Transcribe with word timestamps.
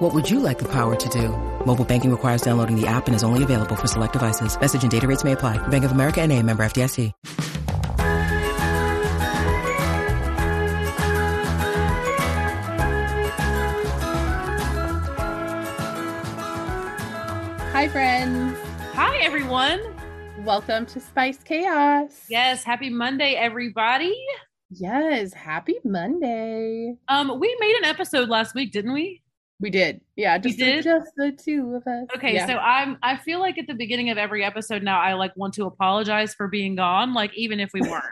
What 0.00 0.14
would 0.14 0.30
you 0.30 0.40
like 0.40 0.58
the 0.58 0.64
power 0.64 0.96
to 0.96 1.08
do? 1.10 1.28
Mobile 1.66 1.84
banking 1.84 2.10
requires 2.10 2.40
downloading 2.40 2.74
the 2.74 2.86
app 2.86 3.06
and 3.06 3.14
is 3.14 3.22
only 3.22 3.42
available 3.42 3.76
for 3.76 3.86
select 3.86 4.14
devices. 4.14 4.58
Message 4.58 4.82
and 4.82 4.90
data 4.90 5.06
rates 5.06 5.24
may 5.24 5.32
apply. 5.32 5.58
Bank 5.68 5.84
of 5.84 5.92
America 5.92 6.22
and 6.22 6.32
a 6.32 6.42
member 6.42 6.62
FDIC. 6.62 7.12
Hi, 17.74 17.88
friends. 17.88 18.58
Hi, 18.94 19.18
everyone. 19.18 19.82
Welcome 20.38 20.86
to 20.86 21.00
Spice 21.00 21.42
Chaos. 21.44 22.24
Yes, 22.30 22.64
happy 22.64 22.88
Monday, 22.88 23.34
everybody. 23.34 24.16
Yes, 24.70 25.34
happy 25.34 25.76
Monday. 25.84 26.94
Um, 27.06 27.38
we 27.38 27.54
made 27.60 27.76
an 27.76 27.84
episode 27.84 28.30
last 28.30 28.54
week, 28.54 28.72
didn't 28.72 28.94
we? 28.94 29.20
We 29.60 29.70
did. 29.70 30.00
Yeah, 30.16 30.38
just, 30.38 30.58
We 30.58 30.64
did? 30.64 30.84
just 30.84 31.10
the 31.16 31.32
two 31.32 31.74
of 31.74 31.86
us. 31.86 32.08
Okay, 32.16 32.34
Yeah. 32.34 32.46
so 32.46 32.56
I'm 32.56 32.96
I 33.02 33.16
feel 33.16 33.40
like 33.40 33.58
at 33.58 33.66
the 33.66 33.74
beginning 33.74 34.10
of 34.10 34.16
every 34.18 34.42
episode 34.42 34.82
now 34.82 34.98
I 35.00 35.12
like 35.14 35.36
want 35.36 35.54
to 35.54 35.66
apologize 35.66 36.34
for 36.34 36.48
being 36.48 36.76
gone, 36.76 37.12
like 37.14 37.32
even 37.36 37.60
if 37.60 37.70
we 37.74 37.82
weren't. 37.82 38.04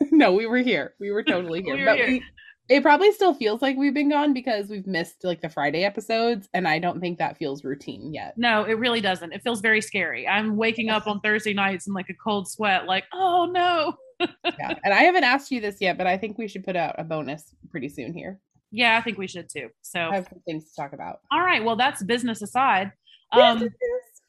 no, 0.10 0.32
we 0.32 0.46
were 0.46 0.58
here. 0.58 0.94
We 1.00 1.10
were 1.12 1.22
totally 1.22 1.62
here. 1.64 1.74
We 1.74 1.80
were 1.80 1.86
but 1.86 1.96
here. 1.96 2.06
We, 2.08 2.22
it 2.68 2.82
probably 2.82 3.12
still 3.12 3.32
feels 3.32 3.62
like 3.62 3.76
we've 3.76 3.94
been 3.94 4.10
gone 4.10 4.32
because 4.34 4.68
we've 4.68 4.88
missed 4.88 5.22
like 5.22 5.40
the 5.40 5.48
Friday 5.48 5.84
episodes, 5.84 6.48
and 6.52 6.66
I 6.66 6.80
don't 6.80 7.00
think 7.00 7.18
that 7.18 7.38
feels 7.38 7.62
routine 7.62 8.12
yet. 8.12 8.36
no, 8.36 8.64
it 8.64 8.72
really 8.74 9.00
doesn't. 9.00 9.32
It 9.32 9.42
feels 9.44 9.60
very 9.60 9.80
scary. 9.80 10.26
I'm 10.26 10.56
waking 10.56 10.88
up 10.90 11.06
on 11.06 11.20
Thursday 11.20 11.54
nights 11.54 11.86
in 11.86 11.92
like 11.94 12.08
a 12.10 12.14
cold 12.14 12.48
sweat, 12.50 12.86
like, 12.86 13.04
oh 13.12 13.44
no. 13.52 13.94
yeah. 14.18 14.74
And 14.82 14.92
I 14.92 15.02
haven't 15.02 15.22
asked 15.22 15.52
you 15.52 15.60
this 15.60 15.76
yet, 15.80 15.96
but 15.96 16.08
I 16.08 16.16
think 16.18 16.38
we 16.38 16.48
should 16.48 16.64
put 16.64 16.74
out 16.74 16.96
a 16.98 17.04
bonus 17.04 17.54
pretty 17.70 17.88
soon 17.88 18.12
here. 18.12 18.40
Yeah, 18.70 18.96
I 18.98 19.02
think 19.02 19.18
we 19.18 19.26
should 19.26 19.48
too. 19.48 19.68
So 19.82 20.00
I 20.00 20.16
have 20.16 20.28
some 20.28 20.40
things 20.44 20.70
to 20.70 20.82
talk 20.82 20.92
about. 20.92 21.20
all 21.30 21.40
right, 21.40 21.64
well 21.64 21.76
that's 21.76 22.02
business 22.02 22.42
aside. 22.42 22.92
Um 23.32 23.62
is. 23.62 23.70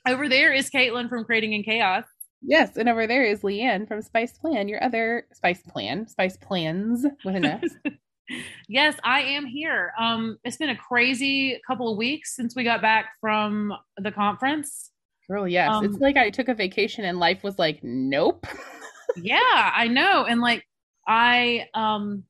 over 0.08 0.28
there 0.30 0.54
is 0.54 0.70
Caitlin 0.70 1.10
from 1.10 1.24
Creating 1.24 1.54
in 1.54 1.64
Chaos. 1.64 2.06
Yes, 2.42 2.78
and 2.78 2.88
over 2.88 3.08
there 3.08 3.24
is 3.24 3.42
Leanne 3.42 3.88
from 3.88 4.02
Spice 4.02 4.38
Plan, 4.38 4.68
your 4.68 4.84
other 4.84 5.28
Spice 5.34 5.62
Plan, 5.64 6.08
Spice 6.08 6.38
Plans 6.38 7.06
with 7.26 7.36
an 7.36 7.46
S. 7.46 7.64
yes, 8.68 8.96
I 9.04 9.22
am 9.22 9.46
here. 9.46 9.92
Um, 10.00 10.38
it's 10.44 10.58
been 10.58 10.70
a 10.70 10.76
crazy 10.76 11.60
couple 11.66 11.92
of 11.92 11.98
weeks 11.98 12.36
since 12.36 12.56
we 12.56 12.64
got 12.64 12.82
back 12.82 13.12
from 13.20 13.74
the 13.98 14.12
conference. 14.12 14.92
Girl, 15.28 15.48
yes. 15.48 15.70
Um, 15.72 15.86
it's 15.86 15.98
like 15.98 16.16
I 16.16 16.30
took 16.30 16.48
a 16.48 16.54
vacation 16.54 17.06
and 17.06 17.20
life 17.20 17.44
was 17.44 17.60
like, 17.60 17.80
nope. 17.84 18.46
yeah, 19.18 19.72
I 19.76 19.88
know. 19.88 20.26
And 20.26 20.40
like 20.40 20.64
I 21.08 21.66
um 21.74 22.24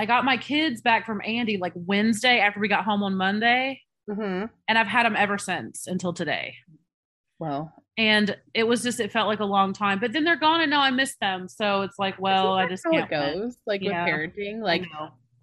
I 0.00 0.06
got 0.06 0.24
my 0.24 0.38
kids 0.38 0.80
back 0.80 1.04
from 1.04 1.20
Andy 1.26 1.58
like 1.58 1.74
Wednesday 1.76 2.38
after 2.40 2.58
we 2.58 2.68
got 2.68 2.84
home 2.84 3.02
on 3.02 3.16
Monday, 3.16 3.82
hmm 4.08 4.44
and 4.66 4.78
I've 4.78 4.86
had 4.86 5.04
them 5.04 5.14
ever 5.14 5.36
since 5.36 5.86
until 5.86 6.14
today. 6.14 6.54
Well, 7.38 7.70
And 7.98 8.34
it 8.54 8.64
was 8.64 8.82
just 8.82 8.98
it 8.98 9.12
felt 9.12 9.26
like 9.28 9.40
a 9.40 9.44
long 9.44 9.74
time, 9.74 9.98
but 10.00 10.12
then 10.12 10.24
they're 10.24 10.38
gone 10.38 10.62
and 10.62 10.70
now 10.70 10.80
I 10.80 10.90
miss 10.90 11.16
them. 11.20 11.48
So 11.48 11.82
it's 11.82 11.98
like, 11.98 12.18
well, 12.18 12.54
I 12.54 12.66
just 12.66 12.82
how 12.84 12.92
can't 12.92 13.12
it 13.12 13.18
win. 13.18 13.38
goes. 13.40 13.56
Like 13.66 13.82
Yeah. 13.82 14.04
with 14.06 14.14
parenting, 14.14 14.62
like 14.62 14.84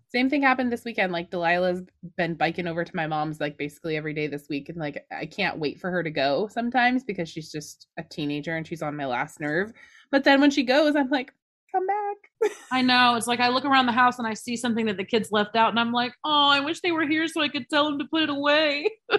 same 0.09 0.27
thing 0.29 0.41
happened 0.41 0.71
this 0.71 0.85
weekend. 0.85 1.11
Like 1.11 1.29
Delilah's 1.29 1.83
been 2.17 2.33
biking 2.33 2.65
over 2.65 2.83
to 2.83 2.95
my 2.95 3.05
mom's 3.05 3.39
like 3.39 3.57
basically 3.59 3.95
every 3.95 4.15
day 4.15 4.25
this 4.25 4.47
week, 4.49 4.69
and 4.69 4.77
like 4.79 5.05
I 5.11 5.27
can't 5.27 5.59
wait 5.59 5.79
for 5.79 5.91
her 5.91 6.01
to 6.01 6.09
go 6.09 6.47
sometimes 6.47 7.03
because 7.03 7.29
she's 7.29 7.51
just 7.51 7.87
a 7.99 8.03
teenager 8.03 8.55
and 8.55 8.65
she's 8.65 8.81
on 8.81 8.95
my 8.95 9.05
last 9.05 9.39
nerve. 9.39 9.71
But 10.09 10.23
then 10.23 10.41
when 10.41 10.49
she 10.49 10.63
goes, 10.63 10.95
I'm 10.95 11.09
like, 11.11 11.31
come 11.77 11.87
back. 11.87 12.51
I 12.71 12.81
know. 12.81 13.15
It's 13.15 13.27
like 13.27 13.39
I 13.39 13.49
look 13.49 13.65
around 13.65 13.85
the 13.85 13.91
house 13.91 14.17
and 14.19 14.27
I 14.27 14.33
see 14.33 14.55
something 14.55 14.85
that 14.87 14.97
the 14.97 15.03
kids 15.03 15.29
left 15.31 15.55
out, 15.55 15.69
and 15.69 15.79
I'm 15.79 15.91
like, 15.91 16.13
oh, 16.23 16.49
I 16.49 16.59
wish 16.59 16.81
they 16.81 16.91
were 16.91 17.07
here 17.07 17.27
so 17.27 17.41
I 17.41 17.49
could 17.49 17.69
tell 17.69 17.85
them 17.89 17.99
to 17.99 18.05
put 18.05 18.23
it 18.23 18.29
away. 18.29 18.89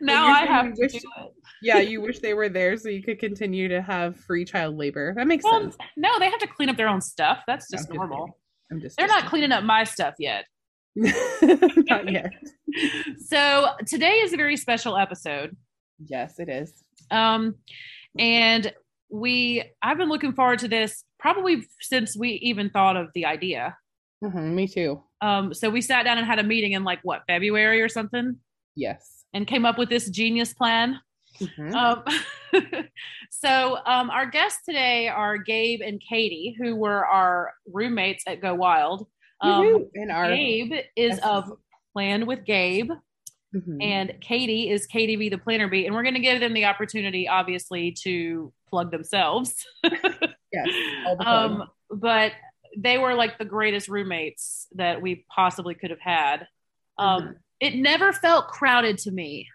now 0.00 0.26
I 0.26 0.44
have 0.46 0.74
to 0.74 0.80
wish- 0.80 0.92
do 0.92 0.98
it. 0.98 1.32
yeah, 1.62 1.78
you 1.78 2.00
wish 2.00 2.18
they 2.20 2.34
were 2.34 2.48
there 2.48 2.76
so 2.76 2.88
you 2.88 3.02
could 3.02 3.18
continue 3.18 3.68
to 3.68 3.80
have 3.82 4.16
free 4.16 4.44
child 4.44 4.76
labor. 4.76 5.14
That 5.16 5.26
makes 5.26 5.44
Well, 5.44 5.60
sense. 5.62 5.76
no, 5.96 6.18
they 6.18 6.30
have 6.30 6.40
to 6.40 6.46
clean 6.46 6.68
up 6.68 6.76
their 6.76 6.88
own 6.88 7.00
stuff. 7.00 7.42
That's 7.46 7.70
just 7.70 7.84
just 7.84 7.92
normal. 7.94 8.26
kidding. 8.26 8.32
I'm 8.72 8.80
just 8.80 8.96
They're 8.96 9.06
not 9.06 9.26
cleaning 9.26 9.52
up 9.52 9.62
my 9.64 9.84
stuff 9.84 10.14
yet. 10.18 10.46
not 10.96 12.10
yet. 12.10 12.30
So 13.26 13.68
today 13.86 14.14
is 14.20 14.32
a 14.32 14.36
very 14.36 14.56
special 14.56 14.96
episode. 14.96 15.56
Yes, 16.04 16.38
it 16.38 16.48
is. 16.48 16.82
Um, 17.10 17.56
and 18.18 18.72
we 19.14 19.62
I've 19.80 19.96
been 19.96 20.08
looking 20.08 20.32
forward 20.32 20.58
to 20.60 20.68
this 20.68 21.04
probably 21.20 21.64
since 21.80 22.16
we 22.16 22.30
even 22.42 22.68
thought 22.70 22.96
of 22.96 23.08
the 23.14 23.26
idea. 23.26 23.76
Mhm, 24.22 24.54
me 24.54 24.66
too. 24.66 25.02
Um, 25.20 25.54
so 25.54 25.70
we 25.70 25.80
sat 25.80 26.02
down 26.02 26.18
and 26.18 26.26
had 26.26 26.40
a 26.40 26.42
meeting 26.42 26.72
in 26.72 26.82
like 26.82 26.98
what 27.04 27.22
February 27.28 27.80
or 27.80 27.88
something, 27.88 28.36
Yes. 28.74 29.24
and 29.32 29.46
came 29.46 29.64
up 29.64 29.78
with 29.78 29.88
this 29.88 30.10
genius 30.10 30.52
plan. 30.52 30.98
Mhm. 31.40 31.74
Um, 31.74 32.04
so 33.30 33.78
um, 33.86 34.10
our 34.10 34.26
guests 34.26 34.62
today 34.64 35.08
are 35.08 35.38
Gabe 35.38 35.80
and 35.80 36.00
Katie, 36.00 36.56
who 36.58 36.74
were 36.74 37.06
our 37.06 37.54
roommates 37.72 38.24
at 38.26 38.40
Go 38.40 38.54
Wild. 38.54 39.06
Um, 39.40 39.88
and 39.94 40.10
our 40.10 40.28
Gabe 40.28 40.72
is 40.96 41.18
of 41.20 41.52
Plan 41.92 42.26
with 42.26 42.44
Gabe, 42.44 42.90
Mhm. 43.54 43.78
and 43.82 44.14
Katie 44.20 44.70
is 44.70 44.86
Katie 44.86 45.16
V 45.16 45.28
the 45.28 45.38
Planner 45.38 45.68
Bee, 45.68 45.86
and 45.86 45.94
we're 45.94 46.02
going 46.02 46.14
to 46.14 46.20
give 46.20 46.40
them 46.40 46.52
the 46.54 46.64
opportunity, 46.64 47.28
obviously, 47.28 47.92
to 48.02 48.52
plug 48.68 48.90
themselves. 48.90 49.64
yes, 49.84 50.66
the 50.66 51.16
um, 51.24 51.64
but 51.90 52.32
they 52.76 52.98
were 52.98 53.14
like 53.14 53.38
the 53.38 53.44
greatest 53.44 53.88
roommates 53.88 54.66
that 54.74 55.00
we 55.00 55.24
possibly 55.34 55.74
could 55.74 55.90
have 55.90 56.00
had. 56.00 56.46
Um, 56.98 57.22
Mhm. 57.22 57.34
It 57.60 57.76
never 57.76 58.12
felt 58.12 58.48
crowded 58.48 58.98
to 58.98 59.10
me. 59.12 59.48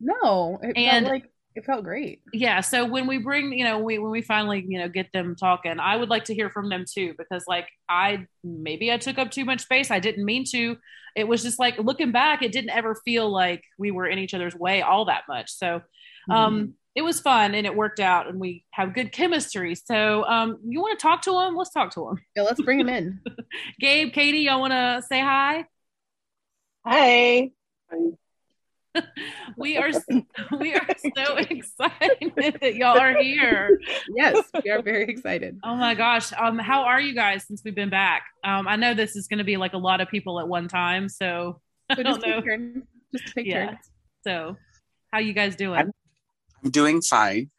no, 0.00 0.58
it 0.62 0.76
and- 0.76 1.06
like 1.06 1.30
it 1.56 1.64
felt 1.64 1.84
great. 1.84 2.20
yeah 2.32 2.60
so 2.60 2.84
when 2.84 3.06
we 3.06 3.18
bring 3.18 3.52
you 3.52 3.64
know 3.64 3.78
we 3.78 3.98
when 3.98 4.10
we 4.10 4.22
finally 4.22 4.64
you 4.68 4.78
know 4.78 4.88
get 4.88 5.12
them 5.12 5.36
talking 5.36 5.78
i 5.78 5.94
would 5.96 6.08
like 6.08 6.24
to 6.24 6.34
hear 6.34 6.50
from 6.50 6.68
them 6.68 6.84
too 6.92 7.14
because 7.16 7.44
like 7.46 7.68
i 7.88 8.26
maybe 8.42 8.90
i 8.92 8.96
took 8.96 9.18
up 9.18 9.30
too 9.30 9.44
much 9.44 9.60
space. 9.60 9.90
I 9.90 10.00
didn't 10.00 10.24
mean 10.24 10.44
to. 10.52 10.76
It 11.16 11.28
was 11.28 11.44
just 11.44 11.60
like 11.60 11.78
looking 11.78 12.10
back 12.10 12.42
it 12.42 12.50
didn't 12.50 12.70
ever 12.70 12.96
feel 13.04 13.30
like 13.30 13.62
we 13.78 13.92
were 13.92 14.06
in 14.06 14.18
each 14.18 14.34
other's 14.34 14.56
way 14.56 14.82
all 14.82 15.04
that 15.04 15.22
much. 15.28 15.50
So 15.52 15.80
um 16.30 16.74
it 16.96 17.02
was 17.02 17.20
fun 17.20 17.54
and 17.54 17.66
it 17.66 17.74
worked 17.76 17.98
out 18.00 18.28
and 18.28 18.38
we 18.40 18.64
have 18.72 18.94
good 18.94 19.12
chemistry. 19.12 19.74
So 19.76 20.24
um 20.24 20.58
you 20.66 20.80
want 20.80 20.98
to 20.98 21.02
talk 21.02 21.22
to 21.22 21.32
them 21.32 21.54
let's 21.56 21.70
talk 21.70 21.92
to 21.94 22.00
them 22.06 22.16
Yeah, 22.34 22.42
let's 22.42 22.60
bring 22.62 22.80
him 22.80 22.88
in. 22.88 23.20
gabe 23.80 24.12
katie 24.12 24.40
y'all 24.40 24.60
want 24.60 24.72
to 24.72 25.02
say 25.08 25.20
hi? 25.20 25.66
Hi. 26.86 27.50
we 29.56 29.76
are 29.76 29.90
we 30.58 30.74
are 30.74 30.86
so 31.16 31.36
excited 31.36 32.32
that 32.60 32.74
y'all 32.74 32.98
are 32.98 33.16
here 33.20 33.78
yes, 34.14 34.44
we 34.64 34.70
are 34.70 34.82
very 34.82 35.04
excited. 35.04 35.58
Oh 35.64 35.74
my 35.74 35.94
gosh. 35.94 36.32
Um, 36.38 36.58
how 36.58 36.82
are 36.82 37.00
you 37.00 37.14
guys 37.14 37.44
since 37.46 37.62
we've 37.64 37.74
been 37.74 37.90
back? 37.90 38.22
Um, 38.44 38.68
I 38.68 38.76
know 38.76 38.94
this 38.94 39.16
is 39.16 39.26
going 39.28 39.38
to 39.38 39.44
be 39.44 39.56
like 39.56 39.72
a 39.72 39.78
lot 39.78 40.00
of 40.00 40.08
people 40.08 40.40
at 40.40 40.48
one 40.48 40.68
time, 40.68 41.08
so 41.08 41.60
I 41.90 41.94
don't 41.96 42.06
just 42.06 42.20
know. 42.26 42.36
take 42.36 42.44
turns. 42.44 42.84
Just 43.12 43.34
take 43.34 43.46
Yeah. 43.46 43.66
turns. 43.66 43.78
So, 44.22 44.56
how 45.12 45.18
you 45.18 45.32
guys 45.32 45.56
doing? 45.56 45.78
I'm- 45.78 45.92
I'm 46.62 46.70
doing 46.70 47.02
fine, 47.02 47.50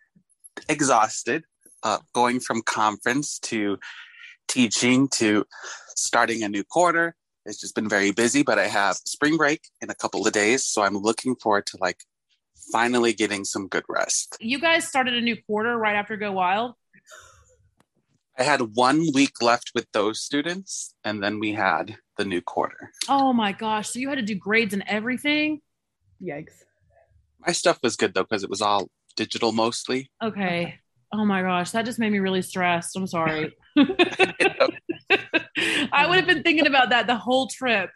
exhausted, 0.68 1.44
uh, 1.84 2.00
going 2.14 2.40
from 2.40 2.64
conference 2.64 3.38
to 3.40 3.78
teaching 4.48 5.08
to 5.10 5.46
starting 5.96 6.44
a 6.44 6.50
new 6.50 6.64
quarter. 6.64 7.16
It's 7.46 7.60
just 7.60 7.76
been 7.76 7.88
very 7.88 8.12
busy, 8.12 8.42
but 8.44 8.58
I 8.58 8.68
have 8.68 8.96
spring 9.06 9.38
break 9.38 9.70
in 9.82 9.90
a 9.90 9.96
couple 9.96 10.26
of 10.26 10.34
days. 10.34 10.64
So 10.66 10.82
I'm 10.82 10.98
looking 10.98 11.36
forward 11.36 11.68
to 11.68 11.78
like 11.80 12.04
finally 12.72 13.14
getting 13.14 13.46
some 13.46 13.68
good 13.68 13.84
rest. 13.88 14.38
You 14.40 14.60
guys 14.60 14.88
started 14.88 15.14
a 15.14 15.22
new 15.22 15.38
quarter 15.44 15.78
right 15.78 15.96
after 15.96 16.18
Go 16.18 16.32
Wild. 16.32 16.74
I 18.38 18.44
had 18.44 18.76
one 18.76 19.08
week 19.14 19.42
left 19.42 19.72
with 19.74 19.88
those 19.94 20.20
students, 20.20 20.94
and 21.06 21.24
then 21.24 21.40
we 21.40 21.54
had 21.54 21.98
the 22.18 22.26
new 22.26 22.42
quarter. 22.42 22.92
Oh 23.08 23.32
my 23.32 23.54
gosh! 23.54 23.90
So 23.90 24.00
you 24.00 24.10
had 24.10 24.18
to 24.18 24.24
do 24.24 24.36
grades 24.36 24.74
and 24.74 24.84
everything. 24.88 25.62
Yikes. 26.22 26.64
My 27.46 27.54
stuff 27.54 27.80
was 27.82 27.96
good 27.96 28.14
though, 28.14 28.24
because 28.24 28.44
it 28.44 28.50
was 28.50 28.62
all 28.62 28.90
digital 29.16 29.54
mostly. 29.54 30.10
Okay. 30.22 30.80
Oh 31.14 31.24
my 31.24 31.44
gosh, 31.44 31.72
that 31.72 31.86
just 31.86 31.98
made 31.98 32.12
me 32.12 32.20
really 32.20 32.42
stressed. 32.42 32.98
I'm 32.98 33.08
sorry. 33.08 33.56
I 35.96 36.08
would 36.08 36.18
have 36.18 36.28
been 36.28 36.44
thinking 36.44 36.68
about 36.68 36.90
that 36.90 37.08
the 37.08 37.16
whole 37.16 37.48
trip 37.48 37.90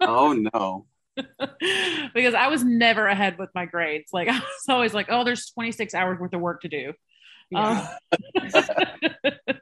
oh 0.00 0.32
no. 0.32 0.86
because 2.14 2.34
I 2.34 2.46
was 2.46 2.62
never 2.62 3.06
ahead 3.06 3.38
with 3.38 3.50
my 3.54 3.66
grades. 3.66 4.10
Like 4.12 4.28
I 4.28 4.38
was 4.38 4.68
always 4.68 4.94
like, 4.94 5.06
oh, 5.10 5.24
there's 5.24 5.50
26 5.50 5.94
hours 5.94 6.18
worth 6.18 6.32
of 6.32 6.40
work 6.40 6.62
to 6.62 6.68
do. 6.68 6.92
Yeah. 7.50 7.88
Um, 8.12 8.52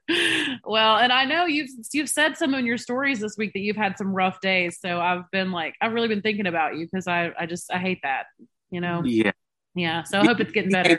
well, 0.64 0.96
and 0.96 1.12
I 1.12 1.24
know 1.24 1.46
you've 1.46 1.70
you've 1.92 2.08
said 2.08 2.36
some 2.36 2.52
in 2.54 2.66
your 2.66 2.78
stories 2.78 3.20
this 3.20 3.36
week 3.38 3.52
that 3.52 3.60
you've 3.60 3.76
had 3.76 3.96
some 3.96 4.12
rough 4.12 4.40
days. 4.40 4.78
So 4.80 5.00
I've 5.00 5.30
been 5.30 5.52
like, 5.52 5.76
I've 5.80 5.92
really 5.92 6.08
been 6.08 6.20
thinking 6.20 6.46
about 6.48 6.76
you 6.76 6.86
because 6.86 7.06
I 7.06 7.30
I 7.38 7.46
just 7.46 7.72
I 7.72 7.78
hate 7.78 8.00
that. 8.02 8.26
You 8.70 8.80
know. 8.80 9.02
Yeah. 9.04 9.30
Yeah. 9.76 10.02
So 10.02 10.18
I 10.18 10.24
hope 10.24 10.40
it's 10.40 10.50
getting 10.50 10.72
better. 10.72 10.98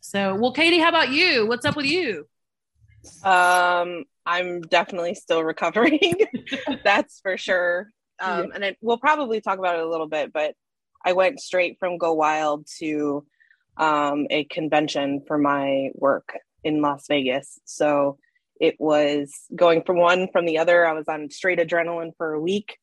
So, 0.00 0.34
well, 0.36 0.54
Katie, 0.54 0.78
how 0.78 0.88
about 0.88 1.10
you? 1.10 1.46
What's 1.46 1.66
up 1.66 1.76
with 1.76 1.84
you? 1.84 2.26
Um, 3.22 4.04
I'm 4.26 4.60
definitely 4.62 5.14
still 5.14 5.42
recovering. 5.44 6.14
That's 6.84 7.20
for 7.20 7.36
sure. 7.36 7.90
Um, 8.20 8.50
and 8.52 8.64
it, 8.64 8.78
we'll 8.80 8.98
probably 8.98 9.40
talk 9.40 9.58
about 9.58 9.76
it 9.76 9.84
a 9.84 9.88
little 9.88 10.08
bit, 10.08 10.32
but 10.32 10.54
I 11.04 11.12
went 11.12 11.40
straight 11.40 11.76
from 11.78 11.98
Go 11.98 12.14
Wild 12.14 12.66
to 12.78 13.24
um, 13.76 14.26
a 14.30 14.44
convention 14.44 15.22
for 15.26 15.38
my 15.38 15.90
work 15.94 16.36
in 16.64 16.82
Las 16.82 17.06
Vegas. 17.08 17.60
So 17.64 18.18
it 18.60 18.76
was 18.78 19.32
going 19.54 19.84
from 19.84 19.98
one 19.98 20.28
from 20.32 20.46
the 20.46 20.58
other. 20.58 20.86
I 20.86 20.92
was 20.92 21.08
on 21.08 21.30
straight 21.30 21.60
adrenaline 21.60 22.12
for 22.16 22.32
a 22.32 22.40
week. 22.40 22.76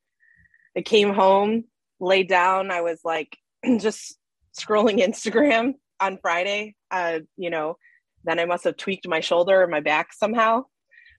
I 0.77 0.81
came 0.81 1.13
home, 1.13 1.65
laid 1.99 2.29
down. 2.29 2.71
I 2.71 2.81
was 2.81 2.99
like 3.03 3.37
just 3.79 4.17
scrolling 4.57 4.99
Instagram 5.05 5.73
on 5.99 6.17
Friday. 6.21 6.75
Uh, 6.91 7.19
you 7.37 7.49
know, 7.49 7.77
then 8.25 8.39
I 8.39 8.45
must 8.45 8.63
have 8.63 8.77
tweaked 8.77 9.07
my 9.07 9.19
shoulder 9.19 9.61
or 9.61 9.67
my 9.67 9.79
back 9.79 10.13
somehow. 10.13 10.65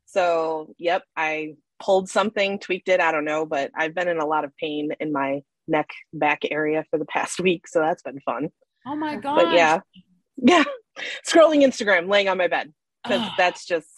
So, 0.06 0.74
yep, 0.78 1.02
I 1.16 1.54
pulled 1.80 2.08
something, 2.08 2.58
tweaked 2.58 2.88
it. 2.88 3.00
I 3.00 3.12
don't 3.12 3.24
know, 3.24 3.46
but 3.46 3.70
I've 3.76 3.94
been 3.94 4.08
in 4.08 4.18
a 4.18 4.26
lot 4.26 4.44
of 4.44 4.56
pain 4.56 4.90
in 5.00 5.12
my 5.12 5.42
neck 5.68 5.90
back 6.12 6.42
area 6.50 6.84
for 6.90 6.98
the 6.98 7.04
past 7.04 7.40
week. 7.46 7.66
So 7.68 7.80
that's 7.80 8.02
been 8.02 8.20
fun. 8.20 8.50
Oh 8.86 8.94
my 8.94 9.16
god! 9.16 9.36
But 9.36 9.52
yeah, 9.52 9.80
yeah, 10.36 10.64
scrolling 11.26 11.64
Instagram, 11.64 12.08
laying 12.08 12.28
on 12.28 12.38
my 12.38 12.46
bed 12.46 12.72
because 13.02 13.28
that's 13.36 13.66
just 13.66 13.88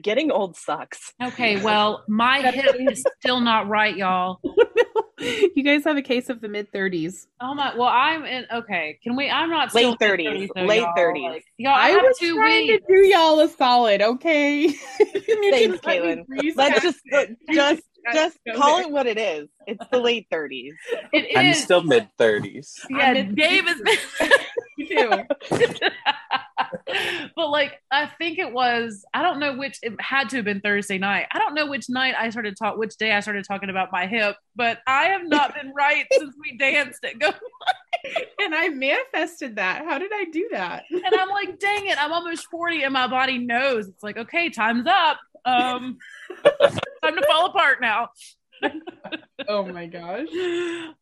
getting 0.00 0.30
old 0.30 0.56
sucks. 0.56 1.12
Okay, 1.22 1.62
well, 1.62 2.04
my 2.08 2.40
hip 2.50 2.76
is 2.78 3.04
still 3.20 3.40
not 3.40 3.68
right, 3.68 3.96
y'all. 3.96 4.40
you 5.54 5.62
guys 5.62 5.84
have 5.84 5.96
a 5.96 6.02
case 6.02 6.28
of 6.28 6.40
the 6.40 6.48
mid 6.48 6.70
30s. 6.72 7.26
Oh 7.40 7.54
my! 7.54 7.74
Well, 7.74 7.88
I'm 7.88 8.24
in. 8.24 8.44
Okay, 8.52 8.98
can 9.02 9.16
we? 9.16 9.30
I'm 9.30 9.48
not 9.48 9.70
still 9.70 9.90
Late 9.90 9.98
30s, 10.00 10.26
30s, 10.26 10.48
though, 10.54 10.64
late 10.64 10.80
y'all. 10.80 10.94
30s. 10.96 11.22
Like, 11.30 11.44
y'all, 11.56 11.72
I, 11.74 11.78
I 11.78 11.88
have 11.90 12.02
was 12.02 12.18
two 12.18 12.34
trying 12.34 12.66
weeks. 12.66 12.86
to 12.86 12.92
do 12.94 13.00
y'all 13.06 13.40
a 13.40 13.48
solid, 13.48 14.02
okay? 14.02 14.62
You 15.28 15.50
Thanks, 15.50 15.80
can 15.80 16.02
Caitlin. 16.02 16.54
Let's 16.56 16.80
past 16.80 16.82
just 16.82 16.98
it. 17.06 17.36
just 17.52 17.82
just 18.12 18.38
call 18.54 18.78
it 18.80 18.90
what 18.90 19.06
it 19.06 19.18
is. 19.18 19.48
It's 19.66 19.84
the 19.90 19.98
late 19.98 20.26
30s. 20.32 20.70
It 21.12 21.36
I'm 21.36 21.46
is. 21.46 21.62
still 21.62 21.82
mid 21.82 22.08
30s. 22.18 22.68
yeah, 22.90 23.14
Dave 23.22 23.68
is. 23.68 23.82
Me 24.88 24.96
too. 24.96 25.22
but 27.36 27.50
like 27.50 27.80
I 27.90 28.06
think 28.18 28.38
it 28.38 28.52
was 28.52 29.04
I 29.12 29.22
don't 29.22 29.38
know 29.38 29.56
which 29.56 29.78
it 29.82 30.00
had 30.00 30.28
to 30.30 30.36
have 30.36 30.44
been 30.44 30.60
Thursday 30.60 30.98
night. 30.98 31.26
I 31.32 31.38
don't 31.38 31.54
know 31.54 31.66
which 31.66 31.88
night 31.88 32.14
I 32.18 32.30
started 32.30 32.56
talk 32.56 32.76
which 32.76 32.96
day 32.96 33.12
I 33.12 33.20
started 33.20 33.44
talking 33.44 33.70
about 33.70 33.92
my 33.92 34.06
hip, 34.06 34.36
but 34.54 34.80
I 34.86 35.06
have 35.06 35.26
not 35.26 35.54
been 35.54 35.72
right 35.74 36.06
since 36.12 36.34
we 36.40 36.56
danced 36.56 37.04
at 37.04 37.18
Go. 37.18 37.30
And 38.40 38.54
I 38.54 38.68
manifested 38.68 39.56
that. 39.56 39.84
How 39.84 39.98
did 39.98 40.12
I 40.14 40.26
do 40.32 40.48
that? 40.52 40.84
And 40.90 41.14
I'm 41.18 41.28
like, 41.28 41.58
dang 41.58 41.86
it, 41.86 42.00
I'm 42.00 42.12
almost 42.12 42.46
40 42.50 42.84
and 42.84 42.92
my 42.92 43.08
body 43.08 43.38
knows. 43.38 43.88
It's 43.88 44.02
like, 44.02 44.16
okay, 44.16 44.48
time's 44.50 44.86
up. 44.86 45.18
Um 45.44 45.98
time 46.44 47.16
to 47.16 47.26
fall 47.26 47.46
apart 47.46 47.80
now. 47.80 48.10
Oh 49.48 49.64
my 49.64 49.86
gosh. 49.86 50.28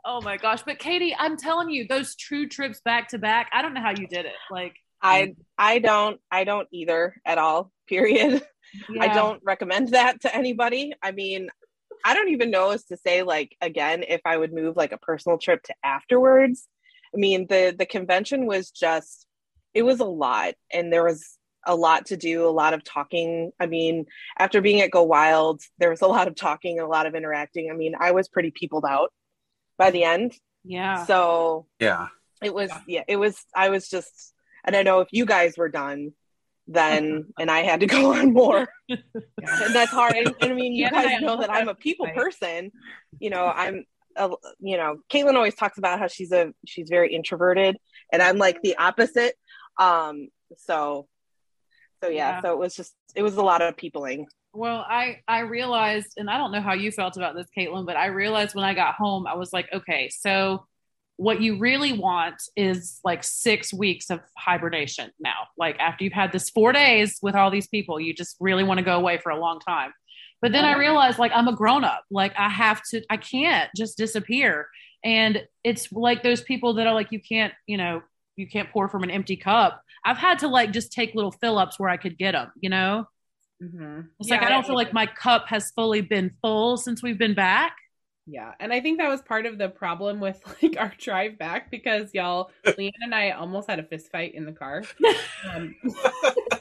Oh 0.05 0.20
my 0.23 0.37
gosh. 0.37 0.62
But 0.62 0.79
Katie, 0.79 1.14
I'm 1.19 1.37
telling 1.37 1.70
you, 1.70 1.87
those 1.87 2.14
true 2.14 2.49
trips 2.49 2.81
back 2.85 3.08
to 3.08 3.19
back, 3.19 3.50
I 3.52 3.62
don't 3.62 3.75
know 3.75 3.81
how 3.81 3.91
you 3.91 4.06
did 4.06 4.26
it. 4.26 4.35
Like 4.50 4.75
I 5.02 5.35
I 5.58 5.79
don't 5.79 6.20
I 6.31 6.44
don't 6.44 6.69
either 6.73 7.14
at 7.25 7.38
all. 7.38 7.70
Period. 7.87 8.43
I 9.00 9.08
don't 9.08 9.41
recommend 9.44 9.88
that 9.88 10.23
to 10.23 10.35
anybody. 10.35 10.93
I 11.02 11.12
mean, 11.12 11.49
I 12.05 12.14
don't 12.14 12.31
even 12.31 12.50
know 12.50 12.70
as 12.70 12.85
to 12.87 12.96
say 12.96 13.23
like 13.23 13.56
again 13.61 14.05
if 14.06 14.20
I 14.25 14.37
would 14.37 14.52
move 14.52 14.76
like 14.76 14.93
a 14.93 14.99
personal 14.99 15.38
trip 15.38 15.62
to 15.64 15.75
afterwards. 15.85 16.67
I 17.14 17.19
mean, 17.19 17.46
the 17.49 17.75
the 17.76 17.87
convention 17.87 18.46
was 18.46 18.70
just 18.70 19.26
it 19.75 19.82
was 19.82 20.00
a 20.00 20.05
lot 20.05 20.55
and 20.73 20.93
there 20.93 21.05
was 21.05 21.38
a 21.67 21.75
lot 21.75 22.07
to 22.07 22.17
do, 22.17 22.47
a 22.47 22.51
lot 22.51 22.75
of 22.75 22.85
talking. 22.85 23.53
I 23.61 23.67
mean, 23.67 24.07
after 24.39 24.61
being 24.61 24.81
at 24.81 24.91
Go 24.91 25.03
Wild, 25.03 25.63
there 25.79 25.91
was 25.91 26.03
a 26.03 26.07
lot 26.07 26.29
of 26.29 26.35
talking, 26.35 26.79
and 26.79 26.87
a 26.87 26.91
lot 26.91 27.07
of 27.07 27.15
interacting. 27.15 27.71
I 27.71 27.75
mean, 27.75 27.95
I 27.99 28.13
was 28.13 28.29
pretty 28.29 28.51
peopled 28.51 28.85
out 28.85 29.13
by 29.79 29.91
the 29.91 30.05
end. 30.05 30.35
Yeah. 30.65 31.05
So 31.05 31.67
Yeah. 31.81 32.09
it 32.43 32.55
was 32.55 32.71
yeah 32.87 33.03
it 33.09 33.17
was 33.17 33.43
i 33.55 33.69
was 33.71 33.89
just 33.89 34.35
and 34.65 34.75
i 34.77 34.83
know 34.83 35.01
if 35.01 35.09
you 35.13 35.25
guys 35.25 35.57
were 35.57 35.69
done 35.69 36.13
then 36.67 37.27
and 37.39 37.51
i 37.51 37.61
had 37.61 37.81
to 37.81 37.87
go 37.87 38.13
on 38.19 38.33
more 38.33 38.67
and 39.43 39.75
that's 39.75 39.93
hard 39.93 40.15
and, 40.17 40.35
and 40.41 40.53
i 40.53 40.55
mean 40.55 40.73
you 40.75 40.83
Yeah, 40.85 40.91
guys 40.91 41.23
know 41.23 41.37
that 41.39 41.51
i'm 41.51 41.69
a 41.69 41.75
people 41.87 42.07
Right. 42.07 42.15
person 42.17 42.71
you 43.21 43.31
know 43.31 43.47
i'm 43.47 43.85
a, 44.17 44.31
you 44.61 44.77
know 44.77 44.99
caitlin 45.11 45.35
always 45.37 45.55
talks 45.55 45.79
about 45.79 45.99
how 46.01 46.09
she's 46.09 46.33
a 46.33 46.53
she's 46.67 46.89
very 46.91 47.15
introverted 47.15 47.77
and 48.13 48.21
i'm 48.21 48.37
like 48.37 48.61
the 48.63 48.77
opposite 48.77 49.35
um 49.79 50.29
so 50.57 51.07
so 52.05 52.11
yeah, 52.11 52.31
Yeah. 52.31 52.41
so 52.43 52.53
it 52.53 52.59
was 52.59 52.75
just 52.75 52.95
it 53.15 53.23
was 53.23 53.37
a 53.37 53.43
lot 53.43 53.62
of 53.62 53.77
peopling 53.77 54.27
Well, 54.53 54.85
I 54.89 55.21
I 55.27 55.41
realized, 55.41 56.12
and 56.17 56.31
I 56.31 56.39
don't 56.39 56.53
know 56.53 56.61
how 56.61 56.75
you 56.75 56.93
felt 56.93 57.17
about 57.17 57.35
this, 57.35 57.49
Caitlin, 57.56 57.87
but 57.87 57.97
I 57.97 58.06
realized 58.06 58.55
when 58.55 58.65
I 58.65 58.75
got 58.75 58.95
home, 58.95 59.27
I 59.27 59.35
was 59.35 59.53
like, 59.53 59.69
okay, 59.73 60.09
so 60.11 60.67
what 61.17 61.41
you 61.41 61.59
really 61.59 61.93
want 61.93 62.43
is 62.56 63.01
like 63.05 63.23
six 63.23 63.73
weeks 63.73 64.11
of 64.11 64.21
hibernation 64.37 65.11
now. 65.21 65.49
Like 65.56 65.79
after 65.79 66.05
you've 66.05 66.12
had 66.12 66.33
this 66.33 66.51
four 66.51 66.73
days 66.73 67.19
with 67.23 67.35
all 67.35 67.51
these 67.51 67.69
people, 67.69 68.01
you 68.01 68.12
just 68.15 68.37
really 68.41 68.65
want 68.65 68.79
to 68.79 68.85
go 68.85 68.97
away 68.97 69.19
for 69.19 69.31
a 69.31 69.39
long 69.39 69.61
time. 69.61 69.93
But 70.43 70.53
then 70.53 70.65
I 70.65 70.73
uh-huh. 70.73 70.81
realized, 70.81 71.19
like, 71.19 71.33
I'm 71.35 71.49
a 71.49 71.56
grown 71.56 71.85
up. 71.85 72.05
Like, 72.11 72.35
I 72.37 72.51
have 72.51 72.83
to, 72.91 73.03
I 73.09 73.17
can't 73.17 73.71
just 73.75 73.97
disappear. 73.97 74.69
And 75.03 75.43
it's 75.62 75.91
like 75.91 76.23
those 76.23 76.43
people 76.43 76.75
that 76.75 76.87
are 76.87 76.95
like, 76.95 77.12
you 77.12 77.21
can't, 77.21 77.55
you 77.67 77.79
know, 77.79 78.03
you 78.37 78.47
can't 78.47 78.71
pour 78.71 78.89
from 78.89 79.05
an 79.05 79.11
empty 79.11 79.37
cup. 79.37 79.81
I've 80.05 80.19
had 80.19 80.41
to 80.41 80.49
like 80.49 80.73
just 80.73 80.93
take 80.93 81.15
little 81.15 81.33
fill 81.33 81.59
ups 81.59 81.79
where 81.79 81.89
I 81.89 81.97
could 81.97 82.19
get 82.19 82.33
them, 82.33 82.51
you 82.61 82.71
know? 82.71 83.06
Mm-hmm. 83.62 84.01
It's 84.21 84.31
like 84.31 84.43
I 84.43 84.49
don't 84.49 84.67
feel 84.67 84.75
like 84.75 84.93
my 84.93 85.06
cup 85.06 85.47
has 85.49 85.71
fully 85.75 86.01
been 86.01 86.33
full 86.43 86.77
since 86.77 87.03
we've 87.03 87.19
been 87.19 87.35
back. 87.35 87.77
Yeah, 88.26 88.53
and 88.59 88.73
I 88.73 88.81
think 88.81 88.99
that 88.99 89.09
was 89.11 89.21
part 89.21 89.44
of 89.44 89.59
the 89.59 89.69
problem 89.69 90.19
with 90.19 90.41
like 90.62 90.76
our 90.79 90.93
drive 90.99 91.38
back 91.38 91.71
because 91.71 92.15
y'all, 92.15 92.50
Leanne 92.67 92.93
and 93.03 93.15
I 93.15 93.31
almost 93.32 93.69
had 93.69 93.79
a 93.79 93.82
fist 93.82 94.11
fight 94.11 94.35
in 94.35 94.44
the 94.44 94.53
car. 94.53 94.82
Um, 95.55 95.75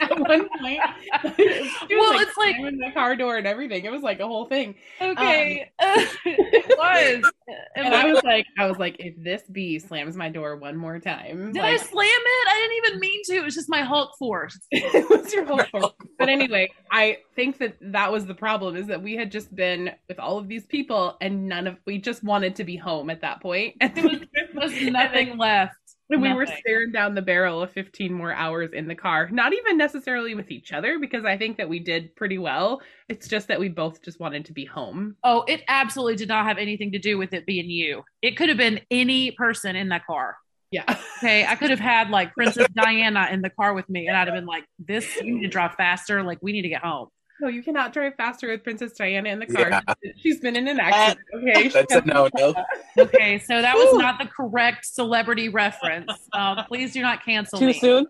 at 0.02 0.20
one 0.20 0.50
point, 0.60 0.82
she 1.38 1.46
was, 1.48 1.72
Well, 1.90 2.20
it's 2.20 2.36
like- 2.38 2.58
slamming 2.58 2.78
the 2.80 2.92
car 2.94 3.16
door 3.16 3.38
and 3.38 3.48
everything. 3.48 3.86
It 3.86 3.92
was 3.94 4.02
like 4.02 4.20
a 4.20 4.28
whole 4.28 4.46
thing, 4.46 4.76
Okay, 5.02 5.72
it 5.80 6.78
was. 6.78 7.32
And 7.76 7.86
and 7.88 7.96
I 7.96 8.12
was 8.12 8.22
like, 8.24 8.46
I 8.58 8.68
was 8.68 8.78
like, 8.78 8.98
if 9.00 9.16
this 9.18 9.44
bee 9.50 9.80
slams 9.80 10.18
my 10.18 10.28
door 10.28 10.58
one 10.58 10.76
more 10.76 11.00
time, 11.00 11.54
did 11.54 11.62
like, 11.62 11.80
I 11.80 11.84
slam 11.84 12.08
it? 12.10 12.48
I 12.50 12.60
didn't 12.60 12.86
even 12.88 13.00
mean 13.00 13.22
to. 13.28 13.34
It 13.36 13.44
was 13.46 13.56
just 13.56 13.70
my 13.70 13.82
Hulk 13.84 14.12
force. 14.20 14.60
it 14.72 15.10
was 15.10 15.34
your 15.34 15.46
Hulk 15.46 15.70
fault. 15.70 15.96
But 16.24 16.30
anyway, 16.30 16.70
I 16.90 17.18
think 17.36 17.58
that 17.58 17.76
that 17.82 18.12
was 18.12 18.26
the 18.26 18.34
problem 18.34 18.78
is 18.78 18.88
that 18.88 19.02
we 19.02 19.16
had 19.16 19.32
just 19.32 19.54
been 19.54 19.92
with 20.08 20.20
all 20.20 20.38
of 20.38 20.48
these 20.48 20.66
people 20.66 21.18
and 21.20 21.48
none 21.48 21.68
of 21.68 21.78
we 21.86 21.98
just 21.98 22.24
wanted 22.24 22.56
to 22.56 22.64
be 22.64 22.78
home 22.78 23.10
at 23.10 23.22
that 23.22 23.42
point. 23.42 23.76
And 23.82 23.94
There 23.96 24.04
was, 24.06 24.20
was 24.54 24.82
nothing 24.82 25.38
left. 25.38 25.76
And 26.10 26.22
we 26.22 26.34
were 26.34 26.46
staring 26.46 26.92
down 26.92 27.16
the 27.16 27.22
barrel 27.22 27.62
of 27.62 27.72
15 27.72 28.14
more 28.14 28.32
hours 28.32 28.70
in 28.74 28.88
the 28.88 28.96
car. 28.96 29.30
Not 29.32 29.54
even 29.54 29.78
necessarily 29.78 30.36
with 30.36 30.52
each 30.52 30.72
other, 30.72 31.00
because 31.00 31.26
I 31.26 31.38
think 31.38 31.58
that 31.58 31.68
we 31.68 31.80
did 31.80 32.16
pretty 32.16 32.38
well. 32.38 32.82
It's 33.10 33.28
just 33.28 33.48
that 33.48 33.60
we 33.60 33.70
both 33.70 34.04
just 34.04 34.20
wanted 34.20 34.46
to 34.46 34.54
be 34.54 34.66
home. 34.66 35.16
Oh, 35.24 35.44
it 35.48 35.64
absolutely 35.68 36.16
did 36.16 36.28
not 36.28 36.46
have 36.46 36.58
anything 36.58 36.92
to 36.92 37.00
do 37.00 37.18
with 37.18 37.34
it 37.34 37.46
being 37.46 37.70
you. 37.70 38.04
It 38.22 38.38
could 38.38 38.50
have 38.50 38.58
been 38.58 38.82
any 38.92 39.32
person 39.32 39.76
in 39.76 39.90
that 39.90 40.06
car. 40.06 40.36
Yeah. 40.74 40.98
Okay, 41.20 41.46
I 41.46 41.56
could 41.56 41.70
have 41.70 41.80
had 41.80 42.10
like 42.10 42.34
Princess 42.34 42.68
Diana 42.74 43.30
in 43.32 43.42
the 43.42 43.50
car 43.52 43.74
with 43.74 43.88
me, 43.90 44.08
and 44.08 44.18
I'd 44.18 44.28
have 44.28 44.36
been 44.36 44.48
like, 44.48 44.66
"This, 44.80 45.16
you 45.18 45.36
need 45.36 45.44
to 45.44 45.48
drive 45.48 45.76
faster. 45.76 46.24
Like, 46.24 46.40
we 46.42 46.52
need 46.52 46.64
to 46.64 46.70
get 46.70 46.82
home." 46.82 47.10
No, 47.40 47.48
you 47.48 47.62
cannot 47.62 47.94
drive 47.94 48.16
faster 48.16 48.50
with 48.50 48.64
Princess 48.64 48.94
Diana 48.94 49.30
in 49.30 49.40
the 49.40 49.46
car. 49.46 49.70
Yeah. 49.70 49.82
She's 50.18 50.40
been 50.40 50.56
in 50.56 50.68
an 50.68 50.80
accident. 50.80 51.28
Okay. 51.36 51.68
That's 51.74 51.94
a 51.94 52.02
no 52.06 52.28
no. 52.36 52.56
Okay, 52.98 53.40
so 53.40 53.62
that 53.62 53.76
was 53.76 53.92
Whew. 53.92 54.00
not 54.00 54.18
the 54.18 54.26
correct 54.26 54.86
celebrity 54.86 55.50
reference. 55.50 56.12
Um, 56.34 56.58
please 56.68 56.94
do 56.94 57.02
not 57.02 57.24
cancel 57.24 57.60
too 57.60 57.68
me. 57.68 57.74
soon 57.74 58.08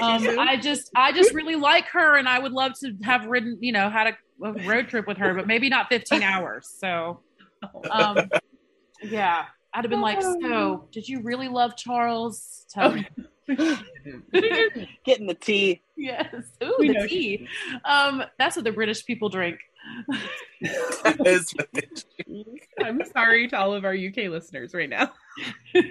Um, 0.00 0.38
I 0.38 0.56
just, 0.56 0.90
I 0.94 1.12
just 1.12 1.34
really 1.34 1.56
like 1.56 1.86
her, 1.88 2.16
and 2.16 2.28
I 2.28 2.38
would 2.38 2.52
love 2.52 2.72
to 2.80 2.94
have 3.02 3.26
ridden, 3.26 3.58
you 3.60 3.72
know, 3.72 3.90
had 3.90 4.08
a, 4.08 4.46
a 4.46 4.52
road 4.66 4.88
trip 4.88 5.06
with 5.06 5.18
her, 5.18 5.34
but 5.34 5.46
maybe 5.46 5.68
not 5.68 5.88
15 5.88 6.22
hours. 6.22 6.72
So, 6.78 7.20
um, 7.90 8.28
yeah, 9.02 9.46
I'd 9.74 9.84
have 9.84 9.90
been 9.90 10.00
like, 10.00 10.22
so 10.22 10.88
did 10.92 11.08
you 11.08 11.20
really 11.22 11.48
love 11.48 11.76
Charles? 11.76 12.64
Tell 12.70 12.92
me. 12.92 13.06
getting 15.04 15.26
the 15.26 15.36
tea 15.40 15.80
Yes. 15.96 16.32
Ooh, 16.62 16.76
We 16.78 16.88
the 16.88 17.08
tea. 17.08 17.48
Um, 17.84 18.22
that's 18.38 18.56
what 18.56 18.64
the 18.64 18.72
British 18.72 19.04
people 19.04 19.28
drink. 19.28 19.58
That 21.02 21.16
is 21.26 21.52
I'm 22.82 23.00
sorry 23.12 23.48
to 23.48 23.58
all 23.58 23.74
of 23.74 23.84
our 23.84 23.94
UK 23.94 24.28
listeners 24.30 24.74
right 24.74 24.88
now. 24.88 25.12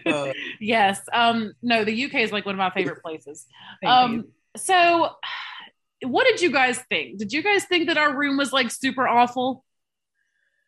uh, 0.06 0.32
Yes. 0.62 1.02
Um, 1.12 1.54
no, 1.62 1.84
the 1.84 2.06
UK 2.06 2.16
is 2.16 2.32
like 2.32 2.46
one 2.46 2.56
of 2.56 2.60
my 2.60 2.70
favorite 2.70 3.02
places. 3.02 3.46
Um, 3.86 4.26
so 4.56 5.10
what 6.04 6.26
did 6.26 6.42
you 6.42 6.52
guys 6.52 6.80
think? 6.90 7.18
Did 7.18 7.34
you 7.34 7.44
guys 7.44 7.66
think 7.66 7.88
that 7.88 7.98
our 7.98 8.16
room 8.16 8.38
was 8.38 8.54
like 8.54 8.72
super 8.72 9.08
awful? 9.08 9.66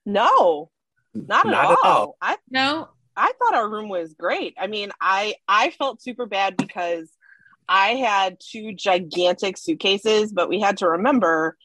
No, 0.05 0.69
not, 1.13 1.45
Not 1.45 1.65
at, 1.65 1.71
at 1.71 1.77
all. 1.83 1.85
all. 1.85 2.17
I 2.21 2.37
No. 2.49 2.89
I 3.19 3.33
thought 3.37 3.53
our 3.53 3.69
room 3.69 3.89
was 3.89 4.13
great. 4.13 4.55
I 4.57 4.67
mean, 4.67 4.91
I 5.01 5.35
I 5.47 5.71
felt 5.71 6.01
super 6.01 6.25
bad 6.25 6.55
because 6.57 7.09
I 7.67 7.89
had 7.95 8.37
two 8.39 8.73
gigantic 8.73 9.57
suitcases, 9.57 10.31
but 10.31 10.49
we 10.49 10.59
had 10.59 10.77
to 10.77 10.89
remember 10.89 11.57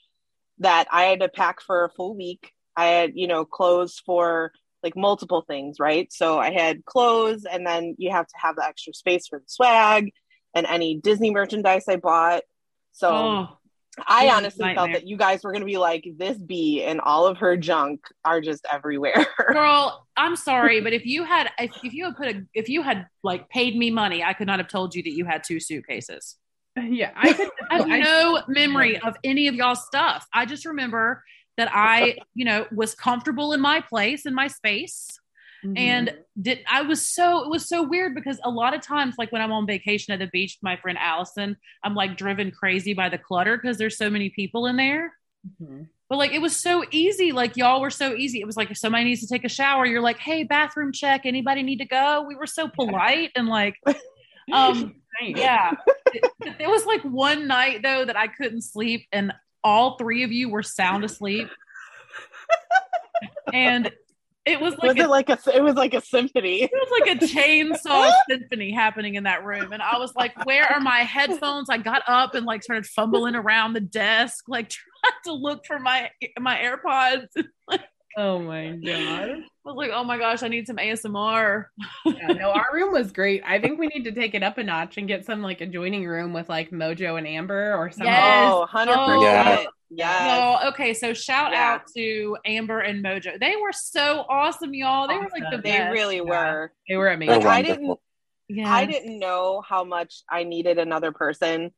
that 0.58 0.87
I 0.90 1.04
had 1.04 1.20
to 1.20 1.28
pack 1.28 1.61
for 1.62 1.84
a 1.84 1.90
full 1.90 2.16
week. 2.16 2.52
I 2.76 2.87
had, 2.87 3.12
you 3.14 3.26
know, 3.26 3.44
clothes 3.44 4.02
for 4.04 4.52
like 4.82 4.96
multiple 4.96 5.44
things, 5.46 5.80
right? 5.80 6.12
So 6.12 6.38
I 6.38 6.52
had 6.52 6.84
clothes 6.84 7.46
and 7.50 7.66
then 7.66 7.94
you 7.99 8.11
have 8.11 8.26
to 8.26 8.34
have 8.37 8.56
the 8.56 8.64
extra 8.64 8.92
space 8.92 9.28
for 9.28 9.38
the 9.38 9.46
swag 9.46 10.12
and 10.54 10.66
any 10.66 10.96
Disney 10.96 11.30
merchandise 11.30 11.84
I 11.88 11.96
bought. 11.96 12.42
So 12.92 13.08
Oh, 13.08 13.58
I 14.06 14.24
this 14.24 14.32
is 14.32 14.36
honestly 14.36 14.74
felt 14.74 14.92
that 14.92 15.06
you 15.06 15.16
guys 15.16 15.44
were 15.44 15.52
going 15.52 15.62
to 15.62 15.66
be 15.66 15.76
like 15.76 16.06
this 16.16 16.38
bee 16.38 16.82
and 16.82 17.00
all 17.00 17.26
of 17.26 17.38
her 17.38 17.56
junk 17.56 18.00
are 18.24 18.40
just 18.40 18.66
everywhere. 18.70 19.26
girl, 19.52 20.06
I'm 20.16 20.36
sorry, 20.36 20.80
but 20.80 20.92
if 20.92 21.06
you 21.06 21.24
had 21.24 21.50
if, 21.58 21.70
if 21.82 21.92
you 21.92 22.04
had 22.06 22.16
put 22.16 22.28
a 22.28 22.42
if 22.54 22.68
you 22.68 22.82
had 22.82 23.06
like 23.22 23.48
paid 23.48 23.76
me 23.76 23.90
money, 23.90 24.22
I 24.22 24.32
could 24.32 24.46
not 24.46 24.58
have 24.58 24.68
told 24.68 24.94
you 24.94 25.02
that 25.02 25.12
you 25.12 25.24
had 25.24 25.44
two 25.44 25.60
suitcases. 25.60 26.36
Yeah, 26.76 27.12
I 27.14 27.32
could. 27.32 27.48
I 27.70 27.76
have 27.76 27.90
I- 27.90 27.98
no 28.00 28.42
memory 28.48 28.98
of 29.00 29.16
any 29.22 29.48
of 29.48 29.54
y'all's 29.54 29.84
stuff. 29.86 30.26
I 30.32 30.46
just 30.46 30.64
remember 30.64 31.22
that 31.56 31.68
I, 31.72 32.16
you 32.34 32.44
know, 32.44 32.66
was 32.72 32.94
comfortable 32.94 33.52
in 33.52 33.60
my 33.60 33.80
place 33.80 34.26
in 34.26 34.34
my 34.34 34.48
space. 34.48 35.18
Mhm. 35.64 35.78
and 35.78 36.14
did 36.40 36.61
I 36.71 36.83
was 36.83 37.06
so 37.09 37.44
it 37.44 37.50
was 37.50 37.68
so 37.68 37.83
weird 37.83 38.14
because 38.14 38.38
a 38.44 38.50
lot 38.50 38.75
of 38.75 38.83
times 38.83 39.14
like 39.18 39.33
when 39.33 39.40
I'm 39.40 39.52
on 39.52 39.66
vacation 39.66 40.12
at 40.12 40.18
the 40.18 40.26
beach 40.26 40.59
with 40.59 40.62
my 40.62 40.76
friend 40.76 40.99
Allison, 40.99 41.56
I'm 41.83 41.94
like 41.94 42.16
driven 42.16 42.50
crazy 42.50 42.92
by 42.92 43.09
the 43.09 43.18
clutter 43.18 43.56
because 43.56 43.78
there's 43.78 43.97
so 43.97 44.11
many 44.11 44.28
people 44.30 44.66
in 44.66 44.76
there. 44.76 45.14
Mhm. 45.62 45.88
But 46.09 46.18
like 46.18 46.33
it 46.33 46.40
was 46.40 46.54
so 46.56 46.85
easy, 46.90 47.33
like 47.33 47.56
y'all 47.56 47.80
were 47.80 47.90
so 47.90 48.14
easy. 48.14 48.40
It 48.40 48.47
was 48.47 48.56
like 48.56 48.71
if 48.71 48.76
somebody 48.78 49.04
needs 49.04 49.21
to 49.23 49.26
take 49.28 49.44
a 49.44 49.49
shower, 49.49 49.87
you're 49.87 50.02
like, 50.02 50.18
"Hey, 50.18 50.42
bathroom 50.44 50.92
check. 50.92 51.23
Anybody 51.25 51.62
need 51.62 51.78
to 51.78 51.87
go?" 51.87 52.25
We 52.28 52.35
were 52.35 52.47
so 52.47 52.68
polite 52.68 53.30
and 53.35 53.49
like, 53.49 53.76
um, 54.52 54.97
yeah. 55.23 55.73
It, 56.14 56.23
it 56.61 56.68
was 56.68 56.87
like 56.87 57.02
one 57.02 57.49
night 57.49 57.83
though 57.83 58.04
that 58.04 58.16
I 58.16 58.28
couldn't 58.28 58.62
sleep, 58.62 59.09
and 59.11 59.33
all 59.64 59.97
three 59.97 60.23
of 60.23 60.30
you 60.30 60.49
were 60.49 60.62
sound 60.62 61.02
asleep, 61.04 61.49
and 63.52 63.90
it 64.46 64.60
was 64.60 64.74
like 64.74 64.82
was 64.82 64.96
a 64.96 65.00
it 65.00 65.08
like 65.08 65.28
a 65.30 65.38
it 65.54 65.62
was 65.62 65.74
like 65.74 65.94
a 65.94 66.00
symphony? 66.00 66.62
it 66.62 66.70
was 66.72 67.00
like 67.00 67.16
a 67.16 67.24
chainsaw 67.24 68.12
symphony 68.28 68.72
happening 68.72 69.14
in 69.14 69.24
that 69.24 69.44
room. 69.44 69.72
And 69.72 69.82
I 69.82 69.98
was 69.98 70.14
like, 70.14 70.44
where 70.44 70.64
are 70.64 70.80
my 70.80 70.98
headphones? 71.00 71.70
I 71.70 71.78
got 71.78 72.02
up 72.06 72.34
and 72.34 72.44
like 72.44 72.62
started 72.62 72.86
fumbling 72.86 73.34
around 73.34 73.72
the 73.72 73.80
desk, 73.80 74.44
like 74.48 74.68
trying 75.02 75.12
to 75.24 75.32
look 75.32 75.64
for 75.66 75.78
my 75.78 76.10
my 76.38 76.58
AirPods. 76.58 77.28
Oh 78.16 78.38
my 78.38 78.70
god. 78.70 79.30
I 79.30 79.42
was 79.64 79.74
like, 79.74 79.90
oh 79.92 80.04
my 80.04 80.18
gosh, 80.18 80.44
I 80.44 80.48
need 80.48 80.68
some 80.68 80.76
ASMR. 80.76 81.64
Yeah, 82.04 82.28
no, 82.28 82.52
our 82.52 82.66
room 82.72 82.92
was 82.92 83.10
great. 83.10 83.42
I 83.44 83.60
think 83.60 83.80
we 83.80 83.88
need 83.88 84.04
to 84.04 84.12
take 84.12 84.34
it 84.34 84.42
up 84.44 84.56
a 84.56 84.62
notch 84.62 84.98
and 84.98 85.08
get 85.08 85.26
some 85.26 85.42
like 85.42 85.60
adjoining 85.60 86.06
room 86.06 86.32
with 86.32 86.48
like 86.48 86.70
Mojo 86.70 87.18
and 87.18 87.26
Amber 87.26 87.74
or 87.74 87.90
something. 87.90 88.06
Yes. 88.06 88.52
Oh, 88.52 88.68
100%. 88.72 88.86
Oh. 88.88 89.66
Yeah. 89.96 90.26
Yes. 90.60 90.72
Okay, 90.72 90.94
so 90.94 91.12
shout 91.14 91.52
Yeah. 91.52 91.72
out 91.74 91.82
to 91.96 92.36
Amber 92.44 92.80
and 92.80 93.04
Mojo. 93.04 93.38
They 93.38 93.56
were 93.56 93.72
so 93.72 94.24
awesome, 94.28 94.74
y'all. 94.74 95.08
They 95.08 95.16
were 95.16 95.22
like 95.24 95.42
the 95.42 95.46
Awesome. 95.46 95.60
They 95.62 95.70
best. 95.78 95.92
really 95.92 96.16
Yeah. 96.16 96.22
were. 96.22 96.72
They 96.88 96.96
were 96.96 97.08
amazing. 97.08 97.36
Like, 97.36 97.46
I 97.46 97.62
didn't 97.62 97.98
Yes. 98.48 98.68
I 98.68 98.84
didn't 98.84 99.18
know 99.18 99.62
how 99.66 99.84
much 99.84 100.22
I 100.30 100.44
needed 100.44 100.78
another 100.78 101.12
person 101.12 101.72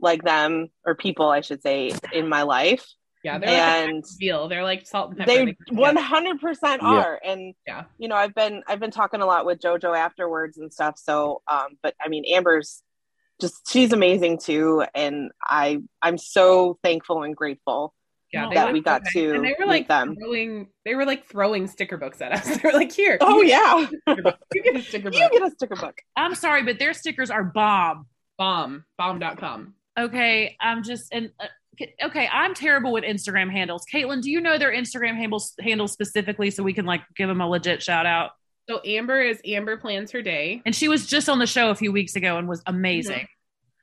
like 0.00 0.22
them 0.22 0.68
or 0.86 0.94
people 0.94 1.28
I 1.28 1.40
should 1.40 1.60
say 1.62 1.92
in 2.12 2.28
my 2.28 2.42
life. 2.42 2.86
yeah, 3.24 3.38
they're 3.38 3.48
and 3.48 4.04
a 4.04 4.06
veal. 4.18 4.48
They're 4.48 4.62
like 4.62 4.86
salt 4.86 5.10
and 5.10 5.18
pepper. 5.18 5.30
they 5.32 5.44
go 5.46 5.52
one 5.70 5.94
together. 5.94 6.00
hundred 6.06 6.40
percent 6.40 6.82
Yeah. 6.82 6.88
are. 6.88 7.20
And 7.24 7.54
Yeah. 7.66 7.84
you 7.98 8.06
know, 8.08 8.14
I've 8.16 8.34
been 8.34 8.62
I've 8.68 8.78
been 8.80 8.90
talking 8.92 9.22
a 9.22 9.26
lot 9.26 9.44
with 9.46 9.60
JoJo 9.60 9.96
afterwards 9.96 10.56
and 10.58 10.72
stuff. 10.72 10.98
So 10.98 11.42
um, 11.48 11.78
but 11.82 11.94
I 12.00 12.08
mean 12.08 12.24
Amber's 12.26 12.82
just 13.40 13.70
she's 13.70 13.92
amazing 13.92 14.38
too. 14.38 14.84
And 14.94 15.30
I 15.42 15.78
I'm 16.02 16.18
so 16.18 16.78
thankful 16.82 17.22
and 17.22 17.34
grateful 17.36 17.94
yeah, 18.34 18.50
that 18.52 18.72
we 18.72 18.80
got 18.80 19.02
so 19.06 19.20
nice. 19.20 19.28
to 19.30 19.34
and 19.34 19.44
they 19.44 19.54
were 19.58 19.66
like 19.66 19.88
them. 19.88 20.16
throwing 20.16 20.68
they 20.84 20.94
were 20.94 21.06
like 21.06 21.26
throwing 21.26 21.66
sticker 21.66 21.96
books 21.96 22.20
at 22.20 22.32
us. 22.32 22.44
They 22.56 22.68
were 22.68 22.72
like, 22.72 22.92
here. 22.92 23.18
Oh 23.20 23.40
you 23.40 23.48
yeah. 23.48 23.86
get 24.06 24.76
a 24.76 24.82
sticker 24.82 25.10
book. 25.10 25.14
you 25.14 25.30
get 25.30 25.42
a 25.42 25.50
sticker 25.56 25.76
book. 25.76 26.00
I'm 26.16 26.34
sorry, 26.34 26.64
but 26.64 26.78
their 26.78 26.94
stickers 26.94 27.30
are 27.30 27.44
bomb. 27.44 28.06
bomb. 28.36 28.84
Bomb.com. 28.98 29.74
Okay, 29.98 30.56
I'm 30.60 30.82
just 30.82 31.12
and 31.12 31.30
uh, 31.38 31.46
okay, 32.02 32.28
I'm 32.32 32.54
terrible 32.54 32.92
with 32.92 33.04
Instagram 33.04 33.50
handles. 33.50 33.84
Caitlin, 33.92 34.20
do 34.20 34.30
you 34.30 34.40
know 34.40 34.58
their 34.58 34.72
Instagram 34.72 35.16
handles 35.16 35.54
handles 35.60 35.92
specifically 35.92 36.50
so 36.50 36.62
we 36.62 36.72
can 36.72 36.86
like 36.86 37.02
give 37.16 37.28
them 37.28 37.40
a 37.40 37.48
legit 37.48 37.82
shout 37.82 38.06
out? 38.06 38.32
So 38.68 38.80
Amber 38.84 39.20
is 39.20 39.40
Amber 39.46 39.76
plans 39.76 40.10
her 40.12 40.22
day. 40.22 40.62
And 40.64 40.74
she 40.74 40.88
was 40.88 41.06
just 41.06 41.28
on 41.28 41.38
the 41.38 41.46
show 41.46 41.70
a 41.70 41.74
few 41.74 41.92
weeks 41.92 42.16
ago 42.16 42.38
and 42.38 42.48
was 42.48 42.62
amazing. 42.66 43.26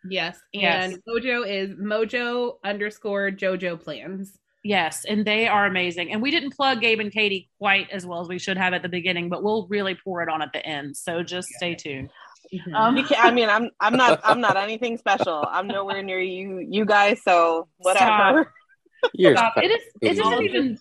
Yes. 0.09 0.39
Yes. 0.51 0.93
And 0.93 1.01
Mojo 1.07 1.47
is 1.47 1.71
Mojo 1.75 2.55
underscore 2.63 3.29
Jojo 3.31 3.79
plans. 3.79 4.37
Yes, 4.63 5.05
and 5.05 5.25
they 5.25 5.47
are 5.47 5.65
amazing. 5.65 6.11
And 6.11 6.21
we 6.21 6.29
didn't 6.29 6.51
plug 6.55 6.81
Gabe 6.81 6.99
and 6.99 7.11
Katie 7.11 7.49
quite 7.57 7.89
as 7.91 8.05
well 8.05 8.21
as 8.21 8.27
we 8.27 8.37
should 8.37 8.57
have 8.57 8.73
at 8.73 8.83
the 8.83 8.89
beginning, 8.89 9.27
but 9.27 9.41
we'll 9.41 9.65
really 9.67 9.95
pour 9.95 10.21
it 10.21 10.29
on 10.29 10.43
at 10.43 10.53
the 10.53 10.63
end. 10.63 10.95
So 10.95 11.23
just 11.23 11.47
stay 11.49 11.73
tuned. 11.73 12.11
Mhm. 12.53 12.75
Um, 12.75 12.97
You 12.97 13.03
can't, 13.03 13.23
I 13.25 13.31
mean, 13.31 13.49
I'm 13.49 13.69
I'm 13.79 13.95
not 13.97 14.19
I'm 14.23 14.39
not 14.41 14.57
anything 14.57 14.97
special. 14.97 15.43
I'm 15.49 15.67
nowhere 15.67 16.03
near 16.03 16.19
you 16.19 16.59
you 16.69 16.85
guys. 16.85 17.21
So 17.23 17.67
whatever. 17.77 18.53
You're 19.13 19.35
stop. 19.35 19.53
it 19.57 19.71
is 19.71 19.81
it 20.01 20.17
doesn't 20.17 20.33
of 20.33 20.41
even 20.41 20.77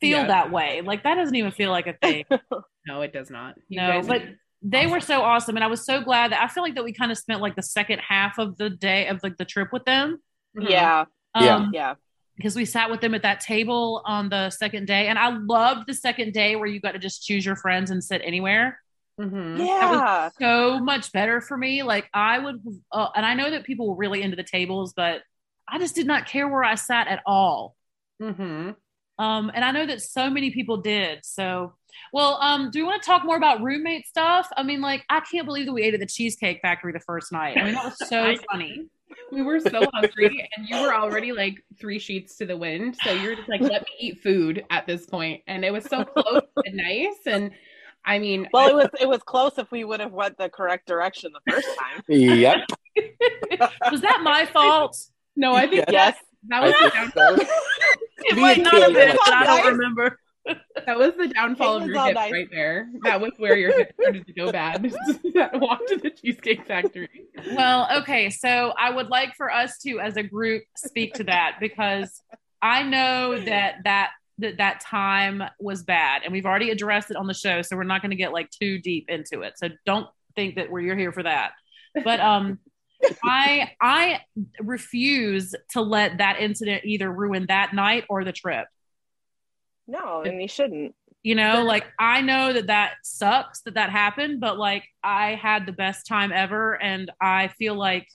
feel 0.00 0.18
Yeah. 0.20 0.26
that 0.28 0.50
way. 0.50 0.80
Like 0.82 1.02
that 1.04 1.14
doesn't 1.16 1.34
even 1.34 1.50
feel 1.52 1.70
like 1.70 1.86
a 1.86 1.94
thing. 1.94 2.24
no, 2.86 3.02
it 3.02 3.12
does 3.12 3.30
not. 3.30 3.54
You 3.68 3.80
no, 3.80 3.88
guys- 3.92 4.06
but 4.06 4.22
they 4.62 4.86
were 4.86 5.00
so 5.00 5.22
awesome, 5.22 5.56
and 5.56 5.62
I 5.64 5.68
was 5.68 5.84
so 5.86 6.00
glad 6.02 6.32
that 6.32 6.42
I 6.42 6.48
feel 6.48 6.62
like 6.64 6.74
that 6.74 6.84
we 6.84 6.92
kind 6.92 7.12
of 7.12 7.18
spent 7.18 7.40
like 7.40 7.54
the 7.56 7.62
second 7.62 8.00
half 8.00 8.38
of 8.38 8.56
the 8.58 8.68
day 8.70 9.06
of 9.06 9.20
like 9.22 9.36
the 9.36 9.44
trip 9.44 9.68
with 9.72 9.84
them. 9.84 10.18
Mhm. 10.56 10.68
Yeah, 10.70 11.04
Yeah. 11.40 11.54
Um, 11.56 11.70
yeah. 11.72 11.94
because 12.36 12.56
we 12.56 12.64
sat 12.64 12.90
with 12.90 13.00
them 13.00 13.14
at 13.14 13.22
that 13.22 13.40
table 13.40 14.02
on 14.04 14.28
the 14.28 14.50
second 14.50 14.86
day, 14.86 15.06
and 15.08 15.18
I 15.18 15.28
loved 15.28 15.86
the 15.86 15.94
second 15.94 16.32
day 16.32 16.56
where 16.56 16.66
you 16.66 16.80
got 16.80 16.92
to 16.92 16.98
just 16.98 17.22
choose 17.24 17.44
your 17.46 17.54
friends 17.56 17.90
and 17.92 18.02
sit 18.02 18.20
anywhere. 18.24 18.80
Mhm. 19.20 19.58
Yeah. 19.64 20.30
So 20.40 20.78
much 20.80 21.12
better 21.12 21.40
for 21.40 21.56
me. 21.56 21.82
Like 21.82 22.08
I 22.14 22.38
would, 22.38 22.56
uh, 22.92 23.08
and 23.16 23.26
I 23.26 23.34
know 23.34 23.50
that 23.50 23.64
people 23.64 23.88
were 23.88 23.96
really 23.96 24.22
into 24.22 24.36
the 24.36 24.44
tables, 24.44 24.92
but 24.96 25.22
I 25.68 25.78
just 25.78 25.94
did 25.94 26.06
not 26.06 26.26
care 26.26 26.48
where 26.48 26.62
I 26.64 26.74
sat 26.76 27.08
at 27.08 27.20
all. 27.26 27.76
Mhm. 28.22 28.74
Um, 29.18 29.50
and 29.54 29.64
I 29.64 29.70
know 29.72 29.86
that 29.86 30.00
so 30.02 30.30
many 30.30 30.50
people 30.50 30.76
did. 30.76 31.20
So, 31.24 31.74
well, 32.12 32.38
um, 32.40 32.70
do 32.70 32.80
we 32.80 32.84
want 32.84 33.02
to 33.02 33.06
talk 33.06 33.24
more 33.24 33.36
about 33.36 33.60
roommate 33.62 34.06
stuff? 34.06 34.48
I 34.56 34.62
mean, 34.62 34.80
like, 34.80 35.04
I 35.10 35.20
can't 35.20 35.44
believe 35.46 35.66
that 35.66 35.72
we 35.72 35.82
ate 35.82 35.94
at 35.94 36.00
the 36.00 36.06
Cheesecake 36.06 36.60
Factory 36.62 36.92
the 36.92 37.00
first 37.00 37.32
night. 37.32 37.56
I 37.58 37.64
mean, 37.64 37.74
that 37.74 37.84
was 37.84 37.98
so 38.08 38.22
I- 38.24 38.38
funny. 38.50 38.86
We 39.32 39.42
were 39.42 39.58
so 39.60 39.86
hungry, 39.92 40.48
and 40.56 40.66
you 40.68 40.80
were 40.80 40.94
already 40.94 41.32
like 41.32 41.56
three 41.78 41.98
sheets 41.98 42.36
to 42.36 42.46
the 42.46 42.56
wind. 42.56 42.96
So 43.02 43.10
you 43.12 43.30
were 43.30 43.34
just 43.36 43.48
like, 43.48 43.60
"Let 43.60 43.82
me 43.82 43.88
eat 44.00 44.22
food" 44.22 44.64
at 44.70 44.86
this 44.86 45.04
point, 45.06 45.42
and 45.46 45.64
it 45.66 45.70
was 45.70 45.84
so 45.84 46.04
close 46.04 46.42
and 46.64 46.76
nice. 46.76 47.16
And 47.26 47.50
I 48.04 48.18
mean, 48.18 48.48
Well, 48.52 48.68
it 48.68 48.74
was 48.74 48.88
it 49.00 49.08
was 49.08 49.22
close 49.22 49.58
if 49.58 49.70
we 49.70 49.82
would 49.84 50.00
have 50.00 50.12
went 50.12 50.36
the 50.38 50.48
correct 50.50 50.86
direction 50.86 51.32
the 51.32 51.52
first 51.52 51.66
time. 51.78 52.02
Yep. 52.08 52.56
Was 53.90 54.00
that 54.02 54.20
my 54.22 54.46
fault? 54.46 54.96
no, 55.36 55.54
I 55.54 55.66
think 55.66 55.86
Yes. 55.90 56.16
That 56.44 56.62
was 56.62 56.72
the 56.72 56.90
down, 56.90 57.38
It 58.20 58.34
Me 58.34 58.40
might 58.40 58.58
not 58.58 58.74
have 58.74 58.82
Katie 58.82 58.94
been, 58.94 59.16
but 59.24 59.34
I 59.34 59.44
don't 59.46 59.72
remember. 59.72 60.18
that 60.86 60.98
was 60.98 61.14
the 61.16 61.28
downfall 61.28 61.76
of 61.76 61.82
Caitlin's 61.82 61.88
your 61.88 61.98
all 61.98 62.06
hips 62.06 62.14
nice. 62.14 62.32
right 62.32 62.48
there. 62.50 62.88
That 63.02 63.20
was 63.20 63.32
where 63.36 63.56
your 63.56 63.76
hips 63.76 63.92
started 64.00 64.26
to 64.26 64.32
go 64.32 64.50
bad. 64.50 64.82
that 65.34 65.60
walk 65.60 65.86
to 65.88 65.96
the 65.96 66.10
Cheesecake 66.10 66.66
Factory. 66.66 67.26
Well, 67.54 67.88
okay. 67.98 68.30
So 68.30 68.72
I 68.78 68.90
would 68.90 69.08
like 69.08 69.34
for 69.36 69.52
us 69.52 69.78
to, 69.78 70.00
as 70.00 70.16
a 70.16 70.22
group, 70.22 70.64
speak 70.76 71.14
to 71.14 71.24
that 71.24 71.56
because 71.60 72.22
I 72.62 72.82
know 72.82 73.38
that 73.44 73.76
that 73.84 74.10
that 74.38 74.58
that 74.58 74.80
time 74.80 75.42
was 75.60 75.82
bad, 75.82 76.22
and 76.24 76.32
we've 76.32 76.46
already 76.46 76.70
addressed 76.70 77.10
it 77.10 77.16
on 77.16 77.26
the 77.26 77.34
show. 77.34 77.62
So 77.62 77.76
we're 77.76 77.84
not 77.84 78.02
going 78.02 78.10
to 78.10 78.16
get 78.16 78.32
like 78.32 78.50
too 78.50 78.78
deep 78.78 79.08
into 79.08 79.42
it. 79.42 79.54
So 79.58 79.68
don't 79.84 80.08
think 80.34 80.56
that 80.56 80.70
we're 80.70 80.80
you're 80.80 80.96
here 80.96 81.12
for 81.12 81.22
that. 81.22 81.52
But 82.04 82.20
um, 82.20 82.58
I 83.24 83.72
I 83.80 84.20
refuse 84.60 85.54
to 85.70 85.80
let 85.80 86.18
that 86.18 86.40
incident 86.40 86.84
either 86.84 87.10
ruin 87.10 87.46
that 87.48 87.72
night 87.74 88.04
or 88.08 88.24
the 88.24 88.32
trip. 88.32 88.66
No, 89.86 90.22
and 90.22 90.40
you 90.40 90.48
shouldn't. 90.48 90.94
you 91.22 91.34
know 91.34 91.64
like 91.64 91.84
i 91.98 92.20
know 92.20 92.52
that 92.52 92.66
that 92.68 92.92
sucks 93.02 93.62
that 93.62 93.74
that 93.74 93.90
happened 93.90 94.38
but 94.38 94.56
like 94.58 94.84
i 95.02 95.34
had 95.34 95.66
the 95.66 95.72
best 95.72 96.06
time 96.06 96.30
ever 96.30 96.80
and 96.80 97.10
i 97.20 97.48
feel 97.48 97.74
like 97.74 98.06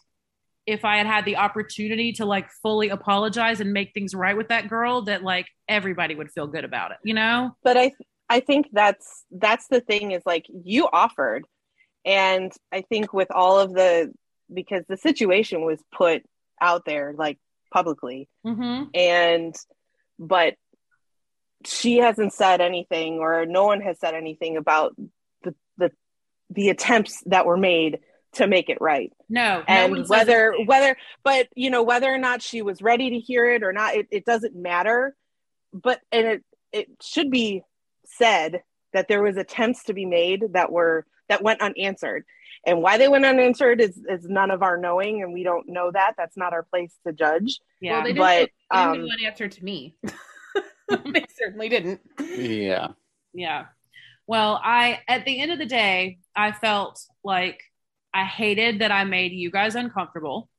if 0.65 0.85
i 0.85 0.97
had 0.97 1.07
had 1.07 1.25
the 1.25 1.35
opportunity 1.35 2.13
to 2.13 2.25
like 2.25 2.47
fully 2.61 2.89
apologize 2.89 3.59
and 3.59 3.73
make 3.73 3.91
things 3.93 4.13
right 4.15 4.37
with 4.37 4.47
that 4.49 4.69
girl 4.69 5.01
that 5.01 5.21
like 5.23 5.47
everybody 5.67 6.15
would 6.15 6.31
feel 6.31 6.47
good 6.47 6.63
about 6.63 6.91
it 6.91 6.97
you 7.03 7.13
know 7.13 7.51
But 7.63 7.75
I 7.77 7.91
I 8.29 8.39
think 8.39 8.69
that's 8.71 9.25
that's 9.31 9.67
the 9.67 9.81
thing 9.81 10.11
is 10.11 10.23
like 10.25 10.45
you 10.63 10.87
offered, 10.91 11.45
and 12.05 12.51
I 12.71 12.81
think 12.81 13.13
with 13.13 13.29
all 13.31 13.59
of 13.59 13.73
the 13.73 14.13
because 14.53 14.83
the 14.87 14.97
situation 14.97 15.65
was 15.65 15.79
put 15.91 16.23
out 16.61 16.85
there 16.85 17.13
like 17.17 17.37
publicly 17.71 18.29
Mm-hmm. 18.45 18.83
and 18.93 19.55
but 20.19 20.55
she 21.65 21.97
hasn't 21.97 22.33
said 22.33 22.61
anything 22.61 23.19
or 23.19 23.45
no 23.45 23.65
one 23.65 23.81
has 23.81 23.99
said 23.99 24.13
anything 24.15 24.57
about 24.57 24.95
the 25.43 25.55
the 25.77 25.91
the 26.49 26.69
attempts 26.69 27.23
that 27.25 27.45
were 27.45 27.57
made 27.57 27.99
to 28.33 28.47
make 28.47 28.69
it 28.69 28.79
right 28.81 29.11
No, 29.29 29.59
no 29.59 29.63
and 29.67 29.97
says 29.99 30.09
whether 30.09 30.47
anything. 30.49 30.67
whether 30.67 30.97
but 31.23 31.47
you 31.55 31.69
know 31.69 31.83
whether 31.83 32.13
or 32.13 32.17
not 32.17 32.41
she 32.41 32.61
was 32.61 32.81
ready 32.81 33.11
to 33.11 33.19
hear 33.19 33.49
it 33.49 33.63
or 33.63 33.71
not 33.73 33.95
it, 33.95 34.07
it 34.11 34.25
doesn't 34.25 34.55
matter 34.55 35.15
but 35.73 35.99
and 36.11 36.27
it 36.27 36.43
it 36.71 36.87
should 37.01 37.29
be 37.31 37.61
said 38.05 38.61
that 38.91 39.07
there 39.07 39.23
was 39.23 39.37
attempts 39.37 39.85
to 39.85 39.93
be 39.93 40.05
made 40.05 40.43
that 40.53 40.71
were 40.71 41.05
that 41.29 41.41
went 41.41 41.61
unanswered 41.61 42.25
and 42.65 42.81
why 42.81 42.97
they 42.97 43.07
went 43.07 43.25
unanswered 43.25 43.81
is 43.81 43.97
is 44.09 44.27
none 44.27 44.51
of 44.51 44.63
our 44.63 44.77
knowing 44.77 45.21
and 45.21 45.33
we 45.33 45.43
don't 45.43 45.67
know 45.67 45.91
that 45.91 46.13
that's 46.17 46.37
not 46.37 46.53
our 46.53 46.63
place 46.63 46.93
to 47.05 47.13
judge 47.13 47.59
yeah, 47.83 47.95
Well, 47.95 48.03
they 48.03 48.13
didn't, 48.13 48.19
but, 48.19 48.49
they 48.71 48.77
didn't 48.77 48.89
um, 48.89 48.93
give 48.93 49.03
an 49.03 49.25
answer 49.25 49.47
to 49.49 49.63
me. 49.65 49.95
they 51.13 51.25
certainly 51.37 51.67
didn't. 51.67 51.99
Yeah. 52.17 52.89
Yeah. 53.33 53.65
Well, 54.25 54.57
I 54.63 55.01
at 55.07 55.25
the 55.25 55.37
end 55.37 55.51
of 55.51 55.59
the 55.59 55.65
day, 55.65 56.19
I 56.33 56.53
felt 56.53 57.01
like 57.25 57.61
I 58.13 58.23
hated 58.23 58.79
that 58.79 58.91
I 58.91 59.03
made 59.03 59.33
you 59.33 59.51
guys 59.51 59.75
uncomfortable 59.75 60.49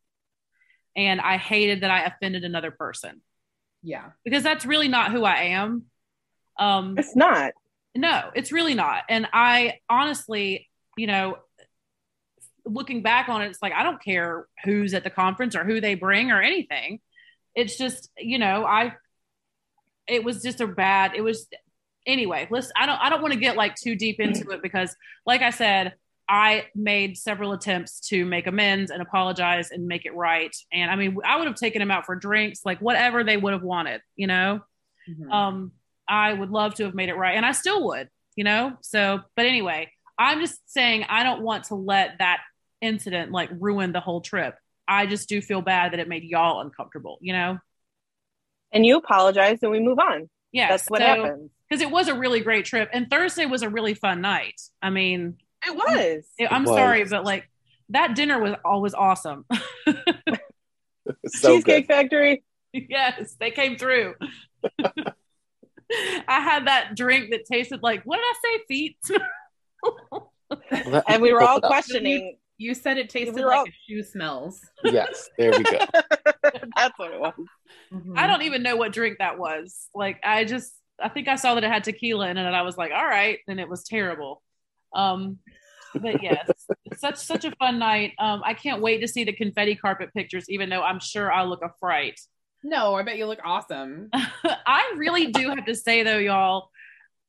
and 0.95 1.19
I 1.19 1.39
hated 1.39 1.81
that 1.81 1.91
I 1.91 2.05
offended 2.05 2.45
another 2.45 2.71
person 2.71 3.23
Yeah. 3.83 4.11
because 4.23 4.43
that's 4.43 4.67
really 4.67 4.89
not 4.89 5.13
who 5.13 5.25
I 5.25 5.45
am. 5.45 5.85
Um 6.59 6.99
it's 6.99 7.17
not 7.17 7.53
no, 7.97 8.31
it's 8.35 8.53
really 8.53 8.75
not. 8.75 9.05
And 9.09 9.29
I 9.33 9.79
honestly, 9.89 10.69
you 10.97 11.07
know, 11.07 11.39
looking 12.67 13.03
back 13.03 13.29
on 13.29 13.43
it, 13.43 13.49
it's 13.49 13.63
like 13.63 13.73
I 13.73 13.83
don't 13.83 14.03
care 14.03 14.47
who's 14.65 14.95
at 14.95 15.05
the 15.05 15.11
conference 15.11 15.55
or 15.57 15.65
who 15.65 15.81
they 15.81 15.95
bring 15.95 16.31
or 16.31 16.41
anything. 16.43 17.01
It's 17.55 17.77
just, 17.77 18.11
you 18.19 18.39
know, 18.39 18.65
I 18.65 18.95
it 20.07 20.23
was 20.25 20.43
just 20.43 20.61
a 20.61 20.67
bad 20.67 21.13
it 21.15 21.23
was 21.23 21.47
anyway, 22.07 22.47
let's 22.51 22.71
I 22.77 22.87
don't 22.87 23.01
I 23.01 23.09
don't 23.11 23.23
want 23.23 23.35
to 23.35 23.41
get 23.41 23.57
like 23.57 23.75
too 23.77 23.95
deep 23.97 24.21
into 24.21 24.51
it 24.51 24.63
because 24.63 24.95
like 25.27 25.43
I 25.43 25.51
said, 25.51 25.95
I 26.29 26.65
made 26.75 27.19
several 27.19 27.53
attempts 27.53 28.01
to 28.09 28.25
make 28.25 28.47
amends 28.47 28.91
and 28.91 29.03
apologize 29.03 29.71
and 29.71 29.87
make 29.87 30.07
it 30.07 30.15
right. 30.15 30.55
And 30.73 30.91
I 30.91 30.97
mean, 30.97 31.19
I 31.25 31.37
would 31.37 31.47
have 31.47 31.57
taken 31.57 31.81
them 31.81 31.91
out 31.91 32.07
for 32.07 32.17
drinks, 32.17 32.61
like 32.65 32.81
whatever 32.81 33.25
they 33.25 33.37
would 33.37 33.53
have 33.53 33.63
wanted, 33.63 34.01
you 34.17 34.27
know? 34.27 34.61
Mhm. 35.07 35.31
um 35.31 35.73
i 36.09 36.33
would 36.33 36.49
love 36.49 36.75
to 36.77 36.85
have 36.85 36.95
made 36.95 37.11
it 37.11 37.15
right 37.15 37.37
and 37.37 37.45
i 37.45 37.53
still 37.53 37.85
would 37.89 38.09
you 38.37 38.45
know 38.45 38.73
so 38.81 39.21
but 39.37 39.45
anyway 39.45 39.91
i'm 40.19 40.41
just 40.41 40.59
saying 40.67 41.05
i 41.11 41.23
don't 41.23 41.43
want 41.43 41.65
to 41.65 41.75
let 41.75 42.17
that 42.21 42.41
incident 42.85 43.33
like 43.33 43.51
ruined 43.59 43.95
the 43.95 44.01
whole 44.01 44.21
trip. 44.21 44.55
I 44.87 45.07
just 45.07 45.29
do 45.29 45.41
feel 45.41 45.63
bad 45.63 45.93
that 45.93 46.01
it 46.01 46.09
made 46.09 46.25
y'all 46.25 46.61
uncomfortable 46.61 47.19
you 47.21 47.33
know? 47.33 47.59
And 48.73 48.85
you 48.85 48.99
apologize 48.99 49.59
and 49.63 49.71
we 49.71 49.81
move 49.81 49.99
on. 49.99 50.29
Yeah 50.53 50.69
that's 50.69 50.89
what 50.89 51.01
happens. 51.01 51.51
because 51.69 51.83
it 51.83 51.91
was 51.91 52.09
a 52.09 52.15
really 52.15 52.41
great 52.41 52.65
trip 52.67 52.91
and 52.93 53.09
thursday 53.11 53.47
was 53.47 53.63
a 53.63 53.69
really 53.71 53.95
fun 53.95 54.21
night. 54.21 54.61
I 54.83 54.91
mean 54.91 55.37
it 55.67 55.75
was. 55.75 56.25
it- 56.39 56.53
i'm 56.53 56.65
It 56.65 56.69
was. 56.69 56.77
sorry 56.79 57.05
but 57.05 57.25
like 57.25 57.49
that 57.91 58.15
dinner 58.15 58.41
was 58.41 58.55
always 58.65 58.95
awesome. 58.95 59.45
So 61.27 61.57
cheesecake 61.57 61.87
good. 61.89 61.95
factory. 61.95 62.45
Yes 62.73 63.37
they 63.41 63.51
came 63.51 63.77
through. 63.77 64.15
I 66.29 66.41
had 66.41 66.67
that 66.67 66.95
drink 66.97 67.31
that 67.31 67.45
tasted 67.45 67.83
like 67.83 68.03
what 68.05 68.17
did 68.17 68.25
i 68.25 68.35
say 68.43 68.65
feet? 68.69 68.97
And 71.09 71.21
we 71.23 71.33
were 71.33 71.43
all 71.43 71.61
questioning 71.61 72.37
You 72.65 72.75
said 72.75 72.97
it 72.97 73.11
tasted 73.11 73.37
like 73.45 73.59
all- 73.59 73.65
a 73.67 73.73
shoe 73.87 74.03
smells. 74.03 74.59
Yes, 74.85 75.29
there 75.37 75.51
we 75.51 75.63
go. 75.63 75.79
that's 76.77 76.99
what 76.99 77.13
it 77.13 77.21
was 77.21 77.35
I 78.17 78.27
don't 78.27 78.41
even 78.43 78.63
know 78.63 78.77
what 78.77 78.93
drink 78.93 79.19
that 79.19 79.39
was. 79.39 79.89
Like 79.95 80.19
I 80.25 80.45
just 80.47 80.73
I 80.99 81.11
think 81.11 81.29
I 81.29 81.37
saw 81.37 81.55
that 81.55 81.65
it 81.65 81.71
had 81.71 81.85
tequila 81.85 82.29
in 82.29 82.39
it 82.39 82.47
and 82.47 82.57
I 82.57 82.63
was 82.63 82.79
like, 82.79 82.91
all 82.91 83.05
right, 83.05 83.39
and 83.49 83.61
it 83.61 83.69
was 83.69 83.85
terrible. 83.85 84.43
Um 84.95 85.39
but 85.95 86.23
yes, 86.23 86.49
such 86.97 87.17
such 87.17 87.45
a 87.45 87.51
fun 87.57 87.79
night. 87.79 88.13
Um 88.19 88.41
I 88.45 88.55
can't 88.55 88.81
wait 88.81 89.01
to 89.03 89.09
see 89.09 89.25
the 89.25 89.33
confetti 89.35 89.77
carpet 89.77 90.09
pictures, 90.15 90.47
even 90.49 90.71
though 90.71 90.83
I'm 90.83 91.01
sure 91.01 91.31
I'll 91.31 91.49
look 91.49 91.63
a 91.63 91.71
fright. 91.79 92.19
No, 92.63 92.95
I 92.95 93.03
bet 93.03 93.19
you 93.19 93.27
look 93.27 93.41
awesome. 93.45 94.09
I 94.15 94.95
really 94.97 95.27
do 95.27 95.51
have 95.51 95.67
to 95.67 95.75
say 95.75 96.03
though, 96.03 96.17
y'all, 96.17 96.71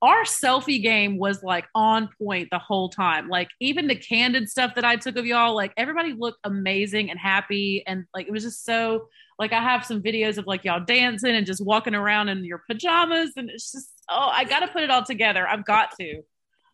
our 0.06 0.24
selfie 0.24 0.82
game 0.82 1.18
was 1.18 1.42
like 1.42 1.66
on 1.74 2.10
point 2.22 2.50
the 2.52 2.60
whole 2.60 2.90
time. 2.90 3.28
Like 3.28 3.50
even 3.60 3.88
the 3.88 3.96
candid 3.96 4.50
stuff 4.50 4.76
that 4.76 4.86
I 4.86 4.98
took 4.98 5.18
of 5.18 5.26
y'all, 5.26 5.56
like 5.56 5.74
everybody 5.78 6.14
looked 6.14 6.40
amazing 6.44 7.10
and 7.10 7.20
happy, 7.20 7.84
and 7.88 8.06
like 8.14 8.28
it 8.28 8.32
was 8.32 8.44
just 8.44 8.64
so. 8.64 9.08
Like 9.38 9.52
I 9.52 9.62
have 9.62 9.84
some 9.84 10.02
videos 10.02 10.38
of 10.38 10.46
like 10.46 10.64
y'all 10.64 10.86
dancing 10.86 11.36
and 11.36 11.46
just 11.46 11.66
walking 11.66 11.96
around 11.96 12.30
in 12.30 12.46
your 12.46 12.64
pajamas, 12.70 13.32
and 13.36 13.50
it's 13.50 13.72
just 13.72 13.90
oh, 14.10 14.30
I 14.32 14.44
got 14.46 14.60
to 14.60 14.68
put 14.68 14.84
it 14.84 14.92
all 14.92 15.04
together. 15.04 15.46
I've 15.48 15.66
got 15.66 15.90
to. 16.00 16.22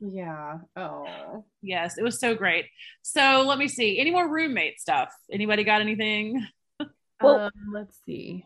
Yeah. 0.02 0.58
Oh. 0.76 1.46
Yes, 1.62 1.98
it 1.98 2.04
was 2.04 2.20
so 2.20 2.36
great. 2.36 2.66
So 3.04 3.46
let 3.48 3.58
me 3.58 3.68
see. 3.68 4.00
Any 4.00 4.12
more 4.12 4.28
roommate 4.28 4.80
stuff? 4.80 5.14
Anybody 5.32 5.64
got 5.64 5.82
anything? 5.82 6.46
Well- 7.22 7.40
um, 7.40 7.52
let's 7.72 7.98
see. 8.06 8.46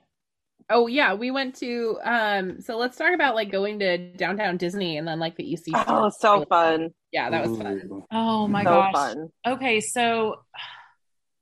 Oh 0.69 0.87
yeah, 0.87 1.13
we 1.13 1.29
went 1.29 1.55
to 1.57 1.99
um 2.03 2.59
so 2.61 2.77
let's 2.77 2.97
talk 2.97 3.13
about 3.13 3.35
like 3.35 3.51
going 3.51 3.79
to 3.79 3.97
downtown 4.13 4.57
Disney 4.57 4.97
and 4.97 5.07
then 5.07 5.19
like 5.19 5.35
the 5.35 5.53
EC. 5.53 5.61
oh 5.87 6.09
so 6.19 6.43
fun 6.49 6.89
Yeah, 7.11 7.29
that 7.29 7.47
was 7.47 7.57
fun. 7.57 7.81
Ooh. 7.85 8.05
Oh 8.11 8.47
my 8.47 8.63
so 8.63 8.69
gosh. 8.69 8.93
fun 8.93 9.29
Okay, 9.45 9.79
so 9.79 10.41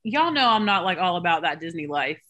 y'all 0.02 0.30
know 0.32 0.46
I'm 0.48 0.66
not 0.66 0.84
like 0.84 0.98
all 0.98 1.16
about 1.16 1.42
that 1.42 1.58
Disney 1.60 1.86
life. 1.86 2.20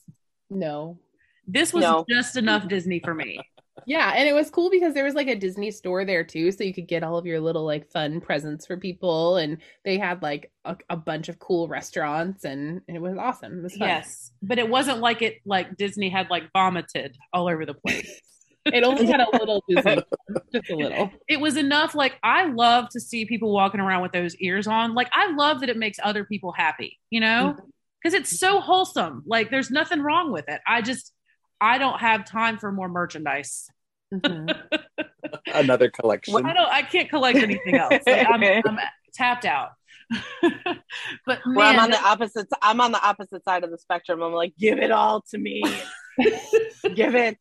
No. 0.51 0.99
This 1.47 1.73
was 1.73 1.83
No. 1.83 2.05
just 2.09 2.37
enough 2.37 2.69
Disney 2.69 3.01
for 3.01 3.13
me. 3.13 3.41
Yeah, 3.87 4.13
and 4.15 4.29
it 4.29 4.33
was 4.33 4.51
cool 4.51 4.71
because 4.71 4.95
there 4.95 5.05
was 5.05 5.15
like 5.15 5.27
a 5.27 5.35
Disney 5.35 5.71
store 5.71 6.05
there 6.05 6.25
too, 6.25 6.53
so 6.53 6.65
you 6.65 6.73
could 6.73 6.87
get 6.87 7.03
all 7.03 7.19
of 7.19 7.27
your 7.27 7.41
little 7.41 7.65
like 7.65 7.91
fun 7.91 8.21
presents 8.21 8.67
for 8.67 8.77
people, 8.77 9.37
and 9.37 9.59
they 9.85 9.99
had 9.99 10.23
like 10.23 10.53
a, 10.65 10.77
a 10.89 10.97
bunch 10.97 11.29
of 11.29 11.39
cool 11.39 11.69
restaurants, 11.69 12.45
and 12.45 12.83
it 12.89 13.01
was 13.01 13.17
awesome. 13.19 13.59
It 13.59 13.63
was 13.63 13.77
fun. 13.77 13.89
Yes, 13.89 14.31
but 14.43 14.59
it 14.59 14.69
wasn't 14.69 15.01
like 15.01 15.23
it 15.23 15.41
like 15.45 15.77
Disney 15.77 16.09
had 16.09 16.31
like 16.31 16.45
vomited 16.53 17.17
all 17.33 17.49
over 17.49 17.67
the 17.67 17.75
place. 17.75 18.21
it 18.67 18.85
only 18.85 19.07
had 19.07 19.21
a 19.21 19.27
little 19.33 19.63
Disney, 19.69 20.03
just 20.53 20.71
a 20.71 20.77
little. 20.77 21.11
it 21.29 21.41
was 21.41 21.57
enough. 21.57 21.95
Like 21.95 22.15
I 22.23 22.47
love 22.47 22.89
to 22.91 23.01
see 23.01 23.27
people 23.27 23.53
walking 23.53 23.81
around 23.81 24.03
with 24.03 24.13
those 24.13 24.37
ears 24.37 24.67
on. 24.67 24.95
Like 24.95 25.11
I 25.13 25.33
love 25.33 25.61
that 25.61 25.69
it 25.69 25.77
makes 25.77 25.99
other 26.03 26.25
people 26.25 26.53
happy. 26.53 27.01
You 27.11 27.21
know, 27.21 27.55
mm-hmm. 27.57 27.67
because 28.03 28.15
it's 28.15 28.39
so 28.39 28.61
wholesome. 28.61 29.25
Like 29.27 29.51
there's 29.51 29.71
nothing 29.71 30.01
wrong 30.01 30.33
with 30.33 30.45
it. 30.49 30.61
I 30.67 30.81
just 30.81 31.13
I 31.65 31.79
don't 31.79 31.99
have 31.99 32.27
time 32.27 32.59
for 32.59 32.71
more 32.71 32.89
merchandise. 32.89 33.69
Mhm. 34.13 34.55
Another 35.55 35.91
collection. 35.91 36.37
I 36.37 36.53
don't. 36.53 36.69
I 36.69 36.83
can't 36.83 37.09
collect 37.09 37.39
anything 37.39 37.77
else. 37.77 37.95
Like, 38.07 38.27
I'm, 38.29 38.43
I'm 38.67 38.79
tapped 39.15 39.45
out. 39.45 39.71
but 40.43 41.39
man, 41.47 41.55
well 41.55 41.67
i'm 41.67 41.79
on 41.79 41.91
the 41.91 41.99
opposite 42.05 42.47
i'm 42.61 42.79
on 42.79 42.93
the 42.93 43.03
opposite 43.03 43.43
side 43.43 43.65
of 43.65 43.71
the 43.71 43.79
spectrum 43.79 44.23
i'm 44.23 44.35
like 44.35 44.53
give 44.59 44.79
it 44.79 44.91
all 44.91 45.23
to 45.23 45.39
me 45.39 45.63
give 46.95 47.15
it 47.15 47.39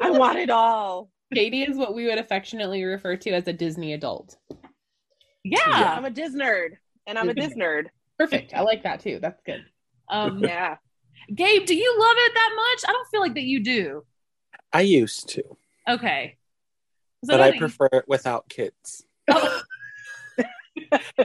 i 0.00 0.10
want 0.10 0.36
it 0.36 0.50
all 0.50 1.10
Katie 1.32 1.62
is 1.62 1.76
what 1.76 1.94
we 1.94 2.06
would 2.06 2.18
affectionately 2.18 2.82
refer 2.82 3.14
to 3.16 3.30
as 3.30 3.46
a 3.46 3.52
Disney 3.52 3.92
adult. 3.92 4.36
yeah. 5.44 5.94
i'm 5.96 6.04
a 6.04 6.10
disnerd 6.10 6.70
and 7.06 7.16
i'm 7.16 7.28
a 7.28 7.34
disnerd 7.34 7.86
Perfect. 8.18 8.54
I 8.54 8.60
like 8.60 8.84
that 8.84 9.00
too. 9.00 9.18
That's 9.20 9.40
good. 9.44 9.64
Um, 10.08 10.38
yeah 10.38 10.76
Gabe, 11.34 11.64
do 11.66 11.74
you 11.74 11.96
love 11.98 12.16
it 12.18 12.32
that 12.34 12.50
much? 12.56 12.84
I 12.88 12.92
don't 12.92 13.08
feel 13.10 13.20
like 13.20 13.34
that 13.34 13.42
you 13.42 13.62
do. 13.62 14.04
I 14.72 14.80
used 14.82 15.28
to, 15.30 15.42
Okay. 15.88 16.36
So 17.24 17.34
but 17.34 17.40
I 17.40 17.50
don't- 17.50 17.58
prefer 17.60 17.88
it 17.92 18.04
without 18.08 18.48
kids. 18.48 19.04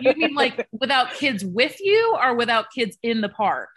you 0.02 0.14
mean 0.16 0.36
like 0.36 0.68
without 0.72 1.14
kids 1.14 1.44
with 1.44 1.78
you 1.82 2.16
or 2.22 2.36
without 2.36 2.72
kids 2.72 2.98
in 3.02 3.22
the 3.22 3.30
park? 3.30 3.70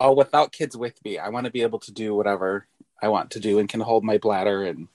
Oh, 0.00 0.12
without 0.12 0.52
kids 0.52 0.76
with 0.76 1.02
me, 1.04 1.18
I 1.18 1.28
want 1.30 1.46
to 1.46 1.50
be 1.52 1.62
able 1.62 1.80
to 1.80 1.92
do 1.92 2.14
whatever 2.14 2.66
I 3.02 3.08
want 3.08 3.30
to 3.32 3.40
do 3.40 3.58
and 3.58 3.68
can 3.68 3.80
hold 3.80 4.04
my 4.04 4.18
bladder 4.18 4.64
and 4.64 4.86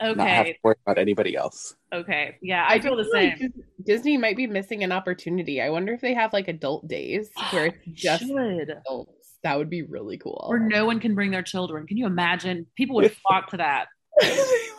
not 0.00 0.18
have 0.26 0.46
to 0.46 0.50
Okay. 0.52 0.58
worry 0.64 0.76
about 0.86 0.98
anybody 0.98 1.36
else. 1.36 1.76
Okay. 1.92 2.36
Yeah, 2.42 2.66
I 2.68 2.80
feel 2.80 2.96
the 2.96 3.08
same. 3.12 3.36
Dis- 3.38 3.50
Disney 3.84 4.16
might 4.16 4.36
be 4.36 4.46
missing 4.46 4.82
an 4.82 4.92
opportunity. 4.92 5.60
I 5.60 5.70
wonder 5.70 5.92
if 5.92 6.00
they 6.00 6.14
have 6.14 6.32
like 6.32 6.48
adult 6.48 6.88
days 6.88 7.30
where 7.50 7.66
it's 7.66 7.78
just 7.92 8.24
Should. 8.26 8.70
adults. 8.70 9.19
That 9.42 9.56
would 9.58 9.70
be 9.70 9.82
really 9.82 10.18
cool. 10.18 10.46
Where 10.48 10.58
no 10.58 10.84
one 10.84 11.00
can 11.00 11.14
bring 11.14 11.30
their 11.30 11.42
children. 11.42 11.86
Can 11.86 11.96
you 11.96 12.06
imagine? 12.06 12.66
People 12.76 12.96
would 12.96 13.12
flock 13.26 13.50
to 13.50 13.56
that. 13.58 13.88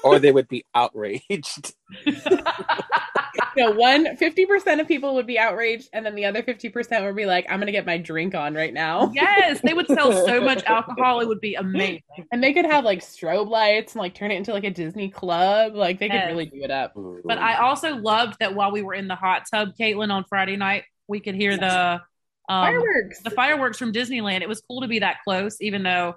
Or 0.03 0.19
they 0.19 0.31
would 0.31 0.47
be 0.47 0.65
outraged. 0.75 1.73
no, 3.57 3.71
one 3.71 4.17
50% 4.17 4.79
of 4.79 4.87
people 4.87 5.15
would 5.15 5.27
be 5.27 5.37
outraged, 5.39 5.89
and 5.93 6.05
then 6.05 6.15
the 6.15 6.25
other 6.25 6.43
50% 6.43 7.03
would 7.05 7.15
be 7.15 7.25
like, 7.25 7.45
I'm 7.49 7.59
gonna 7.59 7.71
get 7.71 7.85
my 7.85 7.97
drink 7.97 8.35
on 8.35 8.53
right 8.53 8.73
now. 8.73 9.11
yes, 9.13 9.61
they 9.63 9.73
would 9.73 9.87
sell 9.87 10.25
so 10.25 10.41
much 10.41 10.63
alcohol. 10.67 11.21
It 11.21 11.27
would 11.27 11.41
be 11.41 11.55
amazing. 11.55 12.01
And 12.31 12.43
they 12.43 12.53
could 12.53 12.65
have 12.65 12.83
like 12.83 12.99
strobe 12.99 13.49
lights 13.49 13.93
and 13.93 14.01
like 14.01 14.13
turn 14.13 14.31
it 14.31 14.35
into 14.35 14.53
like 14.53 14.63
a 14.63 14.69
Disney 14.71 15.09
club. 15.09 15.75
Like 15.75 15.99
they 15.99 16.07
Yes. 16.07 16.25
could 16.25 16.31
really 16.33 16.45
do 16.45 16.63
it 16.63 16.71
up. 16.71 16.93
But 17.25 17.37
I 17.37 17.57
also 17.57 17.95
loved 17.95 18.37
that 18.39 18.53
while 18.55 18.71
we 18.71 18.81
were 18.81 18.93
in 18.93 19.07
the 19.07 19.15
hot 19.15 19.43
tub, 19.51 19.69
Caitlin, 19.79 20.11
on 20.11 20.25
Friday 20.29 20.55
night, 20.55 20.83
we 21.07 21.19
could 21.19 21.35
hear 21.35 21.57
the 21.57 22.01
Um, 22.51 22.65
Fireworks. 22.65 23.21
the 23.21 23.29
fireworks 23.29 23.77
from 23.77 23.93
Disneyland. 23.93 24.41
It 24.41 24.49
was 24.49 24.61
cool 24.67 24.81
to 24.81 24.87
be 24.87 24.99
that 24.99 25.19
close, 25.23 25.61
even 25.61 25.83
though 25.83 26.15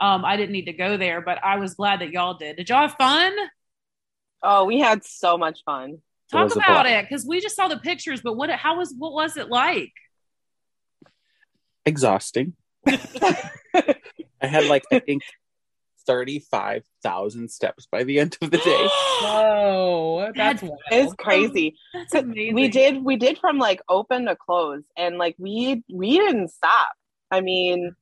um, 0.00 0.24
I 0.24 0.38
didn't 0.38 0.52
need 0.52 0.64
to 0.64 0.72
go 0.72 0.96
there, 0.96 1.20
but 1.20 1.38
I 1.44 1.58
was 1.58 1.74
glad 1.74 2.00
that 2.00 2.10
y'all 2.10 2.32
did. 2.32 2.56
Did 2.56 2.70
y'all 2.70 2.88
have 2.88 2.96
fun? 2.98 3.34
Oh, 4.42 4.64
we 4.64 4.78
had 4.80 5.04
so 5.04 5.36
much 5.36 5.60
fun. 5.66 5.98
Talk 6.32 6.44
was 6.44 6.56
a 6.56 6.60
about 6.60 6.86
it 6.86 7.06
because 7.06 7.26
we 7.26 7.38
just 7.38 7.54
saw 7.54 7.68
the 7.68 7.76
pictures, 7.76 8.22
but 8.22 8.34
what? 8.34 8.48
How 8.48 8.78
was? 8.78 8.94
What 8.96 9.12
was 9.12 9.36
it 9.36 9.50
like? 9.50 9.92
Exhausting. 11.84 12.54
I 12.86 13.96
had 14.40 14.64
like 14.64 14.84
I 14.90 15.00
think 15.00 15.22
thirty-five 16.06 16.84
thousand 17.02 17.50
steps 17.50 17.86
by 17.90 18.04
the 18.04 18.18
end 18.20 18.36
of 18.40 18.50
the 18.50 18.58
day. 18.58 18.88
Whoa, 19.22 20.32
that's 20.34 20.62
wild. 20.62 20.78
It's 20.90 21.14
crazy. 21.14 21.76
That's 21.92 22.14
amazing. 22.14 22.54
We 22.54 22.68
did 22.68 23.04
we 23.04 23.16
did 23.16 23.38
from 23.38 23.58
like 23.58 23.80
open 23.88 24.26
to 24.26 24.36
close 24.36 24.82
and 24.96 25.18
like 25.18 25.36
we 25.38 25.82
we 25.92 26.18
didn't 26.18 26.48
stop. 26.48 26.92
I 27.30 27.40
mean, 27.40 27.94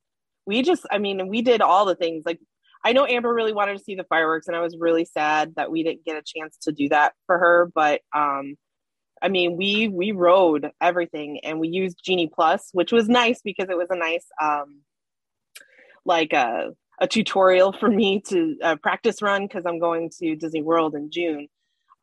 we 0.46 0.62
just 0.62 0.86
I 0.90 0.98
mean, 0.98 1.28
we 1.28 1.42
did 1.42 1.60
all 1.60 1.84
the 1.84 1.94
things. 1.94 2.24
Like 2.26 2.40
I 2.84 2.92
know 2.92 3.06
Amber 3.06 3.32
really 3.32 3.52
wanted 3.52 3.78
to 3.78 3.84
see 3.84 3.94
the 3.94 4.04
fireworks 4.04 4.48
and 4.48 4.56
I 4.56 4.60
was 4.60 4.76
really 4.78 5.04
sad 5.04 5.54
that 5.56 5.70
we 5.70 5.82
didn't 5.82 6.04
get 6.04 6.16
a 6.16 6.22
chance 6.24 6.56
to 6.62 6.72
do 6.72 6.88
that 6.88 7.14
for 7.26 7.38
her, 7.38 7.70
but 7.74 8.00
um 8.14 8.56
I 9.22 9.28
mean, 9.28 9.56
we 9.56 9.86
we 9.86 10.10
rode 10.10 10.70
everything 10.80 11.40
and 11.44 11.60
we 11.60 11.68
used 11.68 12.00
Genie 12.04 12.30
Plus, 12.32 12.70
which 12.72 12.90
was 12.90 13.08
nice 13.08 13.40
because 13.42 13.68
it 13.68 13.76
was 13.76 13.88
a 13.90 13.96
nice 13.96 14.26
um 14.40 14.80
like 16.04 16.32
a 16.32 16.70
a 17.00 17.08
tutorial 17.08 17.72
for 17.72 17.88
me 17.88 18.20
to 18.28 18.56
uh, 18.62 18.76
practice 18.76 19.22
run 19.22 19.46
because 19.46 19.64
I'm 19.66 19.78
going 19.78 20.10
to 20.20 20.36
Disney 20.36 20.62
World 20.62 20.94
in 20.94 21.10
June. 21.10 21.48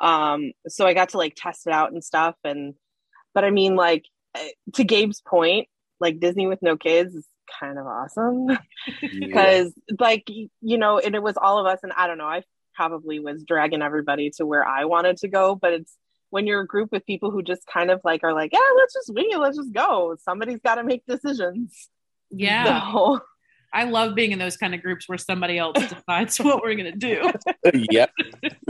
Um, 0.01 0.51
so 0.67 0.85
I 0.85 0.93
got 0.93 1.09
to 1.09 1.17
like 1.17 1.33
test 1.35 1.67
it 1.67 1.73
out 1.73 1.91
and 1.91 2.03
stuff. 2.03 2.35
And 2.43 2.73
but 3.33 3.43
I 3.43 3.51
mean, 3.51 3.75
like 3.75 4.05
eh, 4.35 4.49
to 4.75 4.83
Gabe's 4.83 5.21
point, 5.21 5.67
like 5.99 6.19
Disney 6.19 6.47
with 6.47 6.61
no 6.61 6.77
kids 6.77 7.15
is 7.15 7.27
kind 7.59 7.79
of 7.79 7.85
awesome 7.87 8.57
because 9.19 9.73
like 9.99 10.27
you 10.27 10.77
know, 10.77 10.99
and 10.99 11.15
it 11.15 11.23
was 11.23 11.37
all 11.37 11.59
of 11.59 11.65
us. 11.65 11.79
And 11.83 11.91
I 11.93 12.07
don't 12.07 12.17
know, 12.17 12.25
I 12.25 12.43
probably 12.75 13.19
was 13.19 13.43
dragging 13.43 13.81
everybody 13.81 14.31
to 14.37 14.45
where 14.45 14.65
I 14.65 14.85
wanted 14.85 15.17
to 15.17 15.27
go, 15.27 15.55
but 15.55 15.73
it's 15.73 15.95
when 16.29 16.47
you're 16.47 16.61
a 16.61 16.67
group 16.67 16.91
with 16.91 17.05
people 17.05 17.31
who 17.31 17.41
just 17.41 17.65
kind 17.65 17.91
of 17.91 18.01
like 18.03 18.23
are 18.23 18.33
like, 18.33 18.53
yeah, 18.53 18.59
let's 18.77 18.93
just 18.93 19.13
wing 19.13 19.29
it, 19.31 19.37
let's 19.37 19.57
just 19.57 19.73
go. 19.73 20.15
Somebody's 20.23 20.61
got 20.61 20.75
to 20.75 20.83
make 20.83 21.05
decisions. 21.05 21.89
Yeah, 22.31 22.91
So, 22.91 23.21
I 23.73 23.83
love 23.83 24.15
being 24.15 24.31
in 24.31 24.39
those 24.39 24.57
kind 24.57 24.73
of 24.73 24.81
groups 24.81 25.07
where 25.07 25.17
somebody 25.17 25.57
else 25.57 25.77
decides 25.89 26.37
what 26.39 26.61
we're 26.63 26.75
gonna 26.75 26.91
do. 26.95 27.31
yep. 27.91 28.11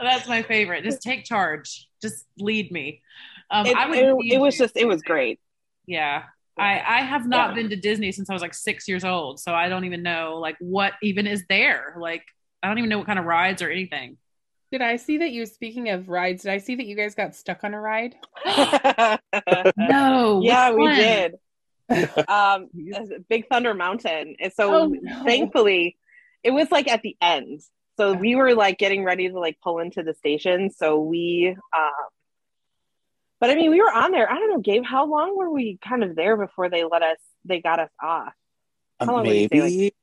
That's 0.00 0.28
my 0.28 0.42
favorite. 0.42 0.84
Just 0.84 1.02
take 1.02 1.24
charge. 1.24 1.88
Just 2.02 2.24
lead 2.38 2.70
me. 2.72 3.02
Um, 3.50 3.66
it, 3.66 3.76
I 3.76 3.88
would. 3.88 3.98
it, 3.98 4.16
it 4.34 4.40
was 4.40 4.56
just 4.56 4.76
it 4.76 4.86
was 4.86 5.02
great. 5.02 5.40
Yeah. 5.86 6.24
I, 6.58 6.80
I 6.80 7.00
have 7.02 7.28
not 7.28 7.50
Yeah. 7.50 7.54
been 7.56 7.68
to 7.70 7.76
Disney 7.76 8.12
since 8.12 8.30
I 8.30 8.32
was 8.32 8.40
like 8.40 8.54
six 8.54 8.88
years 8.88 9.04
old, 9.04 9.38
so 9.40 9.52
I 9.54 9.68
don't 9.68 9.84
even 9.84 10.02
know 10.02 10.38
like 10.40 10.56
what 10.58 10.94
even 11.02 11.26
is 11.26 11.44
there. 11.50 11.94
Like 12.00 12.24
I 12.62 12.68
don't 12.68 12.78
even 12.78 12.88
know 12.88 12.96
what 12.98 13.06
kind 13.06 13.18
of 13.18 13.26
rides 13.26 13.60
or 13.60 13.70
anything. 13.70 14.16
Did 14.72 14.80
I 14.82 14.96
see 14.96 15.18
that 15.18 15.30
you, 15.30 15.46
speaking 15.46 15.90
of 15.90 16.08
rides, 16.08 16.42
did 16.42 16.50
I 16.52 16.58
see 16.58 16.74
that 16.74 16.86
you 16.86 16.96
guys 16.96 17.14
got 17.14 17.36
stuck 17.36 17.62
on 17.62 17.72
a 17.74 17.80
ride? 17.80 18.16
No. 19.76 20.40
yeah, 20.42 20.72
we 20.72 20.94
did. 20.94 21.34
Um, 22.28 22.68
Big 23.28 23.48
Thunder 23.48 23.74
Mountain. 23.74 24.36
And 24.40 24.52
so 24.52 24.74
Oh, 24.74 24.86
no. 24.88 25.24
thankfully, 25.24 25.96
it 26.42 26.50
was 26.50 26.70
like 26.70 26.88
at 26.88 27.02
the 27.02 27.16
end. 27.20 27.60
So 27.96 28.12
we 28.12 28.34
were 28.36 28.54
like 28.54 28.78
getting 28.78 29.04
ready 29.04 29.28
to 29.28 29.38
like 29.38 29.58
pull 29.62 29.78
into 29.78 30.02
the 30.02 30.14
station. 30.14 30.70
So 30.70 30.98
we, 31.00 31.56
um, 31.76 31.90
but 33.40 33.50
I 33.50 33.54
mean, 33.54 33.70
we 33.70 33.80
were 33.80 33.92
on 33.92 34.10
there. 34.12 34.30
I 34.30 34.34
don't 34.38 34.50
know, 34.50 34.60
Gabe. 34.60 34.84
How 34.84 35.06
long 35.06 35.36
were 35.36 35.50
we 35.50 35.78
kind 35.86 36.02
of 36.04 36.14
there 36.16 36.36
before 36.36 36.68
they 36.70 36.84
let 36.84 37.02
us? 37.02 37.18
They 37.44 37.60
got 37.60 37.78
us 37.80 37.90
off. 38.02 38.32
How 39.00 39.06
long 39.12 39.26
would 39.26 39.34
you 39.36 39.48
say, 39.52 39.58
Maybe 39.60 39.94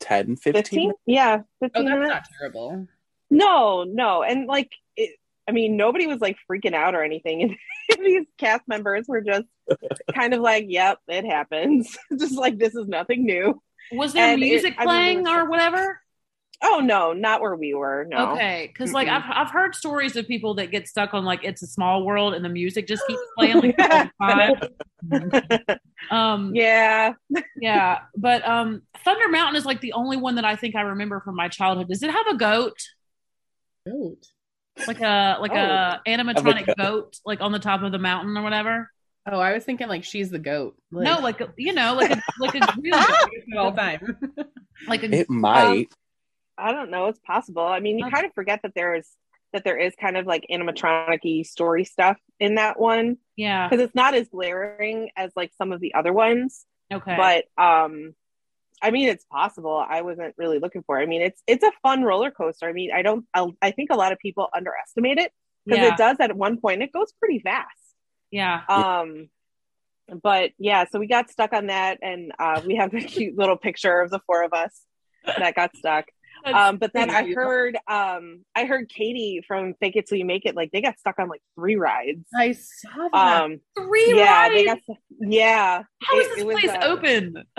10, 0.00 0.36
15. 0.36 0.52
Fifteen? 0.54 0.92
Yeah, 1.06 1.40
Oh, 1.42 1.44
fifteen 1.60 1.84
that's 1.84 1.94
minutes. 1.94 2.10
not 2.14 2.24
terrible. 2.38 2.86
No, 3.30 3.84
no, 3.84 4.22
and 4.22 4.46
like, 4.46 4.70
it, 4.96 5.19
I 5.50 5.52
mean, 5.52 5.76
nobody 5.76 6.06
was 6.06 6.20
like 6.20 6.36
freaking 6.48 6.74
out 6.74 6.94
or 6.94 7.02
anything. 7.02 7.42
And 7.42 7.56
these 8.06 8.24
cast 8.38 8.62
members 8.68 9.06
were 9.08 9.20
just 9.20 9.46
kind 10.14 10.32
of 10.32 10.40
like, 10.40 10.66
"Yep, 10.68 10.98
it 11.08 11.24
happens." 11.24 11.98
just 12.18 12.36
like 12.38 12.56
this 12.56 12.76
is 12.76 12.86
nothing 12.86 13.24
new. 13.24 13.60
Was 13.90 14.12
there 14.12 14.32
And 14.32 14.40
it- 14.40 14.46
music 14.46 14.74
I 14.78 14.82
mean, 14.82 14.88
playing 14.88 15.20
it 15.26 15.28
or 15.28 15.50
whatever? 15.50 16.00
Oh 16.62 16.78
no, 16.78 17.12
not 17.14 17.40
where 17.40 17.56
we 17.56 17.74
were. 17.74 18.06
No. 18.08 18.34
Okay, 18.34 18.68
because 18.72 18.92
like. 18.92 19.08
I've 19.08 19.24
I've 19.28 19.50
heard 19.50 19.74
stories 19.74 20.14
of 20.14 20.28
people 20.28 20.54
that 20.54 20.70
get 20.70 20.86
stuck 20.86 21.14
on 21.14 21.24
like 21.24 21.42
it's 21.42 21.62
a 21.62 21.66
small 21.66 22.04
world 22.04 22.34
and 22.34 22.44
the 22.44 22.48
music 22.50 22.86
just 22.86 23.02
keeps 23.08 23.22
playing 23.36 23.56
like 23.60 23.76
the. 25.08 25.80
Um, 26.10 26.54
Yeah. 26.54 27.14
yeah, 27.60 28.00
but 28.16 28.46
um, 28.46 28.82
Thunder 29.04 29.28
Mountain 29.28 29.56
is 29.56 29.64
like 29.64 29.80
the 29.80 29.94
only 29.94 30.16
one 30.16 30.34
that 30.36 30.44
I 30.44 30.54
think 30.54 30.76
I 30.76 30.82
remember 30.82 31.20
from 31.20 31.34
my 31.34 31.48
childhood. 31.48 31.88
Does 31.88 32.02
it 32.02 32.10
have 32.10 32.26
a 32.28 32.36
goat? 32.36 32.76
Goat. 33.86 34.26
Like 34.86 35.00
a 35.00 35.36
like 35.40 35.52
a 35.52 36.00
animatronic 36.06 36.66
goat. 36.66 36.76
goat 36.78 37.16
like 37.24 37.40
on 37.40 37.52
the 37.52 37.58
top 37.58 37.82
of 37.82 37.92
the 37.92 37.98
mountain 37.98 38.36
or 38.36 38.42
whatever 38.42 38.90
Oh, 39.30 39.38
I 39.38 39.52
was 39.52 39.64
thinking 39.64 39.86
like 39.86 40.02
she's 40.02 40.30
the 40.30 40.38
goat. 40.38 40.76
no 40.90 41.18
like 41.20 41.40
you 41.58 41.74
know 41.74 41.94
like 41.94 42.10
a 42.10 42.20
like 42.40 42.54
a 42.54 42.60
real 42.82 42.98
goat. 42.98 43.58
all 43.58 43.72
time. 43.72 44.16
like 44.88 45.02
a 45.04 45.14
It 45.14 45.28
might. 45.30 45.88
I 46.58 46.72
don't 46.72 46.90
know. 46.90 47.06
It's 47.06 47.20
possible. 47.20 47.62
I 47.62 47.80
mean, 47.80 47.98
you 47.98 48.04
Okay. 48.04 48.14
kind 48.16 48.26
of 48.26 48.32
forget 48.34 48.60
that 48.62 48.72
there's 48.74 49.08
that 49.52 49.62
there 49.64 49.76
is 49.78 49.94
kind 50.00 50.16
of 50.16 50.26
like 50.26 50.46
animatronic 50.50 51.46
story 51.46 51.84
stuff 51.84 52.16
in 52.38 52.54
that 52.54 52.78
one 52.78 53.16
yeah 53.36 53.68
because 53.68 53.84
it's 53.84 53.94
not 53.94 54.14
as 54.14 54.28
glaring 54.28 55.10
as 55.16 55.32
like 55.36 55.52
some 55.58 55.72
of 55.72 55.80
the 55.80 55.94
other 55.94 56.12
ones. 56.12 56.64
okay 56.92 57.16
But 57.16 57.44
um, 57.62 58.14
I 58.82 58.90
mean, 58.90 59.08
it's 59.08 59.24
possible. 59.24 59.84
I 59.86 60.02
wasn't 60.02 60.34
really 60.38 60.58
looking 60.58 60.82
for. 60.82 60.98
It. 60.98 61.02
I 61.02 61.06
mean, 61.06 61.22
it's 61.22 61.42
it's 61.46 61.64
a 61.64 61.72
fun 61.82 62.02
roller 62.02 62.30
coaster. 62.30 62.68
I 62.68 62.72
mean, 62.72 62.90
I 62.92 63.02
don't. 63.02 63.26
I, 63.34 63.46
I 63.60 63.70
think 63.70 63.90
a 63.90 63.96
lot 63.96 64.12
of 64.12 64.18
people 64.18 64.48
underestimate 64.54 65.18
it 65.18 65.32
because 65.66 65.78
yeah 65.80 65.92
it 65.92 65.98
does 65.98 66.16
at 66.20 66.36
one 66.36 66.58
point. 66.58 66.82
It 66.82 66.92
goes 66.92 67.12
pretty 67.18 67.40
fast. 67.40 67.66
yeah 68.30 68.62
Um, 68.68 69.28
but 70.22 70.50
yeah, 70.58 70.86
so 70.90 70.98
we 70.98 71.06
got 71.06 71.30
stuck 71.30 71.52
on 71.52 71.66
that, 71.66 71.98
and 72.02 72.32
uh, 72.38 72.60
we 72.66 72.76
have 72.76 72.94
a 72.94 73.00
cute 73.00 73.36
little 73.36 73.56
picture 73.56 74.00
of 74.00 74.10
the 74.10 74.20
four 74.26 74.42
of 74.42 74.52
us 74.52 74.80
that 75.24 75.54
got 75.54 75.76
stuck. 75.76 76.06
Um, 76.42 76.78
but 76.78 76.94
then 76.94 77.10
I 77.10 77.34
heard, 77.34 77.76
um, 77.86 78.46
I 78.56 78.64
heard 78.64 78.88
Katie 78.88 79.44
from 79.46 79.74
Fake 79.74 79.96
It 79.96 80.06
Till 80.06 80.16
You 80.16 80.24
Make 80.24 80.46
It, 80.46 80.56
like 80.56 80.70
they 80.72 80.80
got 80.80 80.98
stuck 80.98 81.18
on 81.18 81.28
like 81.28 81.42
three 81.54 81.76
rides. 81.76 82.24
I 82.34 82.52
saw 82.52 83.08
that. 83.12 83.42
Um, 83.42 83.60
three 83.76 84.14
yeah, 84.16 84.44
rides 84.44 84.54
they 84.54 84.64
got, 84.64 84.78
yeah. 85.20 85.82
how 86.02 86.18
is 86.18 86.26
it- 86.28 86.36
this 86.36 86.44
was, 86.44 86.60
place 86.60 86.70
uh, 86.70 86.78
open 86.86 87.44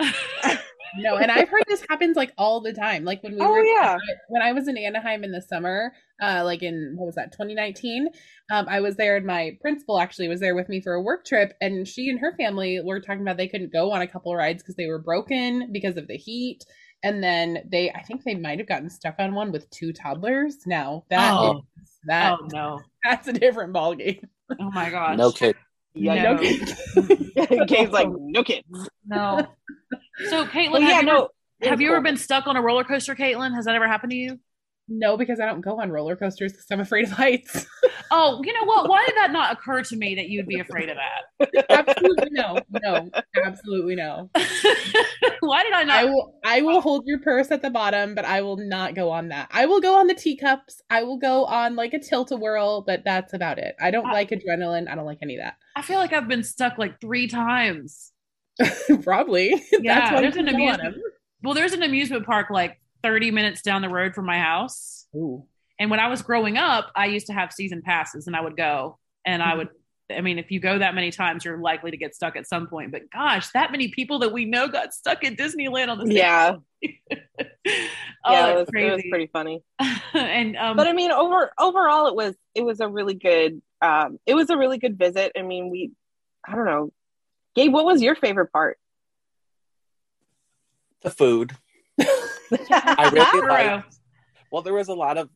no, 0.98 1.16
and 1.16 1.30
I've 1.30 1.48
heard 1.48 1.64
this 1.68 1.84
happens 1.88 2.16
like 2.16 2.32
all 2.38 2.60
the 2.60 2.72
time. 2.72 3.04
Like 3.04 3.22
when 3.22 3.34
we 3.34 3.40
Oh, 3.40 3.50
were 3.50 3.64
yeah. 3.64 3.96
when 4.28 4.42
I 4.42 4.52
was 4.52 4.68
in 4.68 4.76
Anaheim 4.76 5.24
in 5.24 5.32
the 5.32 5.42
summer, 5.42 5.92
uh, 6.22 6.42
like 6.44 6.62
in 6.62 6.94
what 6.96 7.06
was 7.06 7.14
that, 7.16 7.32
2019? 7.32 8.08
Um, 8.50 8.66
I 8.68 8.80
was 8.80 8.96
there, 8.96 9.16
and 9.16 9.26
my 9.26 9.56
principal 9.60 9.98
actually 9.98 10.28
was 10.28 10.40
there 10.40 10.54
with 10.54 10.68
me 10.68 10.80
for 10.80 10.92
a 10.94 11.02
work 11.02 11.24
trip, 11.24 11.52
and 11.60 11.86
she 11.88 12.08
and 12.08 12.18
her 12.20 12.34
family 12.36 12.80
were 12.84 13.00
talking 13.00 13.22
about 13.22 13.36
they 13.36 13.48
couldn't 13.48 13.72
go 13.72 13.92
on 13.92 14.02
a 14.02 14.06
couple 14.06 14.34
rides 14.34 14.62
because 14.62 14.76
they 14.76 14.86
were 14.86 14.98
broken 15.02 15.70
because 15.72 15.96
of 15.96 16.08
the 16.08 16.16
heat. 16.16 16.64
And 17.04 17.20
then 17.20 17.58
they, 17.68 17.90
I 17.90 18.02
think 18.02 18.22
they 18.22 18.36
might 18.36 18.58
have 18.60 18.68
gotten 18.68 18.88
stuck 18.88 19.16
on 19.18 19.34
one 19.34 19.50
with 19.50 19.68
two 19.70 19.92
toddlers. 19.92 20.58
Now 20.66 21.04
that 21.10 21.32
Oh. 21.32 21.58
is- 21.80 21.88
that 22.04 22.32
oh 22.40 22.46
no 22.52 22.80
that's 23.04 23.28
a 23.28 23.32
different 23.32 23.72
ballgame. 23.72 24.22
oh 24.60 24.70
my 24.72 24.90
gosh 24.90 25.16
No 25.16 25.30
kid. 25.32 25.54
Yeah, 25.94 26.22
No. 26.22 26.36
Gabe's 27.66 27.90
like, 27.90 28.08
no 28.18 28.42
kids. 28.42 28.66
no 29.06 29.46
so 30.28 30.44
caitlin 30.46 30.72
Well, 30.72 30.80
yeah, 30.82 30.88
have, 30.92 31.02
you, 31.04 31.06
no. 31.08 31.28
it 31.60 31.68
have 31.68 31.80
you 31.80 31.88
ever 31.92 32.00
been 32.00 32.16
stuck 32.16 32.46
on 32.46 32.56
a 32.56 32.62
roller 32.62 32.84
coaster 32.84 33.14
caitlin 33.14 33.54
has 33.54 33.64
that 33.66 33.74
ever 33.74 33.86
happened 33.88 34.10
to 34.12 34.16
you 34.16 34.38
No, 34.88 35.16
because 35.16 35.40
I 35.40 35.46
don't 35.46 35.60
go 35.60 35.80
on 35.80 35.90
roller 35.90 36.16
coasters 36.16 36.52
because 36.52 36.66
I'm 36.70 36.80
afraid 36.80 37.04
of 37.04 37.12
heights. 37.12 37.66
oh 38.10 38.42
you 38.44 38.52
know 38.52 38.64
what 38.64 38.88
why 38.90 39.04
did 39.06 39.16
that 39.16 39.32
not 39.32 39.52
occur 39.52 39.82
to 39.82 39.96
me 39.96 40.14
that 40.16 40.28
you 40.28 40.38
would 40.40 40.46
be 40.48 40.60
afraid 40.60 40.90
of 40.90 40.96
that 40.96 41.64
absolutely 41.70 42.28
no, 42.32 42.58
no, 42.82 43.10
absolutely 43.42 43.94
no. 43.94 44.28
why 45.40 45.62
did 45.62 45.72
i 45.72 45.82
not 45.84 45.96
I 45.98 46.04
will, 46.04 46.34
I 46.44 46.60
will 46.62 46.80
hold 46.80 47.04
your 47.06 47.18
purse 47.20 47.50
at 47.50 47.62
the 47.62 47.70
bottom, 47.70 48.14
but 48.14 48.24
I 48.24 48.42
will 48.42 48.56
not 48.56 48.94
go 48.94 49.10
on 49.10 49.28
that. 49.28 49.48
I 49.50 49.66
will 49.66 49.80
go 49.80 49.98
on 49.98 50.06
the 50.06 50.14
teacups. 50.14 50.80
I 50.90 51.02
will 51.02 51.18
go 51.18 51.44
on 51.46 51.74
like 51.74 51.94
a 51.94 51.98
tilt 51.98 52.30
a 52.30 52.36
whirl, 52.36 52.82
but 52.82 53.02
that's 53.04 53.32
about 53.32 53.58
it. 53.58 53.74
I 53.80 53.90
don't 53.90 54.06
I- 54.06 54.12
like 54.12 54.30
adrenaline. 54.30 54.88
I 54.88 54.94
don't 54.94 55.04
like 55.06 55.18
any 55.22 55.36
of 55.36 55.42
that. 55.42 55.56
I 55.76 55.82
feel 55.82 55.98
like 55.98 56.12
I've 56.12 56.28
been 56.28 56.44
stuck 56.44 56.78
like 56.78 57.00
three 57.00 57.26
times. 57.28 58.11
Probably. 59.02 59.62
Yeah, 59.80 60.10
that's 60.10 60.20
there's 60.20 60.36
an 60.36 60.48
amusement. 60.48 60.96
Well, 61.42 61.54
there's 61.54 61.72
an 61.72 61.82
amusement 61.82 62.26
park 62.26 62.50
like 62.50 62.80
30 63.02 63.30
minutes 63.30 63.62
down 63.62 63.82
the 63.82 63.88
road 63.88 64.14
from 64.14 64.26
my 64.26 64.38
house. 64.38 65.06
Ooh. 65.14 65.44
And 65.78 65.90
when 65.90 65.98
I 65.98 66.08
was 66.08 66.22
growing 66.22 66.56
up, 66.56 66.92
I 66.94 67.06
used 67.06 67.26
to 67.26 67.32
have 67.32 67.52
season 67.52 67.82
passes 67.82 68.26
and 68.26 68.36
I 68.36 68.40
would 68.40 68.56
go 68.56 68.98
and 69.26 69.42
I 69.42 69.54
would 69.54 69.68
I 70.10 70.20
mean, 70.20 70.38
if 70.38 70.50
you 70.50 70.60
go 70.60 70.78
that 70.78 70.94
many 70.94 71.10
times, 71.10 71.44
you're 71.44 71.58
likely 71.58 71.90
to 71.90 71.96
get 71.96 72.14
stuck 72.14 72.36
at 72.36 72.46
some 72.46 72.66
point. 72.66 72.92
But 72.92 73.10
gosh, 73.10 73.48
that 73.50 73.72
many 73.72 73.88
people 73.88 74.18
that 74.20 74.32
we 74.32 74.44
know 74.44 74.68
got 74.68 74.92
stuck 74.92 75.24
at 75.24 75.36
Disneyland 75.36 75.88
on 75.88 75.98
the 75.98 76.06
same 76.06 76.16
Yeah, 76.16 76.56
oh, 76.84 78.32
yeah, 78.32 78.48
it 78.48 78.54
was, 78.56 78.68
it 78.74 78.92
was 78.92 79.02
pretty 79.08 79.30
funny. 79.32 79.62
and 80.14 80.56
um, 80.56 80.76
but 80.76 80.86
I 80.86 80.92
mean, 80.92 81.10
over 81.10 81.52
overall, 81.58 82.08
it 82.08 82.14
was 82.14 82.34
it 82.54 82.62
was 82.62 82.80
a 82.80 82.88
really 82.88 83.14
good 83.14 83.62
um, 83.80 84.18
it 84.26 84.34
was 84.34 84.50
a 84.50 84.56
really 84.56 84.78
good 84.78 84.98
visit. 84.98 85.32
I 85.36 85.42
mean, 85.42 85.70
we 85.70 85.92
I 86.46 86.54
don't 86.54 86.66
know, 86.66 86.92
Gabe, 87.54 87.72
what 87.72 87.84
was 87.84 88.00
your 88.02 88.14
favorite 88.14 88.52
part? 88.52 88.78
The 91.02 91.10
food. 91.10 91.52
I 92.00 93.10
really 93.12 93.46
liked. 93.48 93.96
Well, 94.50 94.62
there 94.62 94.74
was 94.74 94.88
a 94.88 94.94
lot 94.94 95.18
of 95.18 95.28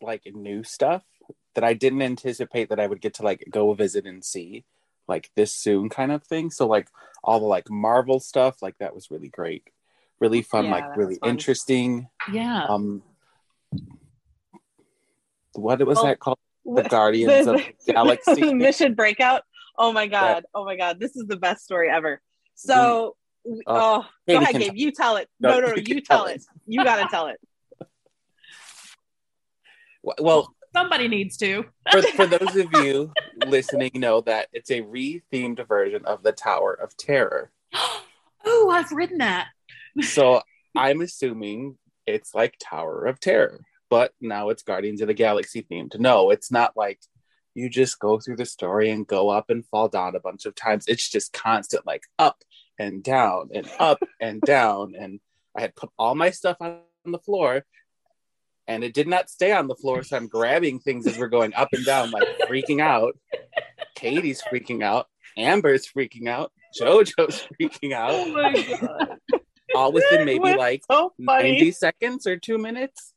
like 0.00 0.22
new 0.32 0.62
stuff 0.62 1.02
that 1.54 1.64
I 1.64 1.74
didn't 1.74 2.02
anticipate 2.02 2.68
that 2.68 2.80
I 2.80 2.86
would 2.86 3.00
get 3.00 3.14
to 3.14 3.22
like 3.22 3.44
go 3.50 3.72
visit 3.74 4.06
and 4.06 4.24
see 4.24 4.64
like 5.08 5.30
this 5.34 5.52
soon 5.52 5.88
kind 5.88 6.12
of 6.12 6.22
thing. 6.24 6.50
So 6.50 6.66
like 6.66 6.88
all 7.24 7.40
the 7.40 7.46
like 7.46 7.68
Marvel 7.70 8.20
stuff, 8.20 8.62
like 8.62 8.78
that 8.78 8.94
was 8.94 9.10
really 9.10 9.28
great. 9.28 9.64
Really 10.20 10.42
fun, 10.42 10.66
Yeah, 10.66 10.70
like 10.72 10.96
really 10.96 11.16
fun. 11.16 11.30
interesting. 11.30 12.08
Yeah. 12.32 12.64
Um 12.68 13.02
what 15.54 15.84
was 15.86 15.98
Oh, 15.98 16.04
that 16.06 16.20
called? 16.20 16.38
The 16.64 16.82
Guardians 16.88 17.46
of 17.48 17.56
the 17.56 17.74
Galaxy. 17.92 18.54
Mission 18.54 18.94
Breakout. 18.94 19.42
Oh 19.78 19.92
my 19.92 20.06
god! 20.06 20.44
Oh 20.54 20.64
my 20.64 20.76
god! 20.76 21.00
This 21.00 21.16
is 21.16 21.26
the 21.26 21.36
best 21.36 21.64
story 21.64 21.88
ever. 21.90 22.20
So, 22.54 23.16
we- 23.44 23.62
uh, 23.66 24.02
oh, 24.02 24.06
Katie 24.28 24.38
go 24.38 24.42
ahead, 24.42 24.52
can 24.52 24.60
Gabe. 24.60 24.68
tell- 24.68 24.76
You 24.76 24.92
tell 24.92 25.16
it. 25.16 25.28
No, 25.40 25.48
No, 25.50 25.60
no, 25.60 25.66
no. 25.68 25.74
you 25.76 25.82
You 25.96 26.00
tell 26.00 26.18
tell 26.18 26.26
it. 26.26 26.36
it. 26.36 26.42
You 26.66 26.84
gotta 26.84 27.08
tell 27.10 27.26
it. 27.28 27.40
well, 30.02 30.54
Somebody 30.74 31.06
needs 31.08 31.36
to. 31.38 31.64
for, 31.90 32.02
for 32.02 32.26
those 32.26 32.56
of 32.56 32.72
you 32.72 33.12
listening 33.46 33.90
know 33.94 34.22
that 34.22 34.48
it's 34.54 34.70
a 34.70 34.80
re-themed 34.80 35.66
version 35.68 36.04
of 36.06 36.22
the 36.22 36.32
Tower 36.32 36.72
of 36.72 36.96
Terror. 36.96 37.50
oh, 38.44 38.70
I've 38.72 38.90
written 38.92 39.18
that. 39.18 39.48
So 40.02 40.40
I'm 40.74 41.02
assuming 41.02 41.76
it's 42.06 42.34
like 42.34 42.54
Tower 42.58 43.04
of 43.04 43.20
Terror, 43.20 43.60
but 43.90 44.14
now 44.22 44.48
it's 44.48 44.62
Guardians 44.62 45.02
of 45.02 45.08
the 45.08 45.12
Galaxy 45.14 45.66
themed. 45.70 46.00
No, 46.00 46.30
it's 46.30 46.50
not 46.50 46.74
like 46.74 46.98
you 47.54 47.68
just 47.68 47.98
go 47.98 48.18
through 48.18 48.36
the 48.36 48.46
story 48.46 48.90
and 48.90 49.06
go 49.06 49.28
up 49.28 49.50
and 49.50 49.66
fall 49.66 49.88
down 49.88 50.16
a 50.16 50.20
bunch 50.20 50.46
of 50.46 50.54
times. 50.54 50.86
It's 50.88 51.08
just 51.08 51.32
constant, 51.32 51.86
like 51.86 52.04
up 52.18 52.42
and 52.78 53.02
down 53.02 53.50
and 53.54 53.68
up 53.78 53.98
and 54.20 54.40
down. 54.40 54.94
And 54.98 55.20
I 55.56 55.60
had 55.60 55.76
put 55.76 55.90
all 55.98 56.14
my 56.14 56.30
stuff 56.30 56.56
on 56.60 56.80
the 57.04 57.18
floor 57.18 57.64
and 58.66 58.84
it 58.84 58.94
did 58.94 59.08
not 59.08 59.28
stay 59.28 59.52
on 59.52 59.68
the 59.68 59.74
floor. 59.74 60.02
So 60.02 60.16
I'm 60.16 60.28
grabbing 60.28 60.80
things 60.80 61.06
as 61.06 61.18
we're 61.18 61.28
going 61.28 61.54
up 61.54 61.68
and 61.72 61.84
down, 61.84 62.10
like 62.10 62.26
freaking 62.48 62.80
out. 62.80 63.18
Katie's 63.94 64.42
freaking 64.42 64.82
out. 64.82 65.08
Amber's 65.36 65.86
freaking 65.86 66.28
out. 66.28 66.52
JoJo's 66.80 67.46
freaking 67.60 67.92
out. 67.92 68.10
Oh 68.12 68.28
my 68.28 68.78
god. 68.80 69.18
All 69.74 69.92
within 69.92 70.24
maybe 70.24 70.54
like 70.54 70.82
So 70.90 71.12
90 71.18 71.72
seconds 71.72 72.26
or 72.26 72.36
two 72.36 72.58
minutes. 72.58 73.14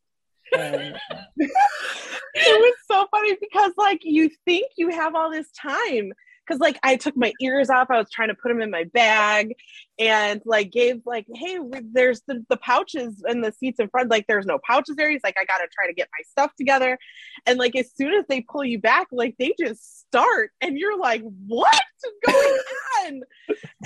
it 0.52 1.00
was 2.36 2.74
so 2.88 3.08
funny 3.12 3.36
because 3.40 3.72
like 3.78 4.02
you 4.04 4.30
think 4.46 4.68
you 4.78 4.90
have 4.90 5.16
all 5.16 5.32
this 5.32 5.52
time 5.52 6.12
because 6.46 6.60
like 6.60 6.78
I 6.84 6.96
took 6.96 7.18
my 7.18 7.34
ears 7.42 7.70
off, 7.70 7.88
I 7.90 7.98
was 7.98 8.10
trying 8.10 8.30
to 8.30 8.36
put 8.36 8.50
them 8.50 8.62
in 8.62 8.70
my 8.70 8.86
bag, 8.86 9.56
and 9.98 10.42
like 10.46 10.72
Gabe 10.72 11.02
like, 11.06 11.26
hey, 11.34 11.58
there's 11.92 12.22
the, 12.28 12.46
the 12.50 12.58
pouches 12.58 13.24
and 13.24 13.44
the 13.44 13.52
seats 13.52 13.80
in 13.80 13.90
front. 13.90 14.10
Like 14.10 14.28
there's 14.28 14.46
no 14.46 14.60
pouches 14.66 14.96
there. 14.96 15.10
He's 15.10 15.24
like, 15.24 15.38
I 15.40 15.46
gotta 15.46 15.68
try 15.74 15.88
to 15.88 15.94
get 15.94 16.10
my 16.12 16.24
stuff 16.30 16.52
together, 16.56 16.98
and 17.46 17.58
like 17.58 17.76
as 17.76 17.92
soon 17.96 18.14
as 18.14 18.26
they 18.28 18.42
pull 18.42 18.64
you 18.64 18.80
back, 18.80 19.08
like 19.12 19.36
they 19.40 19.54
just 19.60 20.02
start, 20.02 20.52
and 20.62 20.78
you're 20.78 20.98
like, 20.98 21.24
what's 21.48 21.82
going 22.26 22.60
on? 23.06 23.22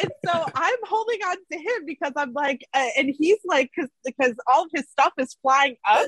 and 0.02 0.12
so 0.26 0.46
I'm 0.56 0.78
holding 0.84 1.20
on 1.22 1.38
to 1.52 1.58
him 1.58 1.86
because 1.86 2.14
I'm 2.16 2.34
like, 2.34 2.66
uh, 2.74 2.88
and 2.98 3.14
he's 3.18 3.40
like, 3.46 3.72
because 3.76 3.90
because 4.06 4.34
all 4.48 4.64
of 4.64 4.70
his 4.74 4.90
stuff 4.90 5.14
is 5.18 5.36
flying 5.42 5.76
up, 5.90 6.08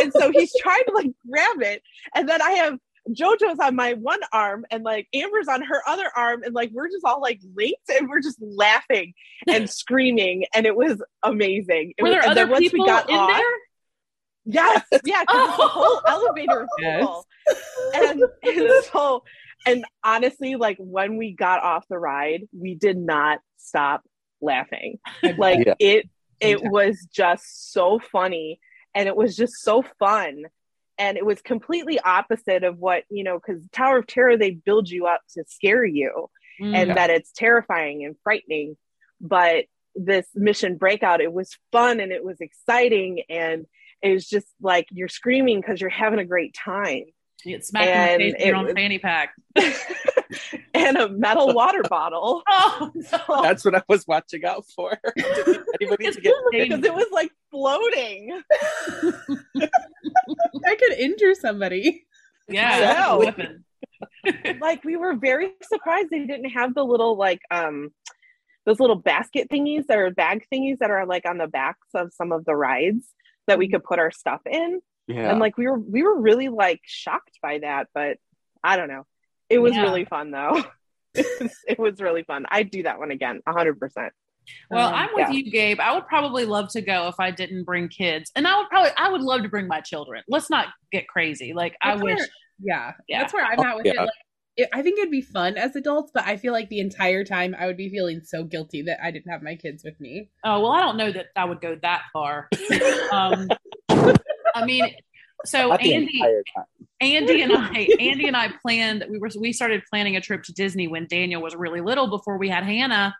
and 0.00 0.12
so 0.12 0.30
he's 0.30 0.52
trying 0.60 0.84
to 0.86 0.94
like 0.94 1.10
grab 1.28 1.62
it, 1.62 1.82
and 2.14 2.28
then 2.28 2.42
I 2.42 2.52
have 2.52 2.78
JoJo's 3.08 3.58
on 3.60 3.76
my 3.76 3.94
one 3.94 4.20
arm 4.32 4.66
and 4.70 4.84
like 4.84 5.08
Amber's 5.14 5.48
on 5.48 5.62
her 5.62 5.82
other 5.86 6.10
arm, 6.14 6.42
and 6.42 6.54
like 6.54 6.70
we're 6.72 6.88
just 6.88 7.04
all 7.04 7.20
like 7.20 7.40
linked 7.54 7.88
and 7.88 8.08
we're 8.08 8.20
just 8.20 8.38
laughing 8.40 9.14
and 9.46 9.68
screaming, 9.70 10.44
and 10.54 10.66
it 10.66 10.76
was 10.76 11.02
amazing. 11.22 11.94
It 11.96 12.02
Were 12.02 12.08
was, 12.08 12.14
there 12.14 12.22
and 12.28 12.36
then 12.36 12.44
other 12.44 12.52
once 12.52 12.62
people 12.64 12.84
we 12.84 12.90
got 12.90 13.08
in 13.08 13.16
off, 13.16 13.30
there? 13.36 13.52
Yes, 14.44 14.84
yeah, 15.04 15.22
because 15.22 15.56
the 15.56 15.62
oh. 15.62 15.68
whole 15.68 16.00
elevator 16.06 16.60
was 16.60 16.68
Yes. 16.78 17.02
full. 17.04 17.26
And, 17.94 18.22
and 18.42 18.84
so, 18.92 19.24
and 19.66 19.84
honestly, 20.02 20.56
like 20.56 20.78
when 20.78 21.16
we 21.18 21.32
got 21.32 21.62
off 21.62 21.84
the 21.88 21.98
ride, 21.98 22.48
we 22.58 22.74
did 22.74 22.96
not 22.96 23.40
stop 23.58 24.02
laughing. 24.40 24.98
Like 25.36 25.66
Yeah. 25.66 25.74
it, 25.78 26.08
it 26.40 26.60
Fantastic. 26.60 26.72
was 26.72 27.08
just 27.12 27.72
so 27.72 27.98
funny, 28.10 28.60
and 28.94 29.06
it 29.08 29.16
was 29.16 29.36
just 29.36 29.54
so 29.60 29.84
fun. 29.98 30.44
And 30.98 31.16
it 31.16 31.24
was 31.24 31.40
completely 31.40 32.00
opposite 32.00 32.64
of 32.64 32.78
what 32.78 33.04
you 33.10 33.22
know, 33.24 33.38
because 33.38 33.62
Tower 33.72 33.98
of 33.98 34.06
Terror 34.06 34.36
they 34.36 34.50
build 34.50 34.88
you 34.90 35.06
up 35.06 35.20
to 35.34 35.44
scare 35.46 35.84
you, 35.84 36.28
Mm. 36.60 36.74
and 36.74 36.90
that 36.96 37.08
it's 37.10 37.30
terrifying 37.30 38.04
and 38.04 38.16
frightening. 38.24 38.76
But 39.20 39.66
this 39.94 40.26
mission 40.34 40.76
breakout, 40.76 41.20
it 41.20 41.32
was 41.32 41.56
fun 41.70 42.00
and 42.00 42.10
it 42.10 42.24
was 42.24 42.40
exciting 42.40 43.22
and 43.30 43.66
it 44.02 44.12
was 44.12 44.28
just 44.28 44.48
like 44.60 44.86
you're 44.90 45.06
screaming 45.08 45.60
because 45.60 45.80
you're 45.80 45.88
having 45.90 46.18
a 46.18 46.24
great 46.24 46.54
time. 46.54 47.04
You 47.44 47.54
get 47.56 47.64
smacked 47.64 47.86
and 47.88 48.20
in 48.22 48.28
the 48.28 48.32
face 48.34 48.42
it 48.42 48.46
your 48.48 48.56
own 48.56 48.64
was- 48.64 48.74
fanny 48.74 48.98
pack. 48.98 49.34
and 50.74 50.96
a 50.96 51.08
metal 51.08 51.54
water 51.54 51.82
bottle. 51.88 52.42
Oh 52.50 52.90
no. 52.94 53.42
That's 53.42 53.64
what 53.64 53.74
I 53.76 53.82
was 53.88 54.04
watching 54.06 54.44
out 54.44 54.64
for. 54.74 54.98
Anybody 55.80 56.10
to 56.12 56.20
get 56.20 56.34
Because 56.50 56.84
it 56.84 56.94
was 56.94 57.06
like 57.12 57.30
floating. 57.50 58.40
I 60.66 60.74
could 60.76 60.92
injure 60.92 61.34
somebody. 61.34 62.04
Yeah, 62.48 62.78
Yeah. 62.78 62.80
that's 62.80 63.10
a 63.10 63.18
weapon. 63.18 63.64
like 64.60 64.84
we 64.84 64.96
were 64.96 65.14
very 65.16 65.52
surprised 65.62 66.08
they 66.10 66.24
didn't 66.24 66.50
have 66.50 66.74
the 66.74 66.84
little 66.84 67.16
like 67.16 67.40
um 67.50 67.90
those 68.64 68.80
little 68.80 68.96
basket 68.96 69.48
thingies 69.50 69.86
that 69.86 69.98
are 69.98 70.10
bag 70.10 70.44
thingies 70.52 70.78
that 70.78 70.90
are 70.90 71.04
like 71.06 71.26
on 71.28 71.38
the 71.38 71.46
backs 71.48 71.88
of 71.94 72.12
some 72.14 72.32
of 72.32 72.44
the 72.44 72.54
rides 72.54 73.04
that 73.46 73.58
we 73.58 73.68
could 73.68 73.82
put 73.82 73.98
our 73.98 74.10
stuff 74.10 74.40
in. 74.46 74.80
yeah. 75.06 75.30
and 75.30 75.40
like 75.40 75.56
we 75.56 75.66
were 75.66 75.78
we 75.78 76.02
were 76.02 76.18
really 76.20 76.48
like 76.48 76.80
shocked 76.84 77.38
by 77.42 77.58
that 77.58 77.88
but 77.94 78.18
i 78.62 78.76
don't 78.76 78.88
know 78.88 79.04
it 79.48 79.58
was 79.58 79.74
Yeah. 79.74 79.82
really 79.82 80.04
fun 80.04 80.30
though 80.30 80.62
it, 81.14 81.26
was, 81.40 81.52
it 81.66 81.78
was 81.78 82.00
really 82.00 82.22
fun 82.22 82.44
i'd 82.50 82.70
do 82.70 82.82
that 82.84 82.98
one 82.98 83.10
again 83.10 83.40
100% 83.48 84.10
Well, 84.70 84.88
Um, 84.88 84.94
I'm 84.94 85.08
with 85.14 85.28
yeah. 85.28 85.30
you, 85.30 85.50
Gabe. 85.50 85.80
I 85.80 85.94
would 85.94 86.06
probably 86.06 86.44
love 86.44 86.68
to 86.72 86.80
go 86.80 87.08
if 87.08 87.14
I 87.18 87.30
didn't 87.30 87.64
bring 87.64 87.88
kids, 87.88 88.30
and 88.36 88.46
I 88.46 88.58
would 88.58 88.68
probably 88.68 88.90
I 88.96 89.08
would 89.10 89.22
love 89.22 89.42
to 89.42 89.48
bring 89.48 89.66
my 89.66 89.80
children. 89.80 90.22
Let's 90.28 90.50
not 90.50 90.68
get 90.92 91.08
crazy. 91.08 91.52
Like 91.54 91.76
I 91.80 91.92
That's 91.92 92.02
wish. 92.02 92.20
yeah, 92.60 92.92
Yeah. 93.08 93.20
that's 93.20 93.32
where 93.32 93.44
I'm 93.44 93.58
at 93.60 93.76
with 93.76 93.86
Yeah. 93.86 93.92
it. 93.92 93.98
Like, 94.00 94.08
it. 94.56 94.68
I 94.72 94.82
think 94.82 94.98
it'd 94.98 95.10
be 95.10 95.20
fun 95.22 95.56
as 95.56 95.76
adults, 95.76 96.10
but 96.12 96.26
I 96.26 96.36
feel 96.36 96.52
like 96.52 96.68
the 96.68 96.80
entire 96.80 97.22
time 97.24 97.54
I 97.58 97.66
would 97.66 97.76
be 97.76 97.88
feeling 97.88 98.20
so 98.24 98.42
guilty 98.44 98.82
that 98.82 98.98
I 99.02 99.10
didn't 99.12 99.30
have 99.30 99.42
my 99.42 99.54
kids 99.54 99.84
with 99.84 99.98
me. 100.00 100.30
Oh 100.44 100.60
well, 100.60 100.72
I 100.72 100.80
don't 100.80 100.96
know 100.96 101.12
that 101.12 101.26
I 101.36 101.44
would 101.44 101.60
go 101.60 101.76
that 101.82 102.02
far. 102.12 102.48
um, 103.12 103.48
I 104.54 104.64
mean, 104.64 104.92
so 105.44 105.68
Not 105.68 105.80
Andy. 105.86 106.20
Andy 107.00 107.42
and 107.42 107.52
I, 107.52 107.88
Andy 108.00 108.26
and 108.26 108.36
I 108.36 108.48
planned. 108.60 109.04
We 109.08 109.18
were 109.18 109.28
we 109.38 109.52
started 109.52 109.82
planning 109.88 110.16
a 110.16 110.20
trip 110.20 110.42
to 110.44 110.52
Disney 110.52 110.88
when 110.88 111.06
Daniel 111.06 111.40
was 111.40 111.54
really 111.54 111.80
little, 111.80 112.08
before 112.08 112.38
we 112.38 112.48
had 112.48 112.64
Hannah. 112.64 113.14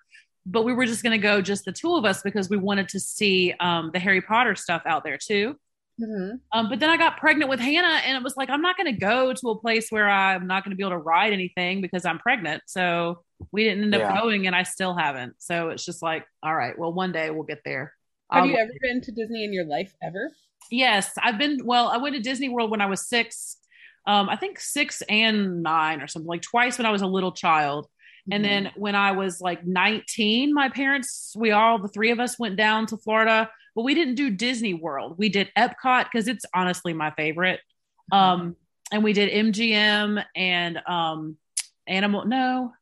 But 0.46 0.62
we 0.62 0.72
were 0.72 0.86
just 0.86 1.02
going 1.02 1.18
to 1.18 1.22
go 1.22 1.42
just 1.42 1.64
the 1.64 1.72
two 1.72 1.94
of 1.94 2.04
us 2.04 2.22
because 2.22 2.48
we 2.48 2.56
wanted 2.56 2.88
to 2.90 3.00
see 3.00 3.52
um, 3.60 3.90
the 3.92 3.98
Harry 3.98 4.22
Potter 4.22 4.54
stuff 4.54 4.82
out 4.86 5.04
there 5.04 5.18
too. 5.18 5.56
Mm-hmm. 6.00 6.36
Um, 6.52 6.68
but 6.68 6.78
then 6.78 6.90
I 6.90 6.96
got 6.96 7.16
pregnant 7.18 7.50
with 7.50 7.58
Hannah, 7.60 8.00
and 8.04 8.16
it 8.16 8.22
was 8.22 8.36
like 8.36 8.50
I'm 8.50 8.62
not 8.62 8.76
going 8.76 8.92
to 8.94 8.98
go 8.98 9.32
to 9.32 9.50
a 9.50 9.58
place 9.58 9.90
where 9.90 10.08
I'm 10.08 10.46
not 10.46 10.64
going 10.64 10.70
to 10.70 10.76
be 10.76 10.82
able 10.82 10.92
to 10.92 10.98
ride 10.98 11.32
anything 11.32 11.80
because 11.80 12.04
I'm 12.04 12.18
pregnant. 12.18 12.62
So 12.66 13.24
we 13.52 13.64
didn't 13.64 13.84
end 13.84 13.94
up 13.96 14.02
Yeah. 14.02 14.20
going, 14.20 14.46
and 14.46 14.54
I 14.54 14.62
still 14.62 14.96
haven't. 14.96 15.34
So 15.38 15.70
it's 15.70 15.84
just 15.84 16.02
like, 16.02 16.24
all 16.42 16.54
right, 16.54 16.78
well, 16.78 16.92
one 16.92 17.12
day 17.12 17.30
we'll 17.30 17.42
get 17.42 17.62
there. 17.64 17.92
Have 18.30 18.44
I'll- 18.44 18.48
you 18.48 18.56
ever 18.56 18.70
been 18.80 19.00
to 19.02 19.12
Disney 19.12 19.44
in 19.44 19.52
your 19.52 19.64
life 19.64 19.92
ever? 20.02 20.30
Yes, 20.70 21.12
I've 21.20 21.38
been. 21.38 21.64
Well, 21.64 21.88
I 21.88 21.96
went 21.96 22.14
to 22.14 22.22
Disney 22.22 22.48
World 22.48 22.70
when 22.70 22.80
I 22.80 22.86
was 22.86 23.08
six. 23.08 23.56
Um, 24.06 24.28
I 24.28 24.36
think 24.36 24.60
six 24.60 25.02
and 25.08 25.62
nine 25.62 26.00
or 26.00 26.06
something 26.06 26.28
like 26.28 26.42
twice 26.42 26.78
when 26.78 26.86
I 26.86 26.90
was 26.90 27.02
a 27.02 27.06
little 27.06 27.32
child. 27.32 27.86
And 28.30 28.44
Mm-hmm. 28.44 28.64
then 28.64 28.72
when 28.76 28.94
I 28.94 29.12
was 29.12 29.40
like 29.40 29.66
19, 29.66 30.52
my 30.52 30.68
parents, 30.68 31.34
we 31.36 31.50
all, 31.50 31.78
the 31.78 31.88
three 31.88 32.10
of 32.10 32.20
us 32.20 32.38
went 32.38 32.56
down 32.56 32.86
to 32.86 32.96
Florida, 32.98 33.50
but 33.74 33.82
we 33.82 33.94
didn't 33.94 34.16
do 34.16 34.28
Disney 34.30 34.74
World. 34.74 35.16
We 35.18 35.28
did 35.28 35.50
Epcot 35.56 36.04
because 36.12 36.28
it's 36.28 36.44
honestly 36.54 36.92
my 36.92 37.10
favorite. 37.12 37.60
Um, 38.12 38.56
and 38.92 39.02
we 39.04 39.12
did 39.12 39.30
MGM 39.30 40.22
and 40.34 40.78
um, 40.86 41.36
Animal, 41.86 42.26
no, 42.26 42.72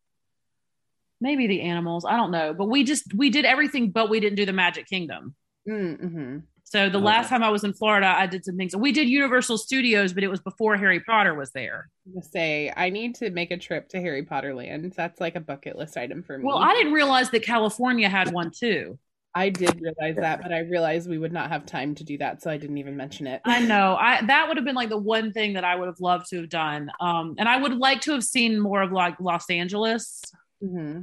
maybe 1.21 1.47
the 1.47 1.63
animals. 1.63 2.05
I 2.05 2.17
don't 2.17 2.31
know. 2.33 2.53
But 2.55 2.67
we 2.69 2.83
just, 2.85 3.15
we 3.15 3.31
did 3.31 3.45
everything, 3.45 3.91
but 3.91 4.11
we 4.11 4.19
didn't 4.21 4.37
do 4.37 4.47
the 4.47 4.53
Magic 4.53 4.87
Kingdom. 4.87 5.35
Mm-hmm. 5.69 6.39
So 6.68 6.88
the 6.90 6.98
Okay. 6.98 7.05
last 7.05 7.29
time 7.29 7.44
I 7.44 7.50
was 7.50 7.62
in 7.62 7.72
Florida, 7.72 8.09
I 8.09 8.26
did 8.26 8.44
some 8.44 8.57
things. 8.57 8.74
We 8.74 8.90
did 8.90 9.09
Universal 9.09 9.59
Studios, 9.59 10.12
but 10.12 10.24
it 10.24 10.29
was 10.29 10.40
before 10.40 10.76
Harry 10.76 10.98
Potter 10.98 11.33
was 11.33 11.52
there. 11.52 11.88
Say 12.22 12.72
I 12.76 12.90
need 12.90 13.14
to 13.16 13.31
make 13.31 13.52
a 13.52 13.57
trip 13.57 13.88
to 13.90 14.00
Harry 14.00 14.24
Potter 14.24 14.52
Land. 14.52 14.92
That's 14.96 15.20
like 15.20 15.37
a 15.37 15.40
bucket 15.40 15.76
list 15.76 15.96
item 15.96 16.24
for 16.24 16.37
me. 16.37 16.44
Well, 16.44 16.59
I 16.59 16.74
didn't 16.74 16.92
realize 16.92 17.31
that 17.31 17.44
California 17.44 18.09
had 18.09 18.33
one 18.33 18.50
too. 18.50 18.98
I 19.33 19.50
did 19.50 19.81
realize 19.81 20.16
that, 20.16 20.42
but 20.42 20.50
I 20.50 20.61
realized 20.61 21.09
we 21.09 21.18
would 21.18 21.33
not 21.33 21.50
have 21.50 21.66
time 21.66 21.94
to 21.96 22.05
do 22.05 22.18
that, 22.18 22.42
so 22.42 22.50
I 22.50 22.57
didn't 22.57 22.79
even 22.79 22.96
mention 22.96 23.29
it. 23.29 23.42
I 23.44 23.61
know. 23.61 23.94
I 23.94 24.24
that 24.26 24.48
would 24.48 24.57
have 24.57 24.64
been 24.64 24.74
like 24.74 24.88
the 24.88 24.98
one 24.98 25.33
thing 25.33 25.52
that 25.52 25.64
I 25.64 25.76
would 25.76 25.87
have 25.87 26.00
loved 26.00 26.31
to 26.31 26.38
have 26.38 26.48
done. 26.48 26.90
Um, 27.00 27.37
and 27.38 27.48
I 27.48 27.59
would 27.59 27.76
like 27.76 28.00
to 28.02 28.12
have 28.12 28.24
seen 28.24 28.59
more 28.59 28.83
of 28.83 28.90
like 28.90 29.20
Los 29.20 29.48
Angeles. 29.50 30.22
hmm 30.61 31.02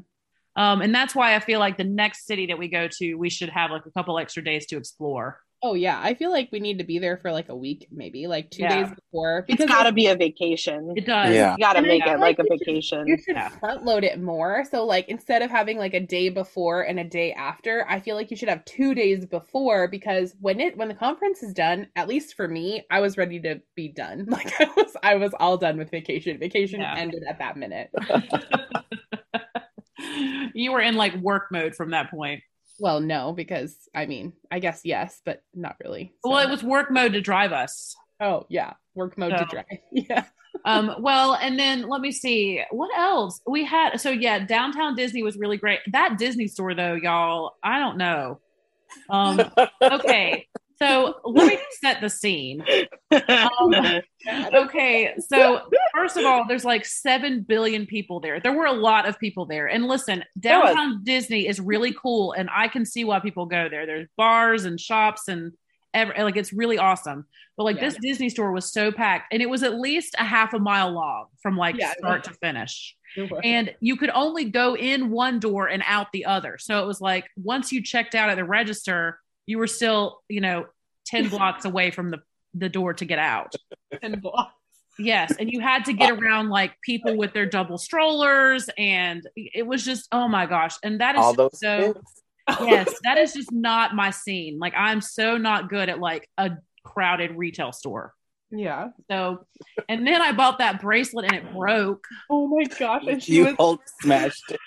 Um, 0.56 0.82
and 0.82 0.94
that's 0.94 1.16
why 1.16 1.36
I 1.36 1.40
feel 1.40 1.60
like 1.60 1.78
the 1.78 1.84
next 1.84 2.26
city 2.26 2.48
that 2.48 2.58
we 2.60 2.68
go 2.68 2.88
to, 2.88 3.16
we 3.16 3.30
should 3.30 3.50
have 3.50 3.72
like 3.72 3.86
a 3.86 3.92
couple 3.92 4.20
extra 4.20 4.44
days 4.44 4.66
to 4.68 4.78
explore. 4.78 5.40
Oh 5.66 5.76
yeah, 5.76 5.98
I 6.04 6.14
feel 6.14 6.30
like 6.30 6.50
we 6.52 6.60
need 6.60 6.80
to 6.80 6.84
be 6.84 7.00
there 7.00 7.16
for 7.16 7.32
like 7.32 7.48
a 7.48 7.56
week, 7.56 7.88
maybe 7.90 8.28
like 8.28 8.52
two 8.52 8.64
Yeah. 8.64 8.84
days 8.84 8.94
before. 8.94 9.46
Because 9.48 9.64
It's 9.64 9.72
got 9.74 9.84
to 9.84 9.94
be 9.94 10.08
a 10.08 10.16
vacation. 10.16 10.94
It 10.98 11.06
does. 11.06 11.34
Yeah. 11.34 11.54
You 11.58 11.64
got 11.64 11.74
to 11.74 11.82
make 11.82 12.06
it 12.06 12.20
like 12.20 12.38
a 12.38 12.42
like 12.44 12.50
you 12.52 12.58
should- 12.58 12.66
vacation. 12.66 13.08
you 13.08 13.18
should 13.18 13.36
Yeah. 13.38 13.48
front 13.48 13.86
load 13.86 14.04
it 14.04 14.20
more. 14.22 14.66
So 14.70 14.86
like 14.86 15.08
instead 15.08 15.42
of 15.42 15.50
having 15.50 15.78
like 15.78 15.94
a 15.94 16.02
day 16.02 16.28
before 16.28 16.82
and 16.82 17.00
a 17.00 17.06
day 17.06 17.32
after, 17.32 17.86
I 17.88 18.02
feel 18.02 18.18
like 18.18 18.30
you 18.30 18.36
should 18.36 18.50
have 18.50 18.66
two 18.66 18.94
days 18.94 19.26
before 19.26 19.88
because 19.88 20.36
when 20.42 20.60
it 20.60 20.76
when 20.76 20.90
the 20.90 20.94
conference 20.96 21.42
is 21.42 21.54
done, 21.54 21.88
at 21.96 22.10
least 22.10 22.36
for 22.36 22.46
me, 22.48 22.84
I 22.92 23.00
was 23.00 23.18
ready 23.18 23.40
to 23.42 23.62
be 23.76 23.88
done. 23.88 24.26
Like 24.34 24.52
I 24.60 24.66
was 24.76 24.98
I 25.02 25.16
was 25.16 25.32
all 25.40 25.56
done 25.58 25.78
with 25.78 25.92
vacation. 25.92 26.40
Vacation 26.40 26.82
Yeah. 26.82 26.96
ended 26.98 27.24
at 27.30 27.40
that 27.40 27.56
minute. 27.56 27.90
you 30.54 30.72
were 30.74 30.82
in 30.82 30.96
like 30.96 31.16
work 31.16 31.44
mode 31.52 31.74
from 31.76 31.92
that 31.92 32.12
point. 32.12 32.42
Well, 32.84 33.00
no, 33.00 33.32
because 33.32 33.74
I 33.96 34.06
mean, 34.08 34.34
I 34.52 34.60
guess 34.60 34.82
yes, 34.84 35.22
but 35.24 35.42
not 35.56 35.78
really. 35.82 36.14
So- 36.22 36.32
Well, 36.32 36.46
it 36.46 36.50
was 36.52 36.62
work 36.62 36.92
mode 36.92 37.14
to 37.14 37.22
drive 37.22 37.54
us. 37.54 37.96
Oh 38.20 38.46
yeah, 38.50 38.74
work 38.94 39.18
mode 39.18 39.38
to 39.38 39.46
drive. 39.50 39.66
Yeah. 39.94 40.26
Um, 40.66 40.96
well, 41.00 41.34
and 41.34 41.58
then 41.58 41.88
let 41.88 42.02
me 42.02 42.12
see 42.12 42.62
what 42.72 42.92
else 42.98 43.40
we 43.48 43.64
had. 43.64 44.02
So 44.02 44.10
yeah, 44.12 44.46
downtown 44.46 44.96
Disney 44.96 45.24
was 45.24 45.38
really 45.38 45.56
great. 45.58 45.80
That 45.94 46.18
Disney 46.18 46.48
store 46.48 46.76
though, 46.76 46.94
y'all, 46.96 47.54
I 47.64 47.80
don't 47.80 47.98
know. 47.98 48.42
Um, 49.10 49.40
okay, 49.82 50.48
so 50.80 51.16
let 51.26 51.48
me 51.48 51.58
set 51.82 52.02
the 52.02 52.10
scene. 52.10 52.64
Um, 53.12 54.02
okay, 54.54 55.14
so 55.20 55.62
first 55.96 56.18
of 56.18 56.26
all, 56.26 56.46
there's 56.48 56.66
like 56.66 56.86
seven 56.86 57.42
billion 57.42 57.86
people 57.86 58.20
there. 58.20 58.40
There 58.40 58.54
were 58.54 58.66
a 58.66 58.74
lot 58.74 59.08
of 59.08 59.20
people 59.20 59.46
there, 59.46 59.68
and 59.68 59.88
listen, 59.88 60.24
downtown 60.40 61.04
Disney 61.04 61.48
is 61.48 61.60
really 61.60 61.94
cool, 61.94 62.34
and 62.34 62.50
I 62.54 62.68
can 62.68 62.86
see 62.86 63.04
why 63.04 63.20
people 63.20 63.46
go 63.46 63.70
there. 63.70 63.86
There's 63.86 64.08
bars 64.18 64.66
and 64.66 64.80
shops 64.80 65.28
and. 65.28 65.54
Ever, 65.96 66.12
like 66.24 66.38
it's 66.38 66.52
really 66.52 66.80
awesome, 66.80 67.28
but 67.56 67.66
like 67.66 67.76
Yeah. 67.76 67.84
this 67.84 67.98
Disney 68.02 68.28
store 68.28 68.52
was 68.52 68.74
so 68.74 68.92
packed, 68.92 69.32
and 69.32 69.44
it 69.44 69.46
was 69.48 69.62
at 69.62 69.80
least 69.80 70.16
a 70.18 70.24
half 70.24 70.56
a 70.56 70.60
mile 70.60 70.90
long 70.90 71.28
from 71.44 71.56
like 71.56 71.76
Yeah, 71.78 71.92
start 72.00 72.24
to 72.24 72.32
finish 72.42 72.96
and 73.44 73.76
you 73.80 73.96
could 73.96 74.10
only 74.10 74.46
go 74.46 74.76
in 74.76 75.12
one 75.12 75.40
door 75.40 75.68
and 75.68 75.84
out 75.86 76.08
the 76.12 76.26
other. 76.26 76.58
So 76.58 76.82
it 76.82 76.88
was 76.88 77.00
like 77.00 77.28
once 77.38 77.72
you 77.72 77.84
checked 77.84 78.16
out 78.16 78.32
at 78.32 78.38
the 78.38 78.44
register, 78.44 79.20
you 79.46 79.58
were 79.58 79.68
still, 79.68 80.22
you 80.30 80.42
know, 80.42 80.66
10 81.08 81.30
blocks 81.30 81.66
away 81.66 81.92
from 81.92 82.10
the, 82.12 82.22
the 82.54 82.70
door 82.70 82.94
to 82.96 83.06
get 83.06 83.20
out. 83.20 83.54
10 84.02 84.20
blocks. 84.20 84.54
Yes. 85.00 85.34
And 85.40 85.52
you 85.52 85.60
had 85.60 85.86
to 85.86 85.94
get 85.94 86.12
around 86.12 86.50
like 86.50 86.74
people 86.84 87.18
with 87.18 87.34
their 87.34 87.48
double 87.48 87.78
strollers. 87.78 88.70
And 88.78 89.28
it 89.36 89.66
was 89.66 89.84
just, 89.84 90.08
oh 90.12 90.28
my 90.28 90.46
gosh. 90.46 90.76
And 90.84 91.02
that 91.02 91.16
is 91.16 91.22
All 91.22 91.34
those 91.34 91.60
so, 91.60 91.94
kids. 91.94 92.22
yes, 92.62 92.94
that 93.04 93.18
is 93.18 93.34
just 93.34 93.52
not 93.52 93.96
my 93.96 94.12
scene. 94.12 94.60
Like 94.60 94.74
I'm 94.78 95.02
so 95.02 95.38
not 95.38 95.70
good 95.70 95.90
at 95.90 96.00
like 96.00 96.30
a 96.38 96.52
crowded 96.84 97.32
retail 97.36 97.72
store. 97.72 98.14
Yeah. 98.52 98.90
So, 99.10 99.48
and 99.90 100.06
then 100.06 100.22
I 100.22 100.32
bought 100.32 100.60
that 100.60 100.80
bracelet 100.80 101.26
and 101.26 101.36
it 101.36 101.54
broke. 101.54 102.06
Oh 102.30 102.48
my 102.48 102.66
gosh, 102.66 103.04
and 103.08 103.24
she 103.24 103.38
You 103.38 103.56
was 103.58 103.80
smashed 104.02 104.52
it. 104.52 104.60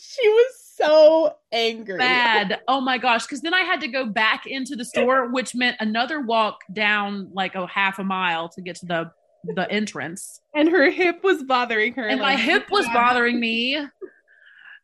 she 0.00 0.26
was 0.26 0.46
so 0.76 1.34
angry. 1.52 1.98
bad. 1.98 2.60
Oh 2.68 2.80
my 2.80 2.98
gosh. 2.98 3.26
Because 3.26 3.40
then 3.40 3.54
I 3.54 3.60
had 3.60 3.80
to 3.80 3.88
go 3.88 4.06
back 4.06 4.46
into 4.46 4.76
the 4.76 4.84
store, 4.84 5.28
which 5.28 5.54
meant 5.54 5.76
another 5.80 6.20
walk 6.20 6.60
down 6.72 7.30
like 7.32 7.54
a 7.54 7.66
half 7.66 7.98
a 7.98 8.04
mile 8.04 8.48
to 8.50 8.60
get 8.60 8.76
to 8.76 8.86
the 8.86 9.10
the 9.54 9.70
entrance. 9.70 10.40
And 10.54 10.68
her 10.68 10.90
hip 10.90 11.22
was 11.22 11.42
bothering 11.44 11.94
her. 11.94 12.06
And 12.08 12.20
my 12.20 12.36
hip 12.36 12.70
was 12.70 12.86
bothering 12.92 13.38
me. 13.38 13.78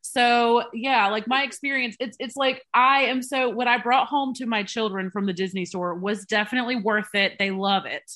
So 0.02 0.64
yeah, 0.72 1.08
like 1.08 1.26
my 1.26 1.42
experience, 1.42 1.96
it's 2.00 2.16
it's 2.20 2.36
like 2.36 2.62
I 2.74 3.02
am 3.02 3.22
so 3.22 3.48
what 3.48 3.68
I 3.68 3.78
brought 3.78 4.08
home 4.08 4.34
to 4.34 4.46
my 4.46 4.62
children 4.62 5.10
from 5.10 5.26
the 5.26 5.32
Disney 5.32 5.64
store 5.64 5.94
was 5.94 6.24
definitely 6.26 6.76
worth 6.76 7.14
it. 7.14 7.38
They 7.38 7.50
love 7.50 7.86
it. 7.86 8.10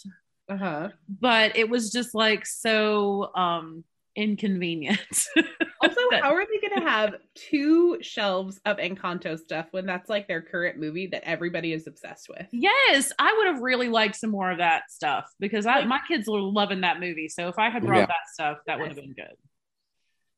Uh-huh. 0.48 0.90
But 1.08 1.56
it 1.56 1.68
was 1.68 1.90
just 1.90 2.14
like 2.14 2.46
so 2.46 3.34
um 3.34 3.84
inconvenient. 4.16 4.98
Also, 5.82 6.00
how 6.22 6.32
are 6.34 6.44
they 6.46 6.68
going 6.68 6.82
to 6.82 6.90
have 6.90 7.14
two 7.34 7.98
shelves 8.00 8.58
of 8.64 8.78
Encanto 8.78 9.38
stuff 9.38 9.66
when 9.72 9.84
that's 9.84 10.08
like 10.08 10.26
their 10.26 10.40
current 10.40 10.78
movie 10.78 11.06
that 11.08 11.22
everybody 11.24 11.72
is 11.74 11.86
obsessed 11.86 12.28
with? 12.30 12.46
Yes, 12.50 13.12
I 13.18 13.32
would 13.36 13.46
have 13.46 13.60
really 13.60 13.88
liked 13.90 14.16
some 14.16 14.30
more 14.30 14.50
of 14.50 14.58
that 14.58 14.90
stuff 14.90 15.30
because 15.38 15.66
I, 15.66 15.84
my 15.84 16.00
kids 16.08 16.28
were 16.28 16.40
loving 16.40 16.80
that 16.80 16.98
movie. 16.98 17.28
So 17.28 17.48
if 17.48 17.58
I 17.58 17.68
had 17.68 17.84
brought 17.84 17.98
Yeah. 17.98 18.06
that 18.06 18.28
stuff, 18.32 18.58
that 18.66 18.78
would 18.78 18.88
have 18.88 18.96
been 18.96 19.12
good. 19.12 19.34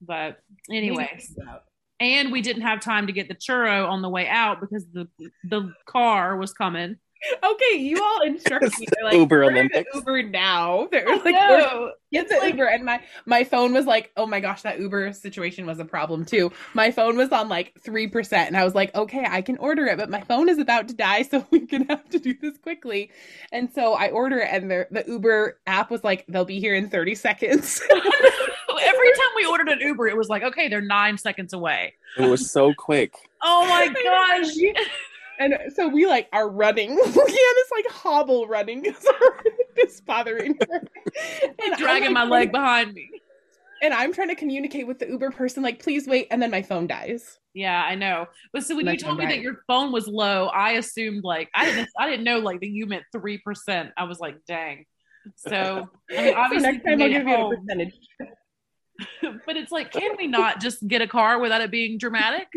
But 0.02 0.40
Maybe 0.68 0.88
anyways, 0.88 1.08
check 1.08 1.20
it 1.38 1.48
out. 1.48 1.62
and 2.00 2.32
we 2.32 2.42
didn't 2.42 2.62
have 2.62 2.80
time 2.80 3.06
to 3.06 3.12
get 3.12 3.28
the 3.28 3.34
churro 3.36 3.88
on 3.88 4.02
the 4.02 4.08
way 4.08 4.26
out 4.28 4.60
because 4.60 4.86
the 4.92 5.08
the 5.44 5.72
car 5.86 6.36
was 6.36 6.52
coming. 6.52 6.96
Okay, 7.42 7.78
you 7.78 8.02
all 8.02 8.20
instructed 8.22 8.72
me. 8.78 8.86
They're 8.94 9.04
like, 9.04 9.14
Uber 9.14 9.44
Olympics." 9.44 9.94
Uber 9.94 10.22
now. 10.22 10.88
They're 10.92 11.06
like, 11.06 11.34
"Order- 11.34 11.34
no, 11.34 11.92
get 12.12 12.28
the 12.28 12.40
Uber. 12.46 12.64
And 12.64 12.84
my 12.84 13.00
my 13.26 13.44
phone 13.44 13.72
was 13.72 13.86
like, 13.86 14.12
oh 14.16 14.26
my 14.26 14.40
gosh, 14.40 14.62
that 14.62 14.80
Uber 14.80 15.12
situation 15.12 15.66
was 15.66 15.78
a 15.78 15.84
problem 15.84 16.24
too. 16.24 16.52
My 16.74 16.90
phone 16.90 17.16
was 17.16 17.30
on 17.30 17.48
like 17.48 17.74
three 17.80 18.06
percent, 18.06 18.48
and 18.48 18.56
I 18.56 18.64
was 18.64 18.74
like, 18.74 18.94
okay, 18.94 19.26
I 19.28 19.42
can 19.42 19.58
order 19.58 19.86
it, 19.86 19.98
but 19.98 20.10
my 20.10 20.20
phone 20.22 20.48
is 20.48 20.58
about 20.58 20.88
to 20.88 20.94
die, 20.94 21.22
so 21.30 21.46
we're 21.50 21.66
gonna 21.66 21.86
have 21.88 22.08
to 22.10 22.18
do 22.18 22.34
this 22.40 22.58
quickly. 22.58 23.10
And 23.52 23.70
so 23.72 23.94
I 23.94 24.10
order 24.10 24.38
it, 24.38 24.48
and 24.50 24.70
the 24.70 24.86
the 24.90 25.04
Uber 25.06 25.58
app 25.66 25.90
was 25.90 26.04
like, 26.04 26.24
they'll 26.28 26.44
be 26.44 26.60
here 26.60 26.74
in 26.74 26.88
thirty 26.88 27.14
seconds. 27.14 27.82
every 27.90 29.12
time 29.12 29.30
we 29.36 29.46
ordered 29.46 29.68
an 29.68 29.80
Uber, 29.80 30.08
it 30.08 30.16
was 30.16 30.28
like, 30.28 30.42
okay, 30.42 30.68
they're 30.68 30.80
nine 30.80 31.18
seconds 31.18 31.52
away. 31.52 31.94
It 32.16 32.28
was 32.28 32.50
so 32.50 32.72
quick. 32.74 33.14
Oh 33.42 33.66
my 33.68 33.88
gosh. 33.88 34.54
And 35.38 35.54
so 35.74 35.88
we 35.88 36.06
like 36.06 36.28
are 36.32 36.48
running. 36.48 36.90
have 36.98 37.14
this 37.14 37.70
like 37.72 37.86
hobble 37.90 38.46
running 38.46 38.82
because 38.82 39.06
is 39.76 40.00
bothering 40.00 40.58
her. 40.68 40.82
And 41.64 41.76
Dragging 41.76 42.12
like, 42.12 42.12
my 42.12 42.24
leg 42.24 42.52
behind 42.52 42.94
me. 42.94 43.10
And 43.80 43.94
I'm 43.94 44.12
trying 44.12 44.28
to 44.28 44.34
communicate 44.34 44.88
with 44.88 44.98
the 44.98 45.06
Uber 45.08 45.30
person, 45.30 45.62
like, 45.62 45.80
please 45.80 46.08
wait, 46.08 46.26
and 46.32 46.42
then 46.42 46.50
my 46.50 46.62
phone 46.62 46.88
dies. 46.88 47.38
Yeah, 47.54 47.80
I 47.80 47.94
know. 47.94 48.26
But 48.52 48.64
so 48.64 48.74
when 48.74 48.86
you 48.86 48.96
told 48.96 49.18
me 49.18 49.24
right. 49.24 49.36
that 49.36 49.40
your 49.40 49.60
phone 49.68 49.92
was 49.92 50.08
low, 50.08 50.46
I 50.46 50.72
assumed 50.72 51.22
like 51.22 51.48
I 51.54 51.64
didn't 51.66 51.88
I 51.98 52.10
didn't 52.10 52.24
know 52.24 52.38
like 52.38 52.60
that 52.60 52.68
you 52.68 52.86
meant 52.86 53.04
three 53.12 53.38
percent. 53.38 53.90
I 53.96 54.04
was 54.04 54.18
like, 54.18 54.36
dang. 54.46 54.84
So 55.36 55.88
I 56.10 56.48
mean, 56.48 56.60
So 56.60 56.70
next 56.70 56.84
time 56.84 57.02
I'll 57.02 57.08
give 57.08 57.26
you 57.26 57.34
a 57.34 57.56
percentage. 57.56 57.94
but 59.46 59.56
it's 59.56 59.72
like, 59.72 59.92
can 59.92 60.16
we 60.16 60.26
not 60.26 60.60
just 60.60 60.86
get 60.86 61.02
a 61.02 61.08
car 61.08 61.40
without 61.40 61.60
it 61.60 61.70
being 61.70 61.98
dramatic? 61.98 62.48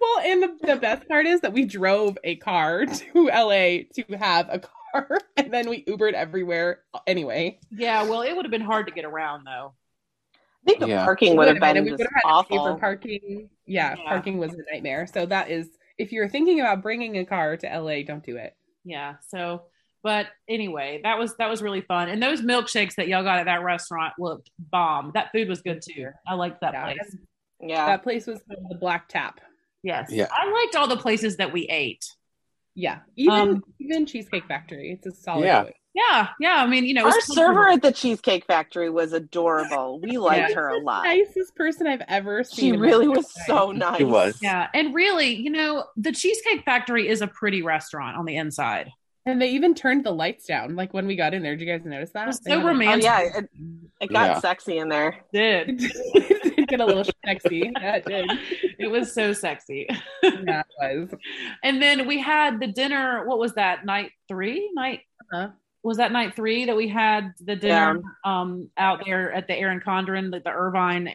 Well, 0.00 0.18
and 0.24 0.42
the, 0.42 0.66
the 0.66 0.76
best 0.76 1.06
part 1.08 1.26
is 1.26 1.40
that 1.42 1.52
we 1.52 1.64
drove 1.64 2.16
a 2.24 2.36
car 2.36 2.86
to 2.86 3.22
LA 3.26 3.84
to 3.94 4.16
have 4.18 4.48
a 4.50 4.60
car, 4.60 5.18
and 5.36 5.52
then 5.52 5.68
we 5.68 5.84
Ubered 5.84 6.14
everywhere 6.14 6.80
anyway. 7.06 7.58
Yeah, 7.70 8.02
well, 8.04 8.22
it 8.22 8.34
would 8.34 8.44
have 8.44 8.50
been 8.50 8.60
hard 8.62 8.86
to 8.86 8.92
get 8.92 9.04
around 9.04 9.44
though. 9.44 9.74
I 10.34 10.38
think 10.70 10.80
the 10.80 10.88
Yeah. 10.88 11.04
parking 11.04 11.36
would 11.36 11.48
have 11.48 11.60
been 11.60 11.76
and 11.76 11.84
we 11.86 11.92
would 11.92 12.00
have 12.00 12.08
had 12.22 12.42
to 12.42 12.48
pay 12.48 12.56
for 12.56 12.60
awful. 12.62 12.78
parking. 12.80 13.50
Yeah, 13.66 13.94
Yeah. 13.96 14.08
parking 14.08 14.38
was 14.38 14.52
a 14.54 14.62
nightmare. 14.72 15.06
So 15.06 15.24
that 15.26 15.50
is, 15.50 15.68
if 15.98 16.12
you're 16.12 16.28
thinking 16.28 16.60
about 16.60 16.82
bringing 16.82 17.16
a 17.18 17.24
car 17.24 17.56
to 17.58 17.66
LA, 17.66 18.02
don't 18.02 18.24
do 18.24 18.36
it. 18.36 18.54
Yeah. 18.84 19.16
So, 19.28 19.62
but 20.02 20.26
anyway, 20.48 21.00
that 21.04 21.18
was 21.18 21.36
that 21.36 21.48
was 21.50 21.60
really 21.62 21.80
fun. 21.82 22.08
And 22.08 22.22
those 22.22 22.40
milkshakes 22.42 22.94
that 22.96 23.08
y'all 23.08 23.22
got 23.22 23.38
at 23.38 23.44
that 23.46 23.62
restaurant 23.62 24.14
looked 24.18 24.50
bomb. 24.58 25.10
That 25.14 25.32
food 25.32 25.48
was 25.48 25.60
good 25.62 25.82
too. 25.82 26.08
I 26.26 26.34
liked 26.34 26.60
that 26.62 26.72
Yeah. 26.72 26.84
place. 26.84 27.16
Yeah. 27.60 27.86
That 27.86 28.02
place 28.02 28.26
was 28.26 28.40
called 28.48 28.66
the 28.70 28.76
Black 28.76 29.08
Tap. 29.08 29.40
Yes. 29.82 30.08
Yeah. 30.10 30.26
I 30.32 30.50
liked 30.50 30.76
all 30.76 30.88
the 30.88 30.96
places 30.96 31.36
that 31.36 31.52
we 31.52 31.66
ate. 31.66 32.04
Yeah, 32.74 33.00
even 33.16 33.34
Um, 33.34 33.64
even 33.80 34.06
Cheesecake 34.06 34.46
Factory. 34.46 34.92
It's 34.92 35.06
a 35.06 35.12
solid. 35.12 35.44
Yeah. 35.44 35.64
choice. 35.64 35.72
Yeah. 35.94 36.28
Yeah. 36.38 36.56
I 36.62 36.66
mean, 36.68 36.84
you 36.84 36.94
know, 36.94 37.02
it 37.08 37.10
Our 37.10 37.16
was 37.16 37.34
server 37.34 37.68
at 37.70 37.82
the 37.82 37.90
Cheesecake 37.90 38.44
Factory 38.46 38.88
was 38.88 39.12
adorable. 39.12 39.98
We 40.00 40.16
liked 40.16 40.50
Yeah. 40.50 40.54
her 40.54 40.68
a 40.68 40.78
lot. 40.78 41.02
nicest 41.04 41.56
person 41.56 41.88
I've 41.88 42.02
ever 42.06 42.44
seen. 42.44 42.74
She 42.74 42.78
really 42.78 43.08
was 43.08 43.24
life. 43.36 43.46
so 43.48 43.72
nice. 43.72 44.00
It 44.00 44.04
was. 44.04 44.38
Yeah. 44.40 44.68
And 44.74 44.94
really, 44.94 45.34
you 45.34 45.50
know, 45.50 45.86
the 45.96 46.12
Cheesecake 46.12 46.64
Factory 46.64 47.08
is 47.08 47.20
a 47.20 47.26
pretty 47.26 47.62
restaurant 47.62 48.16
on 48.16 48.26
the 48.26 48.36
inside. 48.36 48.90
And 49.26 49.42
they 49.42 49.48
even 49.50 49.74
turned 49.74 50.04
the 50.06 50.12
lights 50.12 50.46
down. 50.46 50.76
Like 50.76 50.94
when 50.94 51.06
we 51.08 51.16
got 51.16 51.34
in 51.34 51.42
there, 51.42 51.56
did 51.56 51.66
you 51.66 51.72
guys 51.76 51.84
notice 51.84 52.10
that? 52.12 52.24
It 52.24 52.26
was 52.28 52.44
so 52.44 52.50
had, 52.50 52.56
like- 52.58 52.64
Oh 52.64 52.68
romantic. 52.68 53.04
yeah, 53.04 53.20
it, 53.20 53.50
it 54.02 54.12
got 54.12 54.30
Yeah. 54.30 54.38
sexy 54.38 54.78
in 54.78 54.88
there. 54.88 55.16
It 55.32 55.66
did. 55.66 55.92
it 56.68 56.70
did 56.70 56.78
get 56.78 56.80
a 56.80 56.86
little 56.86 57.04
sexy. 57.24 57.72
Yeah, 57.80 57.96
it 57.96 58.04
did. 58.04 58.30
It 58.78 58.88
was 58.90 59.12
so 59.12 59.32
sexy. 59.32 59.86
Yeah, 60.22 60.62
it 60.80 61.00
was. 61.10 61.14
And 61.62 61.80
then 61.82 62.06
we 62.06 62.20
had 62.20 62.60
the 62.60 62.66
dinner. 62.68 63.24
What 63.26 63.38
was 63.38 63.54
that? 63.54 63.84
Night 63.84 64.12
three? 64.28 64.70
Night 64.74 65.00
Uh-huh. 65.32 65.48
was 65.82 65.96
that 65.98 66.12
night 66.12 66.34
three 66.34 66.64
that 66.66 66.76
we 66.76 66.88
had 66.88 67.32
the 67.40 67.56
dinner 67.56 68.00
um 68.24 68.68
out 68.76 69.02
there 69.04 69.32
at 69.32 69.46
the 69.46 69.54
Erin 69.56 69.80
Condren, 69.80 70.30
the, 70.30 70.40
the 70.40 70.50
Irvine 70.50 71.12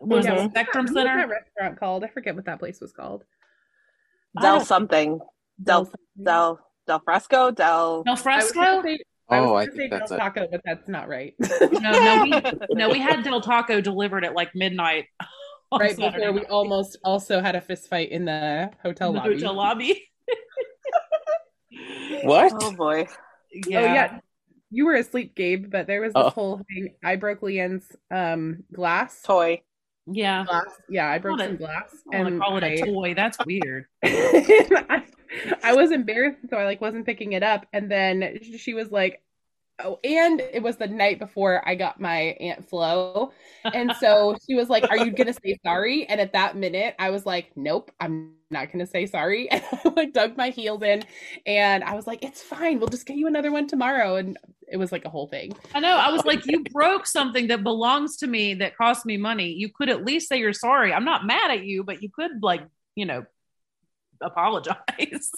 was 0.00 0.24
Yeah, 0.24 0.34
that 0.36 0.40
what 0.42 0.50
Spectrum 0.50 0.84
was 0.84 0.94
that- 0.94 1.04
what 1.04 1.04
was 1.04 1.20
Center? 1.22 1.28
that 1.28 1.34
restaurant 1.34 1.80
called? 1.80 2.04
I 2.04 2.08
forget 2.08 2.34
what 2.36 2.44
that 2.46 2.58
place 2.58 2.80
was 2.80 2.92
called. 2.92 3.24
Del 4.40 4.60
something. 4.60 5.20
Del 5.62 5.90
Del 6.22 6.60
Del 6.86 7.00
Fresco. 7.00 7.50
Del. 7.50 8.02
Del 8.04 8.16
Fresco? 8.16 8.82
Gonna 9.28 9.42
I 9.42 9.44
was 9.46 9.50
Oh, 9.50 9.54
I 9.56 9.66
gonna 9.66 9.76
think 9.76 9.92
say 9.92 9.98
that's 9.98 10.10
Del 10.10 10.18
it. 10.18 10.20
Taco, 10.20 10.48
but 10.50 10.60
that's 10.64 10.88
not 10.88 11.08
right. 11.08 11.34
No, 11.40 11.80
no, 11.80 12.22
we 12.22 12.30
no, 12.74 12.88
we 12.90 12.98
had 12.98 13.22
Del 13.22 13.40
Taco 13.40 13.80
delivered 13.80 14.24
at 14.24 14.34
like 14.34 14.54
midnight. 14.54 15.06
right 15.72 15.94
Saturday 15.96 16.18
before 16.26 16.32
we 16.32 16.44
almost 16.46 16.96
also 17.04 17.42
had 17.42 17.54
a 17.54 17.60
fist 17.60 17.88
fight 17.90 18.10
in 18.10 18.24
the 18.24 18.70
hotel 18.82 19.08
In 19.10 19.14
the 19.16 19.20
lobby. 19.20 19.34
hotel 19.34 19.54
lobby. 19.54 20.04
What? 22.24 22.52
Oh 22.62 22.72
boy. 22.72 23.06
Yeah. 23.52 23.80
Oh 23.80 23.84
yeah. 23.84 24.20
You 24.70 24.86
were 24.86 24.94
asleep, 24.94 25.34
Gabe, 25.34 25.70
but 25.70 25.86
there 25.86 26.00
was 26.00 26.12
this 26.12 26.22
Oh. 26.24 26.30
whole 26.30 26.60
thing. 26.68 26.94
I 27.04 27.16
broke 27.16 27.40
Leanne's 27.40 27.86
um 28.10 28.64
glass. 28.72 29.22
Toy. 29.22 29.62
Yeah. 30.10 30.44
glass. 30.44 30.66
Yeah, 30.88 31.08
I 31.08 31.18
broke 31.18 31.40
some 31.40 31.56
glass. 31.56 31.94
I 32.12 32.22
to 32.22 32.38
call 32.38 32.56
it 32.58 32.64
a 32.64 32.84
toy. 32.84 33.14
That's 33.14 33.38
weird. 33.44 33.86
I, 34.04 35.04
I 35.62 35.74
was 35.74 35.90
embarrassed, 35.90 36.38
so 36.50 36.56
I 36.56 36.64
like 36.64 36.80
wasn't 36.80 37.06
picking 37.06 37.32
it 37.32 37.42
up. 37.42 37.66
And 37.72 37.90
then 37.90 38.38
she 38.58 38.74
was 38.74 38.90
like, 38.90 39.22
"Oh," 39.78 39.98
and 40.02 40.40
it 40.40 40.62
was 40.62 40.76
the 40.76 40.86
night 40.86 41.18
before 41.18 41.66
I 41.66 41.74
got 41.74 42.00
my 42.00 42.36
Aunt 42.40 42.68
Flo, 42.68 43.32
and 43.64 43.92
so 44.00 44.36
she 44.48 44.54
was 44.54 44.68
like, 44.68 44.88
"Are 44.90 44.98
you 44.98 45.10
gonna 45.10 45.34
say 45.34 45.58
sorry?" 45.64 46.06
And 46.08 46.20
at 46.20 46.32
that 46.32 46.56
minute, 46.56 46.94
I 46.98 47.10
was 47.10 47.26
like, 47.26 47.50
"Nope, 47.56 47.90
I'm 48.00 48.34
not 48.50 48.72
gonna 48.72 48.86
say 48.86 49.06
sorry." 49.06 49.48
And 49.52 49.62
I 49.84 49.88
like 49.96 50.12
dug 50.12 50.36
my 50.36 50.50
heels 50.50 50.82
in, 50.82 51.04
and 51.46 51.84
I 51.84 51.94
was 51.94 52.06
like, 52.06 52.24
"It's 52.24 52.42
fine. 52.42 52.78
We'll 52.78 52.88
just 52.88 53.06
get 53.06 53.16
you 53.16 53.26
another 53.26 53.52
one 53.52 53.66
tomorrow." 53.66 54.16
And 54.16 54.38
it 54.70 54.76
was 54.76 54.92
like 54.92 55.04
a 55.04 55.08
whole 55.08 55.28
thing. 55.28 55.52
I 55.74 55.80
know. 55.80 55.96
I 55.96 56.10
was 56.10 56.24
like, 56.24 56.46
you 56.46 56.62
broke 56.64 57.06
something 57.06 57.48
that 57.48 57.62
belongs 57.62 58.16
to 58.18 58.26
me 58.26 58.54
that 58.54 58.76
cost 58.76 59.06
me 59.06 59.16
money. 59.16 59.52
You 59.52 59.70
could 59.74 59.88
at 59.88 60.04
least 60.04 60.28
say 60.28 60.38
you're 60.38 60.52
sorry. 60.52 60.92
I'm 60.92 61.04
not 61.04 61.26
mad 61.26 61.50
at 61.50 61.64
you, 61.64 61.84
but 61.84 62.02
you 62.02 62.10
could 62.10 62.42
like, 62.42 62.62
you 62.94 63.06
know, 63.06 63.24
apologize. 64.20 65.30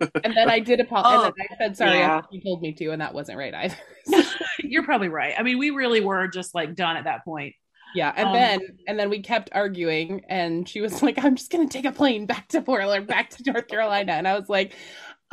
And 0.24 0.36
then 0.36 0.50
I 0.50 0.58
did 0.58 0.80
apologize. 0.80 1.32
Oh, 1.38 1.44
I 1.52 1.56
said 1.56 1.76
sorry 1.76 1.98
yeah. 1.98 2.20
you 2.30 2.42
told 2.42 2.60
me 2.60 2.72
to, 2.74 2.90
and 2.90 3.00
that 3.00 3.14
wasn't 3.14 3.38
right 3.38 3.54
either. 3.54 3.76
you're 4.58 4.82
probably 4.82 5.08
right. 5.08 5.34
I 5.38 5.42
mean, 5.42 5.56
we 5.56 5.70
really 5.70 6.00
were 6.00 6.26
just 6.26 6.54
like 6.54 6.74
done 6.74 6.96
at 6.96 7.04
that 7.04 7.24
point. 7.24 7.54
Yeah, 7.94 8.12
and 8.14 8.28
Um, 8.28 8.34
then 8.34 8.60
and 8.88 8.98
then 8.98 9.08
we 9.08 9.22
kept 9.22 9.50
arguing, 9.52 10.22
and 10.28 10.68
she 10.68 10.80
was 10.80 11.00
like, 11.02 11.24
"I'm 11.24 11.36
just 11.36 11.50
gonna 11.50 11.68
take 11.68 11.84
a 11.84 11.92
plane 11.92 12.26
back 12.26 12.48
to 12.48 12.60
Portland, 12.60 13.06
back 13.06 13.30
to 13.30 13.52
North 13.52 13.68
Carolina," 13.68 14.12
and 14.12 14.26
I 14.26 14.36
was 14.38 14.48
like, 14.48 14.74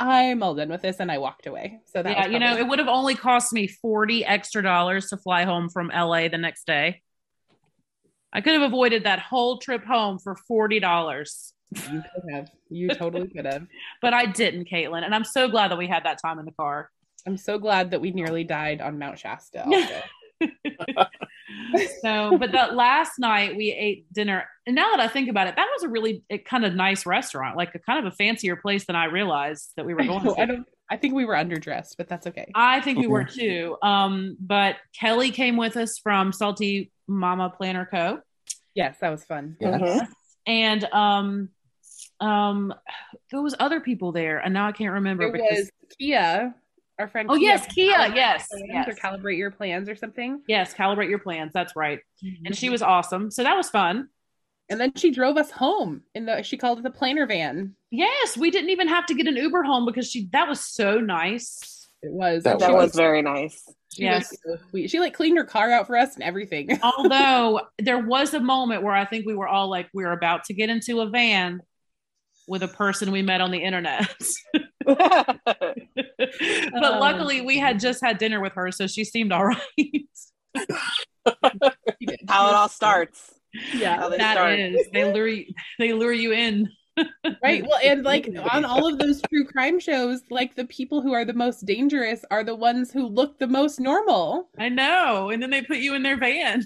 "I'm 0.02 0.42
all 0.42 0.54
done 0.54 0.68
with 0.68 0.82
this," 0.82 1.00
and 1.00 1.10
I 1.10 1.18
walked 1.18 1.46
away. 1.46 1.80
So 1.86 2.02
that 2.02 2.16
yeah, 2.16 2.26
you 2.26 2.38
know, 2.38 2.56
it 2.56 2.66
would 2.66 2.78
have 2.78 2.88
only 2.88 3.14
cost 3.14 3.52
me 3.52 3.66
40 3.66 4.24
extra 4.24 4.62
dollars 4.62 5.08
to 5.10 5.16
fly 5.16 5.44
home 5.44 5.68
from 5.68 5.88
LA 5.88 6.28
the 6.28 6.38
next 6.38 6.66
day. 6.66 7.02
I 8.32 8.40
could 8.40 8.54
have 8.54 8.62
avoided 8.62 9.04
that 9.04 9.18
whole 9.18 9.58
trip 9.58 9.84
home 9.84 10.18
for 10.18 10.36
$40, 10.50 10.80
you 11.74 12.02
could 12.14 12.34
have, 12.34 12.50
you 12.68 12.88
totally 12.88 13.28
could 13.28 13.44
have. 13.46 13.66
but 14.02 14.14
I 14.14 14.26
didn't, 14.26 14.68
Caitlin. 14.68 15.04
And 15.04 15.14
I'm 15.14 15.24
so 15.24 15.48
glad 15.48 15.70
that 15.70 15.78
we 15.78 15.86
had 15.86 16.04
that 16.04 16.18
time 16.20 16.38
in 16.38 16.44
the 16.44 16.52
car. 16.52 16.90
I'm 17.26 17.36
so 17.36 17.58
glad 17.58 17.90
that 17.92 18.00
we 18.00 18.10
nearly 18.10 18.44
died 18.44 18.80
on 18.80 18.98
Mount 18.98 19.18
Shasta. 19.18 19.64
Also. 21.74 21.86
so, 22.02 22.38
but 22.38 22.52
that 22.52 22.74
last 22.74 23.18
night 23.18 23.56
we 23.56 23.72
ate 23.72 24.12
dinner. 24.12 24.44
And 24.66 24.76
now 24.76 24.90
that 24.90 25.00
I 25.00 25.08
think 25.08 25.28
about 25.28 25.46
it, 25.46 25.56
that 25.56 25.68
was 25.74 25.84
a 25.84 25.88
really 25.88 26.22
a 26.30 26.38
kind 26.38 26.64
of 26.64 26.74
nice 26.74 27.06
restaurant, 27.06 27.56
like 27.56 27.74
a 27.74 27.78
kind 27.78 28.04
of 28.04 28.12
a 28.12 28.16
fancier 28.16 28.56
place 28.56 28.86
than 28.86 28.96
I 28.96 29.06
realized 29.06 29.72
that 29.76 29.86
we 29.86 29.94
were 29.94 30.04
going 30.04 30.24
to. 30.24 30.34
I 30.40 30.46
don't. 30.46 30.66
I 30.90 30.96
think 30.98 31.14
we 31.14 31.24
were 31.24 31.34
underdressed, 31.34 31.96
but 31.96 32.08
that's 32.08 32.26
okay. 32.26 32.50
I 32.54 32.80
think 32.80 32.98
we 32.98 33.06
were 33.06 33.24
too. 33.24 33.76
Um, 33.82 34.36
but 34.38 34.76
Kelly 34.98 35.30
came 35.30 35.56
with 35.56 35.76
us 35.76 35.98
from 36.02 36.32
Salty 36.32 36.92
Mama 37.08 37.50
Planner 37.56 37.88
Co. 37.90 38.20
Yes, 38.74 38.96
that 39.00 39.08
was 39.10 39.24
fun. 39.24 39.56
Yes. 39.60 40.08
And 40.46 40.84
um 40.92 41.48
um 42.20 42.74
there 43.30 43.42
was 43.42 43.54
other 43.58 43.80
people 43.80 44.12
there 44.12 44.38
and 44.38 44.54
now 44.54 44.66
i 44.66 44.72
can't 44.72 44.92
remember 44.92 45.24
There 45.24 45.32
because 45.32 45.58
was 45.58 45.70
Kia, 45.98 46.54
our 46.98 47.08
friend. 47.08 47.28
oh 47.30 47.34
yes 47.34 47.66
kia 47.66 47.92
Calibrate 47.94 48.14
yes 48.16 48.48
Plans 48.48 48.64
yes 48.68 48.88
or 48.88 48.92
calibrate 48.92 49.38
your 49.38 49.50
plans 49.50 49.88
or 49.88 49.96
something. 49.96 50.42
yes 50.46 50.74
calibrate 50.74 51.08
your 51.08 51.18
plans 51.18 51.50
that's 51.52 51.74
right 51.74 52.00
mm-hmm. 52.24 52.46
and 52.46 52.56
she 52.56 52.70
was 52.70 52.82
awesome 52.82 53.30
so 53.30 53.42
that 53.42 53.56
was 53.56 53.70
fun 53.70 54.08
And 54.68 54.80
then 54.80 54.92
she 54.94 55.10
drove 55.10 55.36
us 55.36 55.50
home 55.50 56.02
in 56.14 56.24
the. 56.26 56.42
She 56.42 56.56
called 56.56 56.78
it 56.78 56.84
the 56.84 56.90
planner 56.90 57.26
van. 57.26 57.74
yes 57.90 58.36
we 58.36 58.50
didn't 58.50 58.70
even 58.70 58.88
have 58.88 59.06
to 59.06 59.14
get 59.14 59.26
an 59.26 59.36
uber 59.36 59.62
home 59.62 59.84
because 59.86 60.08
she 60.10 60.28
that 60.32 60.48
was 60.48 60.60
so 60.60 61.00
nice 61.00 61.88
It 62.02 62.12
was. 62.12 62.42
That 62.44 62.58
That 62.58 62.72
was- 62.72 62.88
was 62.90 62.94
very 62.96 63.22
nice. 63.22 63.62
She 63.94 64.04
Yes. 64.04 64.32
was 64.46 64.58
so. 64.72 64.86
She 64.86 64.98
like 65.00 65.12
cleaned 65.14 65.36
her 65.36 65.44
car 65.44 65.70
out 65.70 65.86
for 65.86 65.96
us 65.98 66.14
and 66.14 66.22
everything. 66.24 66.78
although 66.82 67.60
there 67.78 67.98
was 67.98 68.32
a 68.34 68.40
moment 68.40 68.82
where 68.82 68.94
i 68.94 69.04
think 69.04 69.26
we 69.26 69.34
were 69.34 69.48
all 69.48 69.68
like 69.68 69.88
we 69.92 70.04
are 70.04 70.12
about 70.12 70.44
to 70.44 70.54
get 70.54 70.68
into 70.70 71.00
a 71.00 71.06
van 71.08 71.60
with 72.48 72.62
a 72.62 72.68
person 72.68 73.12
we 73.12 73.22
met 73.22 73.40
on 73.40 73.50
the 73.50 73.58
internet 73.58 74.08
but 74.86 75.76
Oh. 76.74 76.98
luckily 77.00 77.40
we 77.40 77.58
had 77.58 77.78
just 77.80 78.02
had 78.02 78.18
dinner 78.18 78.40
with 78.40 78.52
her 78.54 78.70
so 78.72 78.86
she 78.86 79.04
seemed 79.04 79.32
all 79.32 79.44
right 79.46 80.08
How 82.28 82.48
it 82.48 82.54
all 82.54 82.68
starts. 82.68 83.34
Yeah. 83.74 83.96
How 83.96 84.08
they 84.08 84.16
That 84.18 84.34
start. 84.36 84.58
is, 84.58 84.86
they 84.92 85.12
lure 85.12 85.28
you, 85.28 85.46
they 85.78 85.92
lure 85.92 86.12
you 86.12 86.32
in. 86.32 86.68
Right. 87.42 87.62
Well, 87.66 87.78
and 87.82 88.02
like 88.04 88.28
on 88.52 88.66
all 88.66 88.86
of 88.86 88.98
those 88.98 89.22
true 89.30 89.46
crime 89.46 89.80
shows, 89.80 90.20
like 90.30 90.56
the 90.56 90.66
people 90.66 91.00
who 91.00 91.14
are 91.14 91.24
the 91.24 91.32
most 91.32 91.64
dangerous 91.64 92.22
are 92.30 92.44
the 92.44 92.54
ones 92.54 92.92
who 92.92 93.06
look 93.06 93.38
the 93.38 93.46
most 93.46 93.80
normal. 93.80 94.50
I 94.58 94.68
know, 94.68 95.30
and 95.30 95.42
then 95.42 95.48
they 95.48 95.62
put 95.62 95.78
you 95.78 95.94
in 95.94 96.02
their 96.02 96.18
van. 96.18 96.62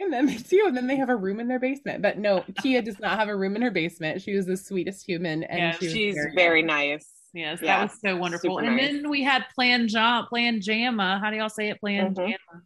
And 0.00 0.12
then 0.12 0.26
they 0.26 0.36
do, 0.36 0.64
and 0.66 0.76
then 0.76 0.88
they 0.88 0.96
have 0.96 1.08
a 1.10 1.16
room 1.16 1.38
in 1.38 1.46
their 1.46 1.60
basement. 1.60 2.02
But 2.02 2.18
no, 2.18 2.44
Kia 2.60 2.82
does 2.82 2.98
not 2.98 3.18
have 3.20 3.28
a 3.28 3.36
room 3.36 3.54
in 3.54 3.62
her 3.62 3.70
basement. 3.70 4.20
She 4.20 4.34
was 4.34 4.46
the 4.46 4.56
sweetest 4.56 5.06
human, 5.06 5.44
and 5.44 5.58
Yeah, 5.58 5.72
she 5.78 5.88
She's 5.90 6.14
very, 6.16 6.34
very 6.34 6.62
nice. 6.62 7.06
Yes, 7.34 7.60
Yeah, 7.62 7.78
that 7.78 7.82
was 7.90 8.00
so 8.00 8.16
wonderful. 8.16 8.56
super 8.56 8.66
And 8.66 8.76
nice. 8.76 8.92
then 8.92 9.10
we 9.10 9.22
had 9.22 9.44
Plan 9.54 9.86
Jam, 9.88 10.24
Plan 10.26 10.60
Jamma. 10.60 11.20
How 11.20 11.30
do 11.30 11.36
y'all 11.36 11.48
say 11.50 11.68
it? 11.70 11.80
Plan 11.80 12.14
Mhm. 12.14 12.16
Jamma. 12.34 12.62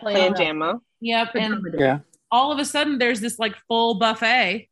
Plan 0.00 0.34
Jamma. 0.34 0.80
Yep. 1.00 1.34
And 1.34 1.64
Yeah. 1.78 1.98
all 2.30 2.52
of 2.52 2.58
a 2.58 2.64
sudden, 2.64 2.98
there's 2.98 3.20
this 3.20 3.38
like 3.38 3.56
full 3.68 3.98
buffet. 3.98 4.68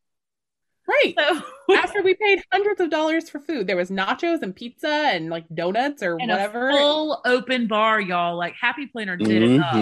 right. 0.89 1.15
So 1.19 1.43
After 1.77 2.01
we 2.03 2.15
paid 2.15 2.41
hundreds 2.53 2.81
of 2.81 2.91
dollars 2.91 3.29
for 3.29 3.41
food, 3.41 3.67
there 3.67 3.77
was 3.77 3.91
nachos 3.91 4.41
and 4.43 4.55
pizza 4.55 4.89
and 4.89 5.29
like 5.31 5.45
donuts 5.53 6.01
or 6.01 6.13
and 6.21 6.31
whatever. 6.31 6.69
a 6.71 6.73
full 6.75 7.21
open 7.25 7.67
bar, 7.67 8.01
y'all. 8.01 8.37
Like 8.37 8.55
Happy 8.61 8.87
Planner 8.87 9.17
did 9.17 9.43
it 9.43 9.61
up. 9.61 9.75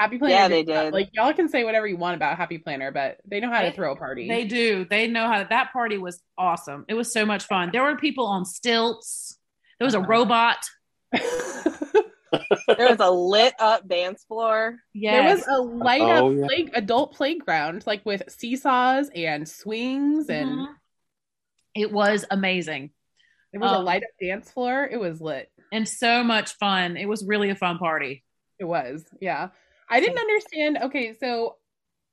Happy 0.00 0.18
Planner. 0.18 0.34
Yeah, 0.34 0.48
they 0.48 0.62
did. 0.62 0.92
Like 0.94 1.10
y'all 1.12 1.32
can 1.34 1.48
say 1.48 1.62
whatever 1.62 1.86
you 1.86 1.96
want 1.98 2.16
about 2.16 2.36
Happy 2.38 2.58
Planner, 2.58 2.90
but 2.90 3.18
they 3.26 3.38
know 3.40 3.50
how 3.50 3.60
to 3.62 3.70
throw 3.72 3.92
a 3.92 3.96
party. 3.96 4.28
They 4.28 4.44
do. 4.46 4.86
They 4.88 5.06
know 5.08 5.26
how. 5.28 5.44
That 5.44 5.72
party 5.72 5.98
was 5.98 6.22
awesome. 6.38 6.86
It 6.88 6.94
was 6.94 7.12
so 7.12 7.26
much 7.26 7.44
fun. 7.44 7.68
There 7.72 7.82
were 7.82 7.96
people 7.96 8.26
on 8.26 8.44
stilts. 8.46 9.36
There 9.78 9.84
was 9.84 9.94
a 9.94 9.98
Uh-huh. 9.98 10.08
robot. 10.08 10.56
There 12.78 12.88
was 12.88 13.00
a 13.00 13.10
lit 13.10 13.54
up 13.58 13.88
dance 13.88 14.24
floor. 14.24 14.76
There 14.94 15.24
was 15.24 15.44
a 15.48 15.60
light 15.60 16.00
up 16.00 16.22
Oh, 16.22 16.30
yeah. 16.30 16.46
play- 16.46 16.68
adult 16.74 17.12
playground, 17.14 17.82
like 17.88 18.06
with 18.06 18.22
seesaws 18.30 19.10
and 19.14 19.48
swings, 19.48 20.28
and 20.30 20.48
Mhm. 20.50 20.74
It 21.74 21.92
was 21.92 22.24
amazing 22.30 22.90
there 23.52 23.60
was 23.60 23.72
a 23.72 23.78
Um, 23.78 23.84
light 23.84 24.04
up 24.04 24.10
dance 24.20 24.48
floor. 24.50 24.88
It 24.90 24.98
was 24.98 25.20
lit. 25.20 25.50
and 25.72 25.88
so 25.88 26.22
much 26.24 26.52
fun. 26.54 26.96
It 26.96 27.06
was 27.08 27.24
really 27.24 27.50
a 27.50 27.54
fun 27.56 27.78
party. 27.78 28.22
It 28.60 28.64
was, 28.64 29.04
yeah. 29.20 29.48
I 29.90 30.00
didn't 30.00 30.18
understand. 30.18 30.78
Okay, 30.84 31.14
so 31.18 31.56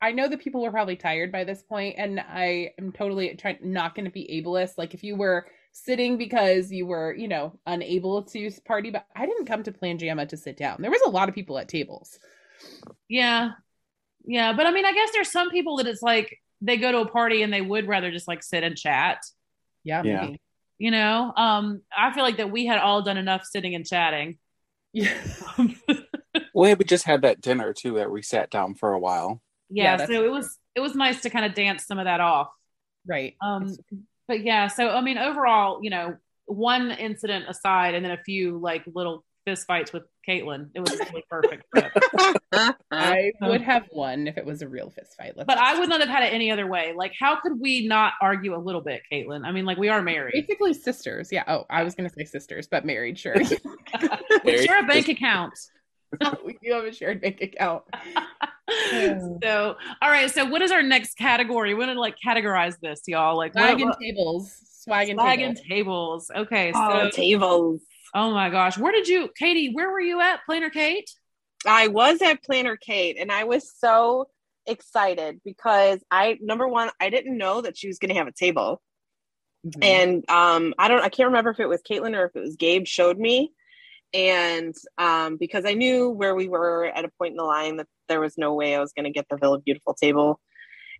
I 0.02 0.12
know 0.12 0.28
that 0.28 0.42
people 0.42 0.62
were 0.62 0.72
probably 0.72 0.96
tired 0.96 1.32
by 1.32 1.44
this 1.44 1.64
point, 1.64 1.96
and 1.98 2.20
I 2.20 2.72
am 2.80 2.92
totally 2.92 3.36
trying 3.36 3.58
not 3.62 3.96
going 3.96 4.06
to 4.06 4.12
be 4.12 4.44
ableist. 4.44 4.78
Like 4.78 4.94
if 4.94 5.04
you 5.04 5.16
were 5.16 5.48
sitting 5.72 6.18
because 6.18 6.72
you 6.72 6.86
were, 6.86 7.14
you 7.14 7.28
know, 7.28 7.60
unable 7.66 8.24
to 8.24 8.52
party, 8.66 8.90
but 8.90 9.06
I 9.16 9.26
didn't 9.26 9.46
come 9.46 9.64
to 9.64 9.72
Plan 9.72 9.98
Jamma 9.98 10.28
to 10.30 10.38
sit 10.38 10.58
down. 10.58 10.78
There 10.82 10.92
was 10.92 11.02
a 11.06 11.10
lot 11.10 11.30
of 11.30 11.36
people 11.36 11.58
at 11.60 11.68
tables. 11.68 12.18
Yeah. 13.08 13.52
Yeah. 14.26 14.54
But 14.54 14.66
I 14.66 14.72
mean, 14.72 14.86
I 14.86 14.94
guess 14.94 15.12
there's 15.14 15.32
some 15.32 15.50
people 15.52 15.78
that 15.78 15.88
it's 15.88 16.02
like 16.02 16.40
they 16.62 16.78
go 16.78 16.92
to 16.92 17.00
a 17.00 17.08
party 17.08 17.44
and 17.44 17.54
they 17.54 17.62
would 17.62 17.88
rather 17.88 18.12
just 18.12 18.28
like 18.28 18.44
sit 18.44 18.64
and 18.64 18.76
chat. 18.76 19.20
Yeah, 19.84 20.02
Yeah. 20.04 20.22
maybe. 20.22 20.42
You 20.80 20.92
know, 20.92 21.34
um, 21.36 21.82
I 21.96 22.14
feel 22.14 22.24
like 22.24 22.38
that 22.38 22.52
we 22.52 22.66
had 22.66 22.80
all 22.80 23.02
done 23.02 23.18
enough 23.18 23.46
sitting 23.46 23.74
and 23.74 23.86
chatting. 23.86 24.38
Yeah. 24.94 25.14
Well, 26.58 26.76
we 26.76 26.86
just 26.86 27.06
had 27.06 27.22
that 27.22 27.40
dinner 27.40 27.72
too 27.72 27.94
that 27.98 28.10
we 28.10 28.24
sat 28.24 28.50
down 28.50 28.74
for 28.74 28.92
a 28.94 29.00
while. 29.00 29.44
Yeah, 29.70 30.00
Yeah. 30.00 30.06
so 30.08 30.26
it 30.26 30.32
was 30.32 30.58
it 30.74 30.80
was 30.80 30.96
nice 30.96 31.22
to 31.22 31.30
kind 31.30 31.46
of 31.46 31.54
dance 31.54 31.86
some 31.86 32.00
of 32.00 32.06
that 32.06 32.20
off. 32.20 32.50
right. 33.06 33.36
Um, 33.42 33.76
but 34.28 34.44
yeah, 34.44 34.66
so 34.68 34.90
I 34.90 35.02
mean, 35.02 35.20
overall, 35.20 35.80
you 35.84 35.92
know, 35.92 36.16
one 36.48 36.90
incident 36.90 37.46
aside, 37.48 37.94
and 37.94 38.04
then 38.04 38.12
a 38.12 38.24
few 38.24 38.58
like 38.58 38.84
little 38.88 39.24
fist 39.46 39.68
fights 39.68 39.94
with 39.94 40.04
Caitlin, 40.28 40.70
it 40.74 40.80
was 40.80 41.00
really 41.00 41.24
perfect. 41.30 41.64
I 42.92 43.32
would 43.42 43.62
have 43.62 43.88
won 43.92 44.28
if 44.28 44.38
it 44.40 44.46
was 44.46 44.64
a 44.64 44.68
real 44.68 44.90
fist 44.90 45.16
fight. 45.16 45.34
Let's 45.38 45.46
But 45.46 45.60
I 45.60 45.80
would 45.80 45.90
not 45.90 46.00
have 46.00 46.10
had 46.10 46.24
it 46.24 46.34
any 46.34 46.52
other 46.52 46.66
way. 46.66 46.94
Like, 46.98 47.14
how 47.20 47.40
could 47.40 47.60
we 47.62 47.88
not 47.88 48.14
argue 48.20 48.56
a 48.56 48.60
little 48.60 48.82
bit, 48.82 49.04
Caitlin? 49.12 49.46
I 49.46 49.52
mean, 49.52 49.66
like, 49.66 49.78
we 49.78 49.90
are 49.90 50.02
married. 50.02 50.34
basically 50.34 50.74
sisters. 50.74 51.30
Yeah. 51.32 51.44
Oh, 51.48 51.66
I 51.70 51.84
was 51.84 51.94
going 51.96 52.10
to 52.10 52.14
say 52.14 52.26
sisters, 52.26 52.68
but 52.68 52.84
married. 52.84 53.20
Sure. 53.20 53.36
We 54.44 54.66
share 54.66 54.84
a 54.84 54.88
bank 54.88 55.08
account. 55.08 55.54
we 56.46 56.58
do 56.64 56.72
have 56.74 56.86
a 56.86 56.94
shared 56.94 57.22
bank 57.22 57.42
account. 57.42 57.84
so, 59.44 59.76
all 60.02 60.10
right. 60.10 60.30
So, 60.32 60.46
what 60.46 60.62
is 60.62 60.72
our 60.72 60.84
next 60.84 61.16
category? 61.16 61.74
We're 61.74 61.86
gonna 61.88 62.00
like 62.00 62.16
categorize 62.24 62.80
this, 62.80 63.02
y'all. 63.08 63.38
Like, 63.38 63.54
Swag 63.54 63.80
what, 63.80 63.82
and 63.82 63.96
tables. 64.02 64.56
Swag 64.70 65.10
and 65.10 65.20
swag 65.20 65.40
tables. 65.40 65.58
and 65.60 65.68
tables. 65.70 66.32
Okay. 66.36 66.72
So, 66.74 66.80
Oh, 66.82 67.10
tables. 67.10 67.82
oh 68.14 68.32
my 68.32 68.50
gosh, 68.50 68.78
where 68.78 68.92
did 68.92 69.08
you, 69.08 69.30
Katie? 69.38 69.72
Where 69.74 69.90
were 69.92 70.00
you 70.00 70.22
at, 70.22 70.46
Planner 70.46 70.70
Kate? 70.70 71.10
I 71.66 71.88
was 71.88 72.22
at 72.22 72.44
Planner 72.44 72.78
Kate 72.78 73.18
and 73.20 73.32
I 73.32 73.44
was 73.46 73.72
so 73.78 74.28
excited 74.66 75.42
because 75.44 76.00
I 76.12 76.38
number 76.42 76.68
one, 76.68 76.90
I 77.00 77.10
didn't 77.10 77.38
know 77.38 77.62
that 77.62 77.78
she 77.78 77.88
was 77.88 78.00
going 78.00 78.10
to 78.10 78.16
have 78.16 78.28
a 78.28 78.32
table, 78.32 78.82
Mhm. 79.66 79.84
and 79.84 80.30
um, 80.30 80.74
I 80.78 80.88
don't, 80.88 81.02
I 81.04 81.10
can't 81.10 81.28
remember 81.28 81.50
if 81.50 81.60
it 81.60 81.66
was 81.68 81.82
Caitlin 81.82 82.16
or 82.16 82.26
if 82.26 82.36
it 82.36 82.40
was 82.42 82.56
Gabe 82.58 82.86
showed 82.86 83.18
me, 83.18 83.52
and 84.14 84.76
um, 84.98 85.38
because 85.38 85.66
I 85.66 85.74
knew 85.74 86.10
where 86.10 86.36
we 86.36 86.48
were 86.48 86.86
at 86.86 87.06
a 87.06 87.12
point 87.18 87.32
in 87.32 87.38
the 87.38 87.44
line 87.44 87.78
that 87.78 87.88
there 88.08 88.20
was 88.20 88.38
no 88.38 88.54
way 88.54 88.76
I 88.76 88.80
was 88.80 88.94
going 88.94 89.06
to 89.06 89.12
get 89.12 89.28
the 89.30 89.38
Villa 89.38 89.60
Beautiful 89.60 89.94
table, 89.94 90.40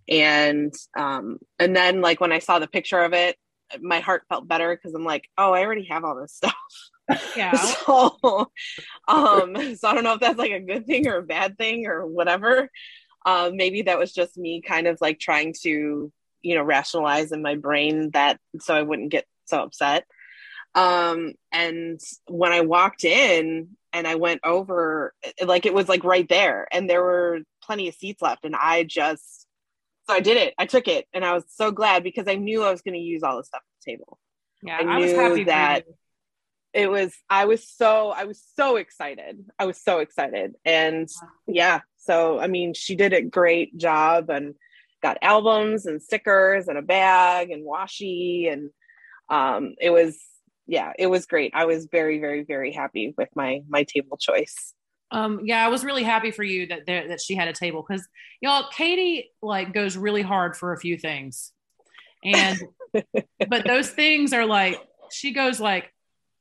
and 0.08 0.74
um, 0.98 1.40
and 1.60 1.76
then 1.76 2.02
like 2.02 2.20
when 2.20 2.32
I 2.32 2.40
saw 2.40 2.60
the 2.60 2.68
picture 2.68 3.00
of 3.00 3.14
it, 3.14 3.38
my 3.82 4.00
heart 4.00 4.24
felt 4.30 4.48
better 4.48 4.76
because 4.76 4.94
I'm 4.94 5.06
like, 5.06 5.30
oh, 5.38 5.54
I 5.54 5.64
already 5.64 5.86
have 5.86 6.04
all 6.04 6.16
this 6.16 6.34
stuff. 6.34 6.54
Yeah. 7.36 7.56
so 7.86 8.18
um 9.08 9.76
so 9.76 9.88
i 9.88 9.94
don't 9.94 10.04
know 10.04 10.16
if 10.16 10.20
that's 10.20 10.38
like 10.38 10.52
a 10.52 10.60
good 10.60 10.86
thing 10.86 11.08
or 11.08 11.18
a 11.18 11.24
bad 11.24 11.58
thing 11.58 11.88
or 11.88 12.06
whatever 12.06 12.70
um 13.26 13.56
maybe 13.56 13.84
that 13.84 13.98
was 13.98 14.12
just 14.12 14.38
me 14.38 14.62
kind 14.62 14.88
of 14.88 14.98
like 15.00 15.20
trying 15.20 15.54
to 15.62 16.12
you 16.42 16.56
know 16.56 16.64
rationalize 16.64 17.32
in 17.32 17.42
my 17.42 17.56
brain 17.56 18.12
that 18.12 18.40
so 18.60 18.76
i 18.76 18.82
wouldn't 18.82 19.12
get 19.12 19.26
so 19.46 19.64
upset 19.64 20.06
um 20.78 21.34
and 21.52 22.00
when 22.28 22.52
i 22.54 22.62
walked 22.62 23.04
in 23.04 23.70
and 23.94 24.08
i 24.08 24.14
went 24.14 24.40
over 24.44 25.12
like 25.44 25.66
it 25.66 25.74
was 25.74 25.90
like 25.90 26.04
right 26.04 26.30
there 26.30 26.68
and 26.72 26.88
there 26.88 27.04
were 27.04 27.40
plenty 27.64 27.88
of 27.88 27.96
seats 27.96 28.22
left 28.22 28.46
and 28.46 28.56
i 28.56 28.84
just 28.84 29.48
so 30.08 30.14
i 30.14 30.20
did 30.22 30.38
it. 30.38 30.54
I 30.58 30.68
took 30.68 30.88
it 30.88 31.06
and 31.14 31.26
i 31.26 31.34
was 31.34 31.44
so 31.50 31.72
glad 31.72 32.04
because 32.04 32.28
i 32.28 32.36
knew 32.36 32.64
i 32.64 32.72
was 32.72 32.84
going 32.84 32.94
to 32.94 33.00
use 33.00 33.24
all 33.24 33.38
the 33.38 33.44
stuff 33.44 33.62
at 33.62 33.86
the 33.86 33.92
table. 33.92 34.20
Yeah. 34.64 34.78
I 34.78 34.84
I, 34.84 35.00
was 35.00 35.12
happy 35.12 35.44
that- 35.46 35.86
it 36.74 36.92
was 36.92 37.12
i 37.28 37.46
was 37.46 37.68
so 37.68 38.12
i 38.12 38.26
was 38.26 38.42
so 38.56 38.76
excited. 38.76 39.44
I 39.58 39.66
was 39.66 39.82
so 39.82 39.98
excited. 40.00 40.54
And 40.64 41.10
yeah 41.48 41.82
so 41.98 42.40
i 42.40 42.46
mean 42.46 42.76
she 42.76 42.96
did 42.96 43.14
a 43.14 43.22
great 43.22 43.76
job 43.78 44.30
and 44.30 44.54
got 45.02 45.18
albums 45.24 45.88
and 45.88 46.02
stickers 46.02 46.68
and 46.68 46.78
a 46.78 46.82
bag 46.84 47.50
and 47.50 47.66
washi 47.66 48.52
and 48.52 48.70
um 49.30 49.74
it 49.82 49.90
was 49.90 50.18
yeah 50.68 50.92
it 51.00 51.08
was 51.08 51.26
great 51.26 51.52
i 51.56 51.66
was 51.66 51.88
very 51.92 52.20
very 52.20 52.44
very 52.44 52.72
happy 52.72 53.14
with 53.18 53.30
my 53.36 53.62
my 53.70 53.84
table 53.84 54.18
choice 54.18 54.74
Um, 55.10 55.40
yeah, 55.46 55.64
I 55.66 55.70
was 55.70 55.86
really 55.86 56.04
happy 56.04 56.32
for 56.32 56.44
you 56.44 56.68
that 56.68 56.82
there, 56.86 57.08
that 57.08 57.22
she 57.22 57.34
had 57.34 57.48
a 57.48 57.54
table 57.54 57.82
because 57.82 58.06
y'all, 58.42 58.68
Katie 58.76 59.32
like 59.42 59.74
goes 59.74 59.96
really 59.96 60.22
hard 60.22 60.58
for 60.58 60.74
a 60.74 60.78
few 60.78 60.98
things, 60.98 61.54
and 62.26 62.60
but 63.50 63.64
those 63.66 63.90
things 63.90 64.34
are 64.34 64.46
like 64.46 64.76
she 65.10 65.32
goes 65.32 65.62
like 65.62 65.94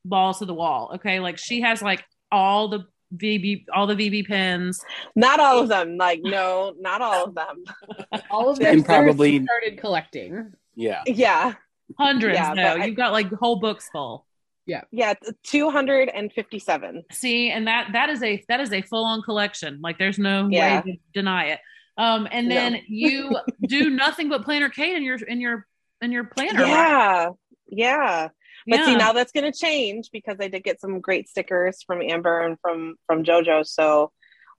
balls 0.04 0.40
to 0.40 0.46
the 0.46 0.54
wall. 0.62 0.90
Okay, 0.96 1.20
like 1.20 1.38
she 1.38 1.60
has 1.60 1.80
like 1.80 2.02
all 2.32 2.66
the 2.66 2.80
VB, 3.14 3.66
all 3.72 3.86
the 3.86 3.94
VB 3.94 4.26
pins. 4.26 4.82
not 5.14 5.38
all 5.38 5.60
of 5.62 5.68
them 5.68 5.96
like 5.96 6.20
no 6.24 6.74
not 6.80 7.00
all 7.00 7.22
of 7.28 7.34
them 7.36 7.62
all 8.32 8.50
of 8.50 8.58
And 8.58 8.80
this 8.80 8.86
probably- 8.86 9.44
started 9.44 9.78
collecting. 9.78 10.52
Yeah. 10.74 11.02
yeah 11.06 11.54
Hundreds, 11.98 12.34
Yeah, 12.34 12.54
though. 12.54 12.74
You've 12.84 12.96
got 12.96 13.12
like 13.12 13.32
whole 13.32 13.56
books 13.60 13.88
full. 13.92 14.26
yeah 14.66 14.82
Yeah, 14.90 15.14
257 15.44 17.02
See, 17.12 17.50
and 17.50 17.66
that 17.68 17.88
that 17.92 18.10
is 18.10 18.22
a 18.22 18.42
that 18.48 18.60
is 18.60 18.72
a 18.72 18.82
full 18.82 19.04
on 19.04 19.22
collection. 19.22 19.80
Like 19.82 19.98
there's 19.98 20.18
no 20.18 20.48
Yeah. 20.50 20.82
way 20.84 20.92
to 20.92 20.98
deny 21.14 21.46
it. 21.46 21.60
Um, 21.98 22.28
and 22.30 22.48
No. 22.48 22.54
then 22.54 22.80
you 22.88 23.36
do 23.68 23.90
nothing 23.90 24.28
but 24.28 24.42
planner 24.44 24.68
Kate 24.68 24.96
in 24.96 25.02
your 25.02 25.16
in 25.16 25.40
your 25.40 25.66
in 26.02 26.12
your 26.12 26.24
planner. 26.24 26.60
right? 26.62 26.66
yeah 26.68 27.28
yeah 27.68 28.28
but 28.68 28.84
see 28.84 28.94
now 28.94 29.12
that's 29.12 29.32
going 29.32 29.50
to 29.50 29.58
change 29.58 30.10
because 30.12 30.36
i 30.40 30.46
did 30.46 30.62
get 30.62 30.80
some 30.80 31.00
great 31.00 31.28
stickers 31.28 31.82
from 31.84 32.00
amber 32.00 32.42
and 32.42 32.56
from 32.60 32.94
from 33.06 33.24
jojo 33.24 33.66
so 33.66 34.12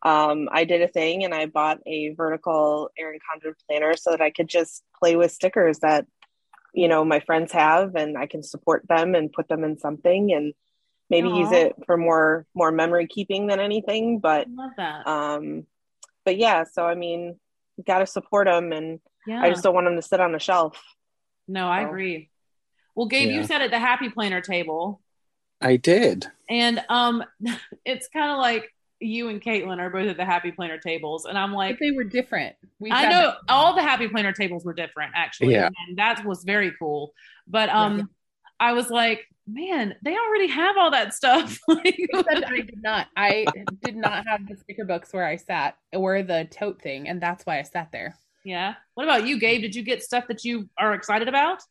um 0.03 0.49
i 0.51 0.65
did 0.65 0.81
a 0.81 0.89
thing 0.89 1.23
and 1.23 1.33
i 1.33 1.45
bought 1.45 1.79
a 1.87 2.13
vertical 2.15 2.89
erin 2.99 3.17
condren 3.19 3.53
planner 3.65 3.95
so 3.95 4.11
that 4.11 4.19
i 4.19 4.29
could 4.29 4.49
just 4.49 4.83
play 4.99 5.15
with 5.15 5.31
stickers 5.31 5.79
that 5.79 6.05
you 6.73 6.87
know 6.87 7.03
my 7.03 7.19
friends 7.21 7.51
have 7.51 7.95
and 7.95 8.17
i 8.17 8.25
can 8.25 8.43
support 8.43 8.87
them 8.87 9.15
and 9.15 9.33
put 9.33 9.47
them 9.47 9.63
in 9.63 9.77
something 9.77 10.33
and 10.33 10.53
maybe 11.09 11.29
use 11.29 11.51
it 11.51 11.73
for 11.85 11.97
more 11.97 12.45
more 12.53 12.71
memory 12.71 13.07
keeping 13.07 13.47
than 13.47 13.59
anything 13.59 14.19
but 14.19 14.47
love 14.49 14.71
that. 14.77 15.07
um 15.07 15.65
but 16.25 16.37
yeah 16.37 16.63
so 16.63 16.85
i 16.85 16.95
mean 16.95 17.39
got 17.85 17.99
to 17.99 18.07
support 18.07 18.47
them 18.47 18.71
and 18.71 18.99
yeah. 19.25 19.41
i 19.41 19.49
just 19.49 19.63
don't 19.63 19.73
want 19.73 19.85
them 19.85 19.95
to 19.95 20.01
sit 20.01 20.19
on 20.19 20.31
the 20.31 20.39
shelf 20.39 20.81
no, 21.47 21.67
I 21.67 21.81
agree. 21.81 22.29
Well, 22.95 23.07
Gabe, 23.07 23.31
you 23.31 23.43
said 23.43 23.61
at 23.61 23.71
the 23.71 23.79
happy 23.79 24.09
planner 24.09 24.41
table, 24.41 25.01
I 25.61 25.77
did. 25.77 26.27
and 26.49 26.83
um, 26.89 27.23
it's 27.85 28.07
kind 28.09 28.31
of 28.31 28.37
like 28.37 28.73
you 28.99 29.29
and 29.29 29.41
Caitlin 29.41 29.79
are 29.79 29.89
both 29.89 30.07
at 30.07 30.17
the 30.17 30.25
happy 30.25 30.51
planner 30.51 30.77
tables, 30.77 31.25
and 31.25 31.37
I'm 31.37 31.51
But 31.51 31.57
like, 31.57 31.79
they 31.79 31.91
were 31.91 32.03
different. 32.03 32.55
We 32.79 32.91
I 32.91 33.03
know 33.09 33.21
that- 33.27 33.37
all 33.49 33.75
the 33.75 33.81
happy 33.83 34.07
planner 34.07 34.31
tables 34.33 34.65
were 34.65 34.73
different, 34.73 35.11
actually, 35.15 35.53
Yeah. 35.53 35.69
and 35.87 35.97
that 35.97 36.25
was 36.25 36.43
very 36.43 36.73
cool. 36.79 37.13
But 37.47 37.69
um, 37.69 38.09
I 38.59 38.73
was 38.73 38.89
like, 38.89 39.25
man, 39.47 39.95
they 40.03 40.15
already 40.17 40.47
have 40.47 40.77
all 40.77 40.91
that 40.91 41.13
stuff. 41.13 41.57
like, 41.67 41.97
I 42.13 42.61
did 42.61 42.81
not. 42.81 43.07
I 43.15 43.45
did 43.83 43.95
not 43.95 44.25
have 44.27 44.47
the 44.47 44.55
sticker 44.57 44.83
books 44.85 45.13
where 45.13 45.25
I 45.25 45.35
sat 45.37 45.77
or 45.93 46.23
the 46.23 46.47
tote 46.51 46.81
thing, 46.81 47.07
and 47.07 47.21
that's 47.21 47.45
why 47.45 47.59
I 47.59 47.63
sat 47.63 47.91
there. 47.91 48.15
yeah. 48.43 48.75
What 48.95 49.03
about 49.03 49.27
you, 49.27 49.39
Gabe? 49.39 49.61
Did 49.61 49.75
you 49.75 49.83
get 49.83 50.01
stuff 50.03 50.27
that 50.27 50.43
you 50.43 50.69
are 50.77 50.93
excited 50.93 51.27
about? 51.27 51.61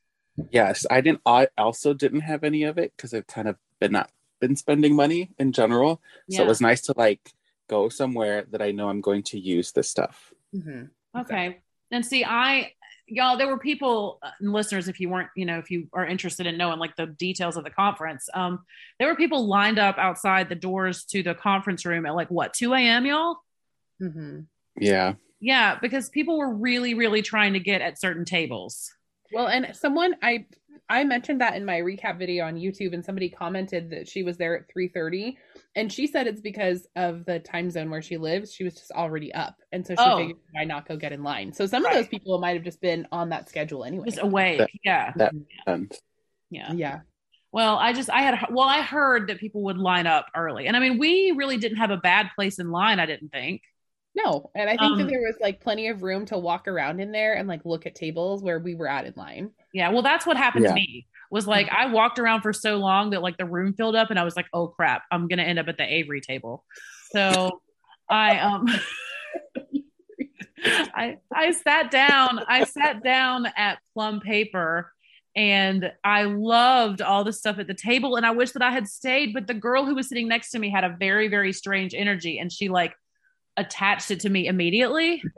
Yes, 0.50 0.86
I 0.90 1.00
didn't. 1.00 1.22
I 1.26 1.48
also 1.58 1.92
didn't 1.94 2.20
have 2.20 2.44
any 2.44 2.62
of 2.64 2.78
it 2.78 2.92
because 2.96 3.12
I've 3.14 3.26
kind 3.26 3.48
of 3.48 3.56
been 3.80 3.92
not 3.92 4.10
been 4.40 4.56
spending 4.56 4.94
money 4.94 5.30
in 5.38 5.52
general. 5.52 6.00
So 6.30 6.42
it 6.42 6.46
was 6.46 6.60
nice 6.60 6.82
to 6.82 6.94
like 6.96 7.32
go 7.68 7.88
somewhere 7.88 8.46
that 8.50 8.62
I 8.62 8.70
know 8.70 8.88
I'm 8.88 9.00
going 9.00 9.22
to 9.24 9.38
use 9.38 9.72
this 9.72 9.90
stuff. 9.90 10.32
Mm-hmm. 10.54 11.20
Okay. 11.20 11.58
And 11.90 12.04
see, 12.04 12.24
I, 12.24 12.72
y'all, 13.06 13.36
there 13.36 13.48
were 13.48 13.58
people, 13.58 14.18
uh, 14.22 14.30
and 14.40 14.52
listeners, 14.52 14.88
if 14.88 15.00
you 15.00 15.08
weren't, 15.08 15.30
you 15.36 15.44
know, 15.46 15.58
if 15.58 15.70
you 15.70 15.88
are 15.92 16.06
interested 16.06 16.46
in 16.46 16.56
knowing 16.56 16.78
like 16.78 16.96
the 16.96 17.06
details 17.06 17.56
of 17.56 17.64
the 17.64 17.70
conference, 17.70 18.28
um, 18.34 18.64
there 18.98 19.08
were 19.08 19.16
people 19.16 19.46
lined 19.46 19.78
up 19.78 19.98
outside 19.98 20.48
the 20.48 20.54
doors 20.54 21.04
to 21.06 21.22
the 21.22 21.34
conference 21.34 21.84
room 21.84 22.06
at 22.06 22.14
like 22.14 22.30
what, 22.30 22.54
2 22.54 22.74
a.m., 22.74 23.06
y'all? 23.06 23.38
Mm-hmm. 24.02 24.40
Yeah. 24.78 25.14
Yeah, 25.40 25.78
because 25.80 26.08
people 26.08 26.38
were 26.38 26.52
really, 26.52 26.94
really 26.94 27.22
trying 27.22 27.52
to 27.52 27.60
get 27.60 27.82
at 27.82 28.00
certain 28.00 28.24
tables. 28.24 28.92
Well, 29.32 29.48
and 29.48 29.74
someone 29.76 30.14
I 30.22 30.46
I 30.88 31.02
mentioned 31.04 31.40
that 31.40 31.56
in 31.56 31.64
my 31.64 31.80
recap 31.80 32.18
video 32.18 32.44
on 32.46 32.54
YouTube, 32.54 32.92
and 32.94 33.04
somebody 33.04 33.28
commented 33.28 33.90
that 33.90 34.08
she 34.08 34.22
was 34.22 34.36
there 34.36 34.56
at 34.56 34.70
three 34.72 34.88
thirty, 34.88 35.36
and 35.74 35.92
she 35.92 36.06
said 36.06 36.26
it's 36.26 36.40
because 36.40 36.86
of 36.94 37.24
the 37.24 37.40
time 37.40 37.70
zone 37.70 37.90
where 37.90 38.02
she 38.02 38.16
lives. 38.16 38.52
She 38.52 38.62
was 38.64 38.74
just 38.74 38.92
already 38.92 39.32
up, 39.34 39.56
and 39.72 39.84
so 39.86 39.94
she 39.94 40.02
Oh. 40.02 40.16
figured 40.18 40.36
why 40.52 40.64
not 40.64 40.86
go 40.86 40.96
get 40.96 41.12
in 41.12 41.22
line. 41.24 41.52
So 41.52 41.66
some 41.66 41.82
Right. 41.84 41.96
of 41.96 41.96
those 42.02 42.08
people 42.08 42.38
might 42.38 42.54
have 42.54 42.62
just 42.64 42.80
been 42.80 43.06
on 43.10 43.30
that 43.30 43.48
schedule 43.48 43.84
anyway. 43.84 44.06
Just 44.06 44.22
awake. 44.22 44.58
That- 44.58 44.70
yeah. 44.84 45.12
that- 45.16 45.32
And 45.66 45.92
Yeah. 46.50 46.72
yeah, 46.72 47.00
Well, 47.52 47.76
I 47.78 47.92
just, 47.94 48.10
I 48.10 48.20
had, 48.20 48.38
well, 48.50 48.68
I 48.68 48.82
heard 48.82 49.28
that 49.28 49.38
people 49.38 49.62
would 49.62 49.78
line 49.78 50.06
up 50.06 50.26
early. 50.36 50.66
And 50.66 50.76
I 50.76 50.80
mean, 50.80 50.98
we 50.98 51.30
really 51.32 51.56
didn't 51.56 51.78
have 51.78 51.90
a 51.90 51.96
bad 51.96 52.28
place 52.34 52.58
in 52.58 52.70
line, 52.70 53.00
I 53.00 53.06
didn't 53.06 53.30
think. 53.30 53.62
No, 54.16 54.50
and 54.54 54.68
I 54.70 54.76
think 54.76 54.92
Um, 54.92 54.98
that 54.98 55.08
there 55.08 55.20
was 55.20 55.36
like 55.40 55.60
plenty 55.60 55.88
of 55.88 56.02
room 56.02 56.24
to 56.26 56.38
walk 56.38 56.66
around 56.68 57.00
in 57.00 57.12
there 57.12 57.34
and 57.34 57.46
like 57.46 57.64
look 57.64 57.86
at 57.86 57.94
tables 57.94 58.42
where 58.42 58.58
we 58.58 58.74
were 58.74 58.88
at 58.88 59.04
in 59.06 59.12
line. 59.16 59.50
Yeah, 59.72 59.90
well, 59.90 60.02
that's 60.02 60.26
what 60.26 60.36
happened 60.36 60.64
Yeah. 60.64 60.70
to 60.70 60.74
me. 60.74 61.06
Was 61.30 61.46
like 61.46 61.68
I 61.70 61.86
walked 61.86 62.18
around 62.18 62.42
for 62.42 62.52
so 62.52 62.76
long 62.76 63.10
that 63.10 63.20
like 63.20 63.36
the 63.36 63.44
room 63.46 63.74
filled 63.74 63.96
up, 63.96 64.10
and 64.10 64.18
I 64.18 64.24
was 64.24 64.36
like, 64.36 64.46
"Oh 64.52 64.68
crap, 64.68 65.02
I'm 65.10 65.28
gonna 65.28 65.42
end 65.42 65.58
up 65.58 65.68
at 65.68 65.76
the 65.76 65.82
Avery 65.84 66.20
table." 66.20 66.64
So 67.12 67.60
I 68.08 68.38
um 68.38 68.66
I 70.64 71.18
I 71.34 71.50
sat 71.52 71.90
down. 71.90 72.40
I 72.48 72.64
sat 72.64 73.02
down 73.02 73.46
at 73.56 73.78
Plum 73.92 74.20
Paper, 74.20 74.92
and 75.34 75.92
I 76.04 76.22
loved 76.24 77.02
all 77.02 77.24
the 77.24 77.32
stuff 77.32 77.58
at 77.58 77.66
the 77.66 77.74
table. 77.74 78.16
And 78.16 78.24
I 78.24 78.30
wish 78.30 78.52
that 78.52 78.62
I 78.62 78.70
had 78.70 78.86
stayed, 78.88 79.34
but 79.34 79.46
the 79.46 79.54
girl 79.54 79.84
who 79.84 79.94
was 79.94 80.08
sitting 80.08 80.28
next 80.28 80.50
to 80.52 80.58
me 80.58 80.70
had 80.70 80.84
a 80.84 80.96
very 80.98 81.28
very 81.28 81.52
strange 81.52 81.92
energy, 81.94 82.38
and 82.38 82.50
she 82.52 82.68
like 82.68 82.94
attached 83.56 84.10
it 84.10 84.20
to 84.20 84.28
me 84.28 84.46
immediately 84.46 85.22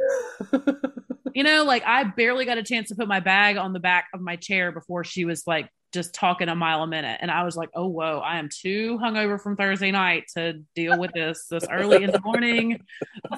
you 1.35 1.45
know, 1.45 1.64
like 1.64 1.85
I 1.87 2.05
barely 2.05 2.45
got 2.45 2.59
a 2.59 2.62
chance 2.62 2.89
to 2.89 2.95
put 2.95 3.09
my 3.09 3.21
bag 3.21 3.57
on 3.57 3.73
the 3.73 3.81
back 3.81 4.07
of 4.14 4.21
my 4.21 4.37
chair 4.37 4.73
before 4.73 5.05
she 5.05 5.25
was 5.25 5.47
like 5.47 5.69
just 5.93 6.12
talking 6.12 6.49
a 6.49 6.55
mile 6.55 6.83
a 6.83 6.87
minute. 6.87 7.19
And 7.23 7.31
I 7.31 7.45
was 7.45 7.57
like, 7.57 7.71
oh, 7.75 7.87
whoa, 7.87 8.19
I 8.19 8.39
am 8.39 8.49
too 8.53 8.99
hungover 8.99 9.41
from 9.41 9.57
Thursday 9.57 9.91
night 9.91 10.25
to 10.37 10.61
deal 10.75 10.99
with 10.99 11.12
this 11.12 11.47
this 11.51 11.64
early 11.71 12.03
in 12.03 12.11
the 12.11 12.21
morning. 12.21 12.81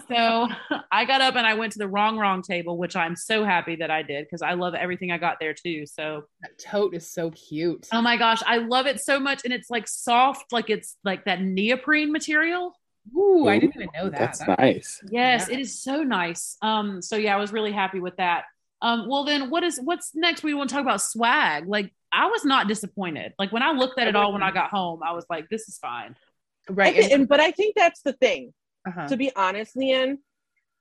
So 0.08 0.48
I 0.90 1.04
got 1.04 1.20
up 1.20 1.36
and 1.36 1.46
I 1.46 1.54
went 1.54 1.72
to 1.74 1.78
the 1.78 1.84
Rongrong 1.84 2.42
table, 2.42 2.76
which 2.76 2.96
I'm 2.96 3.14
so 3.16 3.44
happy 3.44 3.76
that 3.76 3.90
I 3.90 4.02
did 4.02 4.24
because 4.24 4.42
I 4.42 4.54
love 4.54 4.74
everything 4.74 5.12
I 5.12 5.18
got 5.18 5.36
there 5.38 5.54
too. 5.54 5.84
So, 5.86 6.24
That 6.42 6.58
tote 6.58 6.94
is 6.94 7.12
so 7.12 7.30
cute. 7.30 7.86
oh 7.92 8.02
my 8.02 8.16
gosh, 8.16 8.42
I 8.46 8.58
love 8.58 8.86
it 8.86 9.00
so 9.00 9.20
much. 9.20 9.42
And 9.44 9.52
it's 9.52 9.70
like 9.70 9.86
soft, 9.86 10.52
like 10.52 10.70
it's 10.70 10.96
like 11.04 11.26
that 11.26 11.42
neoprene 11.42 12.10
material. 12.10 12.74
Ooh, 13.16 13.48
I 13.48 13.58
didn't 13.58 13.76
even 13.76 13.88
know 13.94 14.10
that. 14.10 14.18
That's 14.18 14.38
That- 14.40 14.58
nice. 14.58 15.02
Yes, 15.10 15.46
Yeah. 15.48 15.54
it 15.54 15.60
is 15.60 15.80
so 15.82 16.02
nice. 16.02 16.56
Um, 16.62 17.00
so 17.02 17.16
yeah, 17.16 17.34
I 17.34 17.38
was 17.38 17.52
really 17.52 17.72
happy 17.72 18.00
with 18.00 18.16
that. 18.16 18.44
Um, 18.82 19.08
well 19.08 19.24
then 19.24 19.50
what 19.50 19.62
is 19.62 19.78
what's 19.82 20.14
next? 20.14 20.42
We 20.42 20.54
want 20.54 20.70
to 20.70 20.74
talk 20.74 20.82
about 20.82 21.02
swag. 21.02 21.66
Like 21.66 21.92
I 22.12 22.26
was 22.26 22.44
not 22.44 22.66
disappointed. 22.68 23.34
Like 23.38 23.52
when 23.52 23.62
I 23.62 23.72
looked 23.72 23.98
at 23.98 24.08
it 24.08 24.16
all 24.16 24.32
when 24.32 24.42
I 24.42 24.50
got 24.50 24.70
home, 24.70 25.00
I 25.02 25.12
was 25.12 25.26
like, 25.30 25.48
this 25.50 25.68
is 25.68 25.78
fine. 25.78 26.16
right. 26.68 26.96
I 26.96 27.02
thi- 27.02 27.12
and, 27.12 27.28
but 27.28 27.40
I 27.40 27.50
think 27.50 27.74
that's 27.76 28.02
the 28.02 28.12
thing. 28.14 28.52
uh-huh. 28.86 29.08
To 29.08 29.16
be 29.16 29.34
honest, 29.36 29.76
Leanne, 29.76 30.18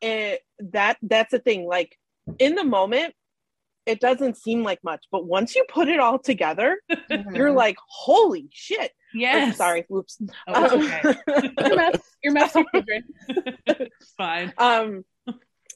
it, 0.02 0.42
that 0.60 0.98
that's 1.02 1.32
the 1.32 1.40
thing. 1.40 1.66
Like 1.68 1.98
in 2.38 2.56
the 2.56 2.64
moment, 2.64 3.14
it 3.86 4.00
doesn't 4.00 4.38
seem 4.38 4.64
like 4.64 4.84
much, 4.84 5.06
but 5.12 5.26
once 5.26 5.56
you 5.56 5.66
put 5.68 5.88
it 5.90 6.00
all 6.00 6.20
together, 6.20 6.80
you're 7.34 7.52
like, 7.52 7.78
holy 7.88 8.48
shit. 8.54 8.92
Oh, 9.16 9.18
yes. 9.20 9.58
sorry. 9.58 9.86
Whoops. 9.90 10.22
Oh, 10.48 10.54
Um, 10.76 10.82
okay. 10.86 11.02
You're 11.66 11.76
mess, 11.76 12.02
you're 12.24 12.34
messy 12.34 12.64
children. 12.74 13.04
Fine. 14.18 14.54
um 14.58 15.04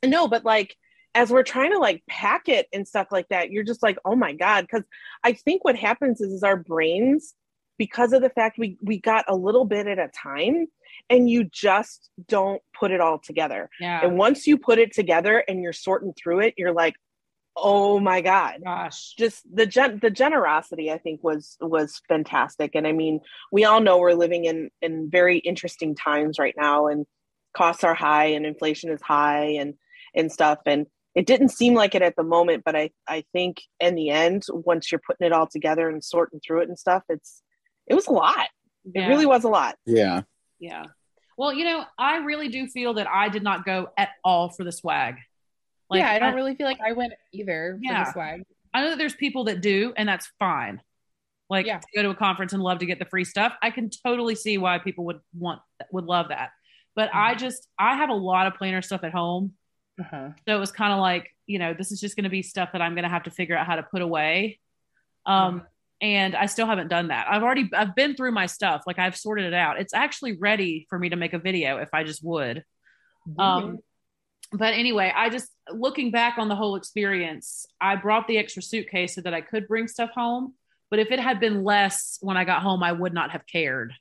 no 0.06 0.28
but 0.28 0.44
like 0.44 0.76
as 1.16 1.30
we're 1.30 1.44
trying 1.44 1.72
to 1.72 1.78
like 1.80 2.04
pack 2.10 2.50
it 2.50 2.68
and 2.74 2.86
stuff 2.88 3.08
like 3.12 3.28
that 3.30 3.52
you're 3.52 3.64
just 3.64 3.82
like 3.82 3.98
oh 4.04 4.16
my 4.16 4.34
god 4.34 4.62
because 4.62 4.84
i 5.24 5.32
think 5.32 5.64
what 5.64 5.76
happens 5.78 6.20
is, 6.20 6.34
is 6.34 6.44
our 6.44 6.58
brains 6.58 7.34
because 7.78 8.12
of 8.14 8.22
the 8.22 8.30
fact 8.30 8.58
we 8.58 8.78
we 8.82 9.00
got 9.00 9.24
a 9.30 9.36
little 9.36 9.64
bit 9.64 9.88
at 9.88 9.98
a 10.00 10.10
time 10.10 10.68
and 11.10 11.30
you 11.30 11.46
just 11.46 12.10
don't 12.28 12.62
put 12.78 12.92
it 12.92 13.00
all 13.00 13.18
together 13.20 13.70
Yeah. 13.80 14.02
and 14.06 14.18
once 14.18 14.46
you 14.46 14.58
put 14.58 14.78
it 14.80 14.92
together 14.94 15.38
and 15.48 15.62
you're 15.64 15.72
sorting 15.74 16.14
through 16.22 16.42
it 16.42 16.54
you're 16.58 16.74
like 16.74 16.96
oh 17.56 18.00
my 18.00 18.22
god 18.22 18.60
Gosh. 18.64 19.14
just 19.18 19.44
the 19.54 19.66
gen 19.66 20.00
the 20.02 20.10
generosity 20.10 20.92
i 20.92 20.98
think 20.98 21.24
was 21.24 21.58
was 21.62 22.02
fantastic 22.08 22.72
and 22.74 22.88
i 22.88 22.92
mean 22.92 23.20
we 23.52 23.64
all 23.64 23.80
know 23.80 24.00
we're 24.00 24.14
living 24.14 24.46
in 24.46 24.70
in 24.82 25.10
very 25.10 25.38
interesting 25.38 25.96
times 25.96 26.40
right 26.40 26.56
now 26.58 26.88
and 26.88 27.06
costs 27.56 27.84
are 27.84 27.94
high 27.94 28.26
and 28.26 28.46
inflation 28.46 28.90
is 28.90 29.02
high 29.02 29.46
and 29.60 29.76
and 30.16 30.32
stuff 30.32 30.60
and 30.66 30.88
it 31.14 31.28
didn't 31.28 31.50
seem 31.50 31.76
like 31.76 31.94
it 31.94 32.02
at 32.02 32.16
the 32.16 32.24
moment 32.24 32.64
but 32.66 32.76
i 32.76 32.90
i 33.08 33.24
think 33.34 33.62
in 33.80 33.94
the 33.94 34.10
end 34.10 34.44
once 34.52 34.92
you're 34.92 35.02
putting 35.06 35.28
it 35.28 35.34
all 35.34 35.48
together 35.48 35.88
and 35.90 36.04
sorting 36.04 36.40
through 36.40 36.62
it 36.62 36.68
and 36.68 36.80
stuff 36.80 37.04
it's 37.10 37.44
it 37.86 37.94
was 37.94 38.08
a 38.08 38.12
lot 38.12 38.48
it 38.94 39.08
really 39.08 39.26
was 39.26 39.44
a 39.44 39.50
lot 39.50 39.76
Yeah. 39.86 40.22
Yeah. 40.60 40.86
Well, 41.38 41.54
you 41.54 41.66
know, 41.66 41.84
I 41.98 42.18
really 42.18 42.48
do 42.48 42.68
feel 42.68 42.94
that 42.96 43.08
I 43.08 43.30
did 43.30 43.44
not 43.44 43.66
go 43.66 43.90
at 43.98 44.10
all 44.24 44.50
for 44.50 44.64
the 44.64 44.72
swag. 44.72 45.16
Yeah, 46.00 46.12
I 46.12 46.20
don't 46.20 46.36
really 46.36 46.56
feel 46.56 46.68
like 46.68 46.80
I 46.86 46.92
went 46.94 47.14
either 47.32 47.78
for 47.78 47.92
Yeah. 47.92 48.04
the 48.06 48.12
swag. 48.14 48.44
I 48.74 48.82
know 48.82 48.90
that 48.90 48.98
there's 48.98 49.16
people 49.16 49.44
that 49.46 49.62
do, 49.62 49.94
and 49.98 50.08
that's 50.10 50.28
fine. 50.40 50.82
Like 51.50 51.66
Yeah. 51.66 51.80
to 51.80 51.88
go 51.96 52.02
to 52.04 52.10
a 52.10 52.16
conference 52.16 52.54
and 52.54 52.64
love 52.64 52.80
to 52.80 52.86
get 52.86 53.00
the 53.00 53.06
free 53.06 53.26
stuff. 53.26 53.54
I 53.62 53.70
can 53.70 53.90
totally 53.90 54.36
see 54.36 54.58
why 54.58 54.80
people 54.80 55.06
would 55.06 55.20
want 55.38 55.62
would 55.92 56.06
love 56.06 56.30
that. 56.30 56.52
But 56.96 57.10
Mm-hmm. 57.10 57.18
I 57.18 57.36
just 57.36 57.68
I 57.78 57.96
have 57.96 58.10
a 58.10 58.14
lot 58.16 58.48
of 58.48 58.56
planner 58.56 58.82
stuff 58.82 59.04
at 59.04 59.12
home. 59.12 59.54
Uh-huh. 60.00 60.30
So 60.48 60.56
it 60.56 60.60
was 60.60 60.72
kind 60.72 60.92
of 60.94 61.00
like, 61.00 61.30
you 61.46 61.60
know, 61.60 61.74
this 61.74 61.92
is 61.92 62.00
just 62.00 62.16
going 62.16 62.24
to 62.24 62.30
be 62.30 62.42
stuff 62.42 62.70
that 62.74 62.82
I'm 62.82 62.96
going 62.96 63.04
to 63.04 63.10
have 63.10 63.24
to 63.24 63.32
figure 63.32 63.56
out 63.56 63.68
how 63.68 63.76
to 63.76 63.84
put 63.84 64.02
away. 64.02 64.60
Um, 65.26 65.68
and 66.02 66.36
I 66.36 66.48
still 66.48 66.66
haven't 66.66 66.88
done 66.88 67.10
that. 67.10 67.28
I've 67.30 67.44
already 67.44 67.70
I've 67.74 67.94
been 67.96 68.16
through 68.16 68.32
my 68.32 68.48
stuff. 68.48 68.84
Like 68.88 68.98
I've 69.00 69.16
sorted 69.16 69.46
it 69.46 69.54
out. 69.54 69.80
It's 69.80 69.94
actually 69.94 70.34
ready 70.38 70.86
for 70.90 70.98
me 70.98 71.10
to 71.10 71.16
make 71.16 71.34
a 71.34 71.40
video 71.40 71.78
if 71.78 71.90
I 71.94 72.04
just 72.04 72.24
would. 72.24 72.64
Um, 73.38 73.80
but 74.54 74.74
anyway, 74.74 75.12
I 75.16 75.30
just 75.30 75.50
looking 75.72 76.12
back 76.12 76.38
on 76.38 76.48
the 76.48 76.56
whole 76.56 76.76
experience, 76.76 77.66
I 77.82 77.96
brought 77.96 78.28
the 78.28 78.38
extra 78.38 78.62
suitcase 78.62 79.16
so 79.16 79.22
that 79.22 79.34
I 79.34 79.42
could 79.42 79.68
bring 79.68 79.88
stuff 79.88 80.12
home. 80.12 80.54
But 80.90 81.00
if 81.00 81.12
it 81.12 81.20
had 81.20 81.40
been 81.40 81.64
less 81.64 82.20
when 82.22 82.38
I 82.38 82.44
got 82.46 82.62
home, 82.62 82.84
I 82.84 82.92
would 82.92 83.14
not 83.14 83.32
have 83.32 83.48
cared. 83.48 83.94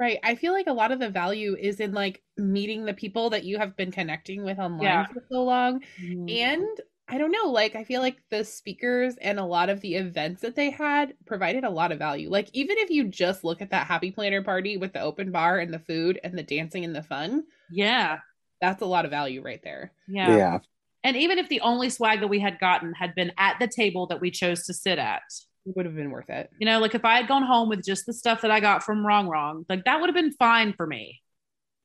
Right. 0.00 0.18
I 0.24 0.34
feel 0.34 0.52
like 0.52 0.66
a 0.66 0.72
lot 0.72 0.90
of 0.90 0.98
the 0.98 1.10
value 1.10 1.54
is 1.58 1.78
in 1.78 1.92
like 1.92 2.22
meeting 2.36 2.84
the 2.84 2.94
people 2.94 3.30
that 3.30 3.44
you 3.44 3.58
have 3.58 3.76
been 3.76 3.92
connecting 3.92 4.42
with 4.42 4.58
online 4.58 4.82
Yeah. 4.82 5.06
for 5.06 5.22
so 5.30 5.44
long. 5.44 5.82
Mm-hmm. 6.02 6.28
And 6.30 6.80
I 7.06 7.18
don't 7.18 7.30
know, 7.30 7.50
like 7.50 7.76
I 7.76 7.84
feel 7.84 8.00
like 8.00 8.16
the 8.30 8.44
speakers 8.44 9.16
and 9.20 9.38
a 9.38 9.44
lot 9.44 9.68
of 9.68 9.80
the 9.82 9.94
events 9.96 10.40
that 10.40 10.56
they 10.56 10.70
had 10.70 11.14
provided 11.26 11.62
a 11.62 11.70
lot 11.70 11.92
of 11.92 11.98
value. 11.98 12.30
Like 12.30 12.48
even 12.54 12.78
if 12.78 12.88
you 12.90 13.04
just 13.04 13.44
look 13.44 13.60
at 13.60 13.70
that 13.70 13.86
happy 13.86 14.10
planner 14.10 14.42
party 14.42 14.78
with 14.78 14.94
the 14.94 15.00
open 15.00 15.30
bar 15.30 15.58
and 15.58 15.72
the 15.72 15.78
food 15.78 16.18
and 16.24 16.36
the 16.36 16.42
dancing 16.42 16.84
and 16.84 16.96
the 16.96 17.02
fun, 17.02 17.44
yeah, 17.70 18.18
that's 18.60 18.82
a 18.82 18.86
lot 18.86 19.04
of 19.04 19.10
value 19.10 19.42
right 19.42 19.60
there. 19.62 19.92
yeah, 20.08 20.36
Yeah. 20.36 20.58
And 21.02 21.16
even 21.18 21.38
if 21.38 21.50
the 21.50 21.60
only 21.60 21.90
swag 21.90 22.20
that 22.20 22.28
we 22.28 22.40
had 22.40 22.58
gotten 22.58 22.94
had 22.94 23.14
been 23.14 23.30
at 23.36 23.58
the 23.60 23.68
table 23.68 24.06
that 24.06 24.22
we 24.22 24.30
chose 24.30 24.64
to 24.64 24.72
sit 24.72 24.98
at, 24.98 25.22
It 25.66 25.76
would 25.76 25.84
have 25.84 25.94
been 25.94 26.10
worth 26.10 26.30
it. 26.30 26.50
you 26.58 26.64
know, 26.64 26.78
like 26.80 26.94
if 26.94 27.04
I 27.04 27.16
had 27.16 27.28
gone 27.28 27.42
home 27.42 27.68
with 27.68 27.84
just 27.84 28.06
the 28.06 28.12
stuff 28.14 28.40
that 28.40 28.50
I 28.50 28.60
got 28.60 28.82
from 28.82 29.04
Rongrong, 29.04 29.66
like 29.68 29.84
that 29.84 30.00
would 30.00 30.08
have 30.08 30.14
been 30.14 30.32
fine 30.32 30.72
for 30.72 30.86
me. 30.86 31.20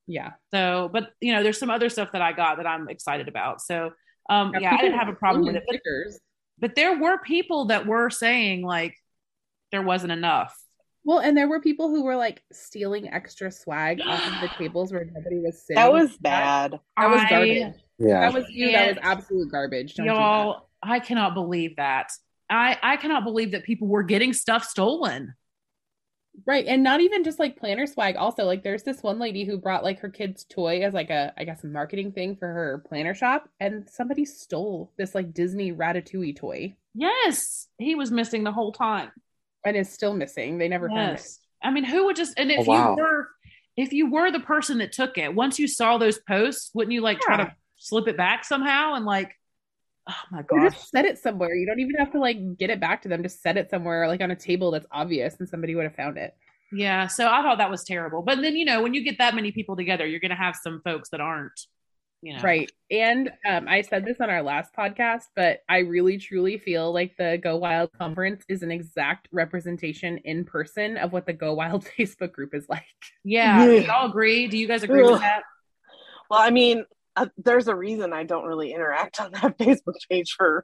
Yeah. 0.08 0.32
So, 0.52 0.90
but 0.92 1.12
you 1.20 1.34
know, 1.34 1.44
there's 1.44 1.60
some 1.60 1.70
other 1.70 1.90
stuff 1.90 2.14
that 2.14 2.22
I 2.22 2.32
got 2.32 2.58
that 2.58 2.66
I'm 2.66 2.88
excited 2.90 3.28
about. 3.28 3.62
So, 3.62 3.92
um, 4.30 4.54
yeah, 4.60 4.74
I 4.74 4.78
didn't 4.82 4.98
have 4.98 5.10
a 5.10 5.14
problem 5.14 5.46
with 5.46 5.56
it. 5.56 5.64
But, 5.68 5.80
but 6.60 6.76
there 6.76 6.98
were 6.98 7.20
people 7.20 7.66
that 7.66 7.86
were 7.86 8.10
saying 8.10 8.64
like 8.64 8.96
there 9.72 9.82
wasn't 9.84 10.12
enough. 10.12 10.56
Well, 11.06 11.20
and 11.20 11.36
there 11.36 11.48
were 11.48 11.62
people 11.62 11.90
who 11.90 12.04
were 12.04 12.16
like 12.16 12.44
stealing 12.52 13.08
extra 13.10 13.52
swag 13.52 14.02
off 14.06 14.26
of 14.26 14.42
the 14.42 14.50
tables 14.58 14.92
where 14.92 15.06
nobody 15.06 15.40
was 15.40 15.62
sitting. 15.66 15.76
that 15.82 15.92
was 15.92 16.18
bad 16.18 16.80
That 16.98 17.10
was 17.10 17.22
I- 17.22 17.30
garbage. 17.30 17.74
Yeah. 17.98 18.20
That 18.22 18.34
was 18.34 18.46
you. 18.50 18.72
That 18.72 18.88
was 18.90 18.98
absolute 19.02 19.52
garbage. 19.52 19.96
Don't. 19.96 20.06
Y'all, 20.06 20.70
I 20.82 21.00
cannot 21.00 21.34
believe 21.34 21.76
that. 21.76 22.12
I 22.50 22.78
I 22.82 22.96
cannot 22.98 23.24
believe 23.26 23.52
that 23.52 23.64
people 23.66 23.88
were 23.88 24.04
getting 24.04 24.32
stuff 24.34 24.64
stolen. 24.64 25.34
Right. 26.46 26.66
And 26.66 26.84
not 26.84 27.02
even 27.02 27.26
just 27.26 27.40
like 27.40 27.58
planner 27.60 27.86
swag. 27.86 28.16
Also, 28.16 28.46
like 28.46 28.64
there's 28.64 28.84
this 28.84 29.04
one 29.04 29.20
lady 29.20 29.44
who 29.44 29.58
brought 29.58 29.84
like 29.84 30.00
her 30.00 30.10
kid's 30.10 30.46
toy 30.46 30.82
as 30.82 30.94
like 30.94 31.10
a, 31.10 31.34
I 31.38 31.44
guess, 31.44 31.64
a 31.66 31.68
marketing 31.68 32.14
thing 32.14 32.38
for 32.38 32.48
her 32.48 32.82
planner 32.88 33.14
shop. 33.14 33.50
And 33.60 33.90
somebody 33.90 34.24
stole 34.24 34.94
this 34.98 35.14
like 35.14 35.34
Disney 35.34 35.74
Ratatouille 35.74 36.38
toy 36.38 36.76
Yes, 36.96 37.68
he 37.78 37.96
was 37.96 38.10
missing 38.12 38.44
the 38.46 38.52
whole 38.54 38.72
time. 38.72 39.12
And 39.66 39.76
is 39.76 39.90
still 39.92 40.14
missing. 40.14 40.58
They 40.58 40.68
never 40.68 40.88
found 40.90 41.00
it. 41.12 41.12
Yes. 41.14 41.40
I 41.62 41.72
mean, 41.72 41.84
who 41.84 42.06
would 42.06 42.16
just 42.16 42.38
and 42.38 42.52
if 42.52 42.60
Oh, 42.68 42.72
wow. 42.72 42.96
you 42.96 43.02
were 43.04 43.30
if 43.78 43.94
you 43.94 44.12
were 44.12 44.32
the 44.32 44.40
person 44.40 44.78
that 44.80 44.92
took 44.92 45.18
it, 45.18 45.34
once 45.34 45.58
you 45.60 45.68
saw 45.68 45.98
those 45.98 46.20
posts, 46.20 46.72
wouldn't 46.74 46.94
you 46.94 47.02
like 47.02 47.20
try 47.20 47.38
to 47.38 47.54
slip 47.78 48.08
it 48.08 48.18
back 48.18 48.44
somehow 48.46 48.94
and 48.96 49.06
like 49.06 49.32
oh 50.10 50.14
my 50.32 50.40
Or 50.52 50.60
gosh. 50.62 50.74
just 50.74 50.90
set 50.90 51.06
it 51.06 51.18
somewhere. 51.18 51.54
You 51.56 51.66
don't 51.66 51.80
even 51.80 51.96
have 51.96 52.12
to 52.14 52.20
like 52.20 52.58
get 52.58 52.70
it 52.70 52.80
back 52.80 53.02
to 53.04 53.10
them. 53.10 53.24
Just 53.24 53.42
set 53.42 53.58
it 53.58 53.70
somewhere 53.70 54.08
like 54.08 54.22
on 54.22 54.32
a 54.32 54.36
table 54.36 54.72
that's 54.72 54.88
obvious 54.92 55.36
and 55.40 55.48
somebody 55.48 55.76
would 55.76 55.84
have 55.86 55.96
found 55.96 56.18
it. 56.18 56.36
Yeah, 56.72 57.08
so 57.08 57.28
I 57.28 57.42
thought 57.42 57.58
that 57.58 57.72
was 57.72 57.84
terrible. 57.84 58.22
But 58.22 58.42
then 58.42 58.56
you 58.56 58.64
know, 58.66 58.82
when 58.84 58.94
you 58.94 59.04
get 59.04 59.18
that 59.18 59.34
many 59.36 59.52
people 59.52 59.76
together, 59.76 60.06
you're 60.06 60.20
gonna 60.20 60.36
have 60.36 60.56
some 60.56 60.82
folks 60.84 61.10
that 61.10 61.20
aren't, 61.22 61.60
you 62.22 62.34
know. 62.36 62.42
Right. 62.42 62.72
And 62.92 63.32
um, 63.48 63.68
I 63.68 63.82
said 63.82 64.06
this 64.06 64.18
on 64.20 64.30
our 64.30 64.42
last 64.42 64.74
podcast, 64.78 65.24
but 65.36 65.60
I 65.70 65.80
really 65.80 66.18
truly 66.18 66.58
feel 66.58 66.92
like 66.94 67.16
the 67.18 67.40
Go 67.42 67.58
Wild 67.58 67.92
conference 67.98 68.44
is 68.50 68.62
an 68.64 68.72
exact 68.72 69.28
representation 69.32 70.18
in 70.26 70.44
person 70.46 70.98
of 70.98 71.12
what 71.14 71.26
the 71.26 71.34
Go 71.34 71.54
Wild 71.54 71.86
Facebook 71.98 72.32
group 72.34 72.54
is 72.54 72.66
like. 72.70 72.84
Yeah. 73.24 73.66
Yeah. 73.66 73.80
Y'all 73.82 74.10
agree? 74.10 74.48
Do 74.48 74.58
you 74.58 74.68
guys 74.68 74.84
agree 74.84 75.04
with 75.04 75.22
that? 75.22 75.44
well 76.30 76.40
i 76.42 76.52
mean 76.52 76.86
uh, 77.16 77.26
there's 77.40 77.68
a 77.68 77.74
reason 77.76 78.14
i 78.14 78.24
don't 78.24 78.46
really 78.46 78.72
interact 78.72 79.20
on 79.20 79.32
that 79.32 79.58
facebook 79.58 79.96
page 80.12 80.34
for 80.38 80.64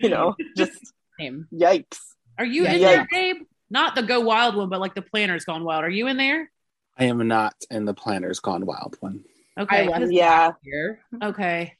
you 0.00 0.08
know 0.08 0.34
just 0.56 0.72
Same. 1.20 1.46
yikes 1.52 1.98
Are 2.38 2.46
you 2.46 2.62
Yeah. 2.64 2.72
in 2.72 2.80
there, 2.80 3.06
Yeah. 3.12 3.32
Gabe? 3.34 3.42
Not 3.68 3.94
the 3.94 4.02
Go 4.02 4.20
Wild 4.20 4.56
one, 4.56 4.70
but 4.70 4.80
like 4.80 4.94
the 4.94 5.02
Planners 5.02 5.44
Gone 5.44 5.64
Wild. 5.64 5.84
Are 5.84 5.90
you 5.90 6.06
in 6.06 6.16
there? 6.16 6.50
I 6.98 7.04
am 7.04 7.26
not 7.28 7.54
in 7.70 7.84
the 7.84 7.92
Planners 7.94 8.40
Gone 8.40 8.64
Wild 8.66 8.96
one. 9.00 9.24
Okay. 9.58 9.86
I 9.86 9.98
left 9.98 10.12
yeah. 10.12 10.52
Okay. 11.22 11.76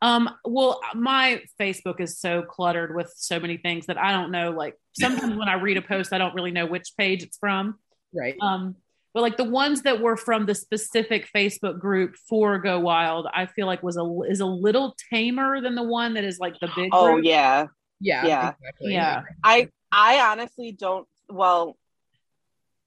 Um, 0.00 0.30
well, 0.44 0.80
my 0.94 1.42
Facebook 1.60 2.00
is 2.00 2.18
so 2.18 2.42
cluttered 2.42 2.94
with 2.94 3.12
so 3.16 3.40
many 3.40 3.56
things 3.56 3.86
that 3.86 3.98
I 3.98 4.12
don't 4.12 4.30
know. 4.30 4.50
Like 4.50 4.76
sometimes 4.98 5.36
when 5.36 5.48
I 5.48 5.54
read 5.54 5.76
a 5.76 5.82
post, 5.82 6.12
I 6.12 6.18
don't 6.18 6.34
really 6.34 6.52
know 6.52 6.66
which 6.66 6.92
page 6.96 7.22
it's 7.22 7.38
from. 7.38 7.78
Right. 8.14 8.36
Um, 8.40 8.76
but 9.14 9.22
like 9.22 9.36
the 9.36 9.44
ones 9.44 9.82
that 9.82 10.00
were 10.00 10.16
from 10.16 10.46
the 10.46 10.54
specific 10.54 11.28
Facebook 11.34 11.80
group 11.80 12.14
for 12.28 12.58
Go 12.58 12.78
Wild, 12.78 13.26
I 13.32 13.46
feel 13.46 13.66
like 13.66 13.82
was 13.82 13.96
a 13.96 14.06
is 14.30 14.40
a 14.40 14.46
little 14.46 14.94
tamer 15.12 15.60
than 15.60 15.74
the 15.74 15.82
one 15.82 16.14
that 16.14 16.24
is 16.24 16.38
like 16.38 16.54
the 16.60 16.68
big. 16.76 16.90
oh 16.92 17.14
group. 17.14 17.24
yeah 17.24 17.66
yeah. 18.00 18.26
yeah. 18.26 18.52
Exactly. 18.58 18.92
Yeah. 18.92 19.22
I 19.42 19.68
I 19.90 20.20
honestly 20.30 20.72
don't 20.72 21.06
well 21.28 21.76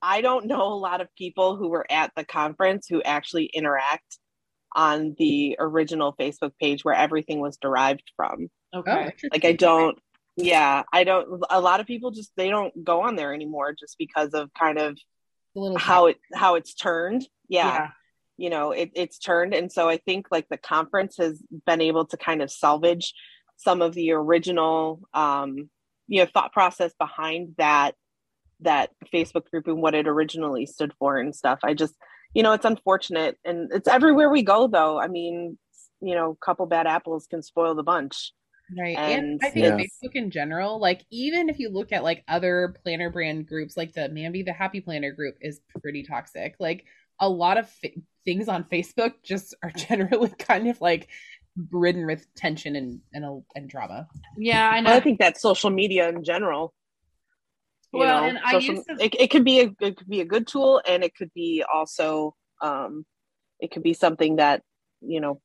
I 0.01 0.21
don't 0.21 0.47
know 0.47 0.67
a 0.67 0.75
lot 0.75 1.01
of 1.01 1.13
people 1.15 1.55
who 1.57 1.69
were 1.69 1.85
at 1.89 2.11
the 2.15 2.25
conference 2.25 2.87
who 2.89 3.01
actually 3.01 3.45
interact 3.45 4.17
on 4.73 5.15
the 5.17 5.57
original 5.59 6.15
Facebook 6.19 6.51
page 6.59 6.83
where 6.83 6.95
everything 6.95 7.39
was 7.39 7.57
derived 7.57 8.09
from. 8.15 8.49
Oh, 8.73 8.79
Okay. 8.79 9.03
interesting. 9.05 9.29
Like 9.33 9.45
I 9.45 9.53
don't 9.53 9.99
yeah, 10.37 10.83
I 10.93 11.03
don't 11.03 11.43
a 11.49 11.59
lot 11.59 11.81
of 11.81 11.87
people 11.87 12.11
just 12.11 12.31
they 12.37 12.49
don't 12.49 12.83
go 12.83 13.01
on 13.01 13.15
there 13.15 13.33
anymore 13.33 13.73
just 13.77 13.97
because 13.97 14.33
of 14.33 14.49
kind 14.53 14.77
of 14.79 14.97
how 15.77 16.05
it 16.07 16.17
how 16.33 16.55
it's 16.55 16.73
turned. 16.73 17.27
Yeah. 17.49 17.67
Yeah. 17.73 17.89
You 18.37 18.49
know, 18.49 18.71
it, 18.71 18.91
it's 18.95 19.19
turned 19.19 19.53
and 19.53 19.71
so 19.71 19.87
I 19.89 19.97
think 19.97 20.27
like 20.31 20.47
the 20.49 20.57
conference 20.57 21.17
has 21.17 21.43
been 21.65 21.81
able 21.81 22.05
to 22.07 22.17
kind 22.17 22.41
of 22.41 22.49
salvage 22.49 23.13
some 23.57 23.81
of 23.81 23.93
the 23.93 24.11
original 24.13 25.01
um 25.13 25.69
you 26.07 26.23
know 26.23 26.29
thought 26.33 26.53
process 26.53 26.93
behind 26.97 27.55
that 27.57 27.93
that 28.61 28.91
Facebook 29.13 29.49
group 29.49 29.67
and 29.67 29.81
what 29.81 29.95
it 29.95 30.07
originally 30.07 30.65
stood 30.65 30.93
for 30.99 31.17
and 31.17 31.35
stuff. 31.35 31.59
I 31.63 31.73
just, 31.73 31.95
you 32.33 32.43
know, 32.43 32.53
it's 32.53 32.65
unfortunate 32.65 33.37
and 33.43 33.71
it's 33.73 33.87
everywhere 33.87 34.29
we 34.29 34.43
go 34.43 34.67
though. 34.67 34.99
I 34.99 35.07
mean, 35.07 35.57
you 36.01 36.15
know, 36.15 36.31
a 36.31 36.45
couple 36.45 36.65
bad 36.65 36.87
apples 36.87 37.27
can 37.27 37.41
spoil 37.41 37.75
the 37.75 37.83
bunch. 37.83 38.31
Right. 38.77 38.97
And, 38.97 39.23
And- 39.23 39.39
I 39.43 39.49
think 39.49 39.65
Yeah. 39.65 39.77
Facebook 39.77 40.15
in 40.15 40.31
general, 40.31 40.79
like 40.79 41.01
even 41.11 41.49
if 41.49 41.59
you 41.59 41.69
look 41.69 41.91
at 41.91 42.03
like 42.03 42.23
other 42.27 42.75
planner 42.83 43.09
brand 43.09 43.47
groups, 43.47 43.75
like 43.75 43.93
the 43.93 44.01
Mambi 44.09 44.45
the 44.45 44.53
Happy 44.53 44.79
Planner 44.81 45.11
group 45.11 45.35
is 45.41 45.59
pretty 45.81 46.03
toxic. 46.03 46.55
Like 46.59 46.85
a 47.19 47.27
lot 47.27 47.57
of 47.57 47.69
fa- 47.69 47.89
things 48.25 48.47
on 48.47 48.63
Facebook 48.65 49.13
just 49.23 49.55
are 49.63 49.71
generally 49.75 50.29
kind 50.39 50.67
of 50.67 50.79
like 50.79 51.09
ridden 51.71 52.05
with 52.05 52.25
tension 52.35 52.75
and 52.77 53.01
and, 53.13 53.43
and 53.55 53.69
drama. 53.69 54.07
Yeah, 54.37 54.69
I 54.69 54.79
know. 54.79 54.91
Well, 54.91 54.97
I 54.97 55.01
think 55.01 55.19
that's 55.19 55.41
social 55.41 55.69
media 55.69 56.07
in 56.07 56.23
general. 56.23 56.73
You 57.93 57.99
Well, 57.99 58.21
know, 58.21 58.27
and 58.29 58.37
I 58.39 58.51
social- 58.53 58.75
used 58.75 58.87
to- 58.87 59.03
it, 59.03 59.15
it 59.19 59.27
could 59.31 59.43
be 59.43 59.59
a 59.61 59.75
it 59.81 59.97
could 59.97 60.07
be 60.09 60.21
a 60.21 60.25
good 60.25 60.47
tool, 60.47 60.81
and 60.87 61.03
it 61.03 61.13
could 61.15 61.33
be 61.33 61.63
also 61.71 62.35
um, 62.61 63.05
it 63.59 63.71
could 63.71 63.83
be 63.83 63.93
something 63.93 64.37
that 64.37 64.61
you 65.01 65.19
know 65.19 65.41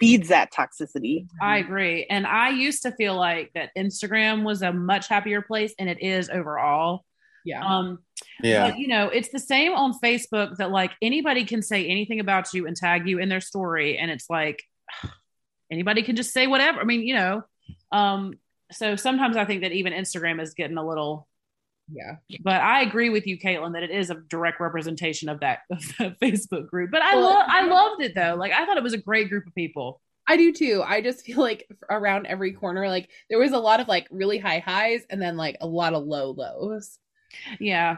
feeds 0.00 0.28
that 0.28 0.52
toxicity. 0.52 1.26
I 1.40 1.58
agree. 1.58 2.04
And 2.10 2.26
I 2.26 2.50
used 2.50 2.82
to 2.82 2.92
feel 2.92 3.16
like 3.16 3.52
that 3.54 3.70
Instagram 3.76 4.44
was 4.44 4.60
a 4.62 4.72
much 4.72 5.08
happier 5.08 5.40
place, 5.40 5.72
and 5.78 5.88
it 5.88 6.02
is 6.02 6.28
overall. 6.28 7.04
Yeah. 7.44 7.64
Um, 7.64 8.00
Yeah. 8.42 8.68
But, 8.70 8.78
you 8.78 8.88
know, 8.88 9.08
it's 9.08 9.30
the 9.30 9.38
same 9.38 9.72
on 9.72 9.94
Facebook 9.98 10.56
that 10.58 10.70
like 10.70 10.90
anybody 11.00 11.44
can 11.46 11.62
say 11.62 11.86
anything 11.86 12.20
about 12.20 12.52
you 12.52 12.66
and 12.66 12.76
tag 12.76 13.08
you 13.08 13.18
in 13.18 13.30
their 13.30 13.40
story. 13.40 13.96
And 13.96 14.10
it's 14.10 14.28
like 14.28 14.62
anybody 15.70 16.02
can 16.02 16.16
just 16.16 16.32
say 16.34 16.46
whatever. 16.46 16.80
I 16.80 16.84
mean, 16.84 17.02
you 17.06 17.14
know, 17.14 17.42
um, 17.92 18.34
so 18.72 18.96
sometimes 18.96 19.36
I 19.38 19.46
think 19.46 19.62
that 19.62 19.72
even 19.72 19.92
Instagram 19.94 20.42
is 20.42 20.52
getting 20.52 20.76
a 20.76 20.86
little, 20.86 21.26
yeah. 21.92 22.16
but 22.42 22.60
I 22.60 22.82
agree 22.82 23.10
with 23.10 23.26
you, 23.26 23.38
Caitlin, 23.38 23.72
that 23.72 23.82
it 23.82 23.90
is 23.90 24.10
a 24.10 24.14
direct 24.28 24.60
representation 24.60 25.28
of 25.28 25.40
that, 25.40 25.60
of 25.70 25.82
that 25.98 26.20
Facebook 26.20 26.66
group. 26.68 26.90
But 26.90 27.02
I 27.02 27.14
Well, 27.16 27.24
love, 27.30 27.46
I 27.48 27.66
loved 27.66 28.02
it 28.02 28.14
though. 28.14 28.34
Like 28.38 28.52
I 28.52 28.64
thought 28.66 28.76
it 28.76 28.82
was 28.82 28.92
a 28.94 28.98
great 28.98 29.28
group 29.28 29.46
of 29.46 29.54
people. 29.54 30.00
I 30.30 30.36
do 30.36 30.52
too. 30.52 30.82
I 30.86 31.00
just 31.00 31.24
feel 31.24 31.38
like 31.38 31.66
around 31.88 32.26
every 32.26 32.52
corner, 32.52 32.86
like 32.88 33.08
there 33.30 33.38
was 33.38 33.52
a 33.52 33.58
lot 33.58 33.80
of 33.80 33.88
like 33.88 34.06
really 34.10 34.38
high 34.38 34.58
highs 34.58 35.00
and 35.08 35.22
then 35.22 35.36
like 35.38 35.56
a 35.60 35.66
lot 35.66 35.94
of 35.94 36.04
low 36.04 36.32
lows. 36.32 36.98
Yeah. 37.58 37.96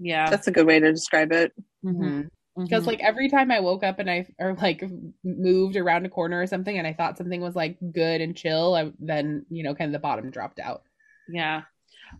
Yeah. 0.00 0.28
That's 0.30 0.48
a 0.48 0.52
good 0.52 0.66
way 0.66 0.80
to 0.80 0.92
describe 0.92 1.30
it. 1.32 1.52
Mhm. 1.84 2.28
Because 2.56 2.82
Mhm. 2.82 2.86
like 2.88 3.00
every 3.04 3.28
time 3.28 3.52
I 3.52 3.60
woke 3.60 3.84
up 3.84 4.00
and 4.00 4.10
I 4.10 4.26
or 4.40 4.54
like 4.54 4.82
moved 5.22 5.76
around 5.76 6.06
a 6.06 6.08
corner 6.08 6.40
or 6.42 6.46
something 6.48 6.76
and 6.76 6.88
I 6.88 6.92
thought 6.92 7.16
something 7.18 7.40
was 7.40 7.54
like 7.54 7.78
good 7.92 8.20
and 8.20 8.36
chill, 8.36 8.74
I 8.74 8.92
then 8.98 9.46
you 9.48 9.62
know 9.62 9.76
kind 9.76 9.88
of 9.88 9.92
the 9.92 10.00
bottom 10.00 10.30
dropped 10.30 10.58
out. 10.58 10.82
Yeah. 11.28 11.62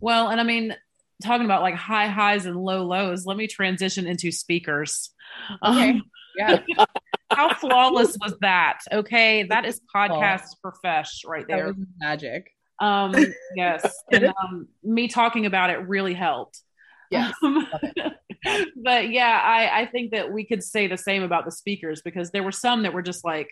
Well, 0.01 0.28
and 0.28 0.41
I 0.41 0.45
mean, 0.45 0.74
talking 1.22 1.45
about 1.45 1.62
like 1.62 1.74
high 1.74 2.09
highs 2.09 2.47
and 2.47 2.57
low 2.57 2.84
lows, 2.84 3.26
let 3.26 3.36
me 3.36 3.47
transition 3.47 4.07
into 4.07 4.30
speakers. 4.30 5.11
Okay. 5.64 5.91
Um, 5.91 6.03
Yeah, 6.39 6.61
how 7.32 7.53
flawless 7.55 8.16
was 8.20 8.34
that? 8.41 8.80
Okay. 8.93 9.43
That 9.45 9.64
is 9.64 9.80
podcast 9.95 10.45
profesh 10.62 11.24
right 11.26 11.47
that 11.49 11.57
there. 11.57 11.66
was 11.68 11.76
magic. 11.99 12.51
Um, 12.80 13.14
yes. 13.57 13.84
And 14.12 14.26
um, 14.26 14.68
me 14.84 15.09
talking 15.09 15.47
about 15.47 15.70
it 15.70 15.78
really 15.89 16.14
helped. 16.14 16.61
Yes, 17.11 17.34
Um, 17.43 17.66
but 18.84 19.09
yeah, 19.11 19.41
I, 19.43 19.80
I 19.80 19.86
think 19.86 20.12
that 20.12 20.30
we 20.32 20.45
could 20.45 20.62
say 20.62 20.86
the 20.86 20.97
same 20.99 21.22
about 21.22 21.45
the 21.45 21.51
speakers 21.51 22.03
because 22.03 22.30
there 22.30 22.43
were 22.43 22.53
some 22.53 22.82
that 22.84 22.93
were 22.93 23.03
just 23.03 23.24
like 23.24 23.51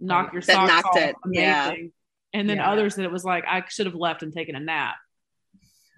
knock 0.00 0.32
your 0.32 0.42
That 0.42 0.52
socks 0.68 0.88
off, 0.88 0.96
it, 0.96 1.16
yeah. 1.30 1.66
amazing. 1.68 1.92
And 2.32 2.48
then 2.48 2.58
Yeah. 2.58 2.70
others 2.70 2.94
that 2.94 3.02
it 3.04 3.10
was 3.12 3.24
like 3.24 3.44
I 3.46 3.64
should 3.68 3.86
have 3.86 3.94
left 3.96 4.22
and 4.22 4.32
taken 4.32 4.54
a 4.54 4.60
nap. 4.60 4.94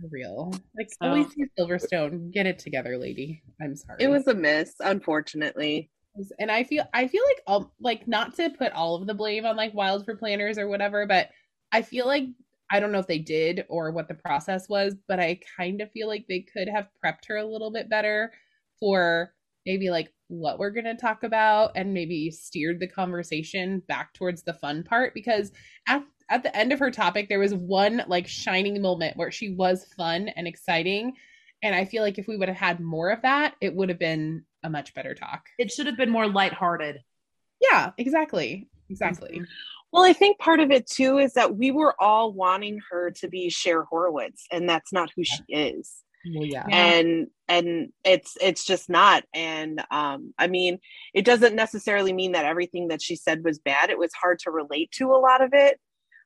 For 0.01 0.09
real. 0.11 0.53
Like 0.77 0.89
So- 0.91 1.13
Alicia 1.13 1.47
Silverstone, 1.59 2.33
get 2.33 2.47
it 2.47 2.59
together, 2.59 2.97
lady. 2.99 3.43
I'm 3.61 3.77
sorry. 3.77 3.99
It 4.01 4.09
was 4.09 4.27
a 4.27 4.35
miss, 4.35 4.75
unfortunately. 4.81 5.91
and 6.39 6.51
I 6.51 6.65
feel 6.65 6.85
I 6.93 7.07
feel 7.07 7.23
like 7.29 7.43
um 7.47 7.71
like 7.81 8.09
not 8.09 8.35
to 8.37 8.51
put 8.51 8.73
all 8.73 8.97
of 8.97 9.07
the 9.07 9.15
blame 9.15 9.47
on 9.47 9.57
like 9.57 9.73
Wild 9.75 10.05
for 10.05 10.17
planners 10.17 10.59
or 10.59 10.69
whatever, 10.69 11.07
but 11.07 11.31
I 11.73 11.83
feel 11.83 12.07
like 12.07 12.25
I 12.73 12.81
don't 12.81 12.93
know 12.93 12.99
if 12.99 13.07
they 13.07 13.19
did 13.19 13.65
or 13.69 13.91
what 13.93 14.09
the 14.09 14.15
process 14.15 14.69
was, 14.69 14.95
but 15.09 15.21
I 15.21 15.41
kind 15.57 15.81
of 15.81 15.91
feel 15.93 16.09
like 16.09 16.27
they 16.29 16.41
could 16.41 16.69
have 16.69 16.89
prepped 17.05 17.27
her 17.29 17.37
a 17.37 17.45
little 17.47 17.71
bit 17.73 17.89
better 17.91 18.33
for 18.79 19.33
maybe 19.67 19.91
like 19.91 20.13
what 20.29 20.59
we're 20.59 20.71
going 20.71 20.85
to 20.85 20.95
talk 20.95 21.23
about 21.25 21.73
and 21.75 21.93
maybe 21.93 22.31
steered 22.31 22.79
the 22.81 22.87
conversation 22.87 23.83
back 23.89 24.15
towards 24.15 24.43
the 24.45 24.55
fun 24.55 24.83
part 24.85 25.13
because 25.15 25.51
at 25.89 26.03
at 26.31 26.43
the 26.43 26.57
end 26.57 26.73
of 26.73 26.79
her 26.79 26.91
topic 26.91 27.29
there 27.29 27.39
was 27.39 27.53
one 27.53 28.03
like 28.07 28.27
shining 28.27 28.81
moment 28.81 29.17
where 29.17 29.31
she 29.31 29.51
was 29.51 29.85
fun 29.97 30.29
and 30.29 30.47
exciting 30.47 31.13
and 31.63 31.75
I 31.75 31.85
feel 31.85 32.03
like 32.03 32.19
if 32.19 32.27
we 32.27 32.37
would 32.37 32.49
have 32.49 32.57
had 32.57 32.81
more 32.81 33.11
of 33.11 33.23
that, 33.23 33.55
it 33.61 33.75
would 33.75 33.89
have 33.89 33.99
been 33.99 34.45
a 34.63 34.71
much 34.71 34.95
better 34.95 35.15
talk. 35.15 35.47
It 35.59 35.71
should 35.71 35.87
have 35.87 35.97
been 35.97 36.11
more 36.11 36.27
lighthearted. 36.27 37.01
Yeah, 37.61 37.91
exactly. 37.99 38.69
Exactly. 38.89 39.43
Well, 39.93 40.05
I 40.05 40.13
think 40.13 40.39
part 40.39 40.61
of 40.61 40.71
it 40.71 40.87
too 40.87 41.19
is 41.19 41.35
that 41.35 41.57
we 41.57 41.71
were 41.71 41.95
all 42.01 42.33
wanting 42.33 42.81
her 42.91 43.11
to 43.21 43.29
be 43.29 43.51
Cher 43.51 43.85
Horowitz, 43.85 44.47
and 44.51 44.69
that's 44.69 44.93
not 44.93 45.11
who 45.15 45.23
she 45.25 45.43
is. 45.49 45.97
Well, 46.35 46.45
yeah. 46.45 46.67
Yeah. 46.69 46.77
and 46.77 47.27
and 47.49 47.93
it's 48.05 48.37
it's 48.43 48.67
just 48.67 48.91
not 48.91 49.25
and 49.33 49.83
um 49.91 50.35
i 50.39 50.49
mean 50.49 50.79
it 51.15 51.25
doesn't 51.25 51.57
necessarily 51.57 52.13
mean 52.13 52.33
that 52.33 52.45
everything 52.45 52.89
that 52.89 53.01
she 53.01 53.17
said 53.17 53.43
was 53.43 53.59
bad 53.59 53.89
it 53.89 53.99
was 53.99 54.13
hard 54.13 54.39
to 54.41 54.51
relate 54.51 54.91
to 54.93 55.15
a 55.15 55.17
lot 55.17 55.43
of 55.43 55.55
it 55.55 55.81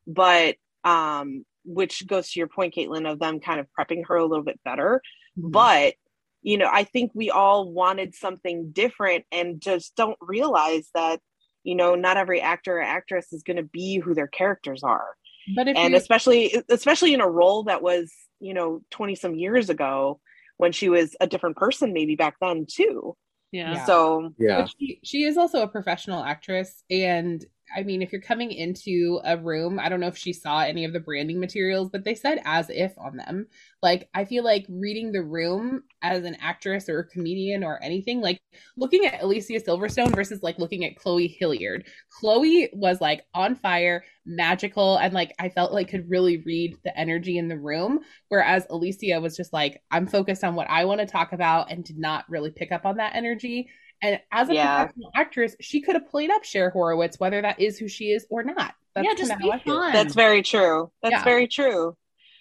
but 0.07 0.57
um 0.85 1.45
which 1.65 2.07
goes 2.07 2.31
to 2.31 2.39
your 2.41 2.49
point 2.49 2.75
caitlin 2.75 3.11
of 3.11 3.19
them 3.19 3.41
kind 3.41 3.59
of 3.61 3.67
prepping 3.79 4.03
her 4.07 4.17
a 4.17 4.27
little 4.27 4.45
bit 4.45 4.61
better 4.65 5.01
Mm-hmm. 5.37 5.51
but 5.51 5.95
you 6.43 6.59
know 6.59 6.69
i 6.71 6.85
think 6.85 7.11
we 7.15 7.29
all 7.31 7.73
wanted 7.73 8.15
something 8.15 8.71
different 8.71 9.25
and 9.33 9.61
just 9.61 9.97
don't 9.97 10.17
realize 10.21 10.89
that 10.95 11.19
you 11.65 11.75
know 11.75 11.97
not 11.97 12.17
every 12.17 12.41
actor 12.41 12.77
or 12.79 12.83
actress 12.83 13.33
is 13.33 13.43
going 13.43 13.57
to 13.57 13.65
be 13.65 13.99
who 13.99 14.15
their 14.15 14.29
characters 14.29 14.85
are 14.85 15.17
But 15.57 15.67
if 15.69 15.77
and 15.77 15.91
you, 15.91 15.97
especially 15.97 16.63
especially 16.69 17.15
in 17.15 17.21
a 17.21 17.29
role 17.29 17.65
that 17.65 17.83
was 17.83 18.13
you 18.39 18.55
know 18.55 18.83
20 18.91 19.17
some 19.17 19.35
years 19.35 19.71
ago 19.71 20.21
when 20.59 20.71
she 20.71 20.89
was 20.89 21.17
a 21.21 21.27
different 21.27 21.57
person 21.57 21.93
maybe 21.93 22.15
back 22.15 22.37
then 22.41 22.67
too 22.71 23.17
Yeah. 23.51 23.73
Yeah. 23.73 23.85
so 23.87 24.35
Yeah. 24.39 24.67
she, 24.67 25.01
she 25.03 25.25
is 25.25 25.37
also 25.37 25.63
a 25.63 25.69
professional 25.69 26.23
actress, 26.23 26.85
and 26.91 27.45
I 27.77 27.83
mean, 27.83 28.03
if 28.03 28.13
you're 28.13 28.21
coming 28.21 28.53
into 28.53 29.21
a 29.25 29.37
room, 29.37 29.79
I 29.81 29.89
don't 29.89 30.01
know 30.01 30.07
if 30.07 30.17
she 30.17 30.33
saw 30.33 30.61
any 30.61 30.85
of 30.85 30.93
the 30.93 31.01
branding 31.01 31.41
materials, 31.41 31.91
but 31.91 32.05
they 32.05 32.15
said 32.15 32.41
as 32.45 32.71
if 32.71 32.93
on 32.99 33.17
them. 33.17 33.47
Like, 33.83 34.09
I 34.15 34.25
feel 34.25 34.45
like 34.45 34.67
reading 34.69 35.13
the 35.13 35.23
room 35.23 35.83
as 36.03 36.25
an 36.25 36.37
actress 36.41 36.89
or 36.89 37.01
a 37.01 37.09
comedian 37.09 37.65
or 37.65 37.83
anything, 37.83 38.21
like 38.21 38.41
looking 38.77 39.05
at 39.07 39.23
Alicia 39.23 39.61
Silverstone 39.61 40.15
versus 40.15 40.43
like 40.43 40.59
looking 40.59 40.85
at 40.85 40.97
Chloe 40.97 41.27
Hilliard. 41.27 41.85
Chloe 42.11 42.71
was 42.73 43.01
like 43.01 43.25
on 43.35 43.57
fire, 43.57 44.05
magical, 44.25 44.97
and 44.97 45.13
like 45.13 45.35
I 45.39 45.49
felt 45.49 45.73
like 45.73 45.89
could 45.89 46.09
really 46.09 46.39
read 46.39 46.77
the 46.85 46.97
energy 46.99 47.39
in 47.39 47.49
the 47.49 47.59
room. 47.59 48.01
Whereas 48.29 48.67
Alicia 48.71 49.21
was 49.21 49.37
just 49.37 49.53
like, 49.53 49.83
I'm 49.91 50.07
focused 50.07 50.45
on 50.45 50.55
what 50.55 50.71
I 50.71 50.85
want 50.85 51.01
to 51.01 51.07
talk 51.07 51.33
about 51.33 51.71
and 51.71 51.85
did 51.85 51.99
not 51.99 52.25
really 52.29 52.51
pick 52.51 52.73
up 52.73 52.87
on 52.87 52.97
that 52.99 53.17
energy. 53.17 53.69
And 54.05 54.21
as 54.31 54.49
a 54.51 54.55
Yeah. 54.55 54.85
professional 54.85 55.11
actress, 55.15 55.57
she 55.61 55.81
could 55.81 55.95
have 55.95 56.09
played 56.09 56.31
up 56.31 56.45
Cher 56.45 56.71
Horowitz, 56.71 57.19
whether 57.19 57.41
that 57.41 57.59
is 57.61 57.79
who 57.79 57.89
she 57.89 58.07
is 58.11 58.27
or 58.31 58.43
not. 58.43 58.75
That's 58.95 59.07
yeah, 59.07 59.15
just 59.15 59.39
be 59.39 59.45
how 59.49 59.53
I 59.53 59.59
feel. 59.59 59.77
fun. 59.77 59.93
that's 59.93 60.15
very 60.15 60.43
true 60.43 60.93
that's 61.03 61.13
Yeah. 61.15 61.25
very 61.25 61.49
true 61.49 61.97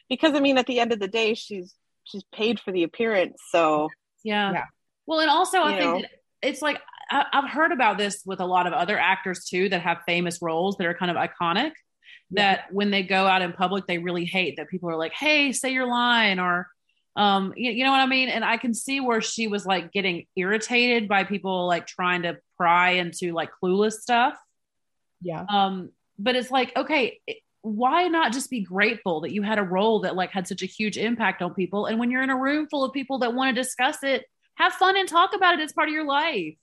because 0.09 0.35
i 0.35 0.39
mean 0.39 0.59
at 0.59 0.67
the 0.67 0.79
end 0.79 0.91
of 0.93 0.99
the 0.99 1.07
day 1.07 1.33
she's 1.33 1.73
she's 2.03 2.23
paid 2.31 2.59
for 2.59 2.71
the 2.71 2.83
appearance 2.83 3.41
so 3.49 3.89
Yeah. 4.23 4.51
Yeah. 4.51 4.65
Well, 5.07 5.19
and 5.21 5.29
also 5.31 5.57
I 5.59 5.71
You 5.71 5.77
think 5.93 6.05
it's 6.43 6.61
like 6.61 6.79
I, 7.09 7.25
I've 7.33 7.49
heard 7.49 7.71
about 7.71 7.97
this 7.97 8.21
with 8.25 8.39
a 8.39 8.45
lot 8.45 8.67
of 8.67 8.73
other 8.73 8.97
actors 8.99 9.45
too 9.45 9.67
that 9.69 9.81
have 9.81 9.99
famous 10.05 10.39
roles 10.41 10.77
that 10.77 10.85
are 10.87 10.93
kind 10.93 11.09
of 11.11 11.17
iconic. 11.17 11.71
That 12.31 12.71
when 12.71 12.89
they 12.91 13.03
go 13.03 13.27
out 13.27 13.41
in 13.41 13.51
public, 13.53 13.85
they 13.85 13.97
really 13.99 14.25
hate 14.25 14.55
that 14.57 14.67
people 14.69 14.89
are 14.89 14.95
like, 14.97 15.13
"Hey, 15.13 15.51
say 15.51 15.71
your 15.71 15.85
line," 15.87 16.39
or 16.39 16.67
um, 17.15 17.53
you, 17.55 17.71
you 17.71 17.83
know 17.83 17.91
what 17.91 17.99
I 17.99 18.05
mean. 18.07 18.29
And 18.29 18.43
I 18.43 18.57
can 18.57 18.73
see 18.73 18.99
where 18.99 19.21
she 19.21 19.47
was 19.47 19.65
like 19.65 19.91
getting 19.91 20.25
irritated 20.35 21.07
by 21.07 21.23
people 21.23 21.67
like 21.67 21.85
trying 21.87 22.23
to 22.23 22.37
pry 22.57 22.91
into 22.91 23.33
like 23.33 23.49
clueless 23.61 23.93
stuff. 23.93 24.35
Yeah. 25.21 25.45
Um, 25.49 25.91
but 26.17 26.35
it's 26.35 26.51
like, 26.51 26.75
okay, 26.75 27.19
why 27.61 28.07
not 28.07 28.33
just 28.33 28.49
be 28.49 28.61
grateful 28.61 29.21
that 29.21 29.31
you 29.31 29.41
had 29.41 29.57
a 29.57 29.63
role 29.63 30.01
that 30.01 30.15
like 30.15 30.31
had 30.31 30.47
such 30.47 30.61
a 30.61 30.65
huge 30.65 30.97
impact 30.97 31.41
on 31.41 31.53
people? 31.53 31.85
And 31.85 31.99
when 31.99 32.11
you're 32.11 32.23
in 32.23 32.29
a 32.29 32.37
room 32.37 32.67
full 32.69 32.83
of 32.83 32.93
people 32.93 33.19
that 33.19 33.33
want 33.33 33.55
to 33.55 33.61
discuss 33.61 34.03
it, 34.03 34.25
have 34.55 34.73
fun 34.73 34.97
and 34.97 35.07
talk 35.07 35.35
about 35.35 35.59
it 35.59 35.63
as 35.63 35.71
part 35.73 35.87
of 35.87 35.93
your 35.93 36.05
life. 36.05 36.55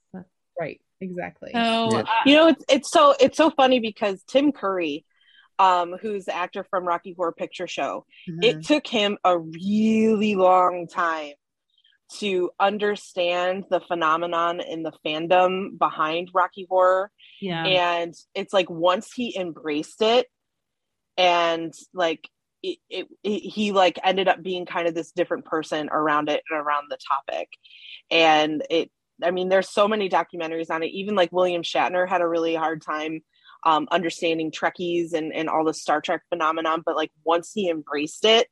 Right. 0.60 0.80
Exactly. 1.00 1.50
So 1.52 1.58
Yeah. 1.92 2.02
I- 2.06 2.22
you 2.26 2.34
know 2.34 2.48
it's 2.48 2.64
it's 2.68 2.90
so 2.90 3.14
it's 3.18 3.36
so 3.38 3.48
funny 3.50 3.80
because 3.80 4.22
tim 4.24 4.52
curry 4.52 5.06
um 5.60 5.94
who's 6.00 6.24
the 6.24 6.34
actor 6.34 6.64
from 6.70 6.84
rocky 6.84 7.12
horror 7.16 7.32
picture 7.32 7.68
show. 7.68 8.04
Mhm. 8.28 8.44
it 8.44 8.62
took 8.64 8.86
him 8.86 9.18
a 9.24 9.38
really 9.38 10.34
long 10.34 10.88
time 10.88 11.34
to 12.18 12.50
understand 12.58 13.64
the 13.70 13.80
phenomenon 13.80 14.60
in 14.60 14.82
the 14.82 14.92
fandom 15.06 15.78
behind 15.78 16.30
rocky 16.34 16.66
horror. 16.68 17.12
Yeah, 17.40 17.64
and 17.66 18.14
it's 18.34 18.52
like 18.52 18.68
once 18.68 19.12
he 19.12 19.36
embraced 19.38 20.02
it 20.02 20.26
and 21.16 21.72
like 21.94 22.28
it, 22.62 22.78
it, 22.88 23.06
it- 23.22 23.52
he 23.52 23.72
like 23.72 23.98
ended 24.02 24.28
up 24.28 24.42
being 24.42 24.66
kind 24.66 24.88
of 24.88 24.94
this 24.94 25.12
different 25.12 25.44
person 25.44 25.88
around 25.90 26.28
it 26.28 26.42
and 26.50 26.58
around 26.58 26.86
the 26.90 26.98
topic. 27.08 27.48
And 28.10 28.64
it 28.70 28.90
i 29.22 29.30
mean 29.30 29.48
there's 29.50 29.68
so 29.68 29.86
many 29.86 30.08
documentaries 30.08 30.70
on 30.70 30.82
it. 30.82 30.88
Even 30.88 31.14
like 31.14 31.30
william 31.32 31.62
shatner 31.62 32.08
had 32.08 32.22
a 32.22 32.28
really 32.28 32.54
hard 32.54 32.82
time 32.82 33.20
um, 33.64 33.86
understanding 33.90 34.50
trekkies 34.50 35.12
and, 35.12 35.32
and 35.34 35.48
all 35.48 35.64
the 35.64 35.74
star 35.74 36.00
trek 36.00 36.22
phenomenon 36.28 36.82
but 36.84 36.96
like 36.96 37.10
once 37.24 37.52
he 37.52 37.68
embraced 37.68 38.24
it 38.24 38.48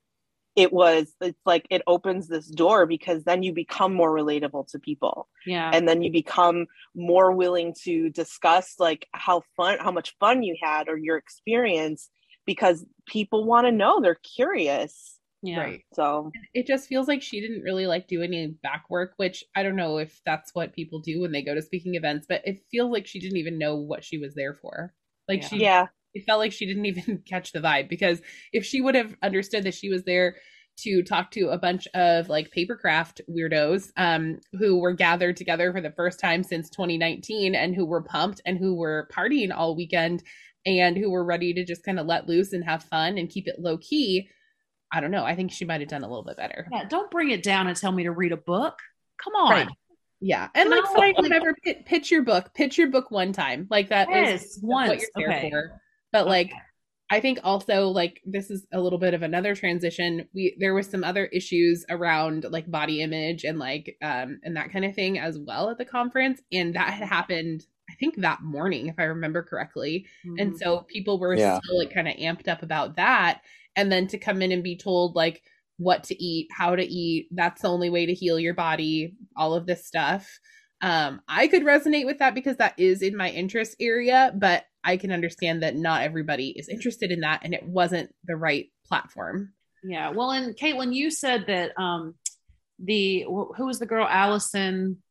it 0.56 0.72
was 0.72 1.14
it's 1.20 1.38
like 1.46 1.66
it 1.70 1.82
opens 1.86 2.26
this 2.26 2.48
door 2.48 2.84
because 2.84 3.22
then 3.24 3.42
you 3.42 3.52
become 3.52 3.94
more 3.94 4.12
relatable 4.12 4.66
to 4.68 4.78
people 4.78 5.28
Yeah. 5.46 5.70
and 5.72 5.86
then 5.88 6.02
you 6.02 6.10
become 6.10 6.66
more 6.96 7.32
willing 7.32 7.74
to 7.84 8.10
discuss 8.10 8.74
like 8.78 9.06
how 9.12 9.42
fun 9.56 9.78
how 9.78 9.92
much 9.92 10.16
fun 10.18 10.42
you 10.42 10.56
had 10.62 10.88
or 10.88 10.96
your 10.96 11.16
experience 11.16 12.10
because 12.44 12.84
people 13.06 13.44
want 13.44 13.66
to 13.66 13.72
know 13.72 14.00
they're 14.00 14.16
curious 14.16 15.14
yeah. 15.40 15.60
Right. 15.60 15.84
so 15.92 16.32
It 16.52 16.66
just 16.66 16.88
feels 16.88 17.06
like 17.06 17.22
she 17.22 17.40
didn't 17.40 17.62
really 17.62 17.86
like 17.86 18.08
do 18.08 18.22
any 18.22 18.48
back 18.60 18.86
work, 18.90 19.12
which 19.18 19.44
I 19.54 19.62
don't 19.62 19.76
know 19.76 19.98
if 19.98 20.20
that's 20.26 20.52
what 20.52 20.72
people 20.72 20.98
do 20.98 21.20
when 21.20 21.30
they 21.30 21.42
go 21.42 21.54
to 21.54 21.62
speaking 21.62 21.94
events, 21.94 22.26
but 22.28 22.42
it 22.44 22.64
feels 22.72 22.90
like 22.90 23.06
she 23.06 23.20
didn't 23.20 23.36
even 23.36 23.56
know 23.56 23.76
what 23.76 24.02
she 24.02 24.18
was 24.18 24.34
there 24.34 24.54
for. 24.54 24.92
Like 25.28 25.42
Yeah. 25.42 25.48
she 25.48 25.56
yeah 25.58 25.86
it 26.14 26.24
felt 26.24 26.38
like 26.40 26.52
she 26.52 26.66
didn't 26.66 26.86
even 26.86 27.22
catch 27.28 27.52
the 27.52 27.60
vibe 27.60 27.88
because 27.88 28.20
if 28.52 28.64
she 28.64 28.80
would 28.80 28.94
have 28.94 29.14
understood 29.22 29.64
that 29.64 29.74
she 29.74 29.90
was 29.90 30.04
there 30.04 30.36
to 30.78 31.02
talk 31.02 31.30
to 31.32 31.48
a 31.48 31.58
bunch 31.58 31.86
of 31.94 32.28
like 32.28 32.50
papercraft 32.56 33.20
weirdos 33.28 33.90
um 33.96 34.38
who 34.58 34.78
were 34.78 34.92
gathered 34.92 35.36
together 35.36 35.72
for 35.72 35.80
the 35.80 35.90
first 35.92 36.18
time 36.20 36.42
since 36.42 36.70
2019 36.70 37.54
and 37.54 37.74
who 37.74 37.84
were 37.84 38.02
pumped 38.02 38.40
and 38.46 38.58
who 38.58 38.74
were 38.74 39.08
partying 39.12 39.52
all 39.54 39.76
weekend 39.76 40.22
and 40.66 40.96
who 40.96 41.10
were 41.10 41.24
ready 41.24 41.52
to 41.52 41.64
just 41.64 41.84
kind 41.84 41.98
of 42.00 42.06
let 42.06 42.28
loose 42.28 42.52
and 42.52 42.64
have 42.64 42.82
fun 42.84 43.18
and 43.18 43.28
keep 43.28 43.46
it 43.48 43.58
low 43.58 43.76
key 43.78 44.28
i 44.92 45.00
don't 45.00 45.10
know 45.10 45.24
i 45.24 45.34
think 45.34 45.50
she 45.52 45.64
might 45.64 45.80
have 45.80 45.90
done 45.90 46.04
a 46.04 46.08
little 46.08 46.24
bit 46.24 46.36
better 46.36 46.66
Yeah, 46.72 46.84
Don't 46.88 47.10
bring 47.10 47.30
it 47.30 47.42
down 47.42 47.66
and 47.66 47.76
tell 47.76 47.92
me 47.92 48.04
to 48.04 48.12
read 48.12 48.32
a 48.32 48.36
book. 48.36 48.78
Come 49.22 49.34
on. 49.34 49.50
Right. 49.50 49.68
Yeah 50.20 50.48
and 50.54 50.68
like 50.70 50.82
No, 50.84 50.90
fine 50.94 51.14
like- 51.14 51.18
whatever 51.18 51.54
Pit- 51.64 51.84
pitch 51.86 52.10
your 52.10 52.22
book 52.22 52.52
pitch 52.54 52.76
your 52.78 52.88
book 52.88 53.10
one 53.10 53.32
time 53.32 53.66
like 53.70 53.88
that 53.90 54.08
is 54.10 54.42
Yes, 54.42 54.58
once. 54.62 54.88
what 54.90 55.00
you're 55.16 55.28
there 55.30 55.38
Okay. 55.38 55.50
for 55.50 55.80
but 56.12 56.26
like 56.26 56.52
I 57.10 57.20
think 57.20 57.38
also 57.42 57.88
like 57.88 58.20
this 58.26 58.50
is 58.50 58.66
a 58.70 58.78
little 58.80 58.98
bit 58.98 59.14
of 59.14 59.22
another 59.22 59.54
transition. 59.54 60.28
We 60.34 60.54
there 60.60 60.74
was 60.74 60.86
some 60.88 61.04
other 61.04 61.24
issues 61.24 61.86
around 61.88 62.44
like 62.50 62.70
body 62.70 63.00
image 63.00 63.44
and 63.44 63.58
like 63.58 63.96
um 64.02 64.40
and 64.42 64.54
that 64.58 64.70
kind 64.70 64.84
of 64.84 64.94
thing 64.94 65.18
as 65.18 65.38
well 65.38 65.70
at 65.70 65.78
the 65.78 65.86
conference 65.86 66.42
and 66.52 66.74
that 66.74 66.92
had 66.92 67.08
happened 67.08 67.64
I 67.90 67.94
think 67.94 68.16
that 68.16 68.42
morning 68.42 68.88
if 68.88 68.96
I 68.98 69.04
remember 69.04 69.42
correctly. 69.42 70.04
And 70.36 70.52
Mhm. 70.52 70.58
so 70.58 70.80
people 70.82 71.18
were 71.18 71.34
Yeah. 71.34 71.58
still 71.64 71.78
like 71.78 71.94
kind 71.94 72.08
of 72.08 72.14
amped 72.16 72.46
up 72.46 72.62
about 72.62 72.96
that 72.96 73.40
and 73.74 73.90
then 73.90 74.06
to 74.08 74.18
come 74.18 74.42
in 74.42 74.52
and 74.52 74.62
be 74.62 74.76
told 74.76 75.14
like 75.16 75.42
what 75.78 76.04
to 76.04 76.22
eat, 76.22 76.48
how 76.52 76.76
to 76.76 76.84
eat, 76.84 77.28
that's 77.32 77.62
the 77.62 77.68
only 77.68 77.88
way 77.88 78.06
to 78.06 78.14
heal 78.14 78.38
your 78.38 78.54
body, 78.54 79.14
all 79.36 79.54
of 79.54 79.66
this 79.66 79.86
stuff. 79.86 80.28
Um 80.80 81.20
I 81.26 81.48
could 81.48 81.62
resonate 81.64 82.06
with 82.06 82.18
that 82.18 82.34
because 82.34 82.56
that 82.58 82.74
is 82.78 83.02
in 83.02 83.16
my 83.16 83.30
interest 83.30 83.76
area, 83.80 84.32
but 84.36 84.64
I 84.84 84.96
can 84.96 85.10
understand 85.10 85.62
that 85.62 85.74
not 85.76 86.02
everybody 86.02 86.50
is 86.50 86.68
interested 86.68 87.10
in 87.10 87.20
that 87.20 87.40
and 87.42 87.52
it 87.54 87.64
wasn't 87.64 88.14
the 88.24 88.36
right 88.36 88.66
platform. 88.86 89.52
Yeah. 89.82 90.10
Well, 90.10 90.30
and 90.30 90.56
Caitlin, 90.56 90.94
you 90.94 91.10
said 91.10 91.46
that 91.48 91.72
um 91.78 92.14
the 92.78 93.22
wh- 93.22 93.56
who 93.56 93.66
was 93.66 93.78
the 93.78 93.86
girl 93.86 94.06
Allison? 94.08 95.02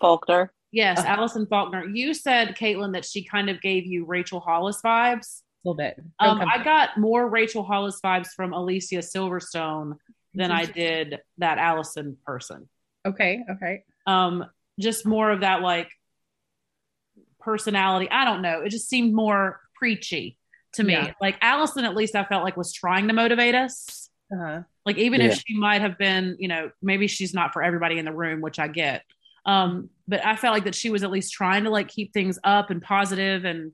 faulkner 0.00 0.52
Yes, 0.72 0.98
Uh-huh. 1.00 1.08
Allison 1.08 1.46
Faulkner. 1.46 1.84
You 1.86 2.14
said 2.14 2.56
Caitlin 2.56 2.94
that 2.94 3.04
she 3.04 3.24
kind 3.24 3.50
of 3.50 3.60
gave 3.60 3.84
you 3.86 4.06
Rachel 4.06 4.40
Hollis 4.40 4.80
vibes. 4.82 5.42
A 5.64 5.68
little 5.68 5.76
bit. 5.76 6.02
Um, 6.18 6.40
I 6.40 6.62
got 6.62 6.98
more 6.98 7.28
Rachel 7.28 7.62
Hollis 7.62 8.00
vibes 8.04 8.28
from 8.28 8.52
Alicia 8.52 8.96
Silverstone 8.96 9.96
than 10.34 10.50
I 10.50 10.64
did 10.64 11.20
that 11.38 11.58
Allison 11.58 12.16
person. 12.26 12.68
Okay, 13.06 13.44
okay. 13.50 13.84
Um, 14.06 14.44
just 14.80 15.06
more 15.06 15.30
of 15.30 15.40
that 15.40 15.62
like 15.62 15.88
personality. 17.40 18.08
I 18.10 18.24
don't 18.24 18.42
know. 18.42 18.62
It 18.62 18.70
just 18.70 18.88
seemed 18.88 19.14
more 19.14 19.60
preachy 19.74 20.38
to 20.74 20.82
me. 20.82 20.94
Yeah. 20.94 21.12
Like 21.20 21.36
Allison, 21.40 21.84
at 21.84 21.94
least 21.94 22.14
I 22.16 22.24
felt 22.24 22.44
like 22.44 22.56
was 22.56 22.72
trying 22.72 23.08
to 23.08 23.14
motivate 23.14 23.54
us. 23.54 24.08
Uh-huh. 24.32 24.62
Like 24.86 24.96
even 24.98 25.20
Yeah. 25.20 25.28
if 25.28 25.42
she 25.46 25.54
might 25.56 25.80
have 25.80 25.98
been, 25.98 26.36
you 26.38 26.48
know, 26.48 26.70
maybe 26.80 27.06
she's 27.06 27.34
not 27.34 27.52
for 27.52 27.62
everybody 27.62 27.98
in 27.98 28.04
the 28.04 28.12
room, 28.12 28.40
which 28.40 28.58
I 28.58 28.68
get. 28.68 29.02
Um, 29.44 29.90
but 30.08 30.24
I 30.24 30.36
felt 30.36 30.54
like 30.54 30.64
that 30.64 30.74
she 30.74 30.90
was 30.90 31.02
at 31.02 31.10
least 31.10 31.32
trying 31.32 31.64
to 31.64 31.70
like 31.70 31.88
keep 31.88 32.12
things 32.12 32.38
up 32.44 32.70
and 32.70 32.80
positive 32.80 33.44
and 33.44 33.72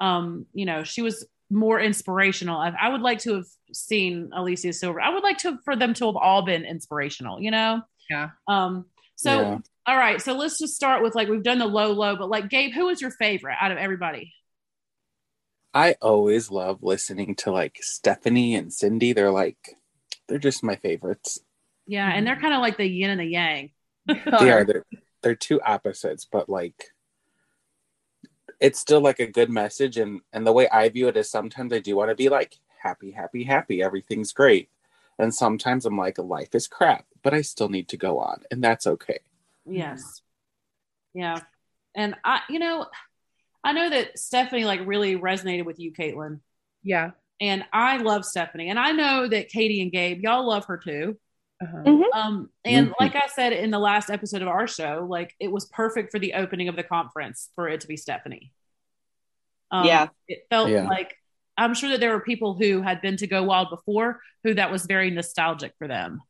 um, 0.00 0.46
you 0.52 0.64
know, 0.66 0.84
she 0.84 1.02
was 1.02 1.26
more 1.50 1.80
inspirational. 1.80 2.58
I, 2.58 2.74
I 2.80 2.88
would 2.90 3.00
like 3.00 3.20
to 3.20 3.34
have 3.34 3.46
seen 3.72 4.30
Alicia 4.34 4.72
Silver. 4.72 5.00
I 5.00 5.10
would 5.10 5.22
like 5.22 5.38
to 5.38 5.58
for 5.64 5.76
them 5.76 5.94
to 5.94 6.06
have 6.06 6.16
all 6.16 6.42
been 6.42 6.64
inspirational, 6.64 7.40
you 7.40 7.50
know? 7.50 7.82
Yeah. 8.10 8.30
Um, 8.46 8.86
so 9.16 9.40
Yeah. 9.40 9.58
all 9.86 9.96
right, 9.96 10.20
so 10.20 10.34
let's 10.34 10.58
just 10.58 10.74
start 10.74 11.02
with 11.02 11.14
like 11.14 11.28
we've 11.28 11.42
done 11.42 11.58
the 11.58 11.66
low 11.66 11.92
low, 11.92 12.16
but 12.16 12.28
like 12.28 12.48
Gabe, 12.50 12.72
who 12.72 12.86
was 12.86 13.00
your 13.00 13.10
favorite 13.10 13.56
out 13.60 13.72
of 13.72 13.78
everybody? 13.78 14.32
I 15.74 15.96
always 16.00 16.50
love 16.50 16.82
listening 16.82 17.34
to 17.36 17.52
like 17.52 17.78
Stephanie 17.80 18.54
and 18.54 18.72
Cindy. 18.72 19.12
They're 19.12 19.30
like, 19.30 19.76
they're 20.26 20.38
just 20.38 20.62
my 20.64 20.76
favorites. 20.76 21.38
Yeah, 21.86 22.10
and 22.12 22.26
they're 22.26 22.40
kind 22.40 22.54
of 22.54 22.60
like 22.60 22.76
the 22.76 22.86
yin 22.86 23.10
and 23.10 23.20
the 23.20 23.24
yang. 23.24 23.70
They 24.08 24.50
are. 24.50 24.64
They're, 24.64 24.84
they're 25.22 25.34
two 25.34 25.60
opposites, 25.60 26.26
but 26.30 26.48
like, 26.48 26.74
it's 28.60 28.80
still 28.80 29.00
like 29.00 29.20
a 29.20 29.26
good 29.26 29.50
message. 29.50 29.96
And 29.96 30.20
and 30.32 30.46
the 30.46 30.52
way 30.52 30.68
I 30.68 30.88
view 30.88 31.08
it 31.08 31.16
is 31.16 31.30
sometimes 31.30 31.72
I 31.72 31.78
do 31.78 31.96
want 31.96 32.10
to 32.10 32.14
be 32.14 32.28
like 32.28 32.58
happy, 32.82 33.10
happy, 33.10 33.44
happy. 33.44 33.82
Everything's 33.82 34.32
great. 34.32 34.68
And 35.18 35.34
sometimes 35.34 35.84
I'm 35.84 35.98
like, 35.98 36.18
life 36.18 36.54
is 36.54 36.68
crap, 36.68 37.04
but 37.22 37.34
I 37.34 37.42
still 37.42 37.68
need 37.68 37.88
to 37.88 37.96
go 37.96 38.18
on, 38.18 38.42
and 38.50 38.62
that's 38.62 38.86
okay. 38.86 39.18
Yes. 39.66 40.22
Yeah. 41.14 41.40
And 41.94 42.14
I, 42.24 42.40
you 42.48 42.58
know, 42.58 42.86
I 43.64 43.72
know 43.72 43.90
that 43.90 44.18
Stephanie 44.18 44.64
like 44.64 44.86
really 44.86 45.16
resonated 45.16 45.64
with 45.64 45.80
you, 45.80 45.92
Caitlin. 45.92 46.40
Yeah. 46.82 47.10
And 47.40 47.64
I 47.72 47.98
love 47.98 48.24
Stephanie. 48.24 48.70
And 48.70 48.78
I 48.78 48.92
know 48.92 49.28
that 49.28 49.48
Katie 49.48 49.82
and 49.82 49.92
Gabe, 49.92 50.20
y'all 50.22 50.46
love 50.46 50.66
her 50.66 50.76
too. 50.76 51.18
Uh-huh. 51.60 52.04
Um, 52.14 52.50
and 52.64 52.88
Mhm. 52.90 52.94
like 53.00 53.16
I 53.16 53.26
said 53.26 53.52
in 53.52 53.70
the 53.70 53.78
last 53.80 54.10
episode 54.10 54.42
of 54.42 54.48
our 54.48 54.66
show, 54.68 55.06
like 55.08 55.34
it 55.40 55.48
was 55.50 55.66
perfect 55.66 56.12
for 56.12 56.18
the 56.18 56.34
opening 56.34 56.68
of 56.68 56.76
the 56.76 56.84
conference 56.84 57.50
for 57.56 57.68
it 57.68 57.80
to 57.80 57.88
be 57.88 57.96
Stephanie. 57.96 58.52
Um, 59.70 59.84
Yeah. 59.86 60.08
It 60.28 60.46
felt 60.50 60.70
Yeah. 60.70 60.86
like 60.88 61.14
I'm 61.56 61.74
sure 61.74 61.90
that 61.90 61.98
there 61.98 62.12
were 62.12 62.20
people 62.20 62.54
who 62.54 62.82
had 62.82 63.00
been 63.02 63.16
to 63.16 63.26
Go 63.26 63.42
Wild 63.42 63.70
before 63.70 64.20
who 64.44 64.54
that 64.54 64.70
was 64.70 64.86
very 64.86 65.10
nostalgic 65.10 65.72
for 65.78 65.88
them. 65.88 66.20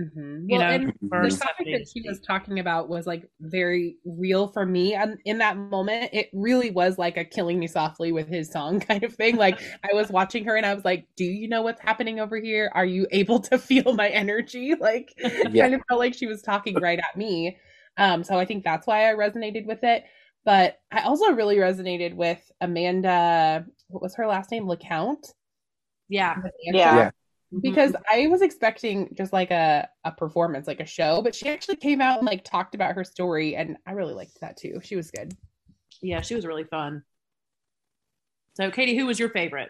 Mhm. 0.00 0.50
You 0.50 0.58
Well, 0.58 0.58
know, 0.58 0.68
and 0.68 0.92
the 1.12 1.30
topic 1.30 1.70
that 1.72 1.80
to 1.80 1.86
she 1.90 2.02
was 2.06 2.20
talking 2.20 2.58
about 2.58 2.88
was 2.90 3.06
like 3.06 3.30
very 3.40 3.96
real 4.04 4.48
for 4.48 4.66
me 4.66 4.92
and 4.94 5.18
in 5.24 5.38
that 5.38 5.56
moment 5.56 6.10
it 6.12 6.28
really 6.34 6.70
was 6.70 6.98
like 6.98 7.16
a 7.16 7.24
killing 7.24 7.58
me 7.58 7.66
softly 7.66 8.12
with 8.12 8.28
his 8.28 8.50
song 8.52 8.78
kind 8.88 9.02
of 9.02 9.14
thing 9.14 9.36
like 9.36 9.58
i 9.90 9.94
was 9.94 10.10
watching 10.10 10.44
her 10.44 10.54
and 10.56 10.66
i 10.66 10.74
was 10.74 10.84
like 10.84 11.06
do 11.16 11.24
you 11.24 11.48
know 11.48 11.62
what's 11.62 11.80
happening 11.80 12.20
over 12.20 12.38
here 12.38 12.70
are 12.74 12.84
you 12.84 13.06
able 13.12 13.40
to 13.40 13.56
feel 13.58 13.94
my 13.94 14.08
energy 14.10 14.74
like 14.78 15.14
Yeah. 15.42 15.62
kind 15.62 15.74
of 15.74 15.80
felt 15.88 16.00
like 16.00 16.12
she 16.14 16.26
was 16.26 16.42
talking 16.42 16.78
right 16.80 16.98
at 16.98 17.16
me 17.16 17.56
um 17.96 18.22
so 18.22 18.38
i 18.38 18.44
think 18.44 18.62
that's 18.62 18.86
why 18.86 19.10
i 19.10 19.14
resonated 19.14 19.64
with 19.66 19.82
it 19.84 20.04
but 20.44 20.78
i 20.92 21.00
also 21.00 21.32
really 21.32 21.56
resonated 21.56 22.14
with 22.14 22.52
amanda 22.60 23.64
what 23.88 24.02
was 24.02 24.14
her 24.16 24.26
last 24.26 24.50
name 24.50 24.66
LeCount? 24.66 25.32
Yeah. 26.08 26.38
Yeah. 26.70 26.82
Yeah. 26.90 27.10
Because 27.62 27.94
I 28.10 28.26
was 28.28 28.42
expecting 28.42 29.14
just 29.14 29.32
like 29.32 29.50
a 29.50 29.88
a 30.04 30.12
performance, 30.12 30.66
like 30.66 30.80
a 30.80 30.86
show, 30.86 31.22
but 31.22 31.34
she 31.34 31.48
actually 31.48 31.76
came 31.76 32.00
out 32.00 32.18
and 32.18 32.26
like 32.26 32.44
talked 32.44 32.74
about 32.74 32.94
her 32.94 33.04
story, 33.04 33.56
and 33.56 33.76
I 33.86 33.92
really 33.92 34.14
liked 34.14 34.40
that 34.40 34.56
too. 34.56 34.80
She 34.82 34.96
was 34.96 35.10
good. 35.10 35.34
yeah, 36.02 36.20
she 36.20 36.34
was 36.34 36.46
really 36.46 36.64
fun. 36.64 37.02
So, 38.54 38.70
Katie, 38.70 38.96
who 38.96 39.06
was 39.06 39.18
your 39.18 39.30
favorite? 39.30 39.68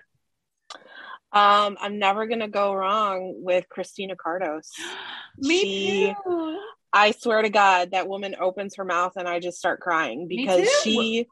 Um, 1.32 1.76
I'm 1.80 1.98
never 1.98 2.26
gonna 2.26 2.48
go 2.48 2.72
wrong 2.74 3.34
with 3.42 3.68
Christina 3.68 4.14
Cardos. 4.16 4.70
Me 5.38 5.60
She- 5.60 6.14
too. 6.24 6.60
I 6.92 7.10
swear 7.10 7.42
to 7.42 7.50
God, 7.50 7.90
that 7.90 8.08
woman 8.08 8.36
opens 8.40 8.76
her 8.76 8.84
mouth 8.84 9.12
and 9.16 9.28
I 9.28 9.38
just 9.38 9.58
start 9.58 9.80
crying 9.80 10.28
because 10.28 10.66
she 10.82 11.26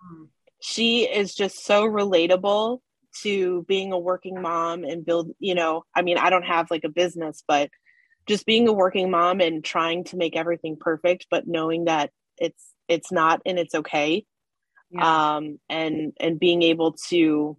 she 0.60 1.04
is 1.04 1.34
just 1.34 1.64
so 1.64 1.84
relatable 1.84 2.80
to 3.22 3.64
being 3.68 3.92
a 3.92 3.98
working 3.98 4.40
mom 4.40 4.84
and 4.84 5.04
build, 5.04 5.30
you 5.38 5.54
know, 5.54 5.84
I 5.94 6.02
mean, 6.02 6.18
I 6.18 6.30
don't 6.30 6.44
have 6.44 6.70
like 6.70 6.84
a 6.84 6.88
business, 6.88 7.42
but 7.46 7.70
just 8.26 8.46
being 8.46 8.68
a 8.68 8.72
working 8.72 9.10
mom 9.10 9.40
and 9.40 9.64
trying 9.64 10.04
to 10.04 10.16
make 10.16 10.36
everything 10.36 10.76
perfect, 10.78 11.26
but 11.30 11.46
knowing 11.46 11.84
that 11.84 12.10
it's 12.38 12.62
it's 12.88 13.12
not 13.12 13.42
and 13.46 13.58
it's 13.58 13.74
okay. 13.74 14.24
Yeah. 14.90 15.36
Um 15.36 15.58
and 15.68 16.12
and 16.18 16.38
being 16.40 16.62
able 16.62 16.92
to 17.08 17.56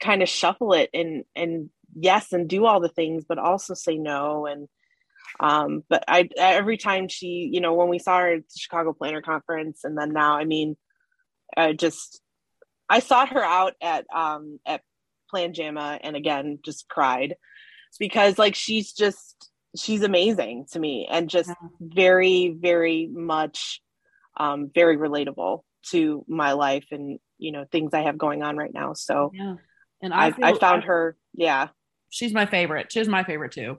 kind 0.00 0.22
of 0.22 0.28
shuffle 0.28 0.72
it 0.72 0.90
and 0.92 1.24
and 1.34 1.70
yes 1.94 2.32
and 2.32 2.48
do 2.48 2.66
all 2.66 2.80
the 2.80 2.88
things 2.88 3.24
but 3.26 3.38
also 3.38 3.74
say 3.74 3.96
no 3.96 4.46
and 4.46 4.68
um 5.40 5.82
but 5.88 6.04
i 6.06 6.28
every 6.36 6.76
time 6.76 7.08
she 7.08 7.48
you 7.50 7.60
know 7.60 7.74
when 7.74 7.88
we 7.88 7.98
saw 7.98 8.18
her 8.18 8.34
at 8.34 8.40
the 8.40 8.58
chicago 8.58 8.92
planner 8.92 9.22
conference 9.22 9.84
and 9.84 9.96
then 9.96 10.12
now 10.12 10.36
i 10.36 10.44
mean 10.44 10.76
i 11.56 11.72
just 11.72 12.20
i 12.88 12.98
sought 13.00 13.30
her 13.30 13.42
out 13.42 13.74
at 13.80 14.06
um 14.14 14.58
at 14.66 14.80
plan 15.30 15.52
jamma 15.52 15.98
and 16.02 16.16
again 16.16 16.58
just 16.64 16.88
cried 16.88 17.36
because 17.98 18.38
like 18.38 18.54
she's 18.54 18.92
just 18.92 19.50
she's 19.76 20.02
amazing 20.02 20.66
to 20.70 20.78
me 20.78 21.06
and 21.10 21.28
just 21.28 21.50
very 21.80 22.56
very 22.58 23.08
much 23.12 23.80
um 24.36 24.70
very 24.74 24.96
relatable 24.96 25.62
to 25.82 26.24
my 26.28 26.52
life 26.52 26.86
and 26.90 27.18
you 27.38 27.52
know 27.52 27.64
things 27.70 27.92
i 27.94 28.00
have 28.00 28.18
going 28.18 28.42
on 28.42 28.56
right 28.56 28.72
now 28.74 28.92
so 28.92 29.30
yeah. 29.34 29.54
And 30.02 30.12
I, 30.12 30.30
feel, 30.30 30.44
I 30.44 30.58
found 30.58 30.84
her 30.84 31.16
yeah 31.32 31.68
She's 32.10 32.32
my 32.32 32.46
favorite. 32.46 32.90
She's 32.90 33.08
my 33.08 33.24
favorite 33.24 33.52
too. 33.52 33.78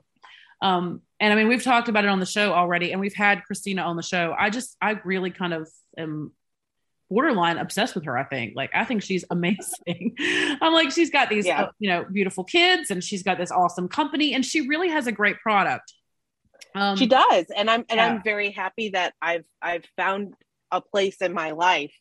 Um, 0.60 1.02
and 1.20 1.32
I 1.32 1.36
mean, 1.36 1.48
we've 1.48 1.62
talked 1.62 1.88
about 1.88 2.04
it 2.04 2.10
on 2.10 2.20
the 2.20 2.26
show 2.26 2.52
already, 2.52 2.92
and 2.92 3.00
we've 3.00 3.14
had 3.14 3.44
Christina 3.44 3.82
on 3.82 3.96
the 3.96 4.02
show. 4.02 4.34
I 4.38 4.50
just, 4.50 4.76
I 4.80 4.92
really 5.04 5.30
kind 5.30 5.54
of 5.54 5.68
am 5.96 6.32
borderline 7.10 7.58
obsessed 7.58 7.94
with 7.94 8.04
her. 8.04 8.16
I 8.16 8.24
think, 8.24 8.54
like, 8.54 8.70
I 8.74 8.84
think 8.84 9.02
she's 9.02 9.24
amazing. 9.30 10.14
I'm 10.60 10.72
like, 10.72 10.90
she's 10.92 11.10
got 11.10 11.28
these, 11.28 11.46
Yeah. 11.46 11.64
uh, 11.64 11.70
you 11.78 11.88
know, 11.88 12.04
beautiful 12.04 12.44
kids, 12.44 12.90
and 12.90 13.02
she's 13.02 13.22
got 13.22 13.38
this 13.38 13.50
awesome 13.50 13.88
company, 13.88 14.34
and 14.34 14.44
she 14.44 14.68
really 14.68 14.88
has 14.88 15.06
a 15.06 15.12
great 15.12 15.38
product. 15.40 15.92
Um, 16.74 16.96
she 16.96 17.06
does 17.06 17.46
and 17.56 17.70
i'm 17.70 17.84
and 17.88 17.96
yeah. 17.96 18.06
i'm 18.06 18.22
very 18.22 18.50
happy 18.50 18.90
that 18.90 19.14
i've 19.22 19.44
i've 19.62 19.84
found 19.96 20.34
a 20.70 20.80
place 20.80 21.16
in 21.22 21.32
my 21.32 21.52
life 21.52 21.94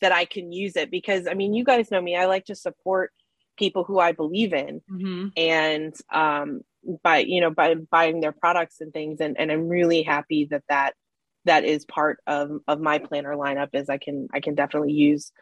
that 0.00 0.12
i 0.12 0.24
can 0.24 0.52
use 0.52 0.76
it 0.76 0.90
because 0.90 1.26
i 1.26 1.34
mean 1.34 1.54
you 1.54 1.64
guys 1.64 1.90
know 1.90 2.00
me 2.00 2.14
i 2.16 2.26
like 2.26 2.44
to 2.46 2.54
support 2.54 3.12
people 3.56 3.84
who 3.84 3.98
i 3.98 4.12
believe 4.12 4.52
in 4.52 4.80
mhm. 4.90 5.32
and 5.36 5.94
um 6.12 6.60
by 7.02 7.18
you 7.18 7.40
know 7.40 7.50
by 7.50 7.74
buying 7.74 8.20
their 8.20 8.32
products 8.32 8.80
and 8.80 8.92
things 8.92 9.20
and 9.20 9.38
and 9.38 9.50
i'm 9.50 9.68
really 9.68 10.02
happy 10.02 10.46
that 10.50 10.62
that 10.68 10.94
that 11.44 11.64
is 11.64 11.84
part 11.84 12.18
of 12.26 12.60
of 12.68 12.80
my 12.80 12.98
planner 12.98 13.34
lineup 13.36 13.68
is 13.72 13.88
i 13.88 13.98
can 13.98 14.28
i 14.32 14.40
can 14.40 14.54
definitely 14.54 14.92
use 14.92 15.32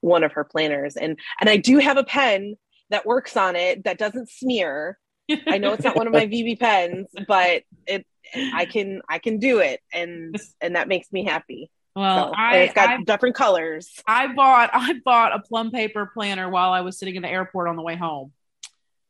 one 0.00 0.24
of 0.24 0.32
her 0.32 0.44
planners 0.44 0.96
and 0.96 1.18
and 1.40 1.50
i 1.50 1.56
do 1.56 1.78
have 1.78 1.96
a 1.96 2.04
pen 2.04 2.54
that 2.90 3.06
works 3.06 3.36
on 3.36 3.56
it 3.56 3.84
that 3.84 3.98
doesn't 3.98 4.30
smear 4.30 4.98
I 5.46 5.58
know 5.58 5.72
it's 5.72 5.84
not 5.84 5.96
one 5.96 6.06
of 6.08 6.12
my 6.12 6.26
VB 6.32 6.58
pens, 6.58 7.06
but 7.28 7.62
it 7.86 8.04
I 8.52 8.64
can 8.64 9.00
I 9.08 9.18
can 9.18 9.38
do 9.38 9.58
it 9.58 9.80
and 9.92 10.34
and 10.60 10.74
that 10.74 10.88
makes 10.88 11.12
me 11.12 11.24
happy. 11.24 11.70
Well, 11.94 12.30
So, 12.30 12.34
I, 12.36 12.56
it's 12.58 12.74
got 12.74 12.88
I 12.88 13.02
different 13.04 13.36
colors. 13.36 13.88
I 14.06 14.32
bought 14.32 14.70
I 14.72 14.94
bought 15.04 15.34
a 15.34 15.38
plum 15.40 15.70
paper 15.70 16.10
planner 16.12 16.48
while 16.50 16.72
I 16.72 16.80
was 16.80 16.98
sitting 16.98 17.14
in 17.16 17.22
the 17.22 17.28
airport 17.28 17.68
on 17.68 17.76
the 17.76 17.82
way 17.82 17.96
home. 17.96 18.32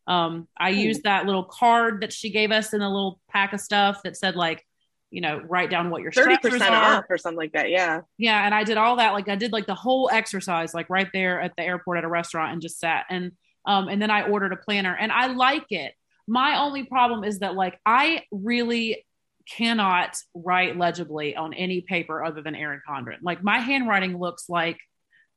Um, 0.06 0.48
I 0.58 0.70
Hmm. 0.70 0.78
used 0.78 1.04
that 1.04 1.24
little 1.26 1.44
card 1.44 2.02
that 2.02 2.12
she 2.12 2.30
gave 2.30 2.50
us 2.50 2.74
in 2.74 2.82
a 2.82 2.88
little 2.88 3.20
pack 3.30 3.52
of 3.52 3.60
stuff 3.60 4.02
that 4.04 4.16
said 4.16 4.36
like, 4.36 4.66
you 5.10 5.20
know, 5.20 5.40
write 5.48 5.70
down 5.70 5.90
what 5.90 6.02
your 6.02 6.12
Thirty 6.12 6.36
stressors 6.36 6.50
percent 6.50 6.74
are. 6.74 6.98
off 6.98 7.04
or 7.10 7.18
something 7.18 7.36
like 7.36 7.52
that. 7.52 7.70
Yeah. 7.70 8.02
Yeah, 8.18 8.44
and 8.44 8.54
I 8.54 8.64
did 8.64 8.76
all 8.76 8.96
that. 8.96 9.12
Like 9.12 9.28
I 9.28 9.36
did 9.36 9.52
like 9.52 9.66
the 9.66 9.74
whole 9.74 10.08
exercise, 10.12 10.72
like 10.74 10.88
right 10.88 11.08
there 11.12 11.40
at 11.40 11.52
the 11.56 11.62
airport 11.62 11.98
at 11.98 12.04
a 12.04 12.08
restaurant, 12.08 12.52
and 12.52 12.62
just 12.62 12.78
sat 12.78 13.06
and 13.10 13.32
um 13.66 13.88
and 13.88 14.00
then 14.00 14.10
I 14.10 14.22
ordered 14.22 14.52
a 14.52 14.56
planner, 14.56 14.94
and 14.94 15.12
I 15.12 15.26
like 15.28 15.66
it. 15.70 15.94
My 16.26 16.60
only 16.60 16.84
problem 16.84 17.24
is 17.24 17.40
that 17.40 17.54
like 17.54 17.78
I 17.84 18.22
really 18.30 19.04
cannot 19.48 20.16
write 20.34 20.76
legibly 20.76 21.34
on 21.34 21.54
any 21.54 21.80
paper 21.80 22.22
other 22.24 22.40
than 22.40 22.54
Erin 22.54 22.80
Condren. 22.88 23.16
Like 23.22 23.42
my 23.42 23.58
handwriting 23.58 24.16
looks 24.16 24.48
like 24.48 24.78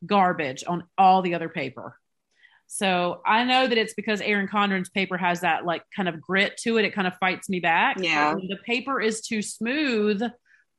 garbage 0.05 0.63
on 0.67 0.84
all 0.97 1.21
the 1.21 1.36
other 1.36 1.49
paper. 1.49 1.97
So 2.76 3.21
I 3.24 3.43
know 3.43 3.67
that 3.67 3.78
it's 3.78 3.93
because 3.93 4.19
Erin 4.19 4.47
Condren's 4.47 4.89
paper 4.89 5.15
has 5.15 5.41
that 5.41 5.63
like 5.63 5.84
kind 5.95 6.09
of 6.09 6.19
grit 6.19 6.57
to 6.63 6.78
it. 6.78 6.86
It 6.86 6.95
kind 6.95 7.05
of 7.05 7.15
fights 7.19 7.47
me 7.47 7.59
back. 7.59 7.97
Yeah. 7.99 8.34
When 8.34 8.47
the 8.47 8.57
paper 8.65 8.99
is 8.99 9.21
too 9.21 9.43
smooth. 9.43 10.24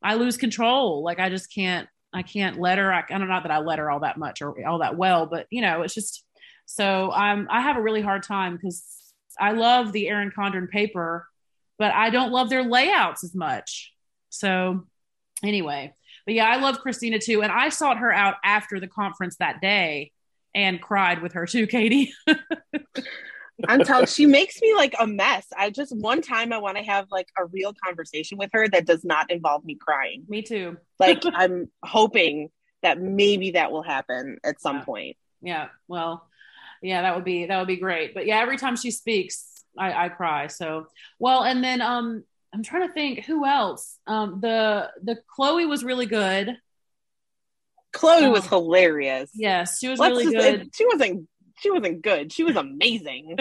I 0.03 0.15
lose 0.15 0.35
control. 0.35 1.03
Like 1.05 1.21
I 1.21 1.29
just 1.29 1.53
can't. 1.53 1.87
I 2.11 2.21
can't 2.21 2.59
letter. 2.59 2.91
I, 2.91 2.99
I 2.99 3.17
don't 3.17 3.29
know 3.29 3.39
that 3.41 3.49
I 3.49 3.59
let 3.59 3.79
her 3.79 3.89
all 3.89 4.01
that 4.01 4.17
much 4.17 4.41
or 4.41 4.67
all 4.67 4.79
that 4.79 4.97
well, 4.97 5.25
but 5.25 5.47
you 5.49 5.61
know, 5.61 5.83
it's 5.83 5.93
just. 5.93 6.25
So 6.65 7.13
I'm. 7.13 7.47
I 7.49 7.61
have 7.61 7.77
a 7.77 7.81
really 7.81 8.01
hard 8.01 8.23
time 8.23 8.57
because 8.57 8.83
I 9.39 9.53
love 9.53 9.93
the 9.93 10.09
Erin 10.09 10.33
Condren 10.37 10.69
paper, 10.69 11.25
but 11.79 11.93
I 11.93 12.09
don't 12.09 12.33
love 12.33 12.49
their 12.49 12.63
layouts 12.63 13.23
as 13.23 13.33
much. 13.33 13.93
So 14.31 14.85
anyway, 15.45 15.93
but 16.25 16.33
yeah, 16.33 16.49
I 16.49 16.57
love 16.57 16.79
Christina 16.79 17.19
too, 17.19 17.41
and 17.41 17.53
I 17.53 17.69
sought 17.69 17.99
her 17.99 18.11
out 18.11 18.35
after 18.43 18.81
the 18.81 18.87
conference 18.87 19.37
that 19.37 19.61
day 19.61 20.11
and 20.55 20.81
cried 20.81 21.21
with 21.21 21.33
her 21.33 21.45
too, 21.45 21.67
Katie. 21.67 22.11
I'm 23.67 23.83
telling 23.83 24.07
she 24.07 24.25
makes 24.25 24.59
me 24.61 24.73
like 24.75 24.95
a 24.99 25.05
mess. 25.07 25.45
I 25.55 25.69
just 25.69 25.95
one 25.95 26.21
time 26.21 26.51
I 26.51 26.57
want 26.57 26.77
to 26.77 26.83
have 26.83 27.07
like 27.11 27.29
a 27.37 27.45
real 27.45 27.73
conversation 27.73 28.37
with 28.37 28.49
her 28.53 28.67
that 28.67 28.85
does 28.85 29.05
not 29.05 29.31
involve 29.31 29.63
me 29.63 29.75
crying. 29.75 30.23
Me 30.27 30.41
too. 30.41 30.77
Like 30.99 31.21
I'm 31.33 31.69
hoping 31.83 32.49
that 32.81 32.99
maybe 32.99 33.51
that 33.51 33.71
will 33.71 33.83
happen 33.83 34.39
at 34.43 34.59
some 34.59 34.77
Yeah. 34.77 34.83
point. 34.83 35.17
Yeah. 35.41 35.67
Well, 35.87 36.27
yeah, 36.81 37.03
that 37.03 37.15
would 37.15 37.23
be 37.23 37.45
that 37.45 37.57
would 37.59 37.67
be 37.67 37.77
great. 37.77 38.13
But 38.13 38.25
yeah, 38.25 38.39
every 38.39 38.57
time 38.57 38.75
she 38.75 38.91
speaks, 38.91 39.63
I, 39.77 40.05
I 40.05 40.09
cry. 40.09 40.47
So 40.47 40.87
well, 41.19 41.43
and 41.43 41.63
then 41.63 41.81
um 41.81 42.23
I'm 42.53 42.63
trying 42.63 42.87
to 42.87 42.93
think 42.93 43.25
who 43.25 43.45
else. 43.45 43.97
Um 44.05 44.39
the 44.41 44.91
the 45.01 45.17
Chloe 45.33 45.65
was 45.65 45.83
really 45.83 46.05
good. 46.07 46.57
Chloe 47.95 48.25
Oh. 48.25 48.31
was 48.31 48.45
hilarious. 48.47 49.31
Yes, 49.33 49.79
she 49.79 49.87
was 49.87 49.99
Let's 49.99 50.11
really 50.11 50.33
just- 50.33 50.35
good. 50.35 50.61
it- 50.61 50.75
she 50.75 50.85
wasn't 50.85 51.29
she 51.61 51.71
wasn't 51.71 52.01
good. 52.01 52.33
She 52.33 52.43
was 52.43 52.57
amazing. 52.57 53.37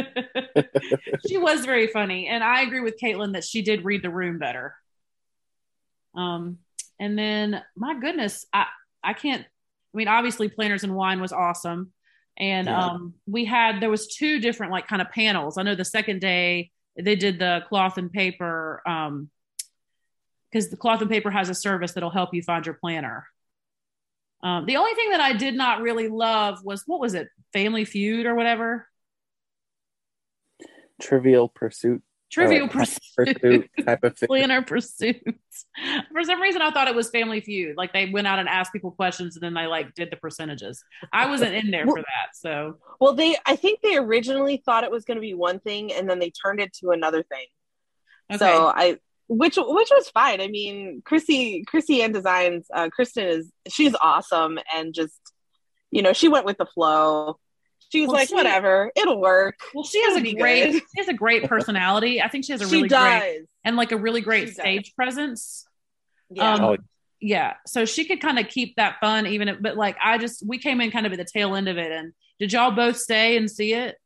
she 1.26 1.36
was 1.36 1.64
very 1.66 1.88
funny, 1.88 2.28
and 2.28 2.44
I 2.44 2.62
agree 2.62 2.78
with 2.80 2.94
Caitlin 3.02 3.32
that 3.32 3.42
she 3.44 3.60
did 3.62 3.84
read 3.84 4.02
the 4.02 4.10
room 4.10 4.38
better. 4.38 4.74
Um, 6.14 6.58
and 7.00 7.18
then 7.18 7.60
my 7.76 7.98
goodness, 7.98 8.46
I 8.52 8.66
I 9.02 9.14
can't. 9.14 9.42
I 9.42 9.96
mean, 9.96 10.08
obviously, 10.08 10.48
planners 10.48 10.84
and 10.84 10.94
wine 10.94 11.20
was 11.20 11.32
awesome, 11.32 11.92
and 12.36 12.66
Yeah. 12.68 12.78
um, 12.86 13.14
we 13.26 13.44
had 13.44 13.80
there 13.80 13.90
was 13.90 14.06
two 14.06 14.38
different 14.40 14.70
like 14.72 14.86
kind 14.86 15.02
of 15.02 15.10
panels. 15.10 15.58
I 15.58 15.62
know 15.64 15.74
the 15.74 15.84
second 15.84 16.20
day 16.20 16.70
they 16.96 17.16
did 17.16 17.40
the 17.40 17.64
cloth 17.68 17.98
and 17.98 18.12
paper, 18.12 18.80
um, 18.86 19.28
because 20.52 20.70
the 20.70 20.76
cloth 20.76 21.00
and 21.00 21.10
paper 21.10 21.30
has 21.32 21.48
a 21.48 21.54
service 21.54 21.92
that'll 21.92 22.10
help 22.10 22.32
you 22.32 22.42
find 22.42 22.64
your 22.64 22.76
planner. 22.76 23.26
Um, 24.44 24.66
the 24.66 24.76
only 24.76 24.92
thing 24.94 25.10
that 25.10 25.22
I 25.22 25.32
did 25.32 25.54
not 25.54 25.80
really 25.80 26.08
love 26.08 26.62
was 26.62 26.82
what 26.86 27.00
was 27.00 27.14
it, 27.14 27.28
Family 27.54 27.86
Feud 27.86 28.26
or 28.26 28.34
whatever. 28.34 28.86
Trivial 31.00 31.48
Pursuit. 31.48 32.02
Trivial 32.30 32.66
or 32.66 32.68
Pursuit. 32.68 33.00
Pursuit 33.40 33.70
type 33.86 34.04
of 34.04 34.18
thing. 34.18 34.26
Planner 34.26 34.60
Pursuits. 34.60 35.66
For 36.12 36.24
some 36.24 36.42
reason, 36.42 36.60
I 36.60 36.70
thought 36.70 36.88
it 36.88 36.94
was 36.94 37.08
Family 37.08 37.40
Feud. 37.40 37.76
Like 37.78 37.94
they 37.94 38.10
went 38.10 38.26
out 38.26 38.38
and 38.38 38.46
asked 38.46 38.72
people 38.72 38.90
questions, 38.90 39.36
and 39.36 39.42
then 39.42 39.54
they 39.54 39.66
like 39.66 39.94
did 39.94 40.10
the 40.10 40.16
percentages. 40.16 40.84
I 41.10 41.26
wasn't 41.26 41.54
in 41.54 41.70
there 41.70 41.86
for 41.86 41.96
that, 41.96 42.34
so 42.34 42.76
Well, 43.00 43.14
they 43.14 43.36
I 43.46 43.56
think 43.56 43.80
they 43.80 43.96
originally 43.96 44.58
thought 44.58 44.84
it 44.84 44.90
was 44.90 45.06
going 45.06 45.16
to 45.16 45.22
be 45.22 45.34
one 45.34 45.58
thing 45.58 45.90
and 45.92 46.08
then 46.08 46.18
they 46.18 46.30
turned 46.30 46.60
it 46.60 46.74
to 46.80 46.90
another 46.90 47.22
thing. 47.22 47.46
okay. 48.30 48.38
So 48.38 48.66
I 48.66 48.98
which 49.28 49.56
which 49.56 49.88
was 49.90 50.08
fine. 50.10 50.40
I 50.40 50.48
mean, 50.48 51.02
Chrissy 51.04 51.64
Chrissy 51.66 52.02
and 52.02 52.12
Designs, 52.14 52.66
uh 52.72 52.88
Kristen 52.90 53.26
is 53.26 53.50
she's 53.68 53.94
awesome 54.00 54.58
and 54.74 54.92
just 54.94 55.18
you 55.90 56.02
know, 56.02 56.12
she 56.12 56.28
went 56.28 56.44
with 56.44 56.58
the 56.58 56.66
flow. 56.66 57.38
She 57.90 58.00
was 58.00 58.08
Well, 58.08 58.16
like, 58.16 58.28
she- 58.28 58.34
whatever, 58.34 58.90
it'll 58.96 59.20
work. 59.20 59.60
well, 59.74 59.84
she 59.84 60.02
has 60.02 60.14
a 60.14 60.18
It'll 60.18 60.24
be 60.24 60.34
great, 60.34 60.72
good. 60.72 60.82
she 60.94 61.00
has 61.00 61.08
a 61.08 61.14
great 61.14 61.44
personality. 61.44 62.20
I 62.20 62.28
think 62.28 62.44
she 62.44 62.52
has 62.52 62.60
a 62.62 62.68
she 62.68 62.76
really 62.76 62.88
does. 62.88 63.20
great 63.20 63.40
and 63.64 63.76
like 63.76 63.92
a 63.92 63.96
really 63.96 64.20
great 64.20 64.40
She 64.48 64.54
does. 64.54 64.56
stage 64.56 64.94
presence. 64.96 65.66
Yeah. 66.30 66.54
Um, 66.54 66.60
Oh, 66.64 66.76
yeah, 67.20 67.54
so 67.66 67.84
she 67.86 68.04
could 68.04 68.20
kind 68.20 68.38
of 68.38 68.48
keep 68.48 68.76
that 68.76 68.96
fun, 69.00 69.26
even. 69.26 69.48
If, 69.48 69.62
but 69.62 69.76
like, 69.78 69.96
I 70.02 70.18
just 70.18 70.42
we 70.46 70.58
came 70.58 70.80
in 70.82 70.90
kind 70.90 71.06
of 71.06 71.12
at 71.12 71.18
the 71.18 71.24
tail 71.24 71.54
end 71.54 71.68
of 71.68 71.78
it, 71.78 71.90
and 71.92 72.12
did 72.38 72.52
y'all 72.52 72.72
both 72.72 72.98
stay 72.98 73.36
and 73.38 73.50
see 73.50 73.72
it? 73.72 73.96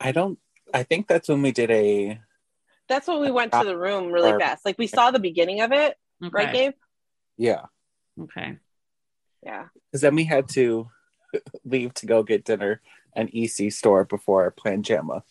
I 0.00 0.12
don't. 0.12 0.38
I 0.72 0.82
think 0.82 1.06
that's 1.08 1.28
when 1.28 1.42
we 1.42 1.52
did 1.52 1.70
a. 1.70 2.18
That's 2.90 3.06
when 3.08 3.20
we 3.20 3.30
went 3.30 3.52
to 3.52 3.62
the 3.64 3.78
room 3.78 4.10
really 4.12 4.32
Or- 4.32 4.40
fast. 4.40 4.66
Like 4.66 4.76
we 4.76 4.86
saw 4.88 5.10
the 5.12 5.18
beginning 5.20 5.60
of 5.62 5.70
it, 5.72 5.96
Okay. 6.22 6.30
right, 6.32 6.52
Gabe? 6.52 6.72
Yeah, 7.38 7.62
Okay. 8.20 8.58
Yeah. 9.42 9.68
because 9.90 10.02
then 10.02 10.14
we 10.16 10.24
had 10.24 10.48
to 10.50 10.90
leave 11.64 11.94
to 11.94 12.06
go 12.06 12.22
get 12.22 12.44
dinner 12.44 12.82
an 13.16 13.28
EC 13.32 13.72
store 13.72 14.04
before 14.04 14.42
our 14.42 14.50
planned 14.50 14.84
JAMA. 14.84 15.22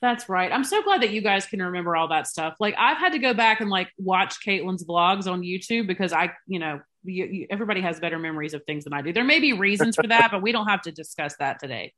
That's 0.00 0.28
right. 0.28 0.50
I'm 0.52 0.64
so 0.64 0.82
glad 0.82 1.02
that 1.02 1.10
you 1.10 1.20
guys 1.22 1.46
can 1.46 1.62
remember 1.62 1.94
all 1.96 2.08
that 2.08 2.26
stuff. 2.26 2.56
Like 2.60 2.74
I've 2.78 2.98
had 2.98 3.12
to 3.12 3.18
go 3.18 3.32
back 3.34 3.60
and 3.60 3.70
like 3.70 3.88
watch 3.98 4.44
Caitlin's 4.44 4.84
vlogs 4.84 5.30
on 5.30 5.42
YouTube 5.42 5.86
because 5.86 6.12
I, 6.12 6.32
you 6.46 6.58
know, 6.58 6.80
you, 7.04 7.24
you, 7.24 7.46
everybody 7.50 7.80
has 7.80 8.00
better 8.00 8.18
memories 8.18 8.54
of 8.54 8.64
things 8.64 8.84
than 8.84 8.92
I 8.92 9.02
do. 9.02 9.12
There 9.12 9.24
may 9.24 9.40
be 9.40 9.52
reasons 9.52 9.96
for 9.96 10.06
that, 10.06 10.28
but 10.32 10.42
we 10.42 10.52
don't 10.52 10.66
have 10.66 10.82
to 10.82 10.92
discuss 10.92 11.36
that 11.36 11.58
today. 11.58 11.92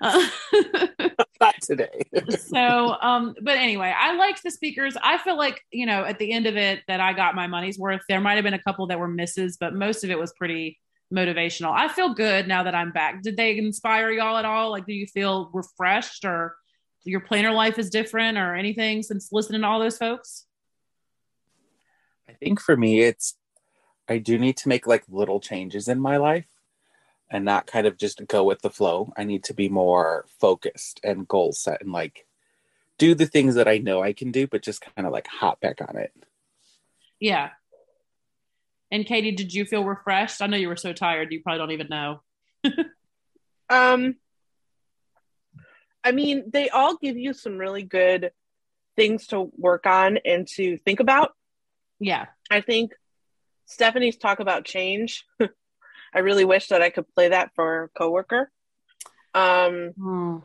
Uh, 0.00 0.28
Not 1.40 1.54
today. 1.62 2.02
so, 2.38 2.96
um, 3.00 3.34
but 3.40 3.56
anyway, 3.56 3.94
I 3.96 4.14
liked 4.16 4.42
the 4.42 4.50
speakers. 4.50 4.96
I 5.02 5.18
feel 5.18 5.38
like, 5.38 5.62
you 5.70 5.86
know, 5.86 6.04
at 6.04 6.18
the 6.18 6.32
end 6.32 6.46
of 6.46 6.56
it 6.56 6.80
that 6.86 7.00
I 7.00 7.14
got 7.14 7.34
my 7.34 7.46
money's 7.46 7.78
worth. 7.78 8.02
There 8.08 8.20
might 8.20 8.34
have 8.34 8.44
been 8.44 8.54
a 8.54 8.62
couple 8.62 8.86
that 8.88 8.98
were 8.98 9.08
misses, 9.08 9.56
but 9.58 9.74
most 9.74 10.04
of 10.04 10.10
it 10.10 10.18
was 10.18 10.32
pretty 10.32 10.78
motivational. 11.12 11.72
I 11.72 11.88
feel 11.88 12.14
good 12.14 12.46
now 12.46 12.62
that 12.64 12.74
I'm 12.74 12.92
back. 12.92 13.22
Did 13.22 13.36
they 13.36 13.56
inspire 13.56 14.10
y'all 14.10 14.36
at 14.36 14.44
all? 14.44 14.70
Like, 14.70 14.86
do 14.86 14.92
you 14.92 15.06
feel 15.06 15.50
refreshed 15.52 16.24
or 16.24 16.56
your 17.04 17.20
planner 17.20 17.52
life 17.52 17.78
is 17.78 17.88
different 17.88 18.36
or 18.36 18.54
anything 18.54 19.02
since 19.02 19.30
listening 19.32 19.62
to 19.62 19.66
all 19.66 19.80
those 19.80 19.96
folks? 19.96 20.44
I 22.28 22.34
think 22.34 22.60
for 22.60 22.76
me, 22.76 23.00
it's 23.00 23.34
I 24.10 24.18
do 24.18 24.38
need 24.38 24.56
to 24.58 24.68
make 24.68 24.88
like 24.88 25.04
little 25.08 25.38
changes 25.38 25.86
in 25.86 26.00
my 26.00 26.16
life 26.16 26.48
and 27.30 27.44
not 27.44 27.68
kind 27.68 27.86
of 27.86 27.96
just 27.96 28.26
go 28.26 28.42
with 28.42 28.60
the 28.60 28.68
flow. 28.68 29.12
I 29.16 29.22
need 29.22 29.44
to 29.44 29.54
be 29.54 29.68
more 29.68 30.26
focused 30.40 31.00
and 31.04 31.28
goal 31.28 31.52
set 31.52 31.80
and 31.80 31.92
like 31.92 32.26
do 32.98 33.14
the 33.14 33.26
things 33.26 33.54
that 33.54 33.68
I 33.68 33.78
know 33.78 34.02
I 34.02 34.12
can 34.12 34.32
do, 34.32 34.48
but 34.48 34.62
just 34.62 34.82
kind 34.82 35.06
of 35.06 35.12
like 35.12 35.28
hop 35.28 35.60
back 35.60 35.80
on 35.80 35.96
it. 35.96 36.12
Yeah. 37.20 37.50
And 38.90 39.06
Katie, 39.06 39.30
did 39.30 39.54
you 39.54 39.64
feel 39.64 39.84
refreshed? 39.84 40.42
I 40.42 40.48
know 40.48 40.56
you 40.56 40.68
were 40.68 40.76
so 40.76 40.92
tired, 40.92 41.30
you 41.30 41.40
probably 41.40 41.58
don't 41.58 41.70
even 41.70 41.88
know. 41.88 42.20
Um 43.70 44.16
I 46.02 46.10
mean, 46.10 46.50
they 46.50 46.70
all 46.70 46.96
give 46.96 47.16
you 47.16 47.32
some 47.32 47.56
really 47.56 47.84
good 47.84 48.32
things 48.96 49.28
to 49.28 49.52
work 49.56 49.86
on 49.86 50.18
and 50.24 50.48
to 50.48 50.76
think 50.78 50.98
about. 50.98 51.36
Yeah. 52.00 52.26
I 52.50 52.62
think 52.62 52.94
Stephanie's 53.70 54.16
talk 54.16 54.40
about 54.40 54.64
change. 54.64 55.24
I 56.12 56.18
really 56.18 56.44
wish 56.44 56.68
that 56.68 56.82
I 56.82 56.90
could 56.90 57.08
play 57.14 57.28
that 57.28 57.52
for 57.54 57.84
a 57.84 57.88
coworker. 57.98 58.50
Um, 59.32 59.90
Hmm. 59.96 60.36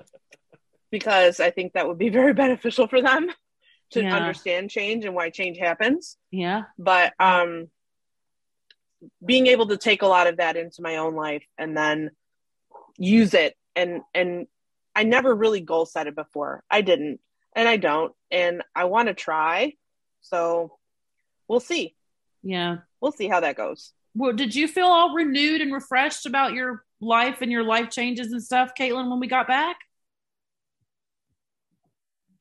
because 0.92 1.40
I 1.40 1.50
think 1.50 1.74
that 1.74 1.88
would 1.88 1.98
be 1.98 2.10
very 2.22 2.34
beneficial 2.34 2.88
for 2.88 3.02
them 3.02 3.30
to 3.92 4.02
Yeah. 4.04 4.16
understand 4.16 4.70
change 4.70 5.06
and 5.06 5.16
why 5.16 5.30
change 5.32 5.58
happens. 5.58 6.18
Yeah. 6.32 6.64
But 6.78 7.14
um, 7.20 7.70
being 9.26 9.48
able 9.48 9.68
to 9.68 9.78
take 9.78 10.02
a 10.04 10.08
lot 10.08 10.28
of 10.28 10.38
that 10.38 10.56
into 10.56 10.82
my 10.82 10.98
own 10.98 11.16
life 11.16 11.44
and 11.58 11.76
then 11.76 12.12
use 12.98 13.34
it 13.34 13.56
and 13.76 14.02
and 14.14 14.48
I 14.96 15.04
never 15.04 15.36
really 15.36 15.60
goal 15.60 15.86
set 15.86 16.08
it 16.08 16.16
before. 16.16 16.64
I 16.72 16.82
didn't 16.82 17.20
and 17.56 17.68
I 17.68 17.78
don't 17.78 18.14
and 18.32 18.64
I 18.76 18.86
want 18.86 19.08
to 19.10 19.14
try. 19.14 19.74
So 20.22 20.78
we'll 21.48 21.60
see. 21.60 21.96
Yeah. 22.44 22.78
We'll 23.06 23.12
see 23.12 23.28
how 23.28 23.42
that 23.42 23.56
goes. 23.56 23.94
Well, 24.16 24.34
did 24.34 24.56
you 24.56 24.68
feel 24.68 24.88
all 24.88 25.14
renewed 25.14 25.62
and 25.62 25.72
refreshed 25.72 26.26
about 26.26 26.54
your 26.54 26.84
life 27.00 27.44
and 27.44 27.52
your 27.52 27.62
life 27.62 27.92
changes 27.92 28.32
and 28.32 28.42
stuff, 28.42 28.72
Caitlin, 28.76 29.12
when 29.12 29.20
we 29.20 29.28
got 29.28 29.48
back? 29.48 29.78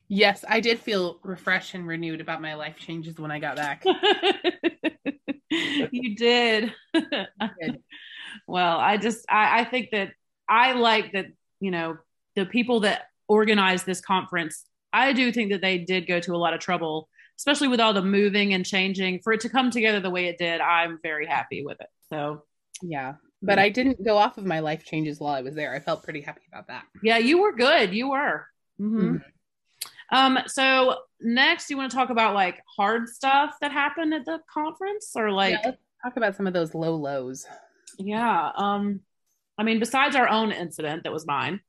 Yes, 0.07 0.43
I 0.49 0.61
did 0.61 0.79
feel 0.79 1.19
refreshed 1.21 1.75
and 1.75 1.85
renewed 1.85 2.19
about 2.19 2.41
my 2.41 2.55
life 2.55 2.77
changes 2.79 3.19
when 3.19 3.29
I 3.29 3.37
got 3.37 3.57
back. 3.57 3.83
you 5.51 6.15
did. 6.15 6.73
did. 6.95 7.83
well, 8.47 8.79
I 8.79 8.97
just 8.97 9.23
I, 9.29 9.59
I 9.59 9.65
think 9.65 9.91
that 9.91 10.13
I 10.49 10.71
like 10.71 11.11
that, 11.11 11.27
you 11.59 11.69
know, 11.69 11.97
the 12.35 12.47
people 12.47 12.79
that 12.79 13.03
organized 13.27 13.85
this 13.85 14.01
conference, 14.01 14.65
I 14.91 15.13
do 15.13 15.31
think 15.31 15.51
that 15.51 15.61
they 15.61 15.77
did 15.77 16.07
go 16.07 16.19
to 16.21 16.33
a 16.33 16.37
lot 16.37 16.55
of 16.55 16.59
trouble, 16.59 17.07
especially 17.37 17.67
with 17.67 17.79
all 17.79 17.93
the 17.93 18.01
moving 18.01 18.53
and 18.53 18.65
changing. 18.65 19.19
For 19.21 19.33
it 19.33 19.41
to 19.41 19.49
come 19.49 19.71
together 19.71 19.99
the 19.99 20.09
way 20.09 20.25
it 20.27 20.37
did, 20.37 20.61
I'm 20.61 20.99
very 21.01 21.25
happy 21.27 21.63
with 21.65 21.79
it. 21.81 21.87
So 22.09 22.43
Yeah. 22.81 23.15
But 23.41 23.59
I 23.59 23.69
didn't 23.69 24.03
go 24.03 24.17
off 24.17 24.37
of 24.39 24.45
my 24.45 24.59
life 24.59 24.83
changes 24.85 25.19
while 25.19 25.35
I 25.35 25.41
was 25.41 25.53
there. 25.53 25.73
I 25.75 25.79
felt 25.79 26.03
pretty 26.03 26.21
happy 26.21 26.41
about 26.51 26.67
that. 26.67 26.85
yeah, 27.03 27.17
you 27.19 27.41
were 27.41 27.53
good. 27.53 27.93
You 27.93 28.09
were. 28.09 28.47
Mhm. 28.79 28.99
Mhm. 29.21 29.23
Um, 30.11 30.39
so 30.47 30.99
next 31.19 31.69
you 31.69 31.77
want 31.77 31.91
to 31.91 31.97
talk 31.97 32.09
about 32.09 32.33
like 32.35 32.61
hard 32.77 33.07
stuff 33.09 33.55
that 33.61 33.71
happened 33.71 34.13
at 34.13 34.25
the 34.25 34.39
conference 34.51 35.11
or 35.15 35.31
like 35.31 35.53
yeah, 35.63 35.71
talk 36.03 36.15
about 36.17 36.35
some 36.35 36.47
of 36.47 36.53
those 36.53 36.73
low 36.75 36.95
lows. 36.95 37.45
Yeah. 37.97 38.51
Um, 38.55 39.01
I 39.57 39.63
mean, 39.63 39.79
besides 39.79 40.15
our 40.15 40.27
own 40.27 40.51
incident 40.51 41.03
that 41.03 41.13
was 41.13 41.25
mine. 41.27 41.59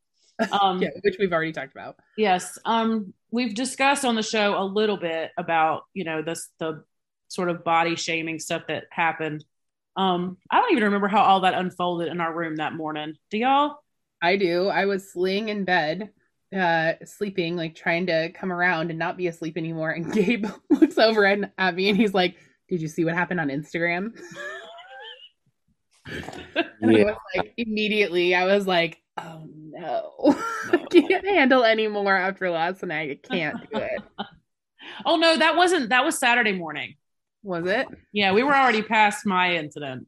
Um, 0.53 0.82
Yeah, 0.82 0.91
which 1.03 1.16
we've 1.18 1.32
already 1.32 1.53
talked 1.53 1.72
about. 1.72 1.97
yes. 2.16 2.59
Um, 2.64 3.12
we've 3.30 3.55
discussed 3.55 4.05
on 4.05 4.14
the 4.14 4.22
show 4.22 4.61
a 4.61 4.64
little 4.64 4.97
bit 4.97 5.30
about, 5.37 5.84
you 5.95 6.05
know, 6.05 6.22
this 6.22 6.49
the 6.59 6.84
sort 7.28 7.49
of 7.49 7.64
body 7.64 7.97
shaming 7.97 8.39
stuff 8.39 8.62
that 8.68 8.84
happened. 8.91 9.45
Um, 9.97 10.37
I 10.51 10.61
don't 10.61 10.72
even 10.72 10.84
remember 10.84 11.09
how 11.09 11.22
all 11.22 11.41
that 11.41 11.55
unfolded 11.55 12.09
in 12.09 12.20
our 12.20 12.32
room 12.32 12.57
that 12.57 12.74
morning. 12.74 13.14
Do 13.30 13.39
y'all? 13.39 13.78
I 14.22 14.37
do. 14.37 14.68
I 14.68 14.84
was 14.84 15.11
laying 15.16 15.49
in 15.49 15.64
bed, 15.64 16.11
uh, 16.55 16.93
sleeping, 17.05 17.57
like 17.57 17.74
trying 17.74 18.07
to 18.07 18.30
come 18.32 18.53
around 18.53 18.91
and 18.91 18.99
not 18.99 19.16
be 19.16 19.26
asleep 19.26 19.57
anymore. 19.57 19.91
And 19.91 20.12
Gabe 20.12 20.47
looks 20.70 20.99
over 20.99 21.24
and 21.24 21.51
at 21.59 21.74
me 21.74 21.89
and 21.89 21.97
he's 21.99 22.14
like, 22.14 22.37
Did 22.68 22.82
you 22.82 22.89
see 22.89 23.05
what 23.05 23.14
happened 23.14 23.41
on 23.41 23.49
Instagram? 23.49 24.12
And 26.05 26.91
I 26.97 27.05
was 27.05 27.16
like, 27.37 27.55
immediately, 27.57 28.34
I 28.34 28.45
was 28.45 28.66
like, 28.66 29.01
Oh 29.18 29.49
no. 29.77 30.12
I 30.72 30.79
can't 30.91 31.24
handle 31.27 31.64
anymore 31.64 32.14
after 32.14 32.51
last 32.51 32.83
night. 32.83 33.20
I 33.24 33.29
can't 33.29 33.70
do 33.72 33.79
it. 33.79 34.03
Oh 35.05 35.16
no, 35.16 35.37
that 35.37 35.57
wasn't 35.57 35.89
that 35.89 36.05
was 36.05 36.16
Saturday 36.16 36.53
morning. 36.53 36.95
Was 37.43 37.66
it? 37.66 37.89
Yeah, 38.12 38.33
we 38.33 38.45
were 38.45 38.55
already 38.55 38.83
past 38.83 39.27
my 39.27 39.57
incident. 39.57 40.07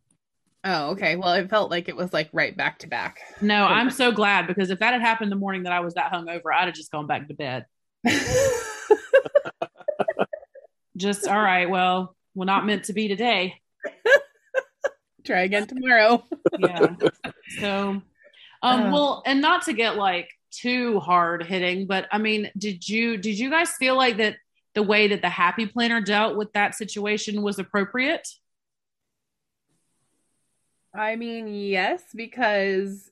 Oh, 0.62 0.90
okay. 0.90 1.16
Well, 1.16 1.32
it 1.34 1.50
felt 1.50 1.70
like 1.70 1.88
it 1.88 1.96
was 1.96 2.12
like 2.12 2.28
right 2.32 2.56
back 2.56 2.78
to 2.80 2.86
back. 2.86 3.18
No, 3.40 3.64
I'm 3.64 3.90
so 3.90 4.12
glad 4.12 4.46
because 4.46 4.70
if 4.70 4.78
that 4.78 4.92
had 4.92 5.02
happened 5.02 5.32
the 5.32 5.36
morning 5.36 5.64
that 5.64 5.72
I 5.72 5.80
was 5.80 5.94
that 5.94 6.12
hungover, 6.12 6.54
I'd 6.54 6.66
have 6.66 6.74
just 6.74 6.92
gone 6.92 7.08
back 7.08 7.26
to 7.26 7.34
bed. 7.34 7.66
Just 10.96 11.28
all 11.28 11.40
right, 11.40 11.70
well, 11.70 12.16
we're 12.34 12.44
not 12.44 12.66
meant 12.66 12.84
to 12.84 12.92
be 12.92 13.06
today. 13.06 13.54
Try 15.24 15.42
again 15.42 15.66
tomorrow. 15.66 16.24
Yeah. 16.58 16.96
So, 17.60 18.02
um, 18.62 18.86
Uh. 18.86 18.92
well, 18.92 19.22
and 19.26 19.40
not 19.40 19.62
to 19.64 19.72
get 19.72 19.96
like 19.96 20.30
too 20.50 21.00
hard 21.00 21.44
hitting, 21.46 21.86
but 21.86 22.09
I 22.11 22.18
mean, 22.18 22.50
did 22.56 22.88
you 22.88 23.16
did 23.16 23.38
you 23.38 23.50
guys 23.50 23.70
feel 23.72 23.96
like 23.96 24.16
that 24.18 24.36
the 24.74 24.82
way 24.82 25.09
that 25.09 25.22
the 25.22 25.28
happy 25.28 25.66
planner 25.66 26.00
dealt 26.00 26.36
with 26.36 26.52
that 26.52 26.74
situation 26.74 27.42
was 27.42 27.59
appropriate? 27.59 28.26
I 30.94 31.16
mean, 31.16 31.48
yes, 31.48 32.02
because 32.14 33.11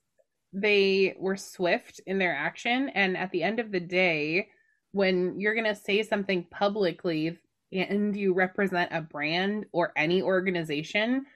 they 0.53 1.14
were 1.18 1.36
swift 1.36 2.01
in 2.07 2.18
their 2.18 2.34
action. 2.34 2.88
And 2.90 3.16
at 3.16 3.30
the 3.30 3.42
end 3.42 3.61
of 3.61 3.70
the 3.70 3.80
day, 3.80 4.49
when 4.92 5.38
you're 5.38 5.55
going 5.55 5.66
to 5.66 5.74
say 5.74 6.03
something 6.03 6.44
publicly 6.51 7.38
and 7.72 8.16
you 8.16 8.32
represent 8.32 8.92
a 8.92 9.03
brand 9.03 9.66
or 9.72 9.92
any 9.97 10.22
organization, 10.22 11.26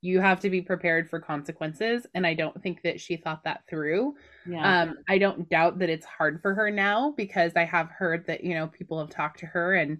you 0.00 0.20
have 0.20 0.38
to 0.40 0.50
be 0.50 0.62
prepared 0.62 1.10
for 1.10 1.18
consequences. 1.20 2.06
And 2.14 2.26
I 2.26 2.34
don't 2.34 2.60
think 2.62 2.82
that 2.82 3.00
she 3.00 3.16
thought 3.16 3.42
that 3.44 3.62
through. 3.68 4.14
Yeah. 4.48 4.82
Um, 4.82 4.94
I 5.08 5.18
don't 5.18 5.48
doubt 5.48 5.80
that 5.80 5.88
it's 5.90 6.06
hard 6.06 6.40
for 6.40 6.54
her 6.54 6.70
now 6.70 7.14
because 7.16 7.52
I 7.56 7.64
have 7.64 7.88
heard 7.90 8.26
that 8.28 8.44
you 8.44 8.54
know 8.54 8.68
people 8.68 8.98
have 9.00 9.10
talked 9.10 9.40
to 9.40 9.46
her 9.46 9.74
and 9.74 9.98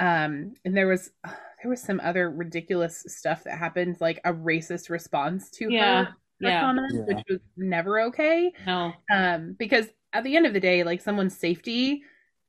um 0.00 0.54
and 0.64 0.76
there 0.76 0.86
was 0.86 1.10
there 1.24 1.70
was 1.70 1.82
some 1.82 2.00
other 2.02 2.30
ridiculous 2.30 3.04
stuff 3.06 3.44
that 3.44 3.58
happened 3.58 3.96
like 4.00 4.20
a 4.24 4.32
racist 4.32 4.90
response 4.90 5.50
to 5.50 5.68
Yeah, 5.70 6.04
her, 6.04 6.04
her 6.04 6.14
yeah. 6.40 6.60
comments, 6.60 6.94
Yeah. 6.96 7.14
which 7.14 7.24
was 7.28 7.40
never 7.56 8.00
okay. 8.02 8.52
no. 8.66 8.92
Um, 9.10 9.54
because 9.58 9.86
at 10.12 10.24
the 10.24 10.36
end 10.36 10.46
of 10.46 10.52
the 10.54 10.60
day, 10.60 10.84
like 10.84 11.00
someone's 11.00 11.36
safety 11.36 12.02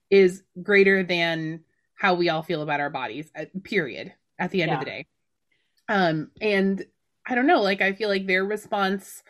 is 0.10 0.44
greater 0.62 1.02
than 1.04 1.62
how 1.96 2.14
we 2.14 2.30
all 2.30 2.44
feel 2.44 2.62
about 2.62 2.80
our 2.80 2.90
bodies. 2.90 3.32
uh, 3.36 3.46
Period. 3.64 4.14
At 4.38 4.52
the 4.52 4.62
end 4.62 4.72
of 4.72 4.80
the 4.80 4.86
day, 4.86 5.06
um, 5.90 6.32
and 6.42 6.84
I 7.28 7.36
don't 7.36 7.48
know. 7.48 7.62
Like 7.62 7.82
I 7.82 7.94
feel 7.94 8.10
like 8.10 8.28
their 8.28 8.46
response 8.46 9.24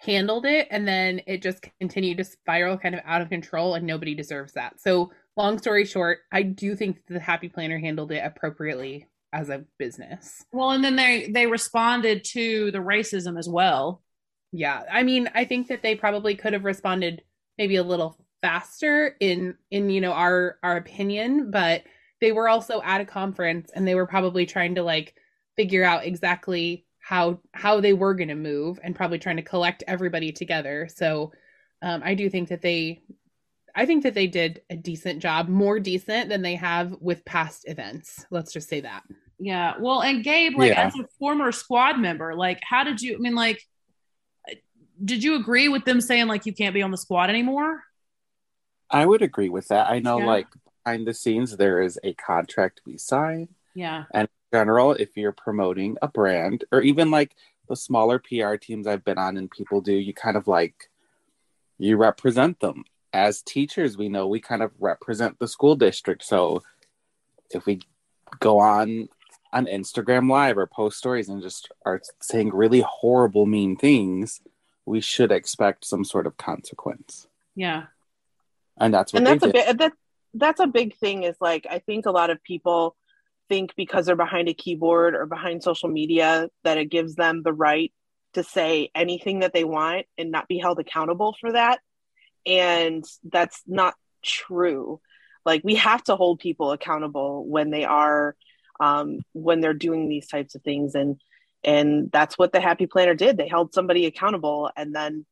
handled 0.00 0.46
it, 0.46 0.68
and 0.70 0.86
then 0.86 1.20
it 1.26 1.42
just 1.42 1.66
continued 1.78 2.18
to 2.18 2.24
spiral 2.24 2.78
kind 2.78 2.94
of 2.94 3.00
out 3.04 3.22
of 3.22 3.28
control, 3.28 3.74
and 3.74 3.86
nobody 3.86 4.14
deserves 4.14 4.52
that. 4.54 4.80
So, 4.80 5.12
long 5.36 5.58
story 5.58 5.84
short, 5.84 6.20
I 6.32 6.42
do 6.42 6.74
think 6.74 6.98
the 7.08 7.20
Happy 7.20 7.48
Planner 7.48 7.78
handled 7.78 8.12
it 8.12 8.24
appropriately 8.24 9.06
as 9.32 9.48
a 9.48 9.64
business. 9.78 10.44
Well, 10.52 10.70
and 10.70 10.82
then 10.82 10.96
they 10.96 11.30
they 11.32 11.46
responded 11.46 12.24
to 12.32 12.70
the 12.70 12.78
racism 12.78 13.38
as 13.38 13.48
well. 13.48 14.02
Yeah, 14.52 14.82
I 14.90 15.02
mean, 15.02 15.30
I 15.34 15.44
think 15.44 15.68
that 15.68 15.82
they 15.82 15.94
probably 15.94 16.34
could 16.34 16.52
have 16.52 16.64
responded 16.64 17.22
maybe 17.56 17.76
a 17.76 17.82
little 17.82 18.18
faster 18.42 19.16
in 19.20 19.56
in 19.70 19.90
you 19.90 20.00
know 20.00 20.12
our 20.12 20.58
our 20.62 20.76
opinion, 20.76 21.50
but 21.50 21.82
they 22.20 22.32
were 22.32 22.48
also 22.48 22.82
at 22.82 23.00
a 23.00 23.06
conference 23.06 23.70
and 23.74 23.86
they 23.86 23.94
were 23.94 24.06
probably 24.06 24.46
trying 24.46 24.74
to 24.74 24.82
like 24.82 25.14
figure 25.60 25.84
out 25.84 26.06
exactly 26.06 26.86
how 27.00 27.38
how 27.52 27.80
they 27.82 27.92
were 27.92 28.14
going 28.14 28.28
to 28.28 28.34
move 28.34 28.80
and 28.82 28.96
probably 28.96 29.18
trying 29.18 29.36
to 29.36 29.42
collect 29.42 29.84
everybody 29.86 30.32
together. 30.32 30.88
So 30.94 31.32
um, 31.82 32.00
I 32.02 32.14
do 32.14 32.30
think 32.30 32.48
that 32.48 32.62
they 32.62 33.02
I 33.74 33.84
think 33.84 34.04
that 34.04 34.14
they 34.14 34.26
did 34.26 34.62
a 34.70 34.76
decent 34.76 35.20
job, 35.20 35.48
more 35.48 35.78
decent 35.78 36.30
than 36.30 36.40
they 36.40 36.54
have 36.56 36.96
with 36.98 37.24
past 37.26 37.68
events. 37.68 38.24
Let's 38.30 38.52
just 38.54 38.70
say 38.70 38.80
that. 38.80 39.02
Yeah. 39.38 39.74
Well, 39.78 40.00
and 40.02 40.24
Gabe, 40.24 40.56
like 40.56 40.70
Yeah. 40.70 40.86
as 40.86 40.94
a 40.94 41.06
former 41.18 41.52
squad 41.52 41.98
member, 41.98 42.34
like 42.34 42.60
how 42.62 42.84
did 42.84 43.02
you? 43.02 43.16
I 43.16 43.18
mean, 43.18 43.34
like, 43.34 43.60
did 45.04 45.22
you 45.22 45.34
agree 45.34 45.68
with 45.68 45.84
them 45.84 46.00
saying 46.00 46.26
like 46.26 46.46
you 46.46 46.54
can't 46.54 46.74
be 46.74 46.82
on 46.82 46.90
the 46.90 46.96
squad 46.96 47.28
anymore? 47.28 47.82
I 48.90 49.04
would 49.04 49.20
agree 49.20 49.50
with 49.50 49.68
that. 49.68 49.90
I 49.90 49.98
know, 49.98 50.18
Yeah. 50.20 50.26
like 50.26 50.46
behind 50.84 51.06
the 51.06 51.14
scenes, 51.14 51.56
there 51.58 51.82
is 51.82 51.98
a 52.02 52.14
contract 52.14 52.80
we 52.86 52.96
sign. 52.96 53.48
Yeah. 53.74 54.04
In 54.14 54.26
general, 54.52 54.92
if 54.92 55.16
you're 55.16 55.32
promoting 55.32 55.96
a 56.02 56.08
brand, 56.08 56.64
or 56.72 56.80
even 56.80 57.10
like 57.10 57.34
the 57.68 57.76
smaller 57.76 58.18
PR 58.18 58.56
teams 58.56 58.86
I've 58.86 59.04
been 59.04 59.18
on, 59.18 59.36
and 59.36 59.50
people 59.50 59.80
do, 59.80 59.92
you 59.92 60.12
kind 60.12 60.36
of 60.36 60.48
like 60.48 60.90
you 61.78 61.96
represent 61.96 62.60
them. 62.60 62.84
As 63.12 63.42
teachers, 63.42 63.96
we 63.96 64.08
know 64.08 64.26
we 64.28 64.40
kind 64.40 64.62
of 64.62 64.72
represent 64.78 65.38
the 65.38 65.48
school 65.48 65.74
district. 65.74 66.24
So 66.24 66.62
if 67.50 67.66
we 67.66 67.80
go 68.38 68.58
on 68.58 69.08
on 69.52 69.66
Instagram 69.66 70.30
Live 70.30 70.58
or 70.58 70.66
post 70.66 70.98
stories 70.98 71.28
and 71.28 71.42
just 71.42 71.70
are 71.84 72.00
saying 72.20 72.50
really 72.54 72.84
horrible, 72.86 73.46
mean 73.46 73.76
things, 73.76 74.40
we 74.86 75.00
should 75.00 75.32
expect 75.32 75.84
some 75.84 76.04
sort 76.04 76.26
of 76.26 76.36
consequence. 76.36 77.26
Yeah. 77.56 77.84
And 78.78 78.94
that's 78.94 79.12
what 79.12 79.18
and 79.18 79.26
that's 79.26 79.42
a 79.42 79.46
did. 79.46 79.52
bit 79.52 79.78
that 79.78 79.92
that's 80.34 80.60
a 80.60 80.66
big 80.66 80.96
thing 80.96 81.24
is 81.24 81.36
like 81.40 81.66
i 81.70 81.78
think 81.78 82.06
a 82.06 82.10
lot 82.10 82.30
of 82.30 82.42
people 82.42 82.96
think 83.50 83.74
because 83.76 84.06
they're 84.06 84.16
behind 84.16 84.48
a 84.48 84.54
keyboard 84.54 85.14
or 85.14 85.26
behind 85.26 85.62
social 85.62 85.90
media 85.90 86.48
that 86.64 86.78
it 86.78 86.86
gives 86.86 87.16
them 87.16 87.42
the 87.42 87.52
right 87.52 87.92
to 88.32 88.44
say 88.44 88.90
anything 88.94 89.40
that 89.40 89.52
they 89.52 89.64
want 89.64 90.06
and 90.16 90.30
not 90.30 90.48
be 90.48 90.58
held 90.58 90.78
accountable 90.78 91.36
for 91.38 91.52
that. 91.52 91.80
And 92.46 93.04
that's 93.24 93.60
not 93.66 93.94
true. 94.22 95.00
Like 95.44 95.62
we 95.64 95.74
have 95.74 96.02
to 96.04 96.16
hold 96.16 96.38
people 96.38 96.70
accountable 96.70 97.44
when 97.44 97.70
they 97.70 97.84
are 97.84 98.36
um, 98.78 99.18
when 99.32 99.60
they're 99.60 99.74
doing 99.74 100.08
these 100.08 100.28
types 100.28 100.54
of 100.54 100.62
things. 100.62 100.94
And 100.94 101.20
and 101.62 102.10
that's 102.10 102.38
what 102.38 102.52
the 102.52 102.60
happy 102.60 102.86
planner 102.86 103.14
did. 103.14 103.36
They 103.36 103.48
held 103.48 103.74
somebody 103.74 104.06
accountable 104.06 104.70
and 104.76 104.94
then 104.94 105.26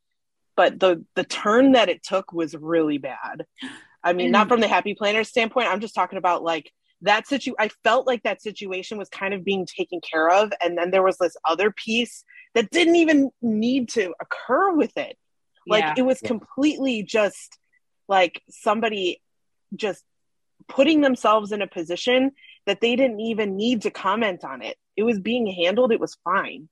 but 0.57 0.81
the 0.81 1.05
the 1.15 1.25
turn 1.25 1.73
that 1.73 1.89
it 1.89 2.03
took 2.03 2.33
was 2.33 2.55
really 2.55 2.99
bad. 2.99 3.47
I 4.03 4.13
mean 4.13 4.33
not 4.33 4.49
from 4.49 4.61
the 4.61 4.69
happy 4.69 4.95
planner 4.95 5.23
standpoint. 5.23 5.69
I'm 5.69 5.81
just 5.81 5.95
talking 5.95 6.19
about 6.19 6.43
like 6.43 6.73
that 7.03 7.27
situ 7.27 7.55
i 7.59 7.69
felt 7.85 8.07
like 8.07 8.23
that 8.25 8.43
situation 8.43 8.99
was 8.99 9.09
kind 9.09 9.33
of 9.33 9.45
being 9.45 9.67
taken 9.67 10.01
care 10.01 10.29
of 10.31 10.53
and 10.61 10.77
then 10.77 10.91
there 10.91 11.03
was 11.03 11.17
this 11.19 11.37
other 11.45 11.71
piece 11.71 12.25
that 12.55 12.71
didn't 12.71 12.97
even 12.97 13.31
need 13.43 13.89
to 13.91 14.15
occur 14.21 14.73
with 14.75 14.97
it. 14.97 15.17
Like 15.67 15.83
Yeah. 15.83 15.95
it 15.99 16.03
was 16.03 16.21
completely 16.21 17.03
just 17.03 17.59
like 18.09 18.43
somebody 18.49 19.21
just 19.75 20.03
putting 20.67 21.01
themselves 21.01 21.53
in 21.53 21.63
a 21.63 21.67
position 21.67 22.33
that 22.67 22.81
they 22.81 22.97
didn't 22.97 23.21
even 23.21 23.57
need 23.57 23.83
to 23.83 23.91
comment 23.91 24.45
on 24.45 24.63
it. 24.63 24.77
It 24.97 25.03
was 25.05 25.21
being 25.21 25.47
handled 25.47 25.93
it 25.93 26.01
was 26.01 26.17
fine 26.25 26.69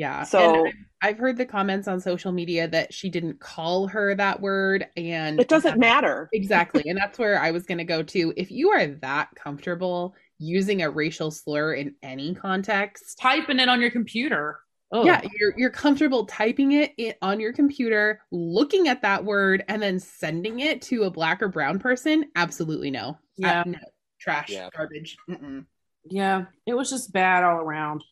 Yeah. 0.00 0.24
So- 0.24 0.54
and 0.54 0.68
I've, 1.02 1.10
I've 1.10 1.18
heard 1.18 1.36
the 1.36 1.44
comments 1.46 1.86
on 1.88 2.00
social 2.00 2.32
media 2.32 2.66
that 2.68 2.92
she 2.94 3.10
didn't 3.10 3.38
call 3.40 3.86
her 3.88 4.14
that 4.14 4.40
word 4.40 4.86
and 4.96 5.38
it 5.40 5.48
doesn't 5.48 5.78
matter 5.78 6.28
Exactly. 6.32 6.82
And 6.86 6.96
that's 6.98 7.18
where 7.18 7.38
I 7.40 7.50
was 7.50 7.64
going 7.64 7.78
to 7.78 7.84
go 7.84 8.02
to. 8.02 8.32
If 8.36 8.50
you 8.50 8.70
are 8.70 8.86
that 8.86 9.28
comfortable 9.34 10.14
using 10.38 10.80
a 10.82 10.90
racial 10.90 11.30
slur 11.30 11.74
in 11.74 11.94
any 12.02 12.34
context, 12.34 13.18
Typing 13.20 13.58
it 13.60 13.68
on 13.68 13.80
your 13.80 13.90
computer. 13.90 14.60
Oh. 14.92 15.04
yeah, 15.04 15.20
you're 15.38 15.54
you're 15.56 15.70
comfortable 15.70 16.26
typing 16.26 16.72
it 16.72 16.92
in, 16.98 17.14
on 17.22 17.38
your 17.38 17.52
computer, 17.52 18.22
looking 18.32 18.88
at 18.88 19.02
that 19.02 19.24
word 19.24 19.62
and 19.68 19.80
then 19.80 20.00
sending 20.00 20.58
it 20.60 20.82
to 20.82 21.04
a 21.04 21.10
black 21.10 21.42
or 21.42 21.48
brown 21.48 21.78
person? 21.78 22.24
Absolutely 22.34 22.90
no. 22.90 23.16
Yeah. 23.36 23.60
Uh, 23.60 23.64
no. 23.66 23.78
Trash, 24.18 24.48
Yeah. 24.50 24.68
garbage. 24.76 25.16
Mm-mm. 25.28 25.64
Yeah. 26.06 26.46
It 26.66 26.74
was 26.74 26.90
just 26.90 27.12
bad 27.12 27.44
all 27.44 27.58
around. 27.58 28.02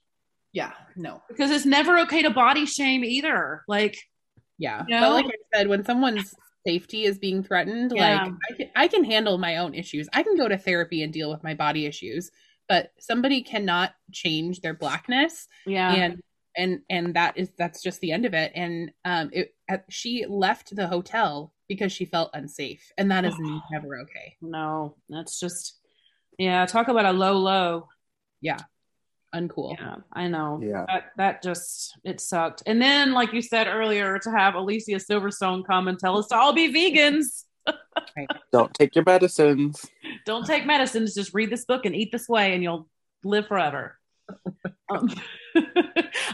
Yeah, 0.53 0.73
no. 0.97 1.23
Because 1.29 1.51
it's 1.51 1.67
never 1.67 1.99
okay 2.01 2.23
to 2.23 2.31
body 2.31 2.67
shame 2.67 3.05
either. 3.05 3.65
Like, 3.69 3.97
Yeah. 4.59 4.85
You 4.89 5.01
But 5.01 5.13
like 5.13 5.27
I 5.27 5.57
said, 5.57 5.69
when 5.69 5.85
someone's 5.85 6.35
safety 6.67 7.05
is 7.05 7.19
being 7.19 7.43
threatened, 7.43 7.93
Yeah. 7.95 8.25
like 8.25 8.33
I 8.51 8.55
can, 8.55 8.71
I 8.77 8.89
can 8.89 9.05
handle 9.05 9.39
my 9.39 9.59
own 9.59 9.75
issues. 9.75 10.09
I 10.13 10.23
can 10.23 10.37
go 10.37 10.49
to 10.49 10.59
therapy 10.59 11.03
and 11.03 11.13
deal 11.13 11.31
with 11.31 11.45
my 11.45 11.55
body 11.55 11.87
issues, 11.87 12.31
but 12.69 12.91
somebody 12.99 13.43
cannot 13.43 13.93
change 14.13 14.61
their 14.61 14.75
blackness 14.75 15.47
yeah. 15.67 15.93
and 15.93 16.23
and 16.57 16.81
and 16.91 17.15
that 17.15 17.37
is 17.37 17.51
that's 17.57 17.83
just 17.83 18.01
the 18.01 18.11
end 18.11 18.25
of 18.25 18.35
it 18.35 18.51
and 18.55 18.91
um 19.05 19.31
it 19.33 19.55
she 19.91 20.25
left 20.27 20.75
the 20.75 20.87
hotel 20.87 21.53
because 21.69 21.93
she 21.93 22.05
felt 22.05 22.31
unsafe 22.35 22.91
and 22.99 23.11
that 23.11 23.25
is 23.25 23.35
never 23.71 23.99
okay 24.01 24.37
no, 24.41 24.97
that's 25.09 25.39
just, 25.39 25.79
yeah. 26.39 26.65
Talk 26.67 26.89
about 26.89 27.05
a 27.05 27.13
low, 27.13 27.37
low. 27.37 27.89
Uncool 29.35 29.77
Yeah, 29.79 29.97
I 30.13 30.29
know. 30.29 30.61
Yeah. 30.63 30.85
That 30.87 31.05
that 31.17 31.43
just 31.43 31.97
it 32.05 32.21
sucked. 32.21 32.63
And 32.67 32.81
then, 32.81 33.13
like 33.13 33.33
you 33.33 33.43
said 33.43 33.67
earlier, 33.67 34.19
to 34.19 34.31
have 34.31 34.55
Alicia 34.55 34.97
Silverstone 34.97 35.67
come 35.67 35.89
and 35.89 35.99
tell 35.99 36.19
us 36.19 36.29
to 36.29 36.37
all 36.37 36.53
be 36.53 36.73
vegans. 36.73 37.45
Don't 38.53 38.73
take 38.75 38.95
your 38.95 39.05
medicines. 39.05 39.85
Don't 40.25 40.47
take 40.47 40.67
medicines. 40.67 41.15
Just 41.15 41.35
read 41.35 41.51
this 41.51 41.65
book 41.65 41.85
and 41.85 41.95
eat 41.95 42.11
this 42.13 42.29
way, 42.29 42.55
and 42.55 42.63
you'll 42.63 42.89
live 43.25 43.47
forever. 43.47 43.99
Um, 44.91 45.11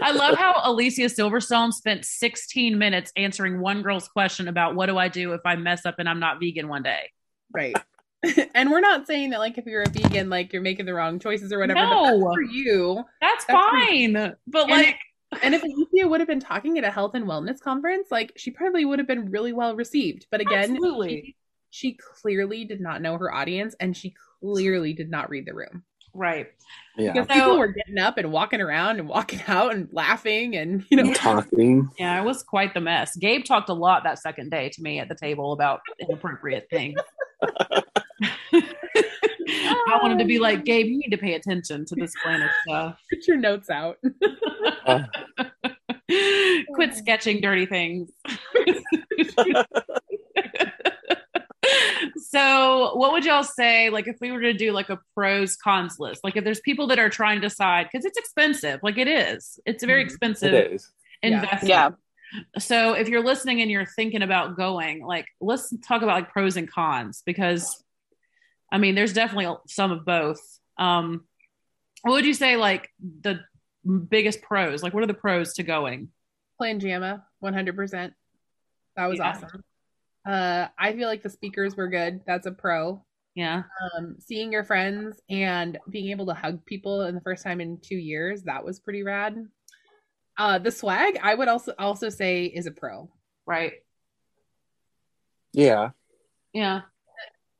I 0.00 0.12
love 0.12 0.36
how 0.36 0.60
Alicia 0.62 1.06
Silverstone 1.06 1.72
spent 1.72 2.04
16 2.04 2.78
minutes 2.78 3.10
answering 3.16 3.58
one 3.60 3.82
girl's 3.82 4.06
question 4.06 4.46
about 4.46 4.76
what 4.76 4.86
do 4.86 4.96
I 4.96 5.08
do 5.08 5.32
if 5.32 5.40
I 5.44 5.56
mess 5.56 5.84
up 5.84 5.96
and 5.98 6.08
I'm 6.08 6.20
not 6.20 6.38
vegan 6.38 6.68
one 6.68 6.84
day. 6.84 7.10
right 7.52 7.74
and 8.54 8.70
we're 8.70 8.80
not 8.80 9.06
saying 9.06 9.30
that 9.30 9.38
like 9.40 9.58
if 9.58 9.66
you're 9.66 9.82
a 9.82 9.88
vegan 9.88 10.28
like 10.30 10.52
you're 10.52 10.62
making 10.62 10.86
the 10.86 10.94
wrong 10.94 11.18
choices 11.18 11.52
or 11.52 11.58
whatever 11.58 11.80
but 11.80 12.02
that's 12.04 12.18
No. 12.18 12.32
for 12.32 12.42
you 12.42 13.04
That's, 13.20 13.44
That's 13.44 13.60
fine. 13.60 14.34
But 14.46 14.62
And- 14.62 14.70
like, 14.70 14.96
and 15.42 15.54
if 15.54 15.62
Alicia 15.64 16.06
would 16.08 16.20
have 16.20 16.28
been 16.28 16.38
talking 16.40 16.78
at 16.78 16.84
a 16.84 16.90
health 16.90 17.14
and 17.14 17.24
wellness 17.26 17.60
conference 17.60 18.08
like 18.10 18.32
she 18.36 18.50
probably 18.50 18.84
would 18.84 18.98
have 19.00 19.08
been 19.08 19.30
really 19.30 19.52
well 19.52 19.74
received 19.74 20.26
but 20.30 20.40
again 20.40 20.72
absolutely. 20.72 21.34
she, 21.70 21.90
she 21.90 21.98
clearly 22.20 22.64
did 22.64 22.80
not 22.80 23.02
know 23.02 23.18
her 23.18 23.32
audience 23.34 23.74
and 23.80 23.96
she 23.96 24.14
clearly 24.40 24.92
did 24.92 25.10
not 25.10 25.28
read 25.30 25.46
the 25.46 25.54
room 25.54 25.82
Right. 26.16 26.46
Yeah. 26.96 27.10
because 27.12 27.26
So- 27.26 27.34
people 27.34 27.58
were 27.58 27.72
getting 27.72 27.98
up 27.98 28.18
and 28.18 28.30
walking 28.30 28.60
around 28.60 29.00
and 29.00 29.08
walking 29.08 29.40
out 29.48 29.74
and 29.74 29.88
laughing 29.90 30.54
and 30.54 30.84
you 30.88 30.96
know 31.02 31.12
Talking. 31.12 31.90
Yeah, 31.98 32.20
it 32.20 32.24
was 32.24 32.44
quite 32.44 32.72
the 32.72 32.80
mess. 32.80 33.16
Gabe 33.16 33.44
talked 33.44 33.68
a 33.68 33.74
lot 33.74 34.04
that 34.04 34.20
second 34.20 34.52
day 34.52 34.68
to 34.68 34.80
me 34.82 35.00
at 35.00 35.08
the 35.08 35.16
table 35.16 35.52
about 35.52 35.80
inappropriate 35.98 36.68
things. 36.70 37.00
I 39.48 39.98
wanted 40.02 40.18
to 40.18 40.24
be 40.24 40.38
like, 40.38 40.64
Gabe, 40.64 40.86
you 40.86 40.98
need 40.98 41.10
to 41.10 41.18
pay 41.18 41.34
attention 41.34 41.84
to 41.86 41.94
this 41.94 42.12
planet 42.22 42.50
stuff. 42.66 42.98
get 43.10 43.26
your 43.28 43.36
notes 43.36 43.70
out 43.70 43.98
Uh, 44.86 45.04
Quit 46.74 46.94
sketching 46.94 47.40
dirty 47.40 47.66
things. 47.66 48.10
so, 52.16 52.94
what 52.96 53.12
would 53.12 53.24
y'all 53.24 53.42
say? 53.44 53.90
Like, 53.90 54.06
if 54.06 54.16
we 54.20 54.30
were 54.30 54.40
to 54.40 54.52
do 54.52 54.72
like 54.72 54.90
a 54.90 54.98
pros 55.14 55.56
cons 55.56 55.96
list, 55.98 56.22
like 56.24 56.36
if 56.36 56.44
there's 56.44 56.60
people 56.60 56.86
that 56.88 56.98
are 56.98 57.08
trying 57.08 57.40
to 57.40 57.48
decide, 57.48 57.88
because 57.90 58.04
it's 58.04 58.18
expensive, 58.18 58.80
like 58.82 58.98
it 58.98 59.08
is, 59.08 59.58
it's 59.66 59.82
a 59.82 59.86
very 59.86 60.02
Mhm. 60.02 60.06
expensive 60.06 60.54
it 60.54 60.72
is. 60.72 60.90
Yeah. 61.22 61.58
yeah 61.62 61.90
So 62.58 62.92
if 62.92 63.08
you're 63.08 63.24
listening 63.24 63.62
and 63.62 63.70
you're 63.70 63.86
thinking 63.86 64.22
about 64.22 64.56
going, 64.56 65.04
like 65.04 65.26
let's 65.40 65.72
talk 65.86 66.02
about 66.02 66.14
like 66.16 66.30
pros 66.32 66.56
and 66.56 66.70
cons 66.70 67.22
because 67.24 67.82
I 68.74 68.78
mean 68.78 68.94
there's 68.94 69.12
definitely 69.12 69.54
some 69.68 69.92
of 69.92 70.04
both. 70.04 70.40
Um 70.78 71.24
what 72.02 72.12
would 72.12 72.26
you 72.26 72.34
say 72.34 72.56
like 72.56 72.90
the 73.22 73.40
biggest 74.08 74.42
pros? 74.42 74.82
Like 74.82 74.92
what 74.94 75.02
are 75.02 75.06
the 75.06 75.14
pros 75.14 75.54
to 75.54 75.62
going? 75.62 76.08
playing 76.56 76.78
JAMA 76.78 77.24
100%. 77.42 78.12
That 78.96 79.06
was 79.06 79.18
Yeah. 79.18 79.28
awesome. 79.30 79.64
Uh, 80.24 80.68
I 80.78 80.92
feel 80.92 81.08
like 81.08 81.22
the 81.22 81.28
speakers 81.30 81.76
were 81.76 81.88
good. 81.88 82.20
That's 82.26 82.46
a 82.46 82.52
pro. 82.52 83.04
Yeah. 83.34 83.64
Um, 83.96 84.16
seeing 84.20 84.52
your 84.52 84.62
friends 84.62 85.20
and 85.28 85.78
being 85.90 86.10
able 86.10 86.26
to 86.26 86.34
hug 86.34 86.64
people 86.64 87.02
in 87.06 87.16
the 87.16 87.20
first 87.22 87.42
time 87.42 87.60
in 87.60 87.78
two 87.80 87.96
years, 87.96 88.44
that 88.44 88.64
was 88.64 88.78
pretty 88.78 89.02
rad. 89.02 89.36
Uh, 90.38 90.58
the 90.60 90.70
swag, 90.70 91.18
I 91.22 91.34
would 91.34 91.48
also 91.48 91.74
also 91.78 92.08
say 92.08 92.44
is 92.44 92.66
a 92.66 92.70
pro. 92.70 93.10
Right. 93.46 93.72
Yeah. 95.52 95.90
Yeah. 96.52 96.82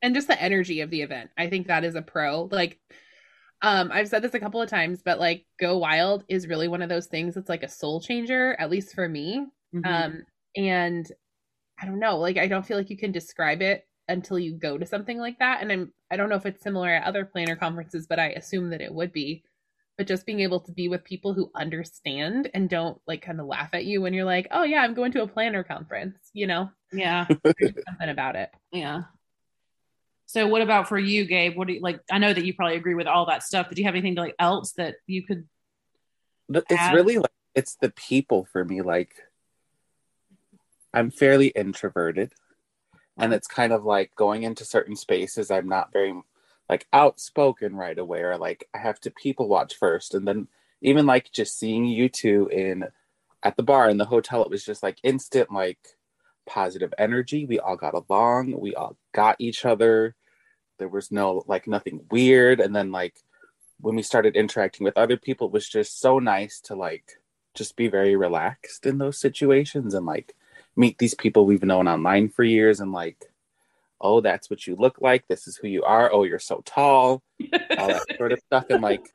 And 0.05 0.15
just 0.15 0.29
the 0.29 0.41
energy 0.41 0.83
of 0.83 0.91
the 0.91 1.01
event. 1.01 1.31
I 1.39 1.49
think 1.49 1.67
that 1.67 1.83
is 1.83 1.95
a 1.95 2.03
pro. 2.03 2.49
Like, 2.53 2.79
um, 3.63 3.91
I've 3.91 4.09
said 4.09 4.21
this 4.21 4.35
a 4.35 4.39
couple 4.39 4.61
of 4.61 4.69
times, 4.69 5.01
but 5.03 5.19
like, 5.19 5.47
Go 5.59 5.79
Wild 5.79 6.25
is 6.29 6.47
really 6.47 6.69
one 6.69 6.83
of 6.83 6.91
those 6.91 7.07
things 7.07 7.35
that's 7.35 7.49
like 7.49 7.63
a 7.63 7.69
soul 7.69 8.03
changer, 8.03 8.55
at 8.59 8.71
least 8.71 8.95
for 8.95 9.09
me. 9.09 9.47
Mhm. 9.75 9.87
Um, 9.87 10.23
and 10.55 11.11
I 11.81 11.87
don't 11.87 11.99
know, 11.99 12.19
like, 12.19 12.37
I 12.37 12.49
don't 12.49 12.67
feel 12.67 12.77
like 12.77 12.91
you 12.91 12.99
can 12.99 13.13
describe 13.13 13.63
it 13.63 13.89
until 14.07 14.39
you 14.39 14.53
go 14.53 14.77
to 14.77 14.85
something 14.85 15.19
like 15.19 15.39
that. 15.39 15.63
And 15.63 15.73
I'm, 15.73 15.93
I 16.11 16.17
don't 16.19 16.29
know 16.29 16.37
if 16.37 16.45
it's 16.45 16.63
similar 16.63 16.91
at 16.91 17.05
other 17.05 17.25
planner 17.25 17.57
conferences, 17.57 18.07
but 18.07 18.19
I 18.19 18.29
assume 18.33 18.69
that 18.71 18.83
it 18.83 18.93
would 18.93 19.11
be. 19.11 19.43
But 19.97 20.07
just 20.07 20.27
being 20.27 20.41
able 20.41 20.61
to 20.61 20.73
be 20.73 20.89
with 20.89 21.03
people 21.03 21.33
who 21.33 21.51
understand 21.55 22.51
and 22.53 22.69
don't 22.69 23.01
like 23.07 23.23
kind 23.23 23.41
of 23.41 23.47
laugh 23.47 23.71
at 23.73 23.87
you 23.87 24.03
when 24.03 24.13
you're 24.13 24.27
like, 24.27 24.49
oh 24.51 24.65
yeah, 24.65 24.83
I'm 24.83 24.93
going 24.93 25.13
to 25.13 25.23
a 25.23 25.29
planner 25.29 25.65
conference, 25.65 26.19
you 26.35 26.47
know, 26.47 26.69
yeah. 26.93 27.27
Something 27.89 28.09
about 28.11 28.37
it. 28.37 28.51
Yeah. 28.71 29.05
So 30.27 30.47
what 30.47 30.63
about 30.63 30.89
for 30.89 30.99
you, 30.99 31.27
Gabe? 31.27 31.57
What 31.57 31.69
do 31.69 31.75
you 31.75 31.81
like? 31.81 32.01
I 32.11 32.19
know 32.19 32.33
that 32.33 32.45
you 32.45 32.55
probably 32.55 32.77
agree 32.77 32.95
with 32.95 33.07
all 33.07 33.27
that 33.27 33.43
stuff. 33.43 33.69
Did 33.69 33.79
you 33.79 33.85
have 33.85 33.95
anything 33.95 34.15
to 34.17 34.23
like 34.23 34.35
else 34.39 34.73
that 34.73 34.97
you 35.07 35.23
could 35.23 35.47
But 36.49 36.65
It's 36.71 36.81
Add- 36.81 36.95
really 36.95 37.19
like 37.19 37.31
it's 37.55 37.77
the 37.77 37.91
people 37.91 38.47
for 38.51 38.65
me. 38.65 38.83
Like 38.83 39.15
I'm 40.93 41.11
fairly 41.11 41.49
introverted. 41.49 42.33
And 43.17 43.33
it's 43.33 43.47
kind 43.47 43.73
of 43.73 43.85
like 43.85 44.15
going 44.17 44.43
into 44.43 44.65
certain 44.65 44.97
spaces, 44.97 45.51
I'm 45.51 45.69
not 45.69 45.93
very 45.93 46.15
like 46.69 46.87
outspoken 46.93 47.77
right 47.77 47.99
away, 47.99 48.23
or 48.23 48.37
like 48.39 48.69
I 48.75 48.79
have 48.79 48.99
to 49.01 49.11
people 49.11 49.49
watch 49.49 49.77
first. 49.77 50.15
And 50.15 50.27
then 50.27 50.49
even 50.83 51.07
like 51.07 51.31
just 51.31 51.59
seeing 51.59 51.85
you 51.85 52.09
two 52.09 52.49
in 52.51 52.85
at 53.43 53.57
the 53.57 53.63
bar 53.63 53.89
in 53.89 53.99
the 53.99 54.05
hotel, 54.05 54.43
it 54.43 54.51
was 54.51 54.65
just 54.65 54.83
like 54.83 54.99
instant 55.05 55.53
like 55.53 55.79
positive 56.47 56.93
energy. 56.99 57.47
We 57.47 57.61
all 57.61 57.77
got 57.77 57.95
along, 57.95 58.59
we 58.59 58.75
all 58.75 58.97
got 59.15 59.37
each 59.39 59.65
other. 59.65 60.15
There 60.79 60.89
was 60.89 61.11
no 61.11 61.43
like 61.47 61.67
nothing 61.67 62.05
weird. 62.11 62.61
And 62.61 62.75
then 62.77 62.93
like 62.93 63.15
when 63.81 63.97
we 63.97 64.03
started 64.03 64.37
interacting 64.37 64.85
with 64.85 64.97
other 64.99 65.17
people, 65.17 65.47
it 65.47 65.53
was 65.53 65.69
just 65.69 66.01
so 66.01 66.19
nice 66.19 66.61
to 66.63 66.75
like 66.75 67.19
just 67.55 67.77
be 67.77 67.89
very 67.89 68.17
relaxed 68.17 68.85
in 68.85 68.99
those 68.99 69.19
situations 69.19 69.95
and 69.95 70.05
like 70.05 70.35
meet 70.77 70.99
these 70.99 71.15
people 71.15 71.47
we've 71.47 71.63
known 71.63 71.87
online 71.89 72.29
for 72.29 72.43
years 72.45 72.81
and 72.81 72.93
like, 72.93 73.25
oh, 74.01 74.21
that's 74.21 74.51
what 74.51 74.67
you 74.67 74.75
look 74.77 74.97
like. 75.01 75.27
This 75.29 75.47
is 75.47 75.57
who 75.57 75.69
you 75.69 75.85
are. 75.85 76.13
Oh, 76.13 76.25
you're 76.25 76.39
so 76.41 76.63
tall. 76.67 77.23
All 77.79 77.89
that 77.89 78.05
sort 78.19 78.33
of 78.33 78.41
stuff. 78.41 78.67
And 78.69 78.83
like, 78.83 79.07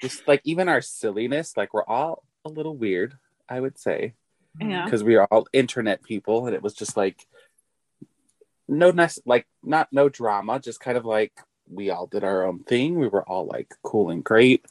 just 0.00 0.26
like 0.26 0.40
even 0.44 0.68
our 0.68 0.80
silliness, 0.80 1.56
like 1.56 1.72
we're 1.72 1.84
all 1.84 2.24
a 2.44 2.48
little 2.48 2.76
weird, 2.76 3.14
I 3.48 3.60
would 3.60 3.78
say, 3.78 4.14
Yeah. 4.60 4.84
because 4.84 5.04
we 5.04 5.14
are 5.14 5.28
all 5.30 5.46
internet 5.52 6.02
people. 6.02 6.46
And 6.46 6.54
it 6.56 6.62
was 6.62 6.74
just 6.74 6.96
like, 6.96 7.24
no 8.68 8.90
nec- 8.90 9.22
like 9.26 9.46
not 9.62 9.88
no 9.92 10.08
drama, 10.08 10.60
just 10.60 10.80
kind 10.80 10.96
of 10.96 11.04
like 11.04 11.32
we 11.68 11.90
all 11.90 12.06
did 12.06 12.24
our 12.24 12.44
own 12.46 12.60
thing. 12.64 12.98
We 12.98 13.08
were 13.08 13.26
all 13.28 13.46
like 13.46 13.74
cool 13.82 14.10
and 14.10 14.22
great. 14.24 14.64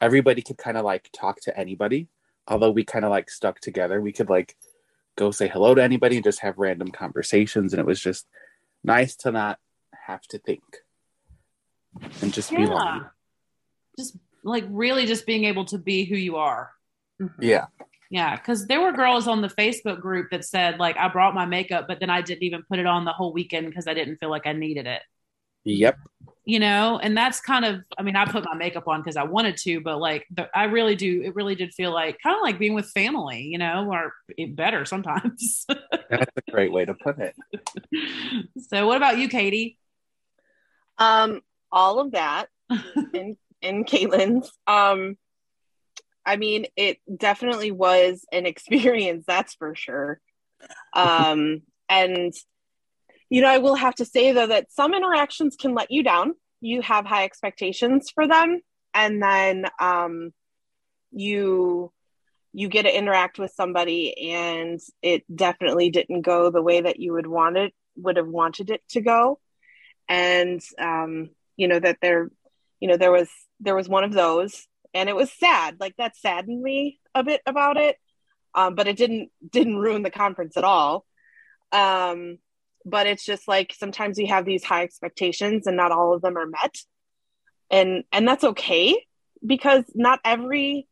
Everybody 0.00 0.42
could 0.42 0.58
kind 0.58 0.76
of 0.76 0.84
like 0.84 1.08
talk 1.12 1.40
to 1.42 1.58
anybody. 1.58 2.08
Although 2.48 2.70
we 2.70 2.84
kind 2.84 3.04
of 3.04 3.10
like 3.10 3.30
stuck 3.30 3.60
together, 3.60 4.00
we 4.00 4.12
could 4.12 4.28
like 4.30 4.56
go 5.16 5.30
say 5.30 5.48
hello 5.48 5.74
to 5.74 5.82
anybody 5.82 6.16
and 6.16 6.24
just 6.24 6.40
have 6.40 6.58
random 6.58 6.88
conversations. 6.90 7.72
And 7.72 7.80
it 7.80 7.86
was 7.86 8.00
just 8.00 8.26
nice 8.84 9.16
to 9.16 9.32
not 9.32 9.58
have 10.06 10.22
to 10.28 10.38
think 10.38 10.62
and 12.20 12.32
just 12.32 12.50
be 12.50 12.62
Yeah. 12.62 12.68
like, 12.68 13.02
Just 13.98 14.16
like 14.44 14.64
really 14.68 15.06
just 15.06 15.26
being 15.26 15.44
able 15.44 15.64
to 15.66 15.78
be 15.78 16.04
who 16.04 16.14
you 16.16 16.36
are. 16.36 16.70
yeah, 17.40 17.66
Yeah, 18.10 18.36
because 18.36 18.66
there 18.66 18.80
were 18.80 18.92
girls 18.92 19.26
on 19.26 19.42
the 19.42 19.48
Facebook 19.48 20.00
group 20.00 20.30
that 20.30 20.44
said 20.44 20.78
like 20.78 20.96
I 20.96 21.08
brought 21.08 21.34
my 21.34 21.46
makeup, 21.46 21.86
but 21.88 22.00
then 22.00 22.10
I 22.10 22.22
didn't 22.22 22.44
even 22.44 22.62
put 22.68 22.78
it 22.78 22.86
on 22.86 23.04
the 23.04 23.12
whole 23.12 23.32
weekend 23.32 23.66
because 23.66 23.86
I 23.88 23.94
didn't 23.94 24.18
feel 24.18 24.30
like 24.30 24.46
I 24.46 24.52
needed 24.52 24.86
it. 24.86 25.02
yep, 25.64 25.98
You 26.44 26.60
know, 26.60 27.00
and 27.02 27.16
that's 27.16 27.40
kind 27.40 27.64
of 27.64 27.80
I 27.98 28.02
mean 28.02 28.14
I 28.14 28.24
put 28.24 28.44
my 28.44 28.54
makeup 28.54 28.86
on 28.86 29.00
because 29.00 29.16
I 29.16 29.24
wanted 29.24 29.56
to, 29.58 29.80
but 29.80 29.98
like 29.98 30.24
the, 30.30 30.48
I 30.56 30.64
really 30.64 30.94
do. 30.94 31.22
It 31.22 31.34
really 31.34 31.56
did 31.56 31.74
feel 31.74 31.92
like 31.92 32.18
kind 32.22 32.36
of 32.36 32.42
like 32.42 32.58
being 32.58 32.74
with 32.74 32.86
family, 32.90 33.42
you 33.42 33.58
know, 33.58 33.88
or 33.90 34.12
it 34.36 34.54
better 34.54 34.84
sometimes. 34.84 35.66
that's 36.10 36.30
a 36.36 36.50
great 36.50 36.70
way 36.70 36.84
to 36.84 36.94
put 36.94 37.16
it. 37.18 37.34
so 38.68 38.86
what 38.86 38.96
about 38.96 39.18
you, 39.18 39.28
Katie? 39.28 39.78
Um, 40.98 41.40
all 41.72 41.98
of 41.98 42.12
that 42.12 42.48
in 43.14 43.36
in 43.62 43.84
Caitlin's. 43.84 44.50
Um, 44.66 45.16
I 46.26 46.36
mean, 46.36 46.66
it 46.76 46.98
definitely 47.14 47.70
was 47.70 48.24
an 48.32 48.46
experience, 48.46 49.24
that's 49.26 49.54
for 49.54 49.74
sure. 49.74 50.20
Um, 50.94 51.62
and 51.88 52.34
you 53.28 53.42
know, 53.42 53.48
I 53.48 53.58
will 53.58 53.74
have 53.74 53.94
to 53.96 54.04
say 54.04 54.32
though 54.32 54.46
that 54.46 54.72
some 54.72 54.94
interactions 54.94 55.56
can 55.56 55.74
let 55.74 55.90
you 55.90 56.02
down. 56.02 56.34
You 56.60 56.82
have 56.82 57.06
high 57.06 57.24
expectations 57.24 58.10
for 58.14 58.26
them, 58.26 58.60
and 58.94 59.22
then 59.22 59.66
um, 59.80 60.32
you 61.12 61.92
you 62.52 62.68
get 62.68 62.82
to 62.82 62.96
interact 62.96 63.38
with 63.38 63.52
somebody, 63.54 64.32
and 64.32 64.80
it 65.02 65.24
definitely 65.34 65.90
didn't 65.90 66.22
go 66.22 66.50
the 66.50 66.62
way 66.62 66.80
that 66.80 66.98
you 66.98 67.12
would 67.12 67.26
want 67.26 67.56
it 67.56 67.72
would 67.96 68.16
have 68.16 68.28
wanted 68.28 68.70
it 68.70 68.82
to 68.90 69.00
go 69.00 69.38
and 70.08 70.60
um, 70.78 71.30
you 71.56 71.68
know 71.68 71.78
that 71.78 71.98
there 72.00 72.30
you 72.80 72.88
know 72.88 72.96
there 72.96 73.12
was 73.12 73.28
there 73.60 73.74
was 73.74 73.88
one 73.88 74.04
of 74.04 74.12
those 74.12 74.66
and 74.96 75.08
it 75.08 75.16
was 75.16 75.30
sad. 75.32 75.76
Like 75.78 75.96
that 75.96 76.16
saddened 76.16 76.62
me 76.62 76.98
a 77.14 77.22
bit 77.22 77.42
about 77.46 77.76
it 77.76 77.96
um, 78.56 78.74
but 78.74 78.88
it 78.88 78.96
didn't 78.96 79.30
didn't 79.48 79.76
ruin 79.76 80.02
the 80.02 80.10
conference 80.10 80.56
at 80.56 80.64
all. 80.64 81.04
Um, 81.70 82.38
but 82.84 83.06
it's 83.06 83.24
just 83.24 83.46
like 83.46 83.74
sometimes 83.76 84.18
we 84.18 84.26
have 84.26 84.46
these 84.46 84.64
high 84.64 84.82
expectations 84.82 85.66
and 85.66 85.76
not 85.76 85.92
all 85.92 86.14
of 86.14 86.22
them 86.22 86.38
are 86.38 86.46
met. 86.46 86.76
And 87.70 88.04
and 88.10 88.26
that's 88.26 88.44
okay 88.44 89.04
because 89.44 89.84
not 89.94 90.20
every 90.24 90.88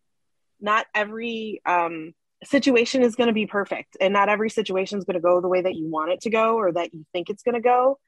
not 0.60 0.86
every 0.94 1.62
um, 1.64 2.12
situation 2.44 3.02
is 3.02 3.16
going 3.16 3.28
to 3.28 3.32
be 3.34 3.46
perfect 3.46 3.96
and 4.00 4.12
not 4.12 4.28
every 4.28 4.50
situation 4.50 4.98
is 4.98 5.04
going 5.04 5.14
to 5.14 5.20
go 5.20 5.40
the 5.40 5.48
way 5.48 5.62
that 5.62 5.74
you 5.74 5.88
want 5.88 6.12
it 6.12 6.20
to 6.22 6.30
go 6.30 6.56
or 6.56 6.72
that 6.72 6.92
you 6.92 7.06
think 7.12 7.30
it's 7.30 7.42
going 7.42 7.54
to 7.54 7.60
go. 7.60 7.98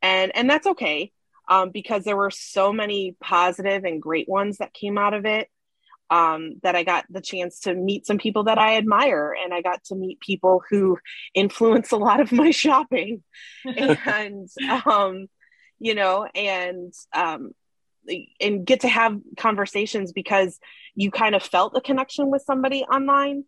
And 0.00 0.34
and 0.34 0.48
that's 0.48 0.66
okay 0.68 1.12
um, 1.48 1.70
because 1.70 2.04
there 2.04 2.16
were 2.16 2.30
so 2.30 2.72
many 2.72 3.16
positive 3.20 3.84
and 3.84 4.02
great 4.02 4.28
ones 4.28 4.58
that 4.58 4.74
came 4.74 4.98
out 4.98 5.14
of 5.14 5.24
it 5.24 5.48
um, 6.10 6.60
that 6.62 6.76
I 6.76 6.84
got 6.84 7.04
the 7.10 7.20
chance 7.20 7.60
to 7.60 7.74
meet 7.74 8.06
some 8.06 8.18
people 8.18 8.44
that 8.44 8.58
I 8.58 8.76
admire 8.76 9.34
and 9.42 9.52
I 9.52 9.60
got 9.60 9.82
to 9.84 9.96
meet 9.96 10.20
people 10.20 10.62
who 10.70 10.98
influence 11.34 11.92
a 11.92 11.96
lot 11.96 12.20
of 12.20 12.32
my 12.32 12.50
shopping. 12.52 13.22
And 13.64 14.48
um, 14.84 15.26
you 15.78 15.94
know 15.94 16.26
and 16.34 16.92
um, 17.12 17.52
and 18.40 18.64
get 18.64 18.80
to 18.80 18.88
have 18.88 19.18
conversations 19.36 20.12
because 20.12 20.58
you 20.94 21.10
kind 21.10 21.34
of 21.34 21.42
felt 21.42 21.76
a 21.76 21.80
connection 21.80 22.30
with 22.30 22.42
somebody 22.46 22.82
online. 22.84 23.44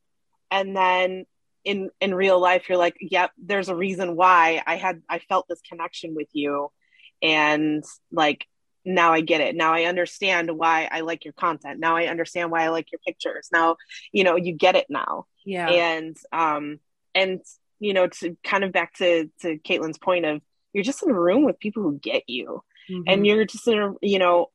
And 0.50 0.76
then 0.76 1.26
in 1.64 1.90
in 2.00 2.14
real 2.14 2.40
life 2.40 2.68
you're 2.68 2.78
like 2.78 2.96
yep 3.00 3.32
there's 3.36 3.68
a 3.68 3.74
reason 3.74 4.14
why 4.14 4.62
i 4.64 4.76
had 4.76 5.02
i 5.08 5.18
felt 5.18 5.46
this 5.48 5.60
connection 5.68 6.14
with 6.14 6.28
you 6.32 6.70
and 7.22 7.84
like 8.12 8.46
now 8.84 9.12
i 9.12 9.20
get 9.20 9.40
it. 9.40 9.54
Now 9.56 9.74
i 9.74 9.84
understand 9.84 10.50
why 10.56 10.88
i 10.90 11.00
like 11.00 11.24
your 11.24 11.34
content. 11.34 11.78
Now 11.80 11.96
i 11.96 12.04
understand 12.06 12.50
why 12.50 12.64
i 12.64 12.68
like 12.68 12.90
your 12.92 13.00
pictures. 13.06 13.48
Now 13.52 13.76
you 14.12 14.24
know 14.24 14.36
you 14.36 14.52
get 14.52 14.76
it 14.76 14.86
now. 14.88 15.26
Yeah, 15.44 15.68
and 15.68 16.16
um 16.32 16.80
and 17.14 17.40
you 17.80 17.92
know 17.94 18.06
to 18.06 18.36
kind 18.44 18.64
of 18.64 18.72
back 18.72 18.94
to 18.94 19.30
to 19.42 19.58
caitlin's 19.58 19.98
point 19.98 20.24
of 20.24 20.40
you're 20.72 20.84
just 20.84 21.02
in 21.02 21.10
a 21.10 21.20
room 21.20 21.44
with 21.44 21.58
people 21.58 21.82
who 21.82 21.98
get 21.98 22.24
you. 22.28 22.62
Mhm. 22.90 23.04
and 23.06 23.26
you're 23.26 23.44
just 23.44 23.68
in 23.68 23.78
a 23.78 23.92
you 24.00 24.18
know 24.18 24.46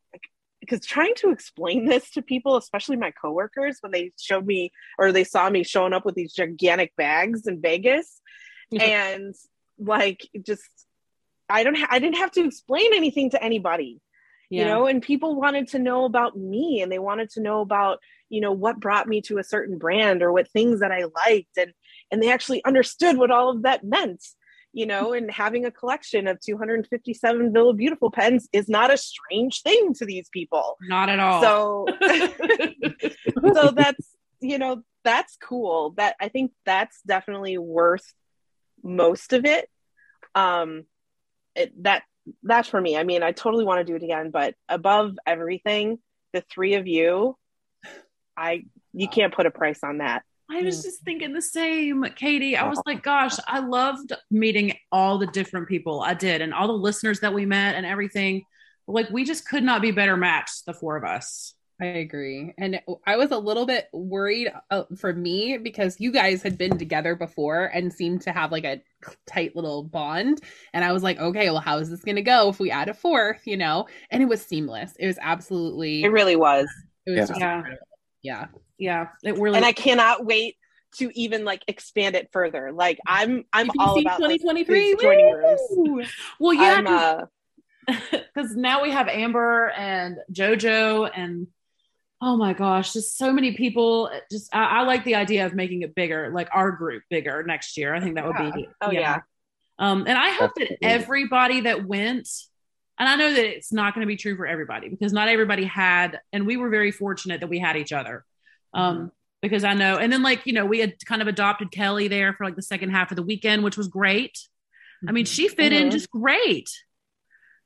because 0.60 0.80
trying 0.86 1.14
to 1.16 1.30
explain 1.30 1.86
this 1.92 2.10
to 2.12 2.22
people 2.24 2.58
especially 2.58 2.96
my 2.98 3.12
coworkers 3.12 3.78
when 3.82 3.92
they 3.92 4.12
showed 4.20 4.46
me 4.46 4.72
or 4.98 5.12
they 5.12 5.24
saw 5.24 5.50
me 5.50 5.64
showing 5.64 5.94
up 5.94 6.06
with 6.06 6.16
these 6.16 6.34
gigantic 6.34 6.96
bags 6.96 7.46
in 7.46 7.62
vegas 7.62 8.22
and 8.82 9.36
like 9.78 10.28
just 10.42 10.64
i 11.50 11.64
don't 11.64 11.78
ha- 11.78 11.88
i 11.90 12.00
didn't 12.00 12.18
have 12.18 12.32
to 12.32 12.46
explain 12.46 12.94
anything 12.94 13.30
to 13.30 13.44
anybody 13.44 14.00
you 14.50 14.66
know 14.66 14.86
and 14.86 15.02
people 15.02 15.36
wanted 15.36 15.68
to 15.68 15.80
know 15.80 16.06
about 16.06 16.38
me 16.38 16.82
and 16.82 16.92
they 16.92 17.00
wanted 17.00 17.30
to 17.30 17.42
know 17.42 17.62
about 17.62 18.00
you 18.30 18.42
know 18.42 18.52
what 18.52 18.80
brought 18.80 19.08
me 19.08 19.22
to 19.22 19.38
a 19.38 19.44
certain 19.44 19.78
brand 19.78 20.22
or 20.22 20.32
what 20.32 20.50
things 20.52 20.80
that 20.80 20.92
i 20.92 21.06
liked 21.26 21.58
and 21.58 21.74
and 22.12 22.22
they 22.22 22.32
actually 22.32 22.64
understood 22.66 23.18
what 23.18 23.32
all 23.32 23.50
of 23.50 23.64
that 23.64 23.84
meant 23.84 24.24
you 24.74 24.86
know 24.88 25.14
and 25.14 25.32
having 25.32 25.66
a 25.66 25.72
collection 25.72 26.28
of 26.28 26.40
257 26.42 27.54
villa 27.54 27.74
beautiful 27.74 28.12
pens 28.12 28.50
is 28.52 28.68
not 28.68 28.92
a 28.92 28.98
strange 28.98 29.62
thing 29.62 29.94
to 29.94 30.06
these 30.06 30.28
people. 30.30 30.78
Not 30.82 31.10
at 31.10 31.20
all. 31.20 31.42
so 31.42 31.86
so 33.54 33.72
that's 33.72 34.16
you 34.42 34.58
know 34.58 34.82
that's 35.04 35.38
cool. 35.42 35.92
That 35.98 36.16
i 36.20 36.28
think 36.28 36.52
that's 36.66 37.02
definitely 37.04 37.58
worth 37.58 38.14
most 38.84 39.32
of 39.32 39.46
it. 39.46 39.70
Um 40.36 40.86
it, 41.56 41.84
that 41.84 42.04
that's 42.44 42.70
for 42.70 42.80
me 42.80 42.98
i 42.98 43.04
mean 43.04 43.24
i 43.24 43.32
totally 43.32 43.66
want 43.66 43.80
to 43.80 43.84
do 43.84 43.96
it 43.96 44.04
again 44.04 44.32
but 44.32 44.56
above 44.70 45.18
everything 45.26 46.00
the 46.32 46.42
three 46.42 46.76
of 46.76 46.88
you 46.88 47.38
i 48.38 48.64
you 48.94 49.08
can't 49.08 49.34
put 49.34 49.46
a 49.46 49.52
price 49.52 49.80
on 49.84 50.00
that 50.00 50.24
I 50.52 50.62
was 50.62 50.80
mm. 50.80 50.84
just 50.84 51.04
thinking 51.04 51.34
the 51.34 51.42
same, 51.42 52.04
Katie. 52.16 52.58
I 52.58 52.68
was 52.68 52.82
like, 52.86 53.02
gosh, 53.02 53.38
I 53.48 53.60
loved 53.60 54.14
meeting 54.30 54.74
all 54.92 55.18
the 55.18 55.28
different 55.28 55.68
people 55.68 56.02
I 56.02 56.14
did 56.14 56.42
and 56.42 56.54
all 56.54 56.68
the 56.68 56.74
listeners 56.74 57.22
that 57.22 57.34
we 57.34 57.46
met 57.46 57.76
and 57.76 57.86
everything. 57.86 58.44
Like, 58.86 59.10
we 59.10 59.24
just 59.24 59.48
could 59.48 59.64
not 59.64 59.82
be 59.82 59.92
better 59.92 60.18
matched, 60.18 60.66
the 60.66 60.74
four 60.74 60.98
of 60.98 61.06
us. 61.06 61.56
I 61.82 61.86
agree. 61.86 62.54
And 62.58 62.80
I 63.06 63.18
was 63.18 63.32
a 63.32 63.38
little 63.38 63.66
bit 63.66 63.90
worried 63.92 64.52
uh, 64.70 64.84
for 64.96 65.14
me 65.14 65.58
because 65.58 66.00
you 66.00 66.12
guys 66.12 66.42
had 66.44 66.58
been 66.58 66.78
together 66.78 67.16
before 67.16 67.66
and 67.66 67.92
seemed 67.92 68.22
to 68.22 68.32
have 68.32 68.52
like 68.52 68.64
a 68.64 68.82
tight 69.28 69.56
little 69.56 69.84
bond. 69.84 70.42
And 70.74 70.86
I 70.86 70.92
was 70.92 71.04
like, 71.04 71.20
okay, 71.20 71.50
well, 71.50 71.60
how 71.60 71.80
is 71.80 71.90
this 71.90 72.04
going 72.04 72.16
to 72.16 72.22
go 72.22 72.50
if 72.50 72.60
we 72.60 72.72
add 72.72 72.90
a 72.90 72.94
fourth, 72.94 73.42
you 73.46 73.58
know? 73.58 73.88
And 74.12 74.22
it 74.22 74.28
was 74.28 74.46
seamless. 74.46 74.94
It 75.00 75.08
was 75.08 75.18
absolutely, 75.22 76.04
it 76.04 76.12
really 76.12 76.36
was 76.36 76.68
it 77.06 77.12
was 77.12 77.20
Yeah. 77.20 77.26
just 77.26 77.40
Yeah. 77.40 77.64
Yeah. 78.22 78.48
Yeah, 78.78 79.08
it 79.24 79.38
really. 79.38 79.58
and 79.58 79.66
i 79.66 79.72
cannot 79.72 80.26
wait 80.26 80.58
to 80.96 81.10
even 81.18 81.46
like 81.46 81.64
expand 81.68 82.16
it 82.16 82.30
further 82.32 82.72
like 82.72 83.00
i'm 83.08 83.46
i'm 83.54 83.70
all 83.80 84.00
about 84.00 84.18
2023. 84.18 84.80
these 84.80 85.02
joining 85.02 85.32
rooms 85.32 86.10
well, 86.40 86.54
yeah, 86.54 86.76
I'm, 86.78 86.88
uh, 86.88 87.26
because 88.12 88.56
now 88.56 88.82
we 88.82 88.92
have 88.92 89.08
Amber 89.08 89.70
and 89.72 90.18
JoJo 90.32 91.10
and 91.14 91.48
oh 92.26 92.38
my 92.38 92.54
gosh, 92.54 92.94
just 92.94 93.18
so 93.18 93.34
many 93.34 93.52
people. 93.54 94.10
Just 94.32 94.56
I, 94.56 94.80
I 94.80 94.82
like 94.84 95.04
the 95.04 95.16
idea 95.16 95.46
of 95.46 95.54
making 95.54 95.82
it 95.82 95.94
bigger, 95.94 96.32
like 96.34 96.48
our 96.54 96.72
group 96.72 97.04
bigger 97.10 97.44
next 97.44 97.76
year. 97.78 97.94
I 97.94 98.00
think 98.00 98.16
that 98.16 98.26
would 98.26 98.38
be 98.38 98.68
Oh, 98.82 98.92
yeah. 98.92 99.20
Um, 99.78 100.06
and 100.08 100.18
I 100.18 100.30
hope 100.30 100.52
that 100.56 100.72
Absolutely. 100.72 100.88
everybody 100.88 101.62
that 101.62 101.86
went, 101.86 102.30
and 102.98 103.10
I 103.10 103.16
know 103.18 103.34
that 103.34 103.46
it's 103.46 103.74
not 103.74 103.94
going 103.94 104.06
to 104.06 104.08
be 104.08 104.16
true 104.16 104.38
for 104.38 104.48
everybody 104.48 104.88
because 104.88 105.12
not 105.12 105.28
everybody 105.28 105.66
had, 105.66 106.22
and 106.32 106.48
we 106.48 106.56
were 106.56 106.70
very 106.70 106.92
fortunate 106.92 107.42
that 107.42 107.50
we 107.50 107.60
had 107.60 107.76
each 107.76 107.92
other. 107.92 108.24
Um, 108.74 109.12
because 109.42 109.66
I 109.66 109.74
know, 109.74 109.98
and 109.98 110.14
then 110.14 110.24
like 110.24 110.46
you 110.46 110.54
know, 110.54 110.66
we 110.66 110.80
had 110.80 110.94
kind 111.06 111.22
of 111.22 111.28
adopted 111.28 111.72
Kelly 111.72 112.08
there 112.08 112.34
for 112.34 112.46
like 112.46 112.56
the 112.56 112.62
second 112.62 112.92
half 112.92 113.12
of 113.12 113.18
the 113.18 113.24
weekend, 113.24 113.64
which 113.66 113.76
was 113.76 113.90
great. 113.90 114.40
I 115.06 115.12
mean, 115.12 115.26
she 115.26 115.50
fit 115.50 115.74
in 115.74 115.90
Mhm. 115.90 115.92
just 115.92 116.10
great. 116.10 116.70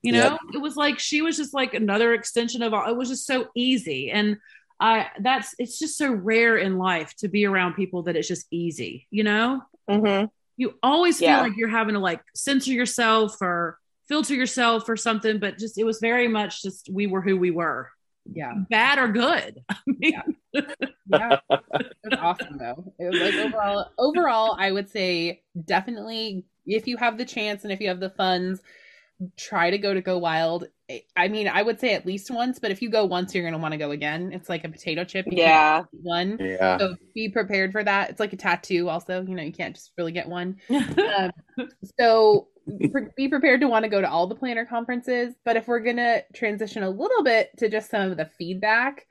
You 0.04 0.14
Yep. 0.14 0.32
know, 0.32 0.38
it 0.54 0.60
was 0.60 0.76
like 0.76 1.00
she 1.00 1.22
was 1.22 1.38
just 1.38 1.54
like 1.54 1.74
another 1.74 2.14
extension 2.14 2.62
of 2.64 2.74
all. 2.74 2.88
It 2.90 2.96
was 2.96 3.10
just 3.10 3.26
so 3.26 3.48
easy, 3.56 4.12
and 4.12 4.38
I 4.80 5.08
that's 5.22 5.56
it's 5.60 5.80
just 5.80 5.98
so 5.98 6.12
rare 6.12 6.58
in 6.58 6.78
life 6.78 7.14
to 7.18 7.28
be 7.28 7.46
around 7.46 7.74
people 7.74 8.04
that 8.04 8.16
it's 8.16 8.28
just 8.28 8.46
easy. 8.52 9.08
You 9.12 9.24
know, 9.24 9.62
mhm. 9.90 10.30
you 10.56 10.76
always 10.84 11.22
feel 11.24 11.30
Yeah. 11.30 11.40
like 11.40 11.54
you're 11.58 11.68
having 11.70 11.96
to 11.96 12.00
like 12.00 12.22
censor 12.36 12.72
yourself 12.72 13.42
or 13.42 13.80
filter 14.08 14.36
yourself 14.36 14.88
or 14.88 14.96
something, 14.96 15.40
but 15.40 15.58
just 15.58 15.78
it 15.78 15.84
was 15.84 16.00
very 16.00 16.28
much 16.28 16.62
just 16.62 16.90
we 16.92 17.08
were 17.08 17.22
who 17.22 17.36
we 17.36 17.52
were, 17.52 17.90
Yeah. 18.32 18.54
bad 18.70 19.00
or 19.00 19.08
good. 19.10 19.64
I 19.70 19.76
mean, 19.86 20.14
yeah, 21.08 21.38
it 21.54 21.82
was 22.04 22.16
awesome 22.22 22.58
though. 22.58 22.94
It 23.00 23.06
was 23.06 23.20
like 23.20 23.36
overall, 23.36 23.92
overall, 23.98 24.56
I 24.60 24.72
would 24.72 24.90
say 24.90 25.42
definitely 25.66 26.46
if 26.66 26.88
you 26.88 26.98
have 26.98 27.18
the 27.18 27.26
chance 27.26 27.64
and 27.64 27.72
if 27.74 27.82
you 27.82 27.88
have 27.90 28.00
the 28.00 28.12
funds, 28.12 28.62
try 29.38 29.70
to 29.70 29.78
go 29.78 29.94
to 29.94 30.02
Go 30.02 30.18
Wild. 30.18 30.68
I 31.16 31.28
mean, 31.28 31.48
I 31.48 31.62
would 31.64 31.80
say 31.80 31.94
at 31.94 32.06
least 32.06 32.32
once, 32.32 32.60
but 32.60 32.72
if 32.72 32.82
you 32.82 32.90
go 32.90 33.04
once, 33.06 33.34
you're 33.36 33.44
gonna 33.44 33.58
want 33.62 33.74
to 33.74 33.78
go 33.78 33.92
again. 33.92 34.32
It's 34.32 34.48
like 34.48 34.64
a 34.64 34.70
potato 34.70 35.04
chip. 35.04 35.26
You 35.28 35.38
Yeah. 35.40 35.84
one. 35.92 36.38
Yeah. 36.40 36.78
So 36.78 36.96
be 37.14 37.28
prepared 37.30 37.72
for 37.72 37.84
that. 37.84 38.10
It's 38.10 38.20
like 38.20 38.34
a 38.34 38.38
tattoo, 38.38 38.88
also. 38.90 39.22
You 39.24 39.36
know, 39.36 39.44
you 39.44 39.52
can't 39.52 39.76
just 39.76 39.92
really 39.98 40.12
get 40.12 40.28
one. 40.30 40.58
Um, 40.70 41.32
so 42.00 42.48
pre- 42.92 43.08
be 43.16 43.28
prepared 43.28 43.62
to 43.62 43.68
want 43.68 43.84
to 43.84 43.90
go 43.90 44.02
to 44.02 44.10
all 44.10 44.28
the 44.28 44.36
planner 44.36 44.66
conferences. 44.66 45.34
But 45.46 45.58
if 45.58 45.68
we're 45.68 45.80
gonna 45.80 46.22
transition 46.34 46.84
a 46.84 46.90
little 46.90 47.24
bit 47.24 47.50
to 47.58 47.70
just 47.70 47.90
some 47.90 48.12
of 48.12 48.18
the 48.18 48.26
feedback, 48.38 49.08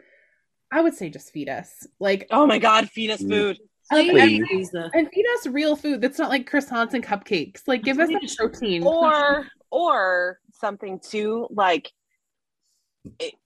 I 0.73 0.81
would 0.83 0.95
say 0.95 1.11
just 1.11 1.33
feed 1.33 1.49
us. 1.49 1.87
Like, 2.01 2.27
Oh 2.31 2.47
my 2.47 2.59
God, 2.59 2.89
feed 2.91 3.11
us 3.11 3.23
Mm. 3.23 3.29
food. 3.31 3.59
like, 3.93 4.11
Please. 4.11 4.41
and, 4.41 4.59
Use 4.61 4.71
and 4.95 5.09
feed 5.13 5.27
us 5.39 5.47
real 5.47 5.75
food 5.77 6.01
that's 6.01 6.19
not 6.19 6.29
like 6.31 6.49
croissants 6.51 6.95
and 6.95 7.05
cupcakes. 7.05 7.63
Like, 7.67 7.83
give 7.83 7.99
us 7.99 8.09
a 8.11 8.37
protein. 8.37 8.83
Or 8.85 9.47
or 9.77 10.39
something 10.55 10.99
too, 11.01 11.47
like 11.51 11.93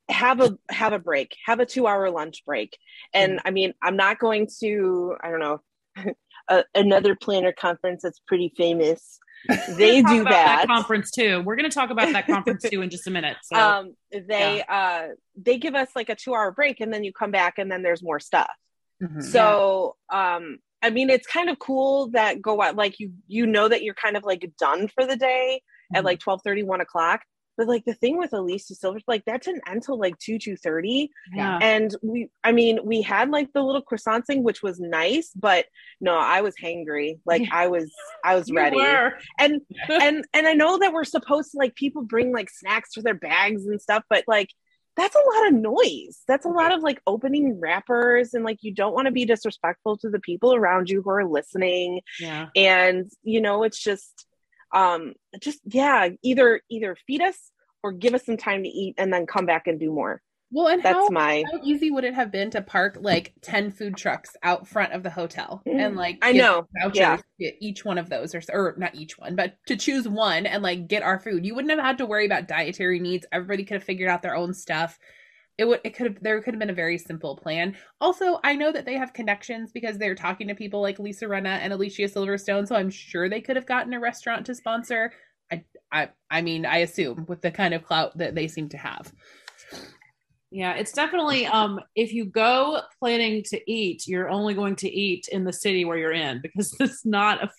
have 0.08 0.40
a 0.40 0.56
have 0.70 0.92
a 0.92 0.98
break, 0.98 1.36
have 1.44 1.60
a 1.60 1.66
two 1.66 1.86
hour 1.86 2.10
lunch 2.10 2.44
break. 2.46 2.76
And 3.12 3.40
I 3.44 3.50
mean, 3.50 3.74
I'm 3.82 3.96
not 3.96 4.18
going 4.18 4.48
to, 4.60 5.16
I 5.22 5.30
don't 5.30 5.40
know, 5.40 5.60
a, 6.48 6.64
another 6.74 7.16
planner 7.16 7.52
conference 7.52 8.02
that's 8.02 8.20
pretty 8.26 8.52
famous. 8.56 9.18
They 9.76 10.02
do 10.02 10.20
about 10.22 10.30
that. 10.30 10.66
conference 10.66 11.10
too. 11.10 11.42
We're 11.44 11.56
going 11.56 11.68
to 11.68 11.74
talk 11.74 11.90
about 11.90 12.12
that 12.12 12.26
conference 12.26 12.62
too 12.70 12.82
in 12.82 12.90
just 12.90 13.06
a 13.06 13.10
minute. 13.10 13.38
So 13.42 13.56
um 13.56 13.94
they 14.12 14.62
uh 14.68 15.08
they 15.40 15.58
give 15.58 15.74
us 15.74 15.88
like 15.96 16.08
a 16.10 16.14
two 16.14 16.34
hour 16.34 16.52
break 16.52 16.80
and 16.80 16.92
then 16.92 17.04
you 17.04 17.12
come 17.12 17.30
back 17.30 17.54
and 17.58 17.70
then 17.70 17.82
there's 17.82 18.02
more 18.02 18.20
stuff 18.20 18.50
Mhm. 19.02 19.22
so 19.22 19.96
um 20.12 20.58
i 20.82 20.90
mean 20.90 21.08
it's 21.08 21.26
kind 21.26 21.48
of 21.48 21.58
cool 21.58 22.08
that 22.10 22.42
go 22.42 22.60
out 22.60 22.76
like 22.76 23.00
you 23.00 23.12
you 23.28 23.46
know 23.46 23.66
that 23.66 23.82
you're 23.82 23.94
kind 23.94 24.14
of 24.14 24.24
like 24.24 24.50
done 24.58 24.88
for 24.88 25.06
the 25.06 25.16
day 25.16 25.62
at 25.92 25.98
mm-hmm. 25.98 26.06
like 26.06 26.20
12 26.20 26.40
30 26.42 26.62
1 26.62 26.80
o'clock 26.80 27.22
but 27.56 27.66
like 27.66 27.84
the 27.84 27.94
thing 27.94 28.16
with 28.16 28.32
alicia 28.32 28.74
silver 28.74 29.00
like 29.06 29.24
that 29.26 29.42
didn't 29.42 29.62
end 29.68 29.82
till 29.82 29.98
like 29.98 30.16
2 30.18 30.38
2 30.38 30.56
30 30.56 31.10
yeah. 31.34 31.58
and 31.60 31.94
we 32.02 32.28
i 32.42 32.52
mean 32.52 32.78
we 32.84 33.02
had 33.02 33.30
like 33.30 33.52
the 33.52 33.62
little 33.62 33.82
croissant 33.82 34.26
thing 34.26 34.42
which 34.42 34.62
was 34.62 34.80
nice 34.80 35.30
but 35.34 35.66
no 36.00 36.16
i 36.16 36.40
was 36.40 36.54
hangry 36.62 37.18
like 37.26 37.42
i 37.52 37.66
was 37.66 37.92
i 38.24 38.34
was 38.34 38.50
ready 38.50 38.78
and 39.38 39.60
and 39.88 40.24
and 40.32 40.46
I 40.46 40.54
know 40.54 40.78
that 40.78 40.92
we're 40.92 41.04
supposed 41.04 41.52
to 41.52 41.58
like 41.58 41.74
people 41.74 42.02
bring 42.02 42.32
like 42.32 42.50
snacks 42.50 42.94
for 42.94 43.02
their 43.02 43.14
bags 43.14 43.66
and 43.66 43.80
stuff, 43.80 44.04
but 44.08 44.24
like 44.26 44.48
that's 44.96 45.14
a 45.14 45.36
lot 45.36 45.48
of 45.48 45.54
noise. 45.54 46.22
That's 46.26 46.44
a 46.44 46.50
lot 46.50 46.72
of 46.72 46.82
like 46.82 47.00
opening 47.06 47.58
wrappers 47.60 48.34
and 48.34 48.44
like 48.44 48.58
you 48.62 48.74
don't 48.74 48.92
want 48.92 49.06
to 49.06 49.12
be 49.12 49.24
disrespectful 49.24 49.96
to 49.98 50.10
the 50.10 50.18
people 50.18 50.54
around 50.54 50.90
you 50.90 51.02
who 51.02 51.10
are 51.10 51.24
listening. 51.24 52.00
Yeah. 52.18 52.48
And 52.56 53.10
you 53.22 53.40
know, 53.40 53.62
it's 53.62 53.78
just 53.78 54.26
um 54.72 55.14
just 55.40 55.60
yeah, 55.64 56.08
either 56.22 56.60
either 56.70 56.96
feed 57.06 57.22
us 57.22 57.50
or 57.82 57.92
give 57.92 58.14
us 58.14 58.24
some 58.26 58.36
time 58.36 58.62
to 58.62 58.68
eat 58.68 58.94
and 58.98 59.12
then 59.12 59.26
come 59.26 59.46
back 59.46 59.66
and 59.66 59.80
do 59.80 59.90
more. 59.92 60.20
Well, 60.52 60.66
and 60.66 60.82
That's 60.82 60.96
how, 60.98 61.08
my 61.10 61.44
how 61.52 61.60
easy 61.62 61.92
would 61.92 62.02
it 62.02 62.12
have 62.14 62.32
been 62.32 62.50
to 62.50 62.60
park 62.60 62.98
like 63.00 63.32
10 63.42 63.70
food 63.70 63.96
trucks 63.96 64.36
out 64.42 64.66
front 64.66 64.92
of 64.92 65.04
the 65.04 65.10
hotel 65.10 65.62
and 65.64 65.94
like 65.94 66.18
I 66.22 66.32
know. 66.32 66.66
vouchers 66.82 66.96
Yeah. 66.98 67.18
get 67.38 67.54
each 67.60 67.84
one 67.84 67.98
of 67.98 68.08
those 68.08 68.34
or, 68.34 68.42
or 68.52 68.74
not 68.76 68.96
each 68.96 69.16
one 69.16 69.36
but 69.36 69.54
to 69.68 69.76
choose 69.76 70.08
one 70.08 70.46
and 70.46 70.60
like 70.60 70.88
get 70.88 71.04
our 71.04 71.20
food 71.20 71.46
you 71.46 71.54
wouldn't 71.54 71.70
have 71.70 71.78
had 71.84 71.98
to 71.98 72.06
worry 72.06 72.26
about 72.26 72.48
dietary 72.48 72.98
needs 72.98 73.24
everybody 73.30 73.62
could 73.62 73.74
have 73.74 73.84
figured 73.84 74.10
out 74.10 74.22
their 74.22 74.34
own 74.34 74.52
stuff 74.52 74.98
it 75.60 75.68
would 75.68 75.80
it 75.84 75.94
could 75.94 76.06
have 76.06 76.22
there 76.22 76.40
could 76.40 76.54
have 76.54 76.58
been 76.58 76.70
a 76.70 76.74
very 76.74 76.96
simple 76.96 77.36
plan 77.36 77.76
also 78.00 78.40
i 78.42 78.56
know 78.56 78.72
that 78.72 78.86
they 78.86 78.94
have 78.96 79.12
connections 79.12 79.70
because 79.72 79.98
they're 79.98 80.14
talking 80.14 80.48
to 80.48 80.54
people 80.54 80.80
like 80.80 80.98
lisa 80.98 81.26
renna 81.26 81.58
and 81.60 81.72
alicia 81.72 82.04
silverstone 82.04 82.66
so 82.66 82.74
i'm 82.74 82.90
sure 82.90 83.28
they 83.28 83.42
could 83.42 83.56
have 83.56 83.66
gotten 83.66 83.92
a 83.92 84.00
restaurant 84.00 84.46
to 84.46 84.54
sponsor 84.54 85.12
i 85.52 85.62
i, 85.92 86.08
I 86.30 86.40
mean 86.40 86.64
i 86.64 86.78
assume 86.78 87.26
with 87.28 87.42
the 87.42 87.50
kind 87.50 87.74
of 87.74 87.84
clout 87.84 88.16
that 88.18 88.34
they 88.34 88.48
seem 88.48 88.70
to 88.70 88.78
have 88.78 89.12
Yeah, 90.52 90.74
it's 90.74 90.92
definitely 90.92 91.46
um 91.46 91.78
if 91.94 92.12
you 92.12 92.24
go 92.24 92.80
planning 92.98 93.44
to 93.50 93.70
eat, 93.70 94.08
you're 94.08 94.28
only 94.28 94.54
going 94.54 94.74
to 94.76 94.88
eat 94.88 95.28
in 95.30 95.44
the 95.44 95.52
city 95.52 95.84
where 95.84 95.96
you're 95.96 96.12
in 96.12 96.40
because 96.42 96.74
it's 96.80 97.06
not 97.06 97.44
a 97.44 97.50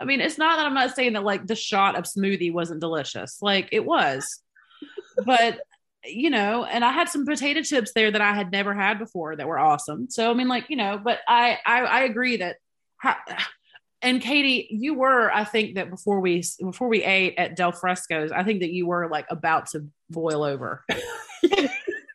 I 0.00 0.04
mean, 0.04 0.20
it's 0.20 0.38
not 0.38 0.56
that 0.56 0.66
I'm 0.66 0.74
not 0.74 0.96
saying 0.96 1.12
that 1.12 1.22
like 1.22 1.46
the 1.46 1.54
shot 1.54 1.96
of 1.96 2.04
smoothie 2.04 2.52
wasn't 2.52 2.80
delicious. 2.80 3.38
Like 3.40 3.68
it 3.70 3.84
was. 3.84 4.26
But 5.24 5.60
you 6.06 6.30
know, 6.30 6.64
and 6.64 6.84
I 6.84 6.92
had 6.92 7.08
some 7.08 7.26
potato 7.26 7.62
chips 7.62 7.92
there 7.94 8.10
that 8.10 8.20
I 8.20 8.34
had 8.34 8.52
never 8.52 8.74
had 8.74 8.98
before 8.98 9.36
that 9.36 9.46
were 9.46 9.58
awesome. 9.58 10.08
So 10.10 10.30
I 10.30 10.34
mean 10.34 10.48
like, 10.48 10.66
you 10.68 10.76
know, 10.76 11.00
but 11.02 11.20
I 11.28 11.58
I, 11.64 11.80
I 11.80 12.00
agree 12.04 12.38
that 12.38 12.56
ha- 13.00 13.22
and 14.02 14.20
Katie, 14.20 14.68
you 14.70 14.94
were, 14.94 15.32
I 15.32 15.44
think 15.44 15.74
that 15.76 15.90
before 15.90 16.20
we 16.20 16.44
before 16.60 16.88
we 16.88 17.02
ate 17.02 17.34
at 17.38 17.56
Del 17.56 17.72
Fresco's, 17.72 18.30
I 18.30 18.44
think 18.44 18.60
that 18.60 18.70
you 18.70 18.86
were 18.86 19.08
like 19.08 19.26
about 19.30 19.70
to 19.70 19.86
boil 20.10 20.44
over. 20.44 20.84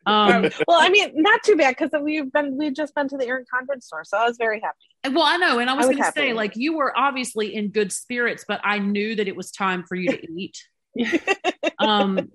um, 0.05 0.49
well, 0.67 0.79
I 0.79 0.89
mean, 0.89 1.11
not 1.15 1.41
too 1.43 1.55
bad 1.55 1.75
because 1.77 1.89
we've 2.01 2.31
been 2.31 2.57
we've 2.57 2.75
just 2.75 2.93
been 2.93 3.07
to 3.09 3.17
the 3.17 3.27
Erin 3.27 3.45
Condren 3.51 3.81
store, 3.81 4.03
so 4.03 4.17
I 4.17 4.25
was 4.25 4.37
very 4.37 4.61
happy. 4.61 5.15
well, 5.15 5.25
I 5.25 5.37
know, 5.37 5.59
and 5.59 5.69
I 5.69 5.73
was, 5.73 5.87
was 5.87 5.97
going 5.97 6.05
to 6.05 6.11
say, 6.11 6.33
like, 6.33 6.55
you 6.55 6.77
were 6.77 6.97
obviously 6.97 7.55
in 7.55 7.69
good 7.69 7.91
spirits, 7.91 8.45
but 8.47 8.61
I 8.63 8.77
knew 8.79 9.15
that 9.15 9.27
it 9.27 9.35
was 9.35 9.51
time 9.51 9.83
for 9.83 9.95
you 9.95 10.11
to 10.11 10.31
eat. 10.31 10.57
um, 11.79 12.31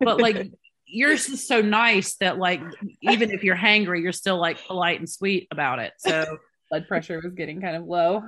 but 0.00 0.20
like, 0.20 0.50
yours 0.86 1.28
is 1.28 1.46
so 1.46 1.60
nice 1.60 2.14
that 2.16 2.38
like, 2.38 2.62
even 3.02 3.30
if 3.30 3.42
you're 3.44 3.56
hangry, 3.56 4.02
you're 4.02 4.12
still 4.12 4.38
like 4.40 4.64
polite 4.66 4.98
and 4.98 5.08
sweet 5.08 5.48
about 5.50 5.78
it. 5.78 5.92
So, 5.98 6.38
blood 6.70 6.86
pressure 6.88 7.20
was 7.22 7.32
getting 7.34 7.60
kind 7.60 7.76
of 7.76 7.84
low 7.84 8.24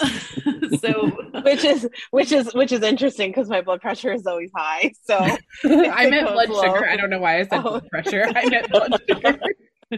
so 0.80 1.10
which 1.42 1.62
is 1.62 1.86
which 2.10 2.32
is 2.32 2.52
which 2.54 2.72
is 2.72 2.80
interesting 2.82 3.30
because 3.30 3.48
my 3.50 3.60
blood 3.60 3.80
pressure 3.82 4.12
is 4.12 4.26
always 4.26 4.50
high. 4.56 4.92
So 5.04 5.16
I 5.18 6.08
meant 6.08 6.28
blood 6.32 6.48
goes 6.48 6.60
sugar. 6.62 6.68
low. 6.72 6.86
I 6.88 6.96
don't 6.96 7.10
know 7.10 7.18
why 7.18 7.40
I 7.40 7.42
said 7.42 7.58
Oh. 7.58 7.62
blood 7.62 7.88
pressure. 7.90 8.24
I 8.34 8.48
meant 8.48 8.70
blood 8.70 8.92
sugar. 9.08 9.38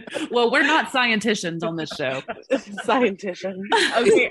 well, 0.31 0.51
we're 0.51 0.65
not 0.65 0.87
scienticians 0.87 1.63
on 1.63 1.75
this 1.75 1.89
show. 1.89 2.21
scientician. 2.51 3.61
Okay, 3.97 4.29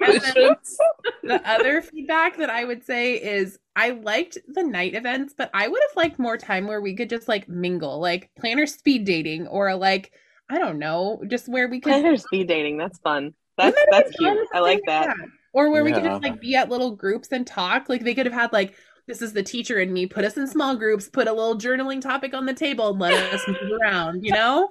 the 1.23 1.41
other 1.45 1.83
feedback 1.83 2.37
that 2.39 2.51
I 2.51 2.65
would 2.65 2.85
say 2.85 3.15
is 3.15 3.59
I 3.77 3.91
liked 3.91 4.39
the 4.49 4.63
night 4.63 4.95
events, 4.95 5.35
but 5.37 5.51
I 5.55 5.69
would 5.69 5.81
have 5.89 5.97
liked 5.97 6.19
more 6.19 6.37
time 6.37 6.67
where 6.67 6.81
we 6.81 6.95
could 6.95 7.11
just 7.11 7.29
like 7.29 7.49
mingle, 7.49 8.01
like 8.01 8.31
planner 8.39 8.67
speed 8.67 9.05
dating, 9.05 9.47
or 9.47 9.75
like 9.75 10.13
I 10.51 10.59
don't 10.59 10.79
know, 10.79 11.23
just 11.29 11.49
where 11.49 11.69
we 11.69 11.81
could 11.81 11.91
Planner 11.91 12.17
speed 12.17 12.49
dating. 12.49 12.77
That's 12.77 12.99
fun. 12.99 13.35
That's 13.57 13.75
Wouldn't 13.75 13.91
that 13.91 13.97
have 13.97 14.05
that's 14.05 14.17
been 14.17 14.27
fun 14.27 14.37
cute. 14.37 14.49
I 14.53 14.61
like 14.61 14.81
something 14.87 15.09
that. 15.09 15.17
Or 15.53 15.71
where 15.71 15.85
we 15.85 15.93
could 15.93 16.03
just 16.03 16.23
like 16.23 16.41
be 16.41 16.57
at 16.57 16.69
little 16.69 16.97
groups 16.97 17.29
and 17.31 17.47
talk. 17.47 17.89
Like 17.89 18.03
they 18.03 18.15
could 18.15 18.27
have 18.27 18.33
had 18.33 18.53
like 18.53 18.75
this 19.07 19.21
is 19.21 19.33
the 19.35 19.43
teacher 19.43 19.79
and 19.79 19.93
me, 19.93 20.07
put 20.07 20.25
us 20.25 20.37
in 20.37 20.47
small 20.47 20.77
groups, 20.77 21.09
put 21.09 21.29
a 21.29 21.33
little 21.33 21.57
journaling 21.57 22.01
topic 22.01 22.33
on 22.35 22.47
the 22.47 22.55
table 22.55 22.91
and 22.91 22.99
let 22.99 23.13
us 23.35 23.47
move 23.47 23.79
around, 23.83 24.25
you 24.25 24.33
know? 24.33 24.69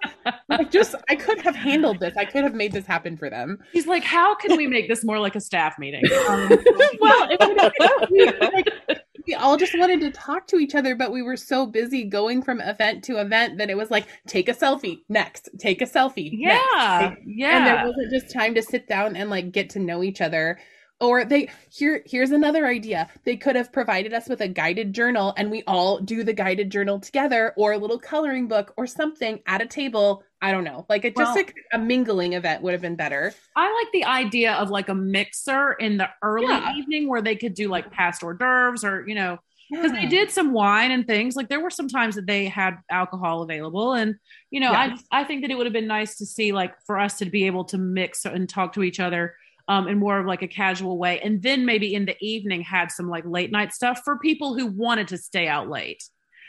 Like 0.50 0.72
just 0.72 0.96
I 1.10 1.16
could 1.16 1.40
have 1.42 1.56
handled 1.56 2.00
this. 2.00 2.16
I 2.18 2.26
could 2.26 2.44
have 2.44 2.54
made 2.56 2.72
this 2.72 2.86
happen 2.86 3.16
for 3.18 3.30
them. 3.30 3.60
He's 3.72 3.86
like, 3.88 4.04
how 4.04 4.34
can 4.36 4.58
we 4.58 4.66
make 4.68 4.88
this 4.88 5.04
more 5.04 5.20
like 5.20 5.36
a 5.36 5.42
staff 5.42 5.78
meeting? 5.80 6.04
Um, 6.28 6.50
well, 7.00 7.28
it 7.30 7.40
would 7.40 7.60
have- 7.62 8.08
we, 8.12 8.26
like, 8.48 8.68
we 9.28 9.34
all 9.36 9.58
just 9.58 9.78
wanted 9.78 10.00
to 10.02 10.12
talk 10.12 10.48
to 10.48 10.58
each 10.58 10.74
other, 10.76 10.96
but 10.96 11.12
we 11.12 11.22
were 11.22 11.38
so 11.38 11.66
busy 11.66 12.04
going 12.04 12.42
from 12.42 12.60
event 12.62 13.04
to 13.06 13.20
event 13.20 13.58
that 13.58 13.70
it 13.70 13.76
was 13.78 13.92
like, 13.92 14.08
take 14.28 14.48
a 14.50 14.54
selfie 14.54 15.02
next, 15.10 15.50
take 15.60 15.82
a 15.82 15.86
selfie. 15.86 16.30
yeah, 16.34 17.10
take- 17.16 17.24
yeah. 17.26 17.58
and 17.58 17.68
there 17.68 17.86
wasn't 17.88 18.12
just 18.12 18.34
time 18.34 18.56
to 18.56 18.62
sit 18.62 18.88
down 18.88 19.16
and 19.16 19.30
like 19.30 19.52
get 19.52 19.70
to 19.72 19.80
know 19.80 20.02
each 20.04 20.22
other 20.22 20.60
or 21.00 21.26
they 21.26 21.50
here 21.70 22.04
here's 22.06 22.32
another 22.32 22.66
idea. 22.66 23.10
They 23.26 23.36
could 23.36 23.56
have 23.56 23.72
provided 23.74 24.14
us 24.14 24.28
with 24.30 24.42
a 24.42 24.48
guided 24.48 24.94
journal 24.94 25.34
and 25.38 25.52
we 25.52 25.64
all 25.68 26.00
do 26.00 26.24
the 26.24 26.34
guided 26.34 26.70
journal 26.70 27.00
together 27.00 27.54
or 27.58 27.74
a 27.74 27.78
little 27.78 28.00
coloring 28.00 28.48
book 28.48 28.74
or 28.78 28.88
something 28.88 29.40
at 29.48 29.62
a 29.62 29.66
table. 29.66 30.24
I 30.42 30.52
don't 30.52 30.64
know. 30.64 30.86
Like 30.90 31.06
it 31.06 31.16
just 31.16 31.30
Well- 31.30 31.36
like 31.36 31.56
a 31.74 31.80
mingling 31.80 32.34
event 32.34 32.62
would 32.62 32.74
have 32.74 32.82
been 32.82 32.96
better. 32.96 33.34
I 33.56 33.74
like 33.74 33.92
the 33.92 34.06
idea 34.06 34.54
of 34.54 34.70
like 34.70 34.90
a 34.90 34.96
mixer 34.96 35.74
in 35.74 35.98
the 35.98 36.10
early 36.22 36.48
Yeah. 36.48 36.76
evening 36.76 37.08
where 37.10 37.22
they 37.22 37.36
could 37.36 37.54
do 37.54 37.68
like 37.68 37.92
past 37.92 38.24
hors 38.24 38.36
d'oeuvres 38.36 38.84
or 38.84 39.08
you 39.08 39.16
know 39.16 39.40
because 39.72 39.92
they 39.94 40.06
did 40.06 40.30
some 40.30 40.52
wine 40.54 40.92
and 40.92 41.08
things. 41.08 41.36
Like 41.36 41.50
there 41.50 41.60
were 41.62 41.72
some 41.72 41.88
times 41.88 42.14
that 42.16 42.28
they 42.28 42.46
had 42.46 42.76
alcohol 42.92 43.42
available 43.42 43.94
and 43.94 44.16
you 44.52 44.60
know 44.60 44.72
i 44.72 44.96
i 45.12 45.24
think 45.24 45.42
that 45.42 45.50
it 45.50 45.56
would 45.58 45.66
have 45.66 45.74
been 45.74 45.88
nice 45.88 46.18
to 46.18 46.26
see 46.28 46.52
like 46.52 46.74
for 46.86 47.00
us 47.00 47.18
to 47.18 47.26
be 47.26 47.46
able 47.48 47.64
to 47.66 47.78
mix 47.80 48.24
and 48.26 48.48
talk 48.48 48.74
to 48.74 48.84
each 48.84 49.00
other 49.00 49.36
um 49.68 49.88
in 49.88 50.00
more 50.00 50.20
of 50.20 50.26
like 50.26 50.42
a 50.42 50.48
casual 50.48 50.98
way 50.98 51.20
and 51.22 51.42
then 51.42 51.66
maybe 51.66 51.94
in 51.94 52.06
the 52.06 52.16
evening 52.22 52.62
had 52.62 52.92
some 52.92 53.10
like 53.10 53.26
late 53.26 53.52
night 53.52 53.74
stuff 53.74 54.02
for 54.04 54.18
people 54.20 54.56
who 54.58 54.68
wanted 54.68 55.08
to 55.08 55.18
stay 55.18 55.48
out 55.48 55.70
late 55.70 56.04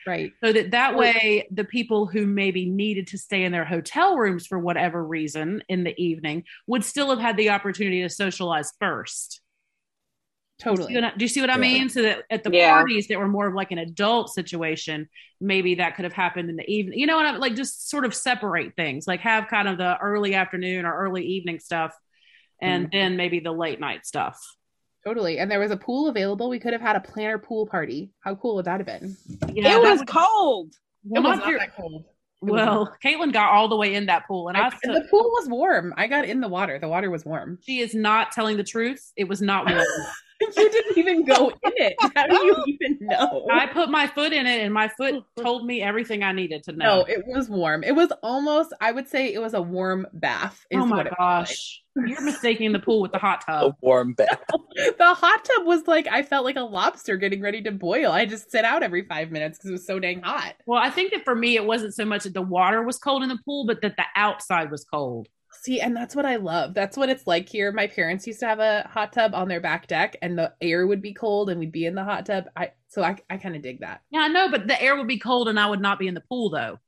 right 0.06 0.32
so 0.44 0.52
that 0.52 0.72
that 0.72 0.96
way 0.96 1.48
the 1.50 1.64
people 1.64 2.06
who 2.06 2.26
maybe 2.26 2.66
needed 2.66 3.06
to 3.08 3.18
stay 3.18 3.44
in 3.44 3.52
their 3.52 3.64
hotel 3.64 4.16
rooms 4.16 4.46
for 4.46 4.58
whatever 4.58 5.04
reason 5.04 5.62
in 5.68 5.84
the 5.84 5.94
evening 6.02 6.44
would 6.66 6.84
still 6.84 7.10
have 7.10 7.18
had 7.18 7.36
the 7.36 7.50
opportunity 7.50 8.02
to 8.02 8.10
socialize 8.10 8.72
first 8.80 9.40
Totally. 10.58 10.92
Do 10.94 10.94
you, 10.94 11.10
do 11.18 11.24
you 11.24 11.28
see 11.28 11.40
what 11.40 11.50
I 11.50 11.56
Yeah. 11.56 11.58
mean? 11.58 11.88
So 11.88 12.02
that 12.02 12.24
at 12.30 12.44
the 12.44 12.50
Yeah. 12.50 12.60
parties 12.64 13.08
that 13.08 13.18
were 13.18 13.28
more 13.28 13.46
of 13.48 13.54
like 13.54 13.70
an 13.72 13.78
adult 13.78 14.30
situation, 14.30 15.08
maybe 15.40 15.76
that 15.76 15.96
could 15.96 16.04
have 16.04 16.12
happened 16.12 16.48
in 16.48 16.56
the 16.56 16.68
evening. 16.70 16.98
You 16.98 17.06
know 17.06 17.16
what 17.16 17.26
I 17.26 17.36
like? 17.36 17.54
Just 17.56 17.90
sort 17.90 18.04
of 18.04 18.14
separate 18.14 18.74
things, 18.76 19.06
like 19.06 19.20
have 19.20 19.48
kind 19.48 19.68
of 19.68 19.78
the 19.78 19.98
early 19.98 20.34
afternoon 20.34 20.84
or 20.86 20.94
early 20.96 21.24
evening 21.24 21.58
stuff, 21.58 21.92
and 22.64 22.84
mm-hmm. 22.86 22.96
then 22.96 23.16
maybe 23.16 23.40
the 23.40 23.52
late 23.52 23.80
night 23.80 24.06
stuff. 24.06 24.40
Totally. 25.06 25.38
And 25.38 25.50
there 25.50 25.60
was 25.60 25.70
a 25.70 25.76
pool 25.76 26.08
available. 26.08 26.48
We 26.48 26.58
could 26.58 26.72
have 26.72 26.80
had 26.80 26.96
a 26.96 27.00
planner 27.00 27.38
pool 27.38 27.66
party. 27.66 28.10
How 28.20 28.34
cool 28.34 28.54
would 28.56 28.64
that 28.64 28.80
have 28.80 28.86
been? 28.86 29.16
Yeah, 29.52 29.76
it 29.76 29.82
was 29.82 30.02
cold. 30.06 30.72
well, 31.04 31.22
it 31.22 31.28
was 31.28 31.38
not 31.38 31.38
not 31.38 31.46
here- 31.46 31.58
that 31.58 31.76
cold. 31.76 32.04
well, 32.40 32.96
Caitlin 33.04 33.32
got 33.32 33.52
all 33.52 33.68
the 33.68 33.76
way 33.76 33.94
in 33.94 34.06
that 34.06 34.26
pool, 34.26 34.48
and 34.48 34.56
I, 34.56 34.68
I, 34.68 34.72
and 34.82 34.94
the 34.94 35.06
pool 35.10 35.30
was 35.30 35.48
warm. 35.48 35.94
I 35.96 36.06
got 36.06 36.24
in 36.24 36.40
the 36.40 36.48
water. 36.48 36.78
The 36.78 36.88
water 36.88 37.10
was 37.10 37.24
warm. 37.24 37.58
she 37.62 37.80
is 37.80 37.94
not 37.94 38.32
telling 38.32 38.56
the 38.56 38.64
truth. 38.64 39.12
It 39.16 39.28
was 39.28 39.40
not 39.40 39.66
warm. 39.66 39.84
you 40.56 40.70
didn't 40.70 40.98
even 40.98 41.24
go 41.24 41.48
in 41.48 41.72
it. 41.76 41.94
How 42.14 42.26
do 42.26 42.34
you 42.44 42.56
even 42.66 42.98
know? 43.00 43.46
I 43.52 43.66
put 43.66 43.88
my 43.88 44.06
foot 44.06 44.32
in 44.32 44.46
it, 44.46 44.60
and 44.60 44.72
my 44.72 44.88
foot 44.88 45.22
told 45.40 45.66
me 45.66 45.82
everything 45.82 46.22
I 46.22 46.32
needed 46.32 46.62
to 46.64 46.72
know. 46.72 46.84
no, 46.84 47.04
it 47.04 47.24
was 47.26 47.48
warm. 47.48 47.84
It 47.84 47.94
was 47.94 48.10
almost, 48.22 48.72
I 48.80 48.92
would 48.92 49.08
say 49.08 49.32
it 49.32 49.40
was 49.40 49.54
a 49.54 49.62
warm 49.62 50.06
bath. 50.12 50.64
Is 50.70 50.80
oh 50.80 50.86
my 50.86 50.96
what 50.98 51.06
it 51.06 51.12
was 51.18 51.46
gosh, 51.46 51.82
you're 51.96 52.22
mistaking 52.22 52.72
the 52.72 52.78
pool 52.78 53.00
with 53.00 53.12
the 53.12 53.18
hot 53.18 53.44
tub. 53.46 53.72
A 53.72 53.76
warm 53.80 54.14
bath. 54.14 54.40
The 54.76 55.14
hot 55.14 55.44
tub 55.44 55.66
was 55.66 55.86
like, 55.86 56.08
I 56.08 56.24
felt 56.24 56.44
like 56.44 56.56
a 56.56 56.62
lobster 56.62 57.16
getting 57.16 57.40
ready 57.40 57.62
to 57.62 57.70
boil. 57.70 58.10
I 58.10 58.26
just 58.26 58.50
sit 58.50 58.64
out 58.64 58.82
every 58.82 59.06
five 59.06 59.30
minutes 59.30 59.56
because 59.56 59.70
it 59.70 59.72
was 59.74 59.86
so 59.86 60.00
dang 60.00 60.20
hot. 60.20 60.54
Well, 60.66 60.80
I 60.80 60.90
think 60.90 61.12
that 61.12 61.24
for 61.24 61.34
me, 61.34 61.54
it 61.54 61.64
wasn't 61.64 61.94
so 61.94 62.04
much 62.04 62.24
that 62.24 62.34
the 62.34 62.42
water 62.42 62.82
was 62.82 62.98
cold 62.98 63.22
in 63.22 63.28
the 63.28 63.38
pool, 63.44 63.66
but 63.66 63.82
that 63.82 63.96
the 63.96 64.04
outside 64.16 64.72
was 64.72 64.84
cold. 64.84 65.28
See, 65.64 65.80
and 65.80 65.96
that's 65.96 66.14
what 66.14 66.26
I 66.26 66.36
love. 66.36 66.74
That's 66.74 66.94
what 66.94 67.08
it's 67.08 67.26
like 67.26 67.48
here. 67.48 67.72
My 67.72 67.86
parents 67.86 68.26
used 68.26 68.40
to 68.40 68.46
have 68.46 68.58
a 68.58 68.86
hot 68.86 69.14
tub 69.14 69.34
on 69.34 69.48
their 69.48 69.62
back 69.62 69.86
deck, 69.86 70.14
and 70.20 70.36
the 70.36 70.52
air 70.60 70.86
would 70.86 71.00
be 71.00 71.14
cold, 71.14 71.48
and 71.48 71.58
we'd 71.58 71.72
be 71.72 71.86
in 71.86 71.94
the 71.94 72.04
hot 72.04 72.26
tub. 72.26 72.44
I 72.54 72.72
so 72.88 73.02
I 73.02 73.16
I 73.30 73.38
kind 73.38 73.56
of 73.56 73.62
dig 73.62 73.80
that. 73.80 74.02
Yeah, 74.10 74.20
I 74.20 74.28
know, 74.28 74.50
but 74.50 74.66
the 74.66 74.80
air 74.80 74.94
would 74.94 75.08
be 75.08 75.18
cold, 75.18 75.48
and 75.48 75.58
I 75.58 75.66
would 75.66 75.80
not 75.80 75.98
be 75.98 76.06
in 76.06 76.12
the 76.12 76.20
pool 76.20 76.50
though. 76.50 76.80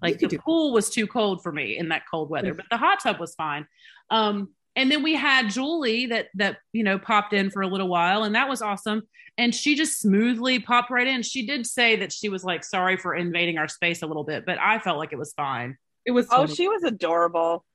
Like 0.00 0.20
the 0.20 0.38
pool 0.38 0.72
was 0.72 0.88
too 0.88 1.08
cold 1.08 1.42
for 1.42 1.50
me 1.50 1.76
in 1.76 1.88
that 1.88 2.02
cold 2.08 2.30
weather, 2.30 2.54
but 2.54 2.66
the 2.70 2.76
hot 2.76 3.00
tub 3.02 3.18
was 3.18 3.34
fine. 3.34 3.66
Um, 4.08 4.50
and 4.76 4.88
then 4.88 5.02
we 5.02 5.16
had 5.16 5.50
Julie 5.50 6.06
that 6.06 6.28
that 6.36 6.58
you 6.72 6.84
know 6.84 6.96
popped 6.96 7.32
in 7.32 7.50
for 7.50 7.62
a 7.62 7.66
little 7.66 7.88
while, 7.88 8.22
and 8.22 8.36
that 8.36 8.48
was 8.48 8.62
awesome. 8.62 9.02
And 9.36 9.52
she 9.52 9.74
just 9.74 9.98
smoothly 9.98 10.60
popped 10.60 10.92
right 10.92 11.08
in. 11.08 11.22
She 11.22 11.44
did 11.44 11.66
say 11.66 11.96
that 11.96 12.12
she 12.12 12.28
was 12.28 12.44
like 12.44 12.62
sorry 12.62 12.96
for 12.96 13.16
invading 13.16 13.58
our 13.58 13.66
space 13.66 14.02
a 14.02 14.06
little 14.06 14.22
bit, 14.22 14.46
but 14.46 14.60
I 14.60 14.78
felt 14.78 14.98
like 14.98 15.12
it 15.12 15.18
was 15.18 15.32
fine. 15.32 15.76
It 16.08 16.12
was. 16.12 16.26
Oh, 16.30 16.46
she 16.46 16.66
was 16.68 16.82
adorable. 16.84 17.66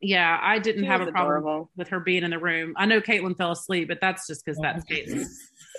Yeah, 0.00 0.36
I 0.42 0.58
didn't 0.58 0.82
She 0.82 0.86
have 0.88 0.98
was 1.00 1.08
a 1.10 1.12
problem 1.12 1.36
adorable. 1.36 1.70
with 1.76 1.86
her 1.90 2.00
being 2.00 2.24
in 2.24 2.30
the 2.32 2.38
room. 2.40 2.72
I 2.76 2.84
know 2.86 3.00
Caitlin 3.00 3.36
fell 3.36 3.52
asleep, 3.52 3.86
but 3.86 3.98
that's 4.00 4.26
just 4.26 4.44
because 4.44 4.58
that's 4.60 4.84
Caitlin. 4.90 5.24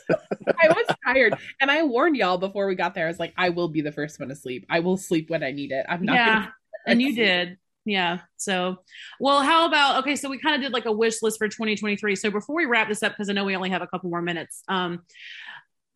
I 0.09 0.67
was 0.69 0.85
tired, 1.05 1.35
and 1.59 1.69
I 1.69 1.83
warned 1.83 2.15
y'all 2.15 2.37
before 2.37 2.65
we 2.65 2.75
got 2.75 2.95
there. 2.95 3.05
I 3.05 3.09
was 3.09 3.19
like, 3.19 3.33
I 3.37 3.49
will 3.49 3.67
be 3.67 3.81
the 3.81 3.91
first 3.91 4.21
one 4.21 4.29
to 4.29 4.35
sleep. 4.35 4.65
I 4.69 4.79
will 4.79 4.95
sleep 4.95 5.29
when 5.29 5.43
I 5.43 5.51
need 5.51 5.73
it. 5.73 5.85
I'm 5.89 6.05
not. 6.05 6.13
Yeah, 6.15 6.33
Gonna- 6.35 6.53
and 6.87 7.01
you 7.01 7.13
did. 7.13 7.57
Yeah. 7.83 8.19
So, 8.37 8.77
well, 9.19 9.41
how 9.41 9.67
about 9.67 9.97
okay? 9.99 10.15
So 10.15 10.29
we 10.29 10.37
kind 10.39 10.55
of 10.55 10.61
did 10.61 10.71
like 10.71 10.85
a 10.85 10.91
wish 10.93 11.21
list 11.21 11.37
for 11.37 11.49
2023. 11.49 12.15
So 12.15 12.31
before 12.31 12.55
we 12.55 12.65
wrap 12.67 12.87
this 12.87 13.03
up, 13.03 13.11
because 13.11 13.29
I 13.29 13.33
know 13.33 13.43
we 13.43 13.55
only 13.57 13.71
have 13.71 13.81
a 13.81 13.87
couple 13.87 14.09
more 14.09 14.21
minutes, 14.21 14.63
um, 14.69 15.01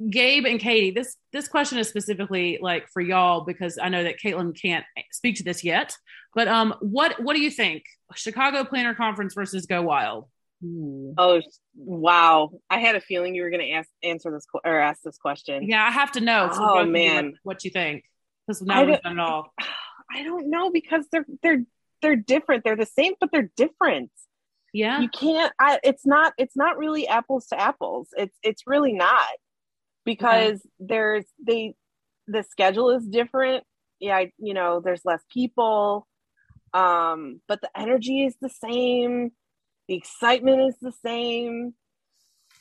Gabe 0.09 0.45
and 0.45 0.59
Katie, 0.59 0.91
this 0.91 1.15
this 1.31 1.47
question 1.47 1.77
is 1.77 1.87
specifically 1.87 2.59
like 2.61 2.87
for 2.91 3.01
y'all 3.01 3.41
because 3.45 3.77
I 3.81 3.89
know 3.89 4.03
that 4.03 4.15
Caitlin 4.23 4.59
can't 4.59 4.83
speak 5.11 5.37
to 5.37 5.43
this 5.43 5.63
yet. 5.63 5.95
But 6.33 6.47
um, 6.49 6.75
what 6.81 7.21
what 7.23 7.35
do 7.35 7.41
you 7.41 7.49
think? 7.49 7.83
Chicago 8.13 8.65
Planner 8.65 8.93
Conference 8.93 9.33
versus 9.33 9.65
Go 9.65 9.81
Wild. 9.83 10.25
Oh 11.17 11.41
wow! 11.75 12.49
I 12.69 12.79
had 12.79 12.95
a 12.95 13.01
feeling 13.01 13.35
you 13.35 13.43
were 13.43 13.49
going 13.49 13.61
to 13.61 13.71
ask 13.71 13.89
answer 14.03 14.31
this 14.31 14.45
or 14.65 14.79
ask 14.79 15.01
this 15.03 15.17
question. 15.17 15.63
Yeah, 15.63 15.83
I 15.85 15.91
have 15.91 16.11
to 16.13 16.21
know. 16.21 16.49
So 16.51 16.59
Oh, 16.63 16.67
both 16.75 16.81
of 16.81 16.87
you, 16.87 16.93
man. 16.93 17.25
what, 17.43 17.55
what 17.55 17.63
you 17.63 17.71
think? 17.71 18.03
Because 18.47 18.61
I 18.61 18.65
now 18.65 18.79
we've 18.81 18.89
don't- 18.93 19.03
done 19.03 19.19
it 19.19 19.21
all. 19.21 19.53
I 20.11 20.23
don't 20.23 20.49
know 20.49 20.71
because 20.71 21.05
they're 21.11 21.25
they're 21.41 21.63
they're 22.01 22.15
different. 22.15 22.63
They're 22.63 22.75
the 22.75 22.85
same, 22.85 23.13
but 23.19 23.31
they're 23.31 23.49
different. 23.55 24.11
Yeah. 24.73 24.99
You 25.01 25.07
can't. 25.09 25.53
I, 25.59 25.79
it's 25.83 26.05
not. 26.05 26.33
It's 26.37 26.55
not 26.55 26.77
really 26.77 27.07
apples 27.07 27.47
to 27.47 27.59
apples. 27.61 28.09
It's 28.17 28.35
it's 28.43 28.63
really 28.67 28.91
not 28.93 29.25
because 30.05 30.65
there's 30.79 31.25
they 31.45 31.75
the 32.27 32.43
schedule 32.43 32.89
is 32.91 33.05
different. 33.05 33.63
Yeah, 33.99 34.17
I- 34.17 34.31
you 34.37 34.53
know, 34.53 34.79
there's 34.83 35.03
less 35.05 35.21
people, 35.31 36.07
um, 36.73 37.41
but 37.47 37.61
the 37.61 37.69
energy 37.77 38.23
is 38.25 38.35
the 38.41 38.49
same. 38.49 39.31
The 39.87 39.95
excitement 39.95 40.61
is 40.69 40.75
the 40.81 40.93
same. 41.05 41.73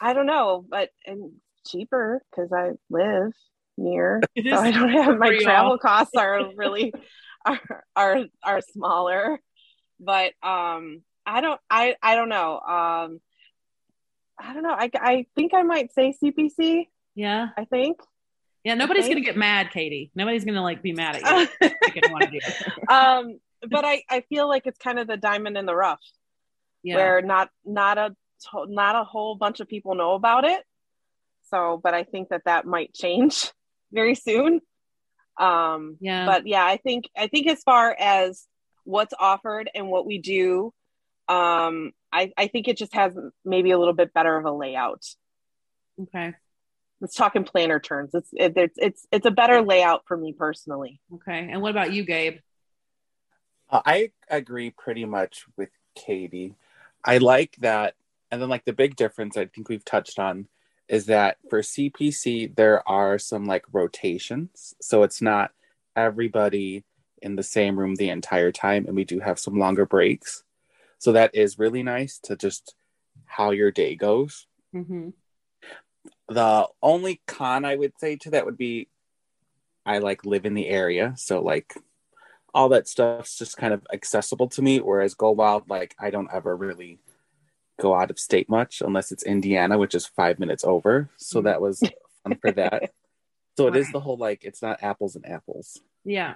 I 0.00 0.12
don't 0.12 0.26
know, 0.26 0.64
but 0.68 0.90
and 1.06 1.32
cheaper 1.66 2.22
because 2.30 2.52
I 2.52 2.72
live 2.90 3.32
near, 3.78 4.20
so 4.36 4.56
I 4.56 4.70
don't 4.70 4.90
have 4.90 5.18
my 5.18 5.30
travel 5.42 5.78
costs 5.78 6.14
are 6.16 6.50
really 6.56 6.92
are 7.44 7.84
are 7.96 8.24
are 8.42 8.60
smaller. 8.60 9.40
But 10.00 10.32
um, 10.42 11.02
I 11.24 11.40
don't 11.40 11.60
I 11.70 11.96
I 12.02 12.14
don't 12.16 12.28
know. 12.28 12.58
Um, 12.58 13.20
I 14.38 14.52
don't 14.52 14.62
know. 14.62 14.74
I 14.76 14.90
I 14.94 15.26
think 15.34 15.54
I 15.54 15.62
might 15.62 15.92
say 15.94 16.14
CPC. 16.22 16.88
Yeah. 17.14 17.48
I 17.56 17.64
think. 17.64 18.00
Yeah. 18.64 18.74
Nobody's 18.74 19.04
think- 19.04 19.16
gonna 19.16 19.24
get 19.24 19.36
mad, 19.36 19.70
Katie. 19.70 20.10
Nobody's 20.14 20.44
gonna 20.44 20.62
like 20.62 20.82
be 20.82 20.92
mad 20.92 21.16
at 21.16 21.50
you. 21.60 21.70
picking 21.82 22.12
one 22.12 22.22
of 22.22 22.32
you. 22.32 22.40
um, 22.88 23.38
but 23.68 23.84
I 23.84 24.02
I 24.10 24.22
feel 24.28 24.48
like 24.48 24.66
it's 24.66 24.78
kind 24.78 24.98
of 24.98 25.06
the 25.06 25.16
diamond 25.16 25.56
in 25.56 25.66
the 25.66 25.74
rough. 25.74 26.00
Yeah. 26.84 26.96
where 26.96 27.22
not 27.22 27.48
not 27.64 27.96
a 27.96 28.14
not 28.68 28.94
a 28.94 29.04
whole 29.04 29.36
bunch 29.36 29.60
of 29.60 29.68
people 29.68 29.94
know 29.94 30.12
about 30.12 30.44
it 30.44 30.62
so 31.50 31.80
but 31.82 31.94
i 31.94 32.04
think 32.04 32.28
that 32.28 32.42
that 32.44 32.66
might 32.66 32.92
change 32.92 33.50
very 33.92 34.14
soon 34.14 34.60
um 35.40 35.96
yeah. 36.00 36.26
but 36.26 36.46
yeah 36.46 36.64
i 36.64 36.76
think 36.76 37.06
i 37.16 37.26
think 37.26 37.46
as 37.46 37.62
far 37.62 37.96
as 37.98 38.46
what's 38.84 39.14
offered 39.18 39.70
and 39.74 39.88
what 39.88 40.04
we 40.04 40.18
do 40.18 40.72
um 41.28 41.90
i 42.12 42.30
i 42.36 42.48
think 42.48 42.68
it 42.68 42.76
just 42.76 42.92
has 42.92 43.16
maybe 43.46 43.70
a 43.70 43.78
little 43.78 43.94
bit 43.94 44.12
better 44.12 44.36
of 44.36 44.44
a 44.44 44.52
layout 44.52 45.02
okay. 46.02 46.34
Let's 47.04 47.14
talk 47.14 47.36
in 47.36 47.44
planner 47.44 47.78
terms 47.78 48.10
it's 48.14 48.30
it, 48.32 48.52
it's 48.56 48.78
it's 48.78 49.06
it's 49.12 49.26
a 49.26 49.30
better 49.30 49.60
layout 49.62 50.02
for 50.06 50.16
me 50.16 50.32
personally 50.32 51.00
Okay. 51.14 51.48
And 51.50 51.60
what 51.62 51.70
about 51.70 51.92
you, 51.92 52.04
Gabe? 52.04 52.38
Uh, 53.70 53.82
I 53.84 54.10
agree 54.28 54.70
pretty 54.70 55.04
much 55.04 55.44
with 55.56 55.70
Katie. 55.94 56.54
I 57.04 57.18
like 57.18 57.56
that. 57.60 57.94
And 58.30 58.40
then, 58.40 58.48
like, 58.48 58.64
the 58.64 58.72
big 58.72 58.96
difference 58.96 59.36
I 59.36 59.46
think 59.46 59.68
we've 59.68 59.84
touched 59.84 60.18
on 60.18 60.48
is 60.88 61.06
that 61.06 61.38
for 61.48 61.60
CPC, 61.60 62.56
there 62.56 62.86
are 62.88 63.18
some 63.18 63.44
like 63.46 63.64
rotations. 63.72 64.74
So 64.80 65.02
it's 65.02 65.22
not 65.22 65.52
everybody 65.96 66.84
in 67.22 67.36
the 67.36 67.42
same 67.42 67.78
room 67.78 67.94
the 67.94 68.10
entire 68.10 68.52
time. 68.52 68.86
And 68.86 68.94
we 68.94 69.04
do 69.04 69.20
have 69.20 69.38
some 69.38 69.58
longer 69.58 69.86
breaks. 69.86 70.44
So 70.98 71.12
that 71.12 71.34
is 71.34 71.58
really 71.58 71.82
nice 71.82 72.18
to 72.24 72.36
just 72.36 72.74
how 73.24 73.50
your 73.50 73.70
day 73.70 73.94
goes. 73.94 74.46
Mm-hmm. 74.74 75.10
The 76.28 76.66
only 76.82 77.20
con 77.26 77.64
I 77.64 77.76
would 77.76 77.92
say 77.98 78.16
to 78.16 78.30
that 78.30 78.46
would 78.46 78.58
be 78.58 78.88
I 79.86 79.98
like 79.98 80.24
live 80.24 80.46
in 80.46 80.54
the 80.54 80.68
area. 80.68 81.14
So, 81.16 81.42
like, 81.42 81.74
all 82.54 82.70
that 82.70 82.88
stuff's 82.88 83.36
just 83.36 83.56
kind 83.56 83.74
of 83.74 83.86
accessible 83.92 84.48
to 84.48 84.62
me. 84.62 84.78
Whereas 84.78 85.14
Go 85.14 85.32
Wild, 85.32 85.68
like, 85.68 85.94
I 85.98 86.10
don't 86.10 86.30
ever 86.32 86.56
really 86.56 87.00
go 87.80 87.94
out 87.94 88.10
of 88.10 88.18
state 88.18 88.48
much 88.48 88.80
unless 88.80 89.12
it's 89.12 89.24
Indiana, 89.24 89.76
which 89.78 89.94
is 89.94 90.06
five 90.06 90.38
minutes 90.38 90.64
over. 90.64 91.10
So 91.16 91.42
that 91.42 91.60
was 91.60 91.80
fun 92.22 92.38
for 92.40 92.52
that. 92.52 92.92
So 93.56 93.66
it 93.68 93.76
is 93.76 93.90
the 93.92 94.00
whole 94.00 94.16
like, 94.16 94.44
it's 94.44 94.62
not 94.62 94.82
apples 94.82 95.16
and 95.16 95.26
apples. 95.26 95.80
Yeah. 96.04 96.34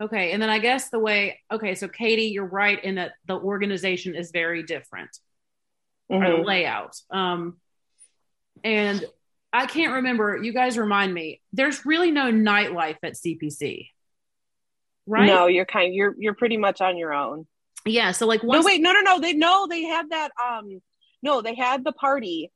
Okay. 0.00 0.32
And 0.32 0.42
then 0.42 0.50
I 0.50 0.58
guess 0.58 0.88
the 0.90 0.98
way, 0.98 1.40
okay, 1.50 1.74
so 1.74 1.88
Katie, 1.88 2.26
you're 2.26 2.44
right 2.44 2.82
in 2.82 2.96
that 2.96 3.12
the 3.26 3.36
organization 3.36 4.14
is 4.14 4.30
very 4.30 4.62
different, 4.62 5.10
or 6.08 6.20
the 6.20 6.42
layout. 6.44 6.96
Um, 7.10 7.56
and 8.64 9.04
I 9.52 9.66
can't 9.66 9.94
remember, 9.94 10.36
you 10.36 10.52
guys 10.52 10.76
remind 10.76 11.14
me, 11.14 11.40
there's 11.52 11.86
really 11.86 12.10
no 12.10 12.30
nightlife 12.30 12.98
at 13.02 13.14
CPC, 13.14 13.88
right? 15.06 15.26
no 15.26 15.46
you're 15.46 15.64
kind 15.64 15.94
you're 15.94 16.14
you're 16.18 16.34
pretty 16.34 16.56
much 16.56 16.80
on 16.80 16.96
your 16.96 17.12
own 17.14 17.46
Yeah. 17.84 18.12
So, 18.12 18.26
like, 18.26 18.42
no 18.42 18.62
wait 18.62 18.80
no 18.80 18.92
no 18.92 19.00
no 19.00 19.20
they 19.20 19.32
no 19.32 19.66
they 19.68 19.82
had 19.84 20.10
that 20.10 20.30
um 20.42 20.80
no 21.22 21.40
they 21.40 21.54
had 21.54 21.84
the 21.84 21.92
party 21.92 22.50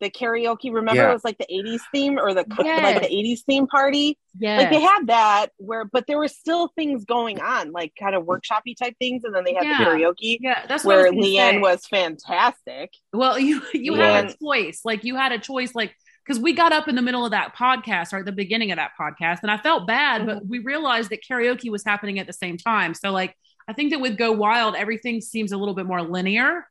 the 0.00 0.10
karaoke 0.10 0.72
remember 0.72 1.02
Yeah. 1.02 1.10
it 1.10 1.12
was 1.14 1.24
like 1.24 1.38
the 1.38 1.46
80s 1.50 1.80
theme 1.92 2.18
or 2.18 2.34
the 2.34 2.44
Yes. 2.62 2.82
like 2.82 3.02
the 3.02 3.08
80s 3.08 3.44
theme 3.44 3.66
party 3.66 4.18
yeah. 4.38 4.58
like 4.58 4.70
they 4.70 4.80
had 4.80 5.06
that 5.06 5.48
where 5.56 5.84
but 5.84 6.06
there 6.06 6.18
were 6.18 6.28
still 6.28 6.68
things 6.76 7.04
going 7.04 7.40
on 7.40 7.72
like 7.72 7.92
kind 7.98 8.14
of 8.14 8.24
workshoppy 8.24 8.76
type 8.76 8.94
things 8.98 9.24
and 9.24 9.34
then 9.34 9.44
they 9.44 9.54
had 9.54 9.64
Yeah. 9.64 9.78
the 9.78 9.84
karaoke 9.84 10.38
yeah. 10.40 10.66
That's 10.68 10.84
where 10.84 11.12
was 11.12 11.24
leanne 11.24 11.52
say. 11.52 11.58
was 11.58 11.86
fantastic 11.86 12.92
Well, 13.12 13.38
you 13.46 13.62
you 13.72 13.94
had 13.94 14.30
a 14.30 14.34
choice. 14.42 14.80
Like 14.84 15.04
you 15.04 15.16
had 15.16 15.32
a 15.32 15.38
choice. 15.38 15.74
Like 15.74 15.94
because 16.24 16.40
we 16.42 16.52
got 16.52 16.72
up 16.72 16.88
in 16.88 16.96
the 16.96 17.02
middle 17.02 17.24
of 17.24 17.30
that 17.30 17.54
podcast 17.54 18.12
or 18.12 18.18
at 18.18 18.24
the 18.24 18.32
beginning 18.32 18.72
of 18.72 18.76
that 18.78 18.90
podcast, 19.00 19.38
and 19.42 19.50
I 19.50 19.58
felt 19.58 19.86
bad, 19.86 20.26
but 20.26 20.38
mm-hmm. 20.38 20.48
we 20.48 20.58
realized 20.58 21.10
that 21.10 21.20
karaoke 21.22 21.70
was 21.70 21.84
happening 21.84 22.18
at 22.18 22.26
the 22.26 22.32
same 22.32 22.56
time. 22.56 22.94
So 22.94 23.10
like 23.12 23.36
I 23.68 23.72
think 23.72 23.92
that 23.92 24.00
with 24.00 24.16
Go 24.18 24.32
Wild, 24.32 24.74
everything 24.76 25.20
seems 25.20 25.52
a 25.52 25.56
little 25.56 25.74
bit 25.74 25.86
more 25.86 26.02
linear. 26.02 26.66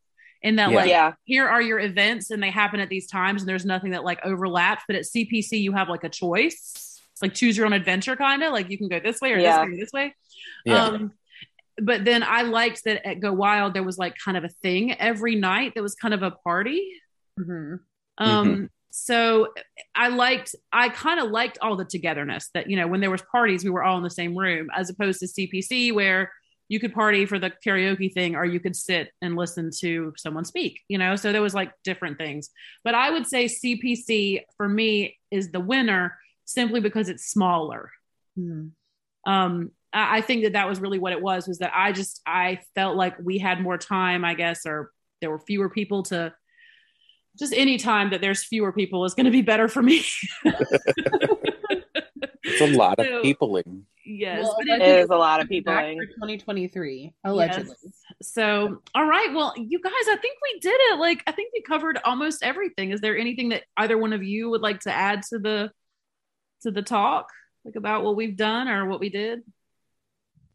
In 0.46 0.56
that 0.58 0.70
Yeah. 0.70 0.76
like 0.78 0.90
yeah, 0.90 1.14
here 1.26 1.48
are 1.48 1.62
your 1.62 1.80
events 1.80 2.30
and 2.32 2.42
they 2.42 2.52
happen 2.52 2.80
at 2.80 2.88
these 2.88 3.08
times 3.08 3.42
and 3.42 3.50
there's 3.50 3.66
nothing 3.66 3.92
that 3.92 4.04
like 4.06 4.20
overlaps. 4.24 4.84
But 4.88 4.96
at 4.96 5.04
CPC 5.04 5.60
you 5.60 5.74
have 5.74 5.90
like 5.90 6.04
a 6.06 6.10
choice. 6.10 7.02
It's 7.12 7.22
like 7.22 7.34
choose 7.34 7.58
your 7.58 7.66
own 7.66 7.74
adventure 7.74 8.16
kind 8.16 8.44
of 8.44 8.54
like 8.54 8.70
you 8.70 8.78
can 8.78 8.88
go 8.88 9.00
this 9.00 9.20
way 9.22 9.34
or 9.34 9.40
Yeah. 9.40 9.66
this 9.66 9.68
way 9.68 9.74
or 9.74 9.78
this 9.80 9.92
way. 9.92 10.16
Yeah. 10.66 10.84
Um, 10.86 11.12
but 11.78 12.06
then 12.06 12.24
I 12.24 12.44
liked 12.44 12.84
that 12.86 13.06
at 13.06 13.20
Go 13.20 13.34
Wild 13.34 13.74
there 13.74 13.84
was 13.84 13.98
like 13.98 14.16
kind 14.24 14.38
of 14.38 14.44
a 14.44 14.50
thing 14.50 14.94
every 14.94 15.36
night 15.36 15.74
that 15.76 15.82
was 15.82 15.96
kind 15.96 16.14
of 16.14 16.24
a 16.24 16.32
party. 16.32 16.90
Mhm. 17.40 17.80
Um, 18.18 18.70
so 18.92 19.50
I 19.94 20.08
liked, 20.08 20.56
I 20.72 20.88
kind 20.90 21.20
of 21.20 21.32
liked 21.32 21.58
all 21.62 21.76
the 21.76 21.84
togetherness 21.86 22.50
that, 22.54 22.70
you 22.70 22.78
know, 22.78 22.88
when 22.88 23.02
there 23.02 23.12
was 23.12 23.22
parties, 23.24 23.64
we 23.66 23.70
were 23.72 23.84
all 23.84 23.98
in 23.98 24.04
the 24.04 24.10
same 24.10 24.38
room 24.38 24.70
as 24.74 24.90
opposed 24.90 25.20
to 25.20 25.28
CPC 25.28 25.92
where 25.92 26.32
you 26.68 26.80
could 26.80 26.94
party 26.94 27.26
for 27.26 27.38
the 27.38 27.52
karaoke 27.66 28.12
thing 28.12 28.36
or 28.36 28.44
you 28.46 28.60
could 28.60 28.76
sit 28.76 29.12
and 29.22 29.36
listen 29.36 29.70
to 29.80 30.14
someone 30.18 30.46
speak, 30.46 30.82
you 30.88 30.98
know? 30.98 31.16
So 31.16 31.32
there 31.32 31.42
was 31.42 31.54
like 31.54 31.72
different 31.84 32.18
things, 32.18 32.50
but 32.84 32.96
I 32.96 33.12
would 33.12 33.28
say 33.28 33.46
CPC 33.46 34.42
for 34.58 34.68
me 34.68 35.18
is 35.30 35.52
the 35.52 35.60
winner 35.60 36.18
simply 36.46 36.80
because 36.80 37.10
it's 37.10 37.26
smaller. 37.26 37.92
Mhm. 38.38 38.72
Um, 39.26 39.72
I 39.94 40.18
I 40.18 40.22
think 40.22 40.44
that 40.44 40.54
that 40.54 40.68
was 40.68 40.80
really 40.80 41.00
what 41.00 41.14
it 41.14 41.22
was, 41.22 41.48
was 41.48 41.60
that 41.60 41.72
I 41.74 41.92
just, 41.92 42.22
I 42.26 42.60
felt 42.76 42.96
like 42.98 43.16
we 43.22 43.38
had 43.38 43.62
more 43.62 43.78
time, 43.78 44.26
I 44.26 44.34
guess, 44.34 44.66
or 44.66 44.92
there 45.22 45.30
were 45.32 45.40
fewer 45.40 45.70
people 45.70 46.04
to 46.04 46.34
just 47.40 47.54
any 47.54 47.78
time 47.78 48.10
that 48.12 48.22
there's 48.22 48.44
fewer 48.44 48.72
people 48.72 49.06
is 49.06 49.14
going 49.14 49.26
to 49.26 49.32
be 49.32 49.42
better 49.42 49.68
for 49.68 49.82
me. 49.82 50.04
It's 52.46 52.62
a 52.62 52.78
lot 52.78 53.00
of 53.00 53.06
So- 53.08 53.22
peopling. 53.22 53.86
yes. 54.06 54.44
Well, 54.44 54.56
but 54.60 54.68
it- 54.68 54.82
it 54.82 55.00
is 55.00 55.10
a 55.10 55.16
lot 55.16 55.42
of 55.42 55.50
people. 55.50 55.74
Back 55.74 55.86
2023, 55.96 57.14
allegedly. 57.24 57.76
Yes. 57.84 57.94
So, 58.22 58.82
all 58.94 59.06
right. 59.06 59.34
Well, 59.34 59.54
you 59.58 59.80
guys, 59.82 59.92
I 60.10 60.18
think 60.22 60.38
we 60.44 60.60
did 60.60 60.76
it. 60.92 61.00
Like, 61.00 61.24
I 61.28 61.32
think 61.32 61.52
we 61.54 61.62
covered 61.62 61.98
almost 62.06 62.44
everything. 62.44 62.92
Is 62.92 63.02
there 63.02 63.18
anything 63.18 63.50
that 63.50 63.64
either 63.78 63.98
one 63.98 64.14
of 64.14 64.24
you 64.24 64.50
would 64.52 64.62
like 64.62 64.82
to 64.82 64.92
add 64.92 65.24
to 65.30 65.40
the 65.40 65.72
to 66.62 66.72
the 66.72 66.82
talk, 66.82 67.30
like 67.64 67.76
about 67.76 68.04
what 68.04 68.16
we've 68.16 68.36
done 68.38 68.68
or 68.68 68.88
what 68.88 69.00
we 69.00 69.10
did? 69.10 69.40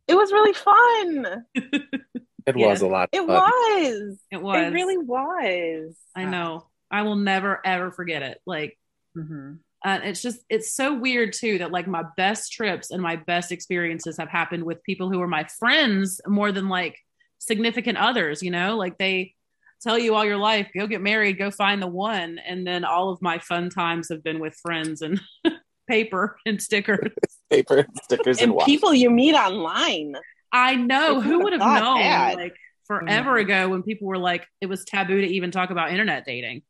It 0.09 0.15
was 0.15 0.33
really 0.33 0.53
fun. 0.53 1.45
It 2.47 2.57
Yeah. 2.57 2.69
was 2.69 2.81
a 2.81 2.87
lot. 2.89 3.11
It 3.13 3.19
fun. 3.19 3.29
was. 3.29 4.19
It 4.33 4.43
was. 4.43 4.57
It 4.67 4.73
really 4.73 4.97
was. 4.97 5.95
I 6.17 6.25
know. 6.25 6.67
I 6.91 7.03
will 7.03 7.17
never 7.17 7.61
ever 7.65 7.93
forget 7.93 8.23
it. 8.23 8.41
Like, 8.47 8.79
Mhm. 9.17 9.59
Uh, 9.85 9.99
it's 10.03 10.21
just 10.21 10.41
it's 10.51 10.75
so 10.75 10.95
weird 10.95 11.33
too 11.33 11.59
that 11.59 11.73
like 11.73 11.87
my 11.87 12.05
best 12.17 12.53
trips 12.53 12.91
and 12.91 13.03
my 13.03 13.17
best 13.17 13.51
experiences 13.51 14.17
have 14.19 14.29
happened 14.29 14.65
with 14.65 14.83
people 14.83 15.11
who 15.11 15.21
are 15.21 15.29
my 15.29 15.45
friends 15.59 16.21
more 16.27 16.53
than 16.53 16.69
like 16.69 16.99
significant 17.39 17.97
others 17.97 18.43
you 18.43 18.51
know? 18.51 18.77
Like 18.77 18.99
they 18.99 19.35
tell 19.81 19.99
you 19.99 20.15
all 20.15 20.25
your 20.25 20.37
life 20.37 20.69
go 20.77 20.87
get 20.87 21.01
married 21.01 21.39
go 21.39 21.51
find 21.51 21.81
the 21.81 21.87
one 21.87 22.39
and 22.39 22.67
then 22.67 22.85
all 22.85 23.11
of 23.11 23.23
my 23.23 23.39
fun 23.39 23.71
times 23.71 24.11
have 24.11 24.23
been 24.23 24.39
with 24.39 24.55
friends 24.63 25.01
and 25.01 25.19
paper 25.89 26.37
and 26.47 26.61
stickers. 26.63 27.11
Paper 27.51 27.87
stickers 28.05 28.41
and, 28.41 28.53
And 28.53 28.61
people 28.67 28.95
you 28.95 29.11
meet 29.11 29.35
online. 29.35 30.15
i 30.53 30.75
know. 30.77 31.15
Like, 31.15 31.25
who 31.25 31.31
who 31.31 31.45
would 31.45 31.53
have 31.55 31.61
known 31.83 31.99
that? 32.01 32.37
like 32.37 32.55
forever 32.87 33.37
ago 33.37 33.69
when 33.69 33.83
people 33.83 34.09
were 34.09 34.19
like 34.19 34.47
it 34.61 34.67
was 34.67 34.85
taboo 34.85 35.21
to 35.21 35.27
even 35.27 35.51
talk 35.53 35.71
about 35.71 35.91
internet 35.91 36.25
dating 36.25 36.63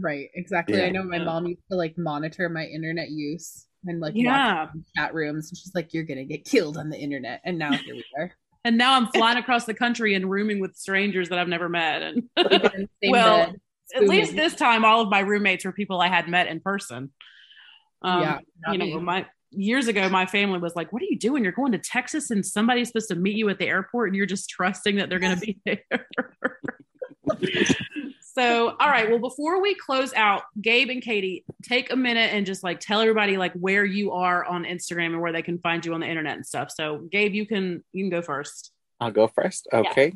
Right, 0.00 0.28
exactly. 0.34 0.78
Yeah. 0.78 0.84
I 0.84 0.90
know 0.90 1.02
my 1.02 1.18
mom 1.18 1.46
used 1.46 1.62
to 1.70 1.76
like 1.76 1.96
monitor 1.98 2.48
my 2.48 2.64
internet 2.64 3.10
use 3.10 3.66
and 3.84 4.00
like 4.00 4.14
Yeah. 4.16 4.64
watch 4.64 4.70
chat 4.96 5.14
rooms, 5.14 5.50
and 5.50 5.56
she's 5.58 5.72
like, 5.74 5.94
"You're 5.94 6.04
gonna 6.04 6.24
get 6.24 6.44
killed 6.44 6.76
on 6.76 6.90
the 6.90 6.98
internet." 6.98 7.40
And 7.44 7.58
now 7.58 7.72
here 7.72 7.94
we 7.94 8.04
are. 8.18 8.32
and 8.64 8.76
now 8.76 8.94
i'm 8.96 9.06
flying 9.06 9.38
across 9.38 9.66
the 9.66 9.72
country 9.74 10.14
and 10.14 10.28
rooming 10.28 10.58
with 10.58 10.74
strangers 10.74 11.28
that 11.28 11.38
i've 11.38 11.46
never 11.48 11.68
met 11.68 12.02
and 12.02 12.28
Sleeping 12.36 12.70
in 12.74 12.80
the 12.82 12.88
same 13.02 13.10
Well, 13.12 13.46
bed, 13.46 13.60
at 13.94 14.08
least 14.08 14.34
this 14.34 14.54
time 14.56 14.84
all 14.84 15.00
of 15.00 15.08
my 15.08 15.20
roommates 15.20 15.64
were 15.64 15.70
people 15.72 16.00
i 16.00 16.08
had 16.08 16.28
met 16.28 16.48
in 16.48 16.58
person 16.58 17.12
um, 18.02 18.20
Yeah, 18.22 18.38
you 18.72 18.78
know 18.78 18.84
me. 18.86 18.98
my 18.98 19.26
years 19.52 19.86
ago 19.86 20.08
my 20.08 20.26
family 20.26 20.58
was 20.58 20.74
like 20.74 20.92
what 20.92 21.00
are 21.02 21.06
you 21.08 21.16
doing 21.16 21.44
you're 21.44 21.52
going 21.52 21.70
to 21.70 21.78
texas 21.78 22.32
and 22.32 22.44
somebody's 22.44 22.88
supposed 22.88 23.08
to 23.08 23.14
meet 23.14 23.36
you 23.36 23.48
at 23.48 23.60
the 23.60 23.66
airport 23.68 24.08
and 24.08 24.16
you're 24.16 24.26
just 24.26 24.50
trusting 24.50 24.96
that 24.96 25.08
they're 25.08 25.20
going 25.20 25.36
to 25.38 25.46
be 25.46 25.58
there 25.64 25.84
so 28.38 28.76
all 28.80 28.88
right 28.88 29.10
well 29.10 29.18
before 29.18 29.60
we 29.60 29.74
close 29.74 30.12
out 30.14 30.42
gabe 30.60 30.88
and 30.90 31.02
katie 31.02 31.44
take 31.62 31.92
a 31.92 31.96
minute 31.96 32.32
and 32.32 32.46
just 32.46 32.62
like 32.62 32.80
tell 32.80 33.00
everybody 33.00 33.36
like 33.36 33.52
where 33.54 33.84
you 33.84 34.12
are 34.12 34.44
on 34.44 34.64
instagram 34.64 35.06
and 35.06 35.20
where 35.20 35.32
they 35.32 35.42
can 35.42 35.58
find 35.58 35.84
you 35.84 35.94
on 35.94 36.00
the 36.00 36.06
internet 36.06 36.36
and 36.36 36.46
stuff 36.46 36.70
so 36.70 36.98
gabe 37.10 37.34
you 37.34 37.46
can 37.46 37.82
you 37.92 38.04
can 38.04 38.10
go 38.10 38.22
first 38.22 38.72
I'll 39.00 39.10
go 39.10 39.28
first. 39.28 39.68
Okay. 39.72 40.14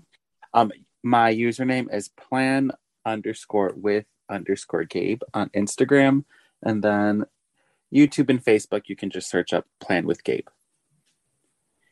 Um, 0.54 0.72
my 1.02 1.34
username 1.34 1.92
is 1.92 2.08
plan 2.08 2.72
underscore 3.06 3.72
with 3.76 4.06
underscore 4.28 4.84
Gabe 4.84 5.22
on 5.34 5.50
Instagram, 5.50 6.24
and 6.62 6.82
then 6.82 7.24
YouTube 7.94 8.30
and 8.30 8.44
Facebook. 8.44 8.82
You 8.86 8.96
can 8.96 9.10
just 9.10 9.30
search 9.30 9.52
up 9.52 9.66
Plan 9.80 10.06
with 10.06 10.24
Gabe. 10.24 10.48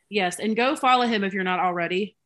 yes 0.08 0.40
and 0.40 0.56
go 0.56 0.74
follow 0.74 1.06
him 1.06 1.22
if 1.22 1.32
you're 1.32 1.44
not 1.44 1.60
already 1.60 2.16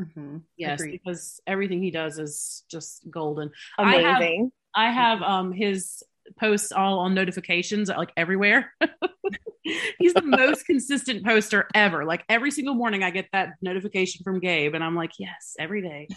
Mhm. 0.00 0.42
Yes, 0.56 0.80
Agreed. 0.80 1.00
because 1.04 1.40
everything 1.46 1.82
he 1.82 1.90
does 1.90 2.18
is 2.18 2.64
just 2.70 3.08
golden. 3.10 3.50
I 3.78 3.96
have- 3.96 4.16
Amazing. 4.16 4.52
I 4.74 4.90
have 4.90 5.20
um 5.22 5.52
his 5.52 6.02
posts 6.38 6.70
all 6.72 7.00
on 7.00 7.12
notifications 7.14 7.88
like 7.88 8.12
everywhere. 8.16 8.72
He's 9.98 10.14
the 10.14 10.22
most 10.22 10.64
consistent 10.64 11.24
poster 11.24 11.68
ever. 11.74 12.04
Like 12.04 12.24
every 12.28 12.50
single 12.50 12.74
morning 12.74 13.02
I 13.02 13.10
get 13.10 13.28
that 13.32 13.54
notification 13.60 14.22
from 14.24 14.40
Gabe 14.40 14.74
and 14.74 14.82
I'm 14.82 14.94
like, 14.94 15.12
yes, 15.18 15.56
every 15.58 15.82
day. 15.82 16.08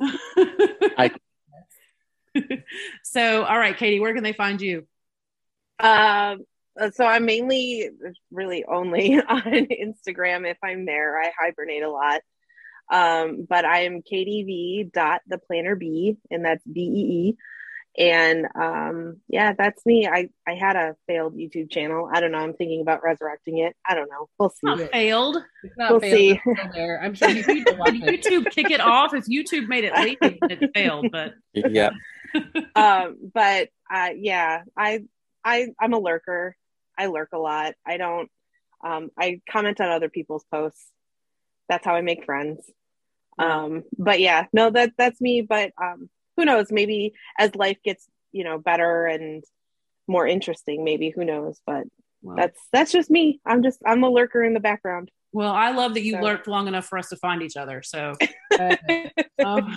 I- 0.00 1.10
so 3.02 3.44
all 3.44 3.58
right, 3.58 3.76
Katie, 3.76 4.00
where 4.00 4.14
can 4.14 4.22
they 4.22 4.32
find 4.32 4.60
you? 4.60 4.86
Um, 5.80 6.44
so 6.92 7.04
I'm 7.04 7.24
mainly, 7.24 7.90
really 8.30 8.64
only 8.64 9.16
on 9.28 9.42
Instagram. 9.42 10.48
If 10.48 10.58
I'm 10.62 10.84
there, 10.86 11.20
I 11.20 11.32
hibernate 11.38 11.82
a 11.82 11.90
lot. 11.90 12.20
Um, 12.90 13.46
but 13.48 13.64
I'm 13.64 14.02
KDV 14.02 14.92
dot 14.92 15.22
the 15.26 15.38
planner 15.38 15.74
B, 15.76 16.16
and 16.30 16.44
that's 16.44 16.64
B 16.64 16.80
E 16.80 17.28
E. 17.30 17.36
And 17.96 18.46
um, 18.56 19.20
yeah, 19.28 19.52
that's 19.56 19.86
me. 19.86 20.08
I 20.08 20.28
I 20.46 20.54
had 20.54 20.74
a 20.74 20.96
failed 21.06 21.36
YouTube 21.36 21.70
channel. 21.70 22.10
I 22.12 22.20
don't 22.20 22.32
know. 22.32 22.38
I'm 22.38 22.54
thinking 22.54 22.80
about 22.80 23.04
resurrecting 23.04 23.58
it. 23.58 23.76
I 23.88 23.94
don't 23.94 24.10
know. 24.10 24.28
We'll 24.38 24.50
see. 24.50 24.58
Not 24.64 24.90
failed. 24.90 25.36
It's 25.62 25.76
not 25.76 25.90
We'll 25.92 26.00
failed, 26.00 26.16
see. 26.18 26.40
there. 26.74 27.00
I'm 27.00 27.14
sure 27.14 27.28
you 27.30 27.44
people 27.44 27.76
watch 27.76 27.92
Did 27.92 28.02
it. 28.08 28.24
YouTube 28.24 28.50
kick 28.50 28.70
it 28.70 28.80
off? 28.80 29.14
If 29.14 29.26
YouTube 29.26 29.68
made 29.68 29.84
it 29.84 29.94
leave, 29.94 30.18
it 30.22 30.70
failed. 30.74 31.06
But 31.12 31.34
Yeah. 31.54 31.90
um, 32.74 33.16
but 33.32 33.68
uh, 33.92 34.10
yeah, 34.16 34.62
I 34.76 35.04
I 35.44 35.68
I'm 35.80 35.92
a 35.92 35.98
lurker. 36.00 36.56
I 36.98 37.06
lurk 37.06 37.28
a 37.32 37.38
lot. 37.38 37.74
I 37.86 37.96
don't. 37.96 38.28
Um, 38.84 39.10
I 39.16 39.40
comment 39.48 39.80
on 39.80 39.88
other 39.88 40.08
people's 40.08 40.44
posts. 40.50 40.84
That's 41.68 41.84
how 41.84 41.94
I 41.94 42.00
make 42.00 42.24
friends. 42.24 42.60
Um, 43.38 43.84
but 43.98 44.20
yeah, 44.20 44.46
no, 44.52 44.70
that 44.70 44.92
that's 44.96 45.20
me. 45.20 45.42
But 45.42 45.72
um, 45.80 46.08
who 46.36 46.44
knows? 46.44 46.70
Maybe 46.70 47.14
as 47.38 47.54
life 47.54 47.78
gets 47.84 48.06
you 48.32 48.44
know 48.44 48.58
better 48.58 49.06
and 49.06 49.42
more 50.06 50.26
interesting, 50.26 50.84
maybe 50.84 51.10
who 51.10 51.24
knows? 51.24 51.60
But 51.66 51.84
well, 52.22 52.36
that's 52.36 52.60
that's 52.72 52.92
just 52.92 53.10
me. 53.10 53.40
I'm 53.44 53.62
just 53.62 53.80
I'm 53.84 54.04
a 54.04 54.10
lurker 54.10 54.42
in 54.42 54.54
the 54.54 54.60
background. 54.60 55.10
Well, 55.34 55.52
I 55.52 55.72
love 55.72 55.94
that 55.94 56.02
you 56.04 56.12
So- 56.12 56.20
lurked 56.20 56.46
long 56.46 56.68
enough 56.68 56.86
for 56.86 56.96
us 56.96 57.08
to 57.10 57.16
find 57.16 57.42
each 57.42 57.56
other. 57.56 57.82
So 57.82 58.14
Uh, 58.58 58.76
Um, 59.44 59.76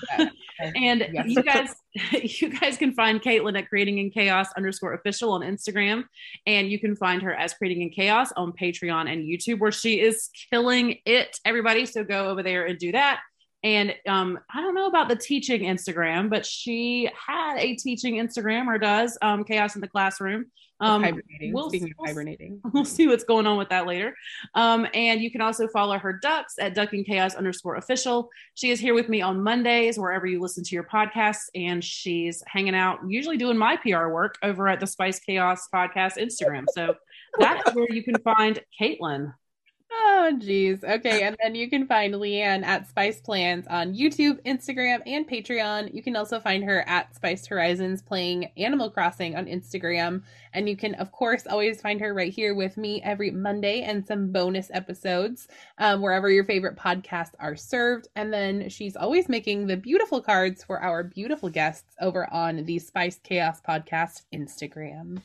and 0.75 1.05
Yes. 1.11 1.25
you 1.27 1.41
guys, 1.43 1.75
you 2.41 2.49
guys 2.59 2.77
can 2.77 2.93
find 2.93 3.19
Caitlin 3.21 3.57
at 3.57 3.67
creating 3.69 3.97
in 3.97 4.11
chaos 4.11 4.47
underscore 4.55 4.93
official 4.93 5.31
on 5.31 5.41
Instagram, 5.41 6.03
and 6.45 6.69
you 6.71 6.79
can 6.79 6.95
find 6.95 7.21
her 7.23 7.33
as 7.33 7.53
creating 7.55 7.81
in 7.81 7.89
chaos 7.89 8.31
on 8.37 8.53
Patreon 8.53 9.11
and 9.11 9.23
YouTube, 9.25 9.59
where 9.59 9.71
she 9.71 9.99
is 9.99 10.29
killing 10.51 10.99
it. 11.05 11.39
Everybody, 11.43 11.85
so 11.87 12.03
go 12.03 12.29
over 12.29 12.43
there 12.43 12.65
and 12.65 12.77
do 12.77 12.91
that. 12.91 13.21
And 13.63 13.95
um, 14.07 14.37
I 14.53 14.61
don't 14.61 14.75
know 14.75 14.85
about 14.87 15.09
the 15.09 15.15
teaching 15.15 15.61
Instagram, 15.61 16.29
but 16.29 16.45
she 16.45 17.09
had 17.27 17.57
a 17.57 17.75
teaching 17.75 18.15
Instagram 18.15 18.67
or 18.67 18.77
does 18.77 19.17
um, 19.23 19.43
chaos 19.43 19.73
in 19.75 19.81
the 19.81 19.87
classroom. 19.87 20.45
Um, 20.79 21.01
hibernating. 21.03 21.53
we'll- 21.53 21.69
Speaking 21.69 21.93
we'll- 21.97 22.05
of 22.05 22.09
hibernating, 22.09 22.61
we'll 22.71 22.85
see 22.85 23.07
what's 23.07 23.23
going 23.23 23.47
on 23.47 23.57
with 23.57 23.69
that 23.69 23.87
later. 23.87 24.15
Um, 24.53 24.87
and 24.93 25.21
you 25.21 25.31
can 25.31 25.41
also 25.41 25.67
follow 25.67 25.97
her 25.97 26.13
ducks 26.13 26.55
at 26.59 26.75
duck 26.75 26.93
and 26.93 27.05
chaos 27.05 27.33
underscore 27.35 27.75
official. 27.77 28.29
She 28.53 28.69
is 28.69 28.79
here 28.79 28.93
with 28.93 29.09
me 29.09 29.21
on 29.21 29.41
Mondays, 29.41 29.97
wherever 29.97 30.27
you 30.27 30.39
listen 30.39 30.63
to 30.63 30.75
your 30.75 30.83
podcasts, 30.83 31.45
and 31.55 31.83
she's 31.83 32.43
hanging 32.47 32.75
out, 32.75 32.99
usually 33.07 33.37
doing 33.37 33.57
my 33.57 33.75
PR 33.77 34.09
work 34.09 34.37
over 34.43 34.67
at 34.67 34.79
the 34.79 34.87
Spice 34.87 35.19
Chaos 35.19 35.67
podcast 35.73 36.17
Instagram. 36.17 36.65
So 36.71 36.95
that's 37.39 37.71
where 37.75 37.87
you 37.91 38.03
can 38.03 38.15
find 38.19 38.59
Caitlin. 38.79 39.33
Oh, 39.89 40.37
geez. 40.37 40.83
Okay. 40.83 41.23
And 41.23 41.37
then 41.41 41.55
you 41.55 41.69
can 41.69 41.87
find 41.87 42.13
Leanne 42.13 42.63
at 42.63 42.87
Spice 42.87 43.21
Plans 43.21 43.65
on 43.67 43.93
YouTube, 43.93 44.41
Instagram, 44.43 45.01
and 45.05 45.27
Patreon. 45.27 45.93
You 45.93 46.03
can 46.03 46.15
also 46.15 46.39
find 46.39 46.63
her 46.65 46.83
at 46.87 47.15
Spiced 47.15 47.47
Horizons 47.47 48.01
playing 48.01 48.51
Animal 48.57 48.89
Crossing 48.89 49.35
on 49.35 49.45
Instagram. 49.45 50.23
And 50.53 50.67
you 50.67 50.75
can, 50.75 50.95
of 50.95 51.11
course, 51.11 51.47
always 51.47 51.81
find 51.81 52.01
her 52.01 52.13
right 52.13 52.33
here 52.33 52.53
with 52.53 52.75
me 52.75 53.01
every 53.01 53.31
Monday 53.31 53.83
and 53.83 54.05
some 54.05 54.31
bonus 54.31 54.69
episodes 54.73 55.47
um, 55.77 56.01
wherever 56.01 56.29
your 56.29 56.43
favorite 56.43 56.75
podcasts 56.75 57.35
are 57.39 57.55
served. 57.55 58.09
And 58.15 58.33
then 58.33 58.69
she's 58.69 58.97
always 58.97 59.29
making 59.29 59.67
the 59.67 59.77
beautiful 59.77 60.21
cards 60.21 60.63
for 60.63 60.81
our 60.81 61.03
beautiful 61.03 61.49
guests 61.49 61.95
over 62.01 62.31
on 62.33 62.65
the 62.65 62.79
Spice 62.79 63.19
Chaos 63.23 63.61
Podcast 63.61 64.23
Instagram. 64.33 65.21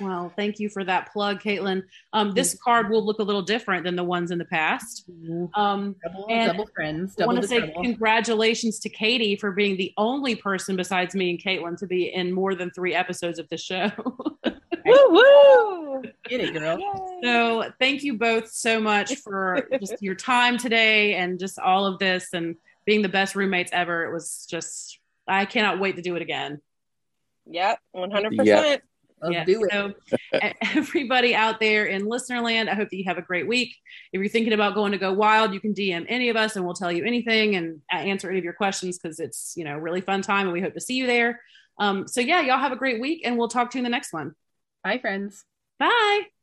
Well, 0.00 0.32
thank 0.36 0.58
you 0.58 0.68
for 0.68 0.82
that 0.84 1.12
plug, 1.12 1.40
Caitlin. 1.42 1.82
Um, 2.12 2.32
this 2.32 2.58
card 2.62 2.88
will 2.90 3.04
look 3.04 3.18
a 3.18 3.22
little 3.22 3.42
different 3.42 3.84
than 3.84 3.96
the 3.96 4.04
ones 4.04 4.30
in 4.30 4.38
the 4.38 4.44
past. 4.46 5.04
Um, 5.54 5.94
Double, 6.02 6.26
and 6.30 6.50
double 6.50 6.66
friends. 6.74 7.16
I 7.20 7.26
want 7.26 7.42
to 7.42 7.46
say 7.48 7.58
trouble. 7.58 7.82
congratulations 7.82 8.78
to 8.80 8.88
Katie 8.88 9.36
for 9.36 9.52
being 9.52 9.76
the 9.76 9.92
only 9.96 10.34
person 10.34 10.76
besides 10.76 11.14
me 11.14 11.30
and 11.30 11.38
Caitlin 11.42 11.76
to 11.78 11.86
be 11.86 12.04
in 12.14 12.32
more 12.32 12.54
than 12.54 12.70
three 12.70 12.94
episodes 12.94 13.38
of 13.38 13.48
the 13.50 13.58
show. 13.58 13.90
Woo 14.86 14.96
woo! 15.10 16.02
Get 16.26 16.40
it, 16.40 16.54
girl. 16.54 17.18
so 17.22 17.70
thank 17.78 18.02
you 18.02 18.16
both 18.16 18.50
so 18.50 18.80
much 18.80 19.16
for 19.16 19.68
just 19.78 20.00
your 20.00 20.14
time 20.14 20.56
today 20.56 21.14
and 21.16 21.38
just 21.38 21.58
all 21.58 21.84
of 21.84 21.98
this 21.98 22.28
and 22.32 22.56
being 22.86 23.02
the 23.02 23.08
best 23.08 23.36
roommates 23.36 23.70
ever. 23.74 24.04
It 24.06 24.12
was 24.12 24.46
just 24.48 24.98
I 25.28 25.44
cannot 25.44 25.78
wait 25.80 25.96
to 25.96 26.02
do 26.02 26.16
it 26.16 26.22
again. 26.22 26.60
Yep, 27.46 27.78
one 27.92 28.10
hundred 28.10 28.32
Yep. 28.32 28.38
percent. 28.58 28.82
Yeah. 29.28 29.44
do 29.44 29.64
it. 29.64 29.70
So, 29.70 29.92
everybody 30.74 31.34
out 31.34 31.60
there 31.60 31.86
in 31.86 32.06
listener 32.06 32.40
land, 32.40 32.70
I 32.70 32.74
hope 32.74 32.90
that 32.90 32.96
you 32.96 33.04
have 33.04 33.18
a 33.18 33.22
great 33.22 33.46
week. 33.46 33.76
If 34.12 34.20
you're 34.20 34.28
thinking 34.28 34.52
about 34.52 34.74
going 34.74 34.92
to 34.92 34.98
go 34.98 35.12
wild, 35.12 35.52
you 35.52 35.60
can 35.60 35.74
DM 35.74 36.06
any 36.08 36.28
of 36.28 36.36
us 36.36 36.56
and 36.56 36.64
we'll 36.64 36.74
tell 36.74 36.92
you 36.92 37.04
anything 37.04 37.56
and 37.56 37.80
answer 37.90 38.28
any 38.30 38.38
of 38.38 38.44
your 38.44 38.54
questions 38.54 38.98
because 38.98 39.20
it's, 39.20 39.54
you 39.56 39.64
know, 39.64 39.76
really 39.76 40.00
fun 40.00 40.22
time 40.22 40.46
and 40.46 40.52
we 40.52 40.60
hope 40.60 40.74
to 40.74 40.80
see 40.80 40.94
you 40.94 41.06
there. 41.06 41.40
Um, 41.78 42.06
so, 42.08 42.20
yeah, 42.20 42.40
y'all 42.40 42.58
have 42.58 42.72
a 42.72 42.76
great 42.76 43.00
week 43.00 43.22
and 43.24 43.36
we'll 43.36 43.48
talk 43.48 43.70
to 43.72 43.78
you 43.78 43.80
in 43.80 43.84
the 43.84 43.90
next 43.90 44.12
one. 44.12 44.34
Bye, 44.82 44.98
friends. 44.98 45.44
Bye. 45.78 46.39